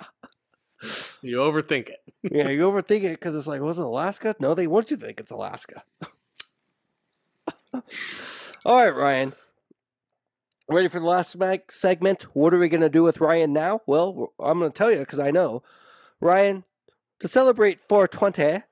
You 1.22 1.38
overthink 1.38 1.90
it. 1.90 2.00
Yeah, 2.32 2.50
you 2.50 2.62
overthink 2.62 3.04
it 3.04 3.20
because 3.20 3.34
it's 3.36 3.48
like, 3.48 3.62
was 3.62 3.80
it 3.80 3.84
Alaska? 3.84 4.36
No, 4.40 4.54
they 4.54 4.68
want 4.68 4.92
you 4.92 4.98
to 4.98 5.06
think 5.06 5.20
it's 5.20 5.32
Alaska. 5.32 5.82
All 8.66 8.76
right, 8.76 8.96
Ryan. 8.96 9.34
Ready 10.70 10.88
for 10.88 11.00
the 11.00 11.06
last 11.06 11.36
segment? 11.72 12.24
What 12.36 12.54
are 12.54 12.60
we 12.60 12.70
going 12.70 12.82
to 12.82 12.90
do 12.90 13.02
with 13.02 13.20
Ryan 13.20 13.54
now? 13.54 13.82
Well, 13.88 14.34
I'm 14.40 14.60
going 14.60 14.72
to 14.72 14.78
tell 14.78 14.92
you 14.92 15.00
because 15.00 15.20
I 15.20 15.32
know. 15.32 15.64
Ryan, 16.20 16.64
to 17.20 17.28
celebrate 17.28 17.80
420, 17.88 18.64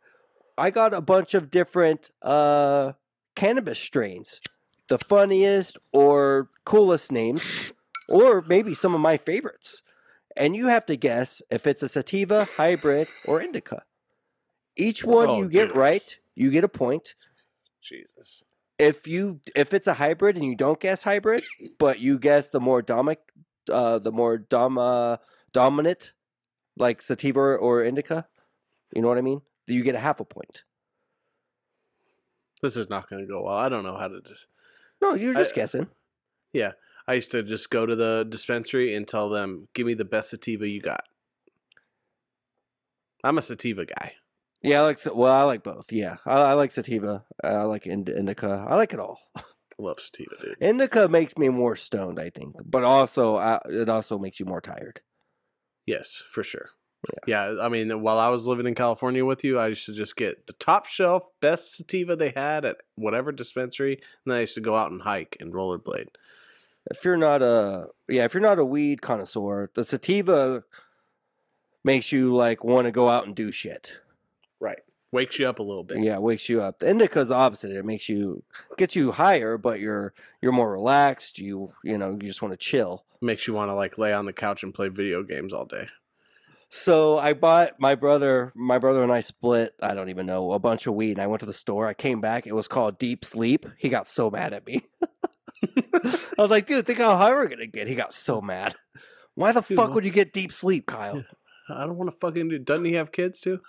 I 0.58 0.72
got 0.72 0.94
a 0.94 1.02
bunch 1.02 1.34
of 1.34 1.52
different 1.52 2.12
uh, 2.22 2.94
cannabis 3.36 3.80
strains. 3.80 4.40
The 4.88 4.98
funniest 5.00 5.78
or 5.92 6.50
coolest 6.64 7.12
names, 7.12 7.72
or 8.08 8.44
maybe 8.48 8.76
some 8.76 8.94
of 8.94 9.02
my 9.02 9.18
favorites. 9.18 9.82
And 10.38 10.56
you 10.56 10.68
have 10.68 10.86
to 10.88 10.96
guess 10.96 11.42
if 11.50 11.66
it's 11.66 11.82
a 11.82 11.90
sativa, 11.90 12.48
hybrid, 12.58 13.08
or 13.26 13.42
indica. 13.42 13.84
Each 14.78 15.04
one 15.04 15.30
Oh, 15.30 15.38
you 15.40 15.50
get 15.50 15.70
dude. 15.70 15.78
right, 15.78 16.18
you 16.36 16.52
get 16.52 16.64
a 16.64 16.68
point. 16.68 17.16
Jesus. 17.82 18.44
If 18.78 19.08
you 19.08 19.40
if 19.56 19.74
it's 19.74 19.88
a 19.88 19.94
hybrid 19.94 20.36
and 20.36 20.46
you 20.46 20.56
don't 20.56 20.80
guess 20.80 21.04
hybrid, 21.04 21.44
but 21.80 22.00
you 22.00 22.20
guess 22.20 22.50
the 22.50 22.60
more 22.60 22.84
domic, 22.84 23.18
uh, 23.72 24.00
the 24.00 24.12
more 24.12 24.38
dom 24.38 24.78
uh, 24.78 25.18
dominant, 25.54 26.12
like 26.78 27.02
sativa 27.02 27.40
or 27.40 27.84
indica, 27.84 28.28
you 28.94 29.02
know 29.02 29.08
what 29.08 29.18
I 29.18 29.22
mean? 29.22 29.42
You 29.68 29.84
get 29.84 29.96
a 29.96 30.00
half 30.00 30.20
a 30.20 30.26
point. 30.26 30.64
This 32.62 32.78
is 32.78 32.90
not 32.90 33.10
going 33.10 33.22
to 33.22 33.28
go 33.28 33.44
well. 33.44 33.56
I 33.58 33.70
don't 33.70 33.84
know 33.84 33.98
how 33.98 34.08
to 34.08 34.22
just. 34.22 34.48
No, 35.02 35.14
you're 35.14 35.36
I- 35.36 35.42
just 35.42 35.56
guessing. 35.56 35.88
Yeah. 36.54 36.72
I 37.08 37.14
used 37.14 37.32
to 37.32 37.44
just 37.44 37.70
go 37.70 37.86
to 37.86 37.96
the 37.96 38.26
dispensary 38.28 38.96
and 38.96 39.08
tell 39.08 39.30
them, 39.30 39.68
"Give 39.76 39.86
me 39.86 39.94
the 39.94 40.06
best 40.06 40.32
sativa 40.32 40.68
you 40.68 40.82
got." 40.82 41.04
I'm 43.24 43.38
a 43.38 43.42
sativa 43.44 43.86
guy. 43.86 44.14
Yeah, 44.64 44.82
I 44.82 44.84
like 44.86 45.00
well, 45.14 45.32
I 45.32 45.44
like 45.44 45.62
both. 45.64 45.92
Yeah, 45.92 46.18
I, 46.26 46.42
I 46.42 46.54
like 46.54 46.72
sativa. 46.72 47.24
I 47.44 47.62
like 47.64 47.86
ind- 47.86 48.10
indica. 48.10 48.66
I 48.68 48.76
like 48.76 48.94
it 48.94 49.00
all. 49.00 49.20
I 49.36 49.44
love 49.78 50.00
sativa, 50.00 50.32
dude. 50.42 50.58
Indica 50.60 51.08
makes 51.08 51.38
me 51.38 51.50
more 51.50 51.76
stoned, 51.76 52.20
I 52.20 52.32
think, 52.32 52.56
but 52.66 52.84
also 52.84 53.36
uh, 53.36 53.60
it 53.66 53.90
also 53.90 54.18
makes 54.18 54.40
you 54.40 54.48
more 54.48 54.62
tired. 54.62 55.02
Yes, 55.86 56.24
for 56.32 56.42
sure. 56.44 56.70
Yeah. 57.28 57.56
I 57.62 57.70
mean, 57.70 58.02
while 58.02 58.20
I 58.20 58.30
was 58.30 58.48
living 58.48 58.68
in 58.68 58.76
California 58.76 59.26
with 59.26 59.44
you, 59.44 59.60
I 59.60 59.68
used 59.68 59.86
to 59.88 59.94
just 59.94 60.16
get 60.16 60.48
the 60.48 60.54
top 60.54 60.86
shelf 60.86 61.28
best 61.42 61.76
sativa 61.76 62.16
they 62.16 62.34
had 62.36 62.66
at 62.66 62.78
whatever 62.96 63.32
dispensary, 63.32 63.94
and 63.94 64.32
then 64.32 64.38
I 64.38 64.42
used 64.42 64.56
to 64.56 64.62
go 64.62 64.76
out 64.76 64.92
and 64.92 65.02
hike 65.02 65.38
and 65.40 65.54
rollerblade. 65.54 66.08
If 66.92 67.04
you're 67.04 67.18
not 67.18 67.42
a 67.42 67.88
yeah, 68.08 68.26
if 68.26 68.34
you're 68.34 68.42
not 68.42 68.60
a 68.60 68.66
weed 68.66 69.02
connoisseur, 69.02 69.72
the 69.74 69.84
sativa 69.84 70.64
makes 71.84 72.12
you 72.12 72.36
like 72.36 72.64
want 72.64 72.86
to 72.86 72.92
go 72.92 73.10
out 73.10 73.26
and 73.26 73.36
do 73.36 73.52
shit. 73.52 73.94
Right. 74.60 74.80
Wakes 75.12 75.40
you 75.40 75.48
up 75.48 75.60
a 75.60 75.64
little 75.64 75.84
bit. 75.84 76.04
Yeah, 76.04 76.18
wakes 76.18 76.50
you 76.50 76.62
up. 76.62 76.80
The 76.80 76.90
indica's 76.90 77.30
the 77.30 77.36
opposite. 77.36 77.72
It 77.72 77.86
makes 77.86 78.10
you 78.10 78.44
gets 78.78 78.96
you 78.96 79.12
higher, 79.12 79.58
but 79.58 79.80
you're 79.80 80.14
you're 80.42 80.52
more 80.52 80.72
relaxed. 80.72 81.40
You 81.40 81.72
you 81.84 81.98
know 81.98 82.12
you 82.12 82.28
just 82.28 82.42
want 82.42 82.52
to 82.52 82.58
chill. 82.58 83.06
Makes 83.22 83.48
you 83.48 83.54
want 83.54 83.72
to 83.72 83.76
like 83.76 83.98
lay 83.98 84.14
on 84.14 84.26
the 84.26 84.34
couch 84.34 84.62
and 84.62 84.74
play 84.74 84.90
video 84.90 85.24
games 85.24 85.54
all 85.54 85.66
day. 85.66 85.88
So 86.78 87.18
I 87.18 87.32
bought 87.34 87.80
my 87.80 87.96
brother, 87.96 88.52
my 88.54 88.80
brother 88.80 89.02
and 89.02 89.12
I 89.12 89.22
split, 89.22 89.74
I 89.82 89.94
don't 89.94 90.10
even 90.10 90.26
know, 90.26 90.52
a 90.52 90.60
bunch 90.60 90.88
of 90.88 90.94
weed. 90.94 91.12
And 91.12 91.22
I 91.22 91.28
went 91.28 91.40
to 91.40 91.46
the 91.46 91.54
store. 91.54 91.88
I 91.88 91.94
came 91.94 92.20
back. 92.20 92.46
It 92.48 92.54
was 92.54 92.68
called 92.68 93.00
Deep 93.00 93.24
Sleep. 93.24 93.66
He 93.78 93.88
got 93.90 94.08
so 94.10 94.30
mad 94.30 94.54
at 94.54 94.66
me. 94.68 94.82
I 95.94 96.20
was 96.38 96.50
like, 96.52 96.68
dude, 96.68 96.86
think 96.86 97.00
how 97.00 97.16
high 97.18 97.32
we're 97.32 97.48
going 97.48 97.60
to 97.60 97.68
get. 97.68 97.88
He 97.88 97.96
got 97.96 98.14
so 98.14 98.42
mad. 98.42 98.76
Why 99.36 99.52
the 99.54 99.62
Dude, 99.62 99.78
fuck 99.78 99.88
what- 99.88 99.96
would 99.96 100.06
you 100.06 100.12
get 100.12 100.34
deep 100.34 100.52
sleep, 100.52 100.86
Kyle? 100.86 101.24
I 101.70 101.86
don't 101.86 101.96
want 101.98 102.12
to 102.12 102.18
fucking 102.18 102.50
do. 102.50 102.60
Doesn't 102.60 102.86
he 102.86 102.94
have 102.94 103.12
kids 103.12 103.40
too? 103.40 103.60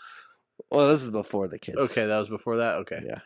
Well, 0.70 0.88
this 0.88 1.02
is 1.02 1.10
before 1.10 1.48
the 1.48 1.58
kids. 1.58 1.78
Okay, 1.78 2.06
that 2.06 2.18
was 2.18 2.28
before 2.28 2.56
that. 2.58 2.74
Okay. 2.78 3.02
Yeah. 3.06 3.20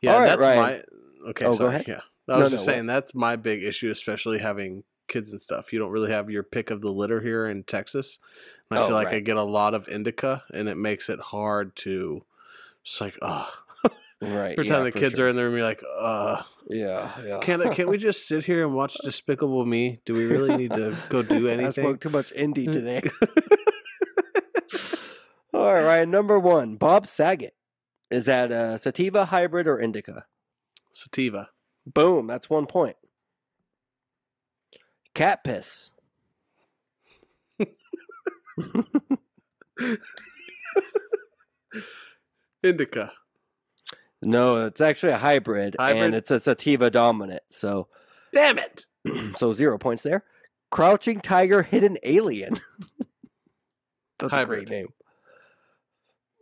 Yeah, 0.00 0.16
right, 0.18 0.26
that's 0.28 0.40
Ryan. 0.40 0.82
my. 1.22 1.28
Okay, 1.30 1.44
Oh, 1.44 1.56
go 1.56 1.66
ahead. 1.66 1.84
Yeah, 1.86 2.00
I 2.28 2.32
No, 2.32 2.38
was 2.38 2.44
no, 2.52 2.56
just 2.56 2.66
what- 2.66 2.72
saying 2.74 2.86
that's 2.86 3.14
my 3.14 3.36
big 3.36 3.62
issue, 3.62 3.90
especially 3.90 4.38
having 4.38 4.82
kids 5.10 5.30
and 5.30 5.40
stuff. 5.40 5.72
You 5.72 5.78
don't 5.78 5.90
really 5.90 6.10
have 6.10 6.30
your 6.30 6.42
pick 6.42 6.70
of 6.70 6.80
the 6.80 6.90
litter 6.90 7.20
here 7.20 7.46
in 7.46 7.64
Texas. 7.64 8.18
And 8.70 8.78
I 8.78 8.82
Oh, 8.82 8.86
feel 8.88 8.96
like 8.96 9.08
I 9.08 9.20
get 9.20 9.36
a 9.36 9.42
lot 9.42 9.74
of 9.74 9.88
indica, 9.88 10.42
and 10.54 10.68
it 10.68 10.76
makes 10.76 11.10
it 11.10 11.20
hard 11.20 11.76
to. 11.76 12.24
It's 12.84 12.98
like, 13.00 13.18
oh, 13.20 13.46
Right. 14.22 14.52
every 14.58 14.64
time 14.66 14.78
yeah, 14.78 14.84
the 14.84 14.92
kids 14.92 15.16
sure. 15.16 15.26
are 15.26 15.28
in 15.28 15.36
the 15.36 15.42
room, 15.44 15.54
you're 15.56 15.62
like, 15.64 15.82
uh, 15.98 16.42
Yeah, 16.68 17.10
yeah. 17.26 17.38
can't 17.40 17.62
I- 17.62 17.74
can't 17.74 17.88
we 17.88 17.98
just 18.10 18.26
sit 18.28 18.44
here 18.44 18.64
and 18.64 18.74
watch 18.74 18.96
Despicable 19.04 19.66
Me? 19.66 20.00
Do 20.06 20.14
we 20.14 20.24
really 20.24 20.56
need 20.56 20.72
to 20.74 20.96
go 21.10 21.22
do 21.22 21.48
anything? 21.56 21.84
I 21.84 21.88
spoke 21.88 22.00
too 22.00 22.10
much 22.10 22.32
indie 22.34 22.70
today. 22.70 23.02
All 25.52 25.74
right, 25.74 26.06
Number 26.08 26.38
one, 26.38 26.76
Bob 26.76 27.06
Saget. 27.06 27.54
Is 28.10 28.24
that 28.26 28.50
a 28.52 28.78
sativa, 28.78 29.26
hybrid, 29.26 29.66
or 29.66 29.78
indica? 29.80 30.26
Sativa. 30.92 31.50
Boom. 31.86 32.26
That's 32.26 32.48
one 32.48 32.66
point. 32.66 32.96
Cat 35.14 35.42
piss. 35.44 35.90
Indica. 42.62 43.12
No, 44.22 44.66
it's 44.66 44.80
actually 44.80 45.12
a 45.12 45.18
hybrid, 45.18 45.76
Hybrid? 45.78 46.04
and 46.04 46.14
it's 46.14 46.30
a 46.30 46.38
sativa 46.38 46.90
dominant. 46.90 47.42
So, 47.48 47.88
Damn 48.32 48.58
it! 48.58 48.84
so 49.36 49.54
zero 49.54 49.78
points 49.78 50.02
there. 50.02 50.24
Crouching 50.70 51.20
tiger, 51.20 51.62
hidden 51.62 51.96
alien. 52.02 52.60
That's 54.18 54.36
a 54.36 54.44
great 54.44 54.68
name. 54.68 54.88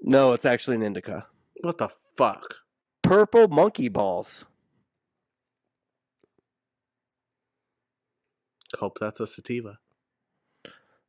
No, 0.03 0.32
it's 0.32 0.45
actually 0.45 0.77
an 0.77 0.82
indica. 0.82 1.27
What 1.61 1.78
the 1.78 1.89
fuck? 2.16 2.57
Purple 3.03 3.49
monkey 3.49 3.89
balls. 3.89 4.45
Hope 8.78 8.99
that's 9.01 9.20
a 9.20 9.27
sativa. 9.27 9.78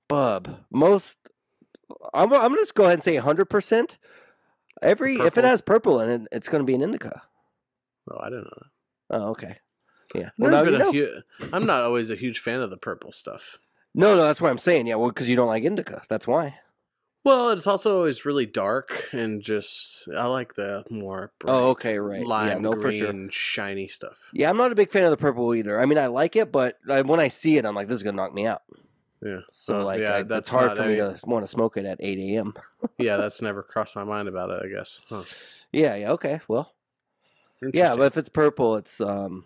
Bub. 0.07 0.60
Most. 0.72 1.18
I'm, 2.14 2.31
I'm 2.34 2.40
gonna 2.52 2.57
just 2.57 2.76
go 2.76 2.84
ahead 2.84 2.95
and 2.95 3.03
say 3.03 3.15
100. 3.15 3.45
percent 3.45 3.98
Every 4.81 5.15
if 5.15 5.38
it 5.38 5.44
has 5.44 5.60
purple 5.61 5.99
in 5.99 6.10
it, 6.10 6.27
it's 6.31 6.48
gonna 6.48 6.64
be 6.64 6.76
an 6.76 6.81
indica. 6.81 7.22
Oh, 8.10 8.18
I 8.19 8.30
didn't 8.30 8.45
know. 8.45 8.64
Oh, 9.11 9.30
okay. 9.31 9.57
Yeah. 10.15 10.30
Well, 10.38 10.52
Well, 10.52 10.64
now 10.64 10.72
you 10.72 10.77
know. 10.77 10.91
hu- 10.94 11.48
I'm 11.53 11.65
not 11.65 11.81
always 11.84 12.10
a 12.10 12.15
huge 12.15 12.40
fan 12.40 12.61
of 12.61 12.69
the 12.69 12.77
purple 12.77 13.11
stuff. 13.11 13.57
No, 13.94 14.15
no, 14.15 14.23
that's 14.23 14.40
what 14.40 14.49
I'm 14.52 14.57
saying. 14.57 14.88
Yeah, 14.88 14.95
well, 14.95 15.10
because 15.10 15.27
you 15.30 15.36
don't 15.36 15.48
like 15.48 15.64
indica. 15.64 16.02
That's 16.10 16.26
why. 16.27 16.56
Well, 17.25 17.51
it's 17.51 17.67
also 17.67 17.97
always 17.97 18.23
really 18.25 18.45
dark 18.45 19.09
and 19.11 19.41
just 19.41 20.07
I 20.15 20.25
like 20.27 20.53
the 20.55 20.85
more 20.89 21.33
bright, 21.37 21.51
Oh, 21.53 21.69
okay, 21.69 21.99
right. 21.99 22.25
lime 22.25 22.47
yeah, 22.47 22.57
no, 22.57 22.73
green, 22.73 22.99
sure. 23.25 23.31
shiny 23.31 23.87
stuff. 23.87 24.17
Yeah, 24.33 24.49
I'm 24.49 24.57
not 24.57 24.71
a 24.71 24.75
big 24.75 24.89
fan 24.91 25.03
of 25.03 25.11
the 25.11 25.17
purple 25.17 25.53
either. 25.53 25.79
I 25.81 25.85
mean, 25.85 25.97
I 25.97 26.07
like 26.07 26.35
it, 26.37 26.51
but 26.51 26.77
uh, 26.87 27.03
when 27.03 27.19
I 27.19 27.27
see 27.27 27.57
it, 27.57 27.65
I'm 27.65 27.75
like, 27.75 27.87
this 27.87 27.97
is 27.97 28.03
gonna 28.03 28.15
knock 28.15 28.33
me 28.33 28.45
out. 28.47 28.61
Yeah. 29.21 29.41
So 29.61 29.79
Oh, 29.81 29.83
like, 29.85 29.99
yeah, 29.99 30.15
I, 30.15 30.23
that's 30.23 30.47
it's 30.47 30.49
hard 30.49 30.77
for 30.77 30.87
me 30.87 30.95
to 30.95 31.19
want 31.25 31.43
to 31.43 31.51
smoke 31.51 31.75
it 31.75 31.85
at 31.85 31.97
8 31.99 32.17
a.m. 32.19 32.53
Yeah, 32.97 33.17
that's 33.17 33.41
never 33.41 33.63
crossed 33.63 33.95
my 33.97 34.05
mind 34.05 34.29
about 34.29 34.49
it. 34.49 34.61
I 34.65 34.69
guess. 34.69 35.01
Huh. 35.09 35.23
Yeah, 35.73 35.95
yeah, 35.95 36.11
okay. 36.11 36.39
Well, 36.47 36.73
yeah, 37.73 37.95
but 37.95 38.03
if 38.03 38.17
it's 38.17 38.29
purple, 38.29 38.77
it's 38.77 39.01
um 39.01 39.43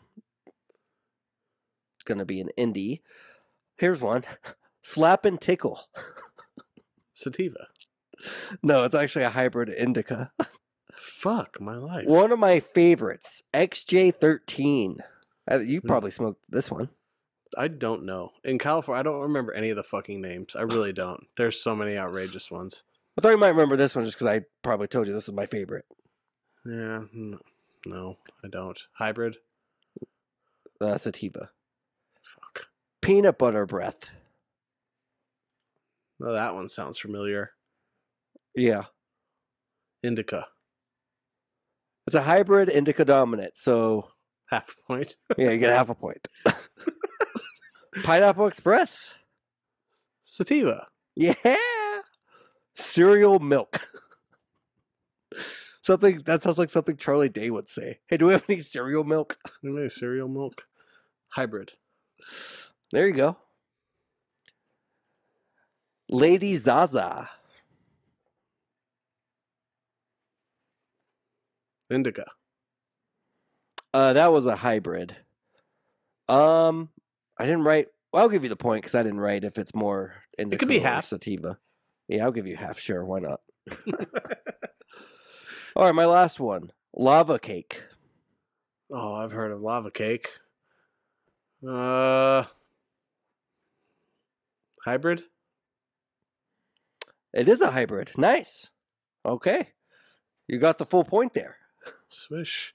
gonna 2.05 2.25
be 2.25 2.39
an 2.39 2.49
indie. 2.57 3.01
Here's 3.77 3.99
one. 3.99 4.23
Slap 4.83 5.25
and 5.25 5.41
tickle. 5.41 5.87
sativa. 7.13 7.67
No, 8.61 8.83
it's 8.83 8.95
actually 8.95 9.25
a 9.25 9.29
hybrid 9.29 9.69
indica. 9.69 10.31
Fuck 10.95 11.59
my 11.59 11.75
life. 11.75 12.05
One 12.07 12.31
of 12.31 12.39
my 12.39 12.59
favorites, 12.59 13.41
XJ13. 13.53 14.97
Uh, 15.51 15.59
You 15.59 15.79
Hmm. 15.81 15.87
probably 15.87 16.11
smoked 16.11 16.41
this 16.49 16.69
one. 16.71 16.89
I 17.57 17.67
don't 17.67 18.03
know. 18.05 18.31
In 18.43 18.57
California, 18.57 18.99
I 18.99 19.03
don't 19.03 19.21
remember 19.21 19.53
any 19.53 19.69
of 19.69 19.75
the 19.75 19.83
fucking 19.83 20.21
names. 20.21 20.55
I 20.55 20.61
really 20.61 20.93
don't. 20.93 21.27
There's 21.37 21.59
so 21.61 21.75
many 21.75 21.97
outrageous 21.97 22.49
ones. 22.49 22.83
I 23.17 23.21
thought 23.21 23.29
you 23.31 23.37
might 23.37 23.49
remember 23.49 23.75
this 23.75 23.95
one 23.95 24.05
just 24.05 24.17
because 24.17 24.27
I 24.27 24.41
probably 24.63 24.87
told 24.87 25.05
you 25.07 25.13
this 25.13 25.27
is 25.27 25.33
my 25.33 25.45
favorite. 25.45 25.85
Yeah. 26.65 27.03
No, 27.13 27.39
no 27.85 28.17
I 28.43 28.47
don't. 28.47 28.79
Hybrid. 28.93 29.37
Uh, 30.81 30.97
sativa. 30.97 31.51
Fuck. 32.23 32.67
Peanut 33.01 33.37
butter 33.37 33.65
breath. 33.65 34.09
That 36.31 36.55
one 36.55 36.69
sounds 36.69 36.97
familiar. 36.97 37.51
Yeah. 38.55 38.83
Indica. 40.01 40.47
It's 42.07 42.15
a 42.15 42.23
hybrid 42.23 42.69
indica 42.69 43.05
dominant, 43.05 43.53
so 43.55 44.09
Half 44.53 44.75
a 44.77 44.87
point. 44.87 45.15
yeah, 45.37 45.49
you 45.49 45.57
get 45.57 45.75
half 45.75 45.89
a 45.89 45.95
point. 45.95 46.27
Pineapple 48.03 48.45
Express. 48.45 49.15
Sativa. 50.21 50.87
Yeah. 51.15 51.33
Cereal 52.75 53.39
milk. 53.39 53.81
something 55.81 56.19
that 56.25 56.43
sounds 56.43 56.59
like 56.59 56.69
something 56.69 56.97
Charlie 56.97 57.29
Day 57.29 57.49
would 57.49 57.67
say. 57.67 57.99
Hey, 58.07 58.17
do 58.17 58.27
we 58.27 58.33
have 58.33 58.43
any 58.47 58.59
cereal 58.59 59.03
milk? 59.03 59.37
Maybe 59.63 59.89
cereal 59.89 60.27
milk. 60.27 60.61
Hybrid. 61.29 61.71
There 62.91 63.07
you 63.07 63.13
go. 63.13 63.37
Lady 66.09 66.55
Zaza. 66.55 67.29
Indica. 71.89 72.25
Uh, 73.93 74.13
that 74.13 74.31
was 74.31 74.45
a 74.45 74.55
hybrid. 74.55 75.15
Um, 76.27 76.89
I 77.37 77.45
didn't 77.45 77.63
write. 77.63 77.87
Well, 78.11 78.23
I'll 78.23 78.29
give 78.29 78.43
you 78.43 78.49
the 78.49 78.55
point 78.55 78.81
because 78.81 78.95
I 78.95 79.03
didn't 79.03 79.19
write 79.19 79.43
if 79.43 79.57
it's 79.57 79.75
more 79.75 80.15
indica 80.37 80.55
It 80.55 80.59
could 80.59 80.67
be 80.69 80.79
half. 80.79 81.05
sativa. 81.05 81.57
Yeah, 82.07 82.23
I'll 82.23 82.31
give 82.31 82.47
you 82.47 82.55
half. 82.55 82.79
Sure, 82.79 83.03
why 83.05 83.19
not? 83.19 83.41
All 85.75 85.85
right, 85.85 85.95
my 85.95 86.05
last 86.05 86.39
one. 86.39 86.71
Lava 86.95 87.39
cake. 87.39 87.81
oh, 88.91 89.13
I've 89.15 89.31
heard 89.31 89.51
of 89.51 89.61
lava 89.61 89.89
cake. 89.91 90.29
Uh, 91.67 92.43
hybrid. 94.85 95.23
It 97.33 97.49
is 97.49 97.61
a 97.61 97.71
hybrid. 97.71 98.11
Nice. 98.17 98.69
Okay, 99.25 99.69
you 100.47 100.59
got 100.59 100.77
the 100.77 100.85
full 100.85 101.03
point 101.03 101.33
there. 101.33 101.57
Swish. 102.09 102.73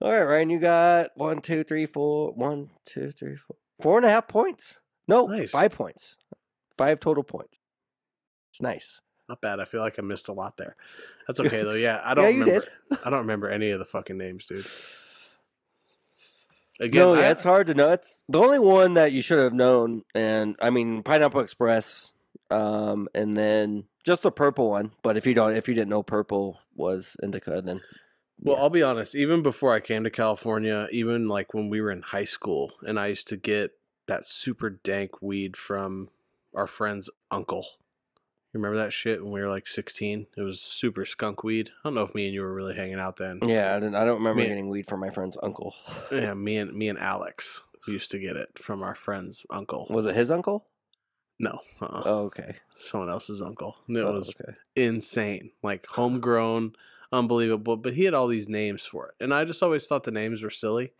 All 0.00 0.10
right, 0.10 0.22
Ryan, 0.22 0.50
you 0.50 0.58
got 0.58 1.10
one, 1.14 1.40
two, 1.40 1.62
three, 1.62 1.86
four, 1.86 2.32
one, 2.32 2.70
two, 2.86 3.10
three, 3.12 3.36
four, 3.36 3.56
four 3.82 3.96
and 3.98 4.06
a 4.06 4.10
half 4.10 4.28
points. 4.28 4.78
No, 5.06 5.26
Nice. 5.26 5.50
five 5.50 5.72
points. 5.72 6.16
Five 6.76 7.00
total 7.00 7.22
points. 7.22 7.58
It's 8.50 8.62
nice. 8.62 9.00
Not 9.28 9.40
bad. 9.40 9.60
I 9.60 9.64
feel 9.64 9.80
like 9.82 9.98
I 9.98 10.02
missed 10.02 10.28
a 10.28 10.32
lot 10.32 10.56
there. 10.56 10.74
That's 11.26 11.38
okay 11.40 11.62
though. 11.62 11.74
Yeah, 11.74 12.00
I 12.04 12.14
don't 12.14 12.24
Yeah, 12.24 12.30
you 12.30 12.40
remember. 12.44 12.66
did. 12.90 12.98
I 13.04 13.10
don't 13.10 13.20
remember 13.20 13.48
any 13.50 13.70
of 13.70 13.78
the 13.78 13.84
fucking 13.84 14.16
names, 14.18 14.46
dude. 14.46 14.66
Again, 16.80 17.00
no, 17.02 17.14
I- 17.14 17.20
yeah, 17.20 17.30
it's 17.30 17.42
hard 17.42 17.66
to 17.66 17.74
know. 17.74 17.90
It's 17.92 18.22
the 18.28 18.38
only 18.38 18.58
one 18.58 18.94
that 18.94 19.12
you 19.12 19.20
should 19.22 19.38
have 19.38 19.52
known, 19.52 20.02
and 20.14 20.56
I 20.62 20.70
mean 20.70 21.02
Pineapple 21.02 21.40
Express, 21.42 22.10
um, 22.50 23.08
and 23.14 23.36
then 23.36 23.84
just 24.04 24.22
the 24.22 24.30
purple 24.30 24.70
one. 24.70 24.92
But 25.02 25.16
if 25.16 25.26
you 25.26 25.34
don't, 25.34 25.54
if 25.56 25.68
you 25.68 25.74
didn't 25.74 25.90
know 25.90 26.02
purple 26.02 26.58
was 26.74 27.16
indica, 27.22 27.60
then 27.64 27.80
Well, 28.40 28.56
yeah. 28.56 28.62
I'll 28.62 28.70
be 28.70 28.82
honest. 28.82 29.14
Even 29.14 29.42
before 29.42 29.74
I 29.74 29.80
came 29.80 30.04
to 30.04 30.10
California, 30.10 30.88
even 30.90 31.28
like 31.28 31.52
when 31.54 31.68
we 31.68 31.80
were 31.80 31.90
in 31.90 32.02
high 32.02 32.24
school, 32.24 32.72
and 32.82 32.98
I 32.98 33.08
used 33.08 33.28
to 33.28 33.36
get 33.36 33.72
that 34.06 34.24
super 34.26 34.70
dank 34.70 35.20
weed 35.22 35.56
from 35.56 36.08
our 36.54 36.66
friend's 36.66 37.08
uncle. 37.30 37.64
You 38.52 38.58
remember 38.58 38.78
that 38.78 38.92
shit 38.92 39.22
when 39.22 39.30
we 39.32 39.40
were 39.40 39.48
like 39.48 39.68
sixteen? 39.68 40.26
It 40.36 40.42
was 40.42 40.60
super 40.60 41.04
skunk 41.04 41.44
weed. 41.44 41.70
I 41.84 41.88
don't 41.88 41.94
know 41.94 42.02
if 42.02 42.14
me 42.16 42.24
and 42.26 42.34
you 42.34 42.40
were 42.42 42.52
really 42.52 42.74
hanging 42.74 42.98
out 42.98 43.16
then. 43.18 43.38
yeah, 43.42 43.76
I, 43.76 43.78
didn't, 43.78 43.94
I 43.94 44.04
don't 44.04 44.16
remember 44.18 44.42
Me- 44.42 44.48
getting 44.48 44.68
weed 44.68 44.88
from 44.88 44.98
my 44.98 45.10
friend's 45.10 45.36
uncle. 45.40 45.74
Yeah, 46.10 46.34
me 46.34 46.56
and 46.56 46.72
me 46.72 46.88
and 46.88 46.98
Alex 46.98 47.62
used 47.86 48.10
to 48.10 48.18
get 48.18 48.34
it 48.36 48.58
from 48.60 48.82
our 48.82 48.96
friend's 48.96 49.46
uncle. 49.50 49.86
Was 49.90 50.04
it 50.06 50.16
his 50.16 50.32
uncle? 50.32 50.66
No, 51.42 51.60
uh-uh. 51.80 52.02
Oh, 52.04 52.18
okay. 52.26 52.56
someone 52.76 53.08
else's 53.08 53.40
uncle. 53.40 53.74
And 53.88 53.96
it 53.96 54.04
Oh, 54.04 54.12
was 54.12 54.34
okay. 54.38 54.52
insane, 54.76 55.52
like 55.62 55.86
homegrown, 55.86 56.74
unbelievable. 57.12 57.78
But 57.78 57.94
he 57.94 58.04
had 58.04 58.12
all 58.12 58.26
these 58.26 58.46
names 58.48 58.84
for 58.84 59.08
it, 59.08 59.14
and 59.24 59.32
I 59.32 59.44
just 59.46 59.62
always 59.62 59.86
thought 59.86 60.04
the 60.04 60.10
names 60.10 60.42
were 60.42 60.50
silly. 60.50 60.92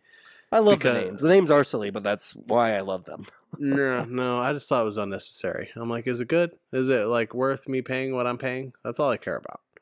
I 0.51 0.57
love 0.59 0.79
because- 0.79 0.93
the 0.95 1.01
names. 1.01 1.21
The 1.21 1.27
names 1.29 1.51
are 1.51 1.63
silly, 1.63 1.91
but 1.91 2.01
that's 2.03 2.31
why 2.33 2.75
I 2.75 2.81
love 2.81 3.05
them. 3.05 3.27
no, 3.59 4.03
no, 4.09 4.39
I 4.39 4.51
just 4.51 4.67
thought 4.67 4.81
it 4.81 4.85
was 4.85 4.97
unnecessary. 4.97 5.69
I'm 5.75 5.89
like, 5.89 6.07
is 6.07 6.19
it 6.21 6.27
good? 6.27 6.51
Is 6.73 6.89
it 6.89 7.05
like 7.07 7.33
worth 7.35 7.67
me 7.69 7.81
paying 7.83 8.15
what 8.15 8.25
I'm 8.25 8.39
paying? 8.39 8.73
That's 8.83 8.99
all 8.99 9.11
I 9.11 9.17
care 9.17 9.37
about. 9.37 9.61
I 9.77 9.79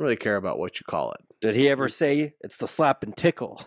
don't 0.00 0.04
really 0.04 0.16
care 0.16 0.36
about 0.36 0.58
what 0.58 0.80
you 0.80 0.84
call 0.88 1.12
it. 1.12 1.20
Did 1.42 1.54
he 1.56 1.68
ever 1.68 1.90
say 1.90 2.32
it's 2.40 2.56
the 2.56 2.66
slap 2.66 3.02
and 3.02 3.14
tickle? 3.14 3.62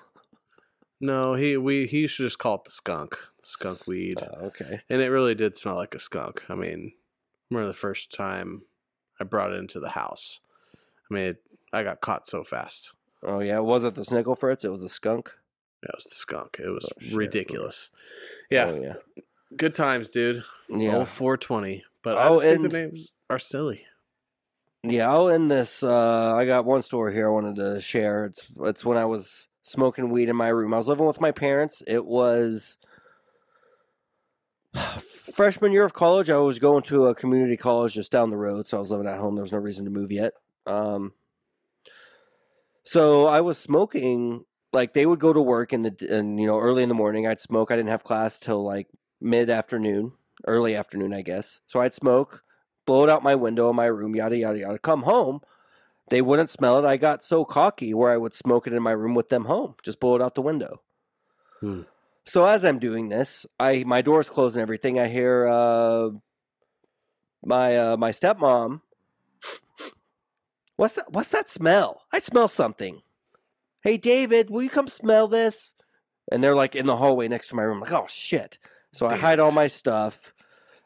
No, 0.99 1.35
he 1.35 1.57
we 1.57 1.85
he 1.85 1.99
used 2.01 2.17
to 2.17 2.23
just 2.23 2.39
call 2.39 2.55
it 2.55 2.63
the 2.65 2.71
skunk, 2.71 3.17
skunk 3.47 3.87
weed, 3.87 4.19
Oh, 4.21 4.45
okay. 4.47 4.81
and 4.89 5.01
it 5.01 5.09
really 5.09 5.35
did 5.35 5.55
smell 5.57 5.75
like 5.75 5.95
a 5.95 5.99
skunk. 5.99 6.43
I 6.49 6.55
mean, 6.55 6.93
I 6.95 7.53
remember 7.53 7.67
the 7.67 7.73
first 7.73 8.13
time 8.13 8.63
I 9.19 9.23
brought 9.23 9.51
it 9.53 9.59
into 9.59 9.79
the 9.79 9.89
house. 9.89 10.39
I 11.09 11.13
mean, 11.13 11.23
it, 11.23 11.37
I 11.73 11.83
got 11.83 12.01
caught 12.01 12.27
so 12.27 12.43
fast. 12.43 12.93
Oh 13.23 13.39
yeah, 13.39 13.59
was 13.59 13.83
it 13.83 13.95
the 13.95 14.01
Snickle 14.03 14.37
Fritz? 14.37 14.63
It 14.63 14.71
was 14.71 14.83
a 14.83 14.89
skunk. 14.89 15.31
It 15.83 15.89
was 15.95 16.03
the 16.05 16.15
skunk. 16.15 16.57
It 16.59 16.69
was 16.69 16.91
Oh, 16.91 17.15
ridiculous. 17.15 17.91
Yeah, 18.49 18.65
Oh, 18.67 18.81
yeah. 18.81 19.23
good 19.55 19.73
times, 19.73 20.11
dude. 20.11 20.43
Yeah. 20.69 20.97
Oh, 20.97 21.05
420. 21.05 21.83
But 22.03 22.17
I 22.17 22.27
Oh, 22.29 22.35
just 22.35 22.45
think 22.45 22.61
the 22.63 22.69
names 22.69 23.11
are 23.29 23.39
silly. 23.39 23.85
Yeah, 24.83 25.09
I'll 25.11 25.29
end 25.29 25.49
this. 25.51 25.83
Uh, 25.83 26.33
I 26.35 26.45
got 26.45 26.65
one 26.65 26.81
story 26.81 27.13
here 27.13 27.27
I 27.27 27.31
wanted 27.31 27.55
to 27.57 27.81
share. 27.81 28.25
It's 28.25 28.43
it's 28.61 28.85
when 28.85 28.97
I 28.97 29.05
was 29.05 29.47
smoking 29.63 30.09
weed 30.09 30.29
in 30.29 30.35
my 30.35 30.47
room. 30.47 30.73
I 30.73 30.77
was 30.77 30.87
living 30.87 31.05
with 31.07 31.19
my 31.19 31.31
parents. 31.31 31.83
It 31.87 32.05
was 32.05 32.77
freshman 35.33 35.71
year 35.71 35.85
of 35.85 35.93
college. 35.93 36.29
I 36.29 36.37
was 36.37 36.59
going 36.59 36.83
to 36.83 37.07
a 37.07 37.15
community 37.15 37.57
college 37.57 37.93
just 37.93 38.11
down 38.11 38.29
the 38.29 38.37
road, 38.37 38.67
so 38.67 38.77
I 38.77 38.79
was 38.79 38.91
living 38.91 39.07
at 39.07 39.19
home. 39.19 39.35
There 39.35 39.43
was 39.43 39.51
no 39.51 39.59
reason 39.59 39.85
to 39.85 39.91
move 39.91 40.11
yet. 40.11 40.33
Um, 40.65 41.13
so 42.83 43.27
I 43.27 43.41
was 43.41 43.57
smoking. 43.57 44.45
Like 44.73 44.93
they 44.93 45.05
would 45.05 45.19
go 45.19 45.33
to 45.33 45.41
work 45.41 45.73
in 45.73 45.83
the 45.83 46.07
and 46.09 46.39
you 46.39 46.45
know 46.45 46.59
early 46.59 46.83
in 46.83 46.89
the 46.89 46.95
morning. 46.95 47.25
I'd 47.25 47.41
smoke. 47.41 47.71
I 47.71 47.75
didn't 47.75 47.89
have 47.89 48.03
class 48.03 48.39
till 48.39 48.63
like 48.63 48.87
mid 49.21 49.49
afternoon, 49.49 50.11
early 50.45 50.75
afternoon, 50.75 51.13
I 51.13 51.21
guess. 51.21 51.61
So 51.67 51.79
I'd 51.79 51.93
smoke 51.93 52.43
blow 52.87 53.03
it 53.03 53.09
out 53.09 53.21
my 53.21 53.35
window 53.35 53.69
in 53.69 53.75
my 53.75 53.85
room, 53.85 54.15
yada 54.15 54.35
yada 54.35 54.57
yada. 54.57 54.79
Come 54.79 55.03
home, 55.03 55.41
they 56.09 56.23
wouldn't 56.23 56.49
smell 56.49 56.79
it. 56.79 56.85
I 56.85 56.97
got 56.97 57.23
so 57.23 57.45
cocky 57.45 57.93
where 57.93 58.11
I 58.11 58.17
would 58.17 58.33
smoke 58.33 58.65
it 58.65 58.73
in 58.73 58.81
my 58.81 58.93
room 58.93 59.13
with 59.13 59.29
them 59.29 59.45
home, 59.45 59.75
just 59.83 59.99
blow 59.99 60.15
it 60.15 60.21
out 60.23 60.33
the 60.33 60.41
window. 60.41 60.81
Hmm. 61.59 61.81
So 62.27 62.45
as 62.45 62.65
I'm 62.65 62.77
doing 62.77 63.07
this, 63.07 63.45
I 63.57 63.85
my 63.85 64.01
door's 64.01 64.29
closed 64.29 64.57
and 64.57 64.61
everything. 64.61 64.99
I 64.99 65.07
hear 65.07 65.47
uh, 65.47 66.09
my 67.45 67.77
uh, 67.77 67.97
my 67.97 68.11
stepmom. 68.11 68.81
What's 70.75 70.95
that? 70.95 71.11
What's 71.11 71.29
that 71.29 71.49
smell? 71.49 72.03
I 72.11 72.19
smell 72.19 72.49
something. 72.49 73.01
Hey 73.81 73.95
David, 73.95 74.49
will 74.49 74.61
you 74.61 74.69
come 74.69 74.89
smell 74.89 75.29
this? 75.29 75.73
And 76.29 76.43
they're 76.43 76.55
like 76.55 76.75
in 76.75 76.85
the 76.85 76.97
hallway 76.97 77.29
next 77.29 77.47
to 77.49 77.55
my 77.55 77.63
room. 77.63 77.79
like, 77.79 77.93
oh 77.93 78.07
shit! 78.09 78.57
So 78.91 79.05
I 79.05 79.11
Damn 79.11 79.19
hide 79.19 79.39
all 79.39 79.51
my 79.51 79.69
stuff. 79.69 80.33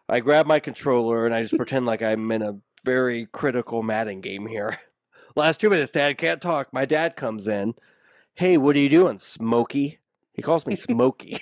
I 0.07 0.19
grab 0.19 0.45
my 0.45 0.59
controller 0.59 1.26
and 1.26 1.34
I 1.34 1.41
just 1.41 1.57
pretend 1.57 1.88
like 1.88 2.03
I'm 2.03 2.31
in 2.31 2.43
a 2.43 2.59
very 2.85 3.26
critical 3.26 3.81
Madden 3.81 4.22
game 4.22 4.45
here. 4.45 4.77
Last 5.35 5.59
two 5.59 5.72
minutes, 5.72 5.91
Dad 5.91 6.19
can't 6.19 6.41
talk. 6.41 6.72
My 6.72 6.85
dad 6.85 7.15
comes 7.15 7.47
in. 7.47 7.73
Hey, 8.35 8.57
what 8.57 8.76
are 8.76 8.80
you 8.80 8.89
doing, 8.89 9.18
Smokey? 9.18 10.01
He 10.34 10.41
calls 10.41 10.66
me 10.66 10.76
Smokey. 10.78 11.40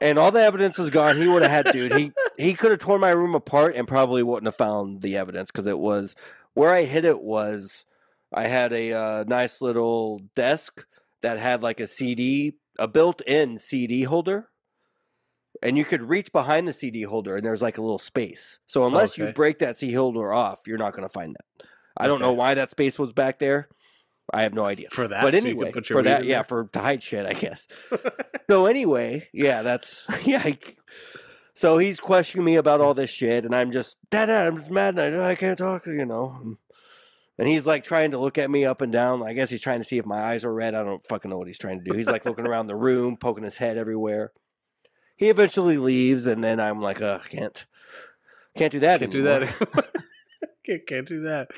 and 0.00 0.18
all 0.18 0.30
the 0.30 0.42
evidence 0.42 0.78
is 0.78 0.90
gone. 0.90 1.16
He 1.16 1.28
would 1.28 1.42
have 1.42 1.66
had, 1.66 1.72
dude. 1.72 1.94
He 1.94 2.12
he 2.36 2.54
could 2.54 2.70
have 2.70 2.80
torn 2.80 3.00
my 3.00 3.12
room 3.12 3.34
apart 3.34 3.76
and 3.76 3.86
probably 3.86 4.22
wouldn't 4.22 4.46
have 4.46 4.56
found 4.56 5.02
the 5.02 5.16
evidence 5.16 5.50
because 5.50 5.66
it 5.66 5.78
was 5.78 6.14
where 6.54 6.74
I 6.74 6.84
hid 6.84 7.04
it 7.04 7.20
was. 7.20 7.86
I 8.32 8.48
had 8.48 8.72
a 8.72 8.92
uh, 8.92 9.24
nice 9.28 9.60
little 9.60 10.20
desk 10.34 10.84
that 11.22 11.38
had 11.38 11.62
like 11.62 11.78
a 11.78 11.86
CD, 11.86 12.54
a 12.78 12.88
built-in 12.88 13.58
CD 13.58 14.02
holder 14.02 14.48
and 15.62 15.78
you 15.78 15.84
could 15.84 16.02
reach 16.02 16.30
behind 16.32 16.68
the 16.68 16.72
CD 16.72 17.02
holder, 17.02 17.36
and 17.36 17.44
there's 17.44 17.62
like 17.62 17.78
a 17.78 17.82
little 17.82 17.98
space. 17.98 18.58
So 18.66 18.84
unless 18.84 19.16
you 19.16 19.32
break 19.32 19.58
that 19.60 19.78
CD 19.78 19.94
holder 19.94 20.32
off, 20.32 20.60
you're 20.66 20.78
not 20.78 20.92
going 20.92 21.08
to 21.08 21.12
find 21.12 21.34
that. 21.34 21.66
I 21.96 22.06
don't 22.06 22.20
know 22.20 22.32
why 22.32 22.54
that 22.54 22.70
space 22.70 22.98
was 22.98 23.12
back 23.12 23.38
there. 23.38 23.68
I 24.32 24.42
have 24.42 24.54
no 24.54 24.64
idea. 24.64 24.88
For 24.88 25.06
that, 25.08 25.22
but 25.22 25.34
so 25.34 25.40
anyway, 25.40 25.72
your 25.74 25.82
for 25.82 26.02
that, 26.02 26.24
yeah, 26.24 26.42
for 26.42 26.64
to 26.72 26.78
hide 26.78 27.02
shit, 27.02 27.26
I 27.26 27.34
guess. 27.34 27.66
so 28.48 28.66
anyway, 28.66 29.28
yeah, 29.32 29.62
that's 29.62 30.06
yeah. 30.24 30.42
I- 30.44 30.58
so 31.56 31.78
he's 31.78 32.00
questioning 32.00 32.44
me 32.44 32.56
about 32.56 32.80
all 32.80 32.94
this 32.94 33.10
shit, 33.10 33.44
and 33.44 33.54
I'm 33.54 33.70
just, 33.70 33.96
Dad, 34.10 34.26
Dad, 34.26 34.48
I'm 34.48 34.56
just 34.58 34.72
mad, 34.72 34.98
and 34.98 35.16
I, 35.22 35.30
I 35.30 35.34
can't 35.36 35.56
talk, 35.56 35.86
you 35.86 36.04
know. 36.04 36.56
And- 37.38 37.48
he's 37.48 37.64
like 37.66 37.84
trying 37.84 38.10
to 38.12 38.18
look 38.18 38.38
at 38.38 38.50
me 38.50 38.64
up 38.64 38.80
and 38.80 38.92
down. 38.92 39.22
I 39.22 39.34
guess 39.34 39.50
he's 39.50 39.60
trying 39.60 39.78
to 39.80 39.84
see 39.84 39.98
if 39.98 40.04
my 40.06 40.20
eyes 40.20 40.44
are 40.44 40.52
red. 40.52 40.74
I 40.74 40.82
don't 40.82 41.06
fucking 41.06 41.30
know 41.30 41.38
what 41.38 41.46
he's 41.46 41.58
trying 41.58 41.78
to 41.82 41.84
do. 41.84 41.96
He's 41.96 42.06
like 42.08 42.24
looking 42.24 42.46
around 42.46 42.66
the 42.66 42.74
room, 42.76 43.16
poking 43.16 43.44
his 43.44 43.56
head 43.56 43.76
everywhere. 43.76 44.32
He 45.16 45.28
eventually 45.28 45.78
leaves, 45.78 46.26
and 46.26 46.42
then 46.42 46.58
I'm 46.58 46.80
like, 46.80 47.00
uh, 47.00 47.18
can't, 47.20 47.64
can't 48.56 48.72
do 48.72 48.80
that. 48.80 48.98
can't 49.00 49.12
do 49.12 49.22
that. 49.22 49.42
can't, 50.66 50.86
can't 50.86 51.08
do 51.08 51.20
that. 51.22 51.48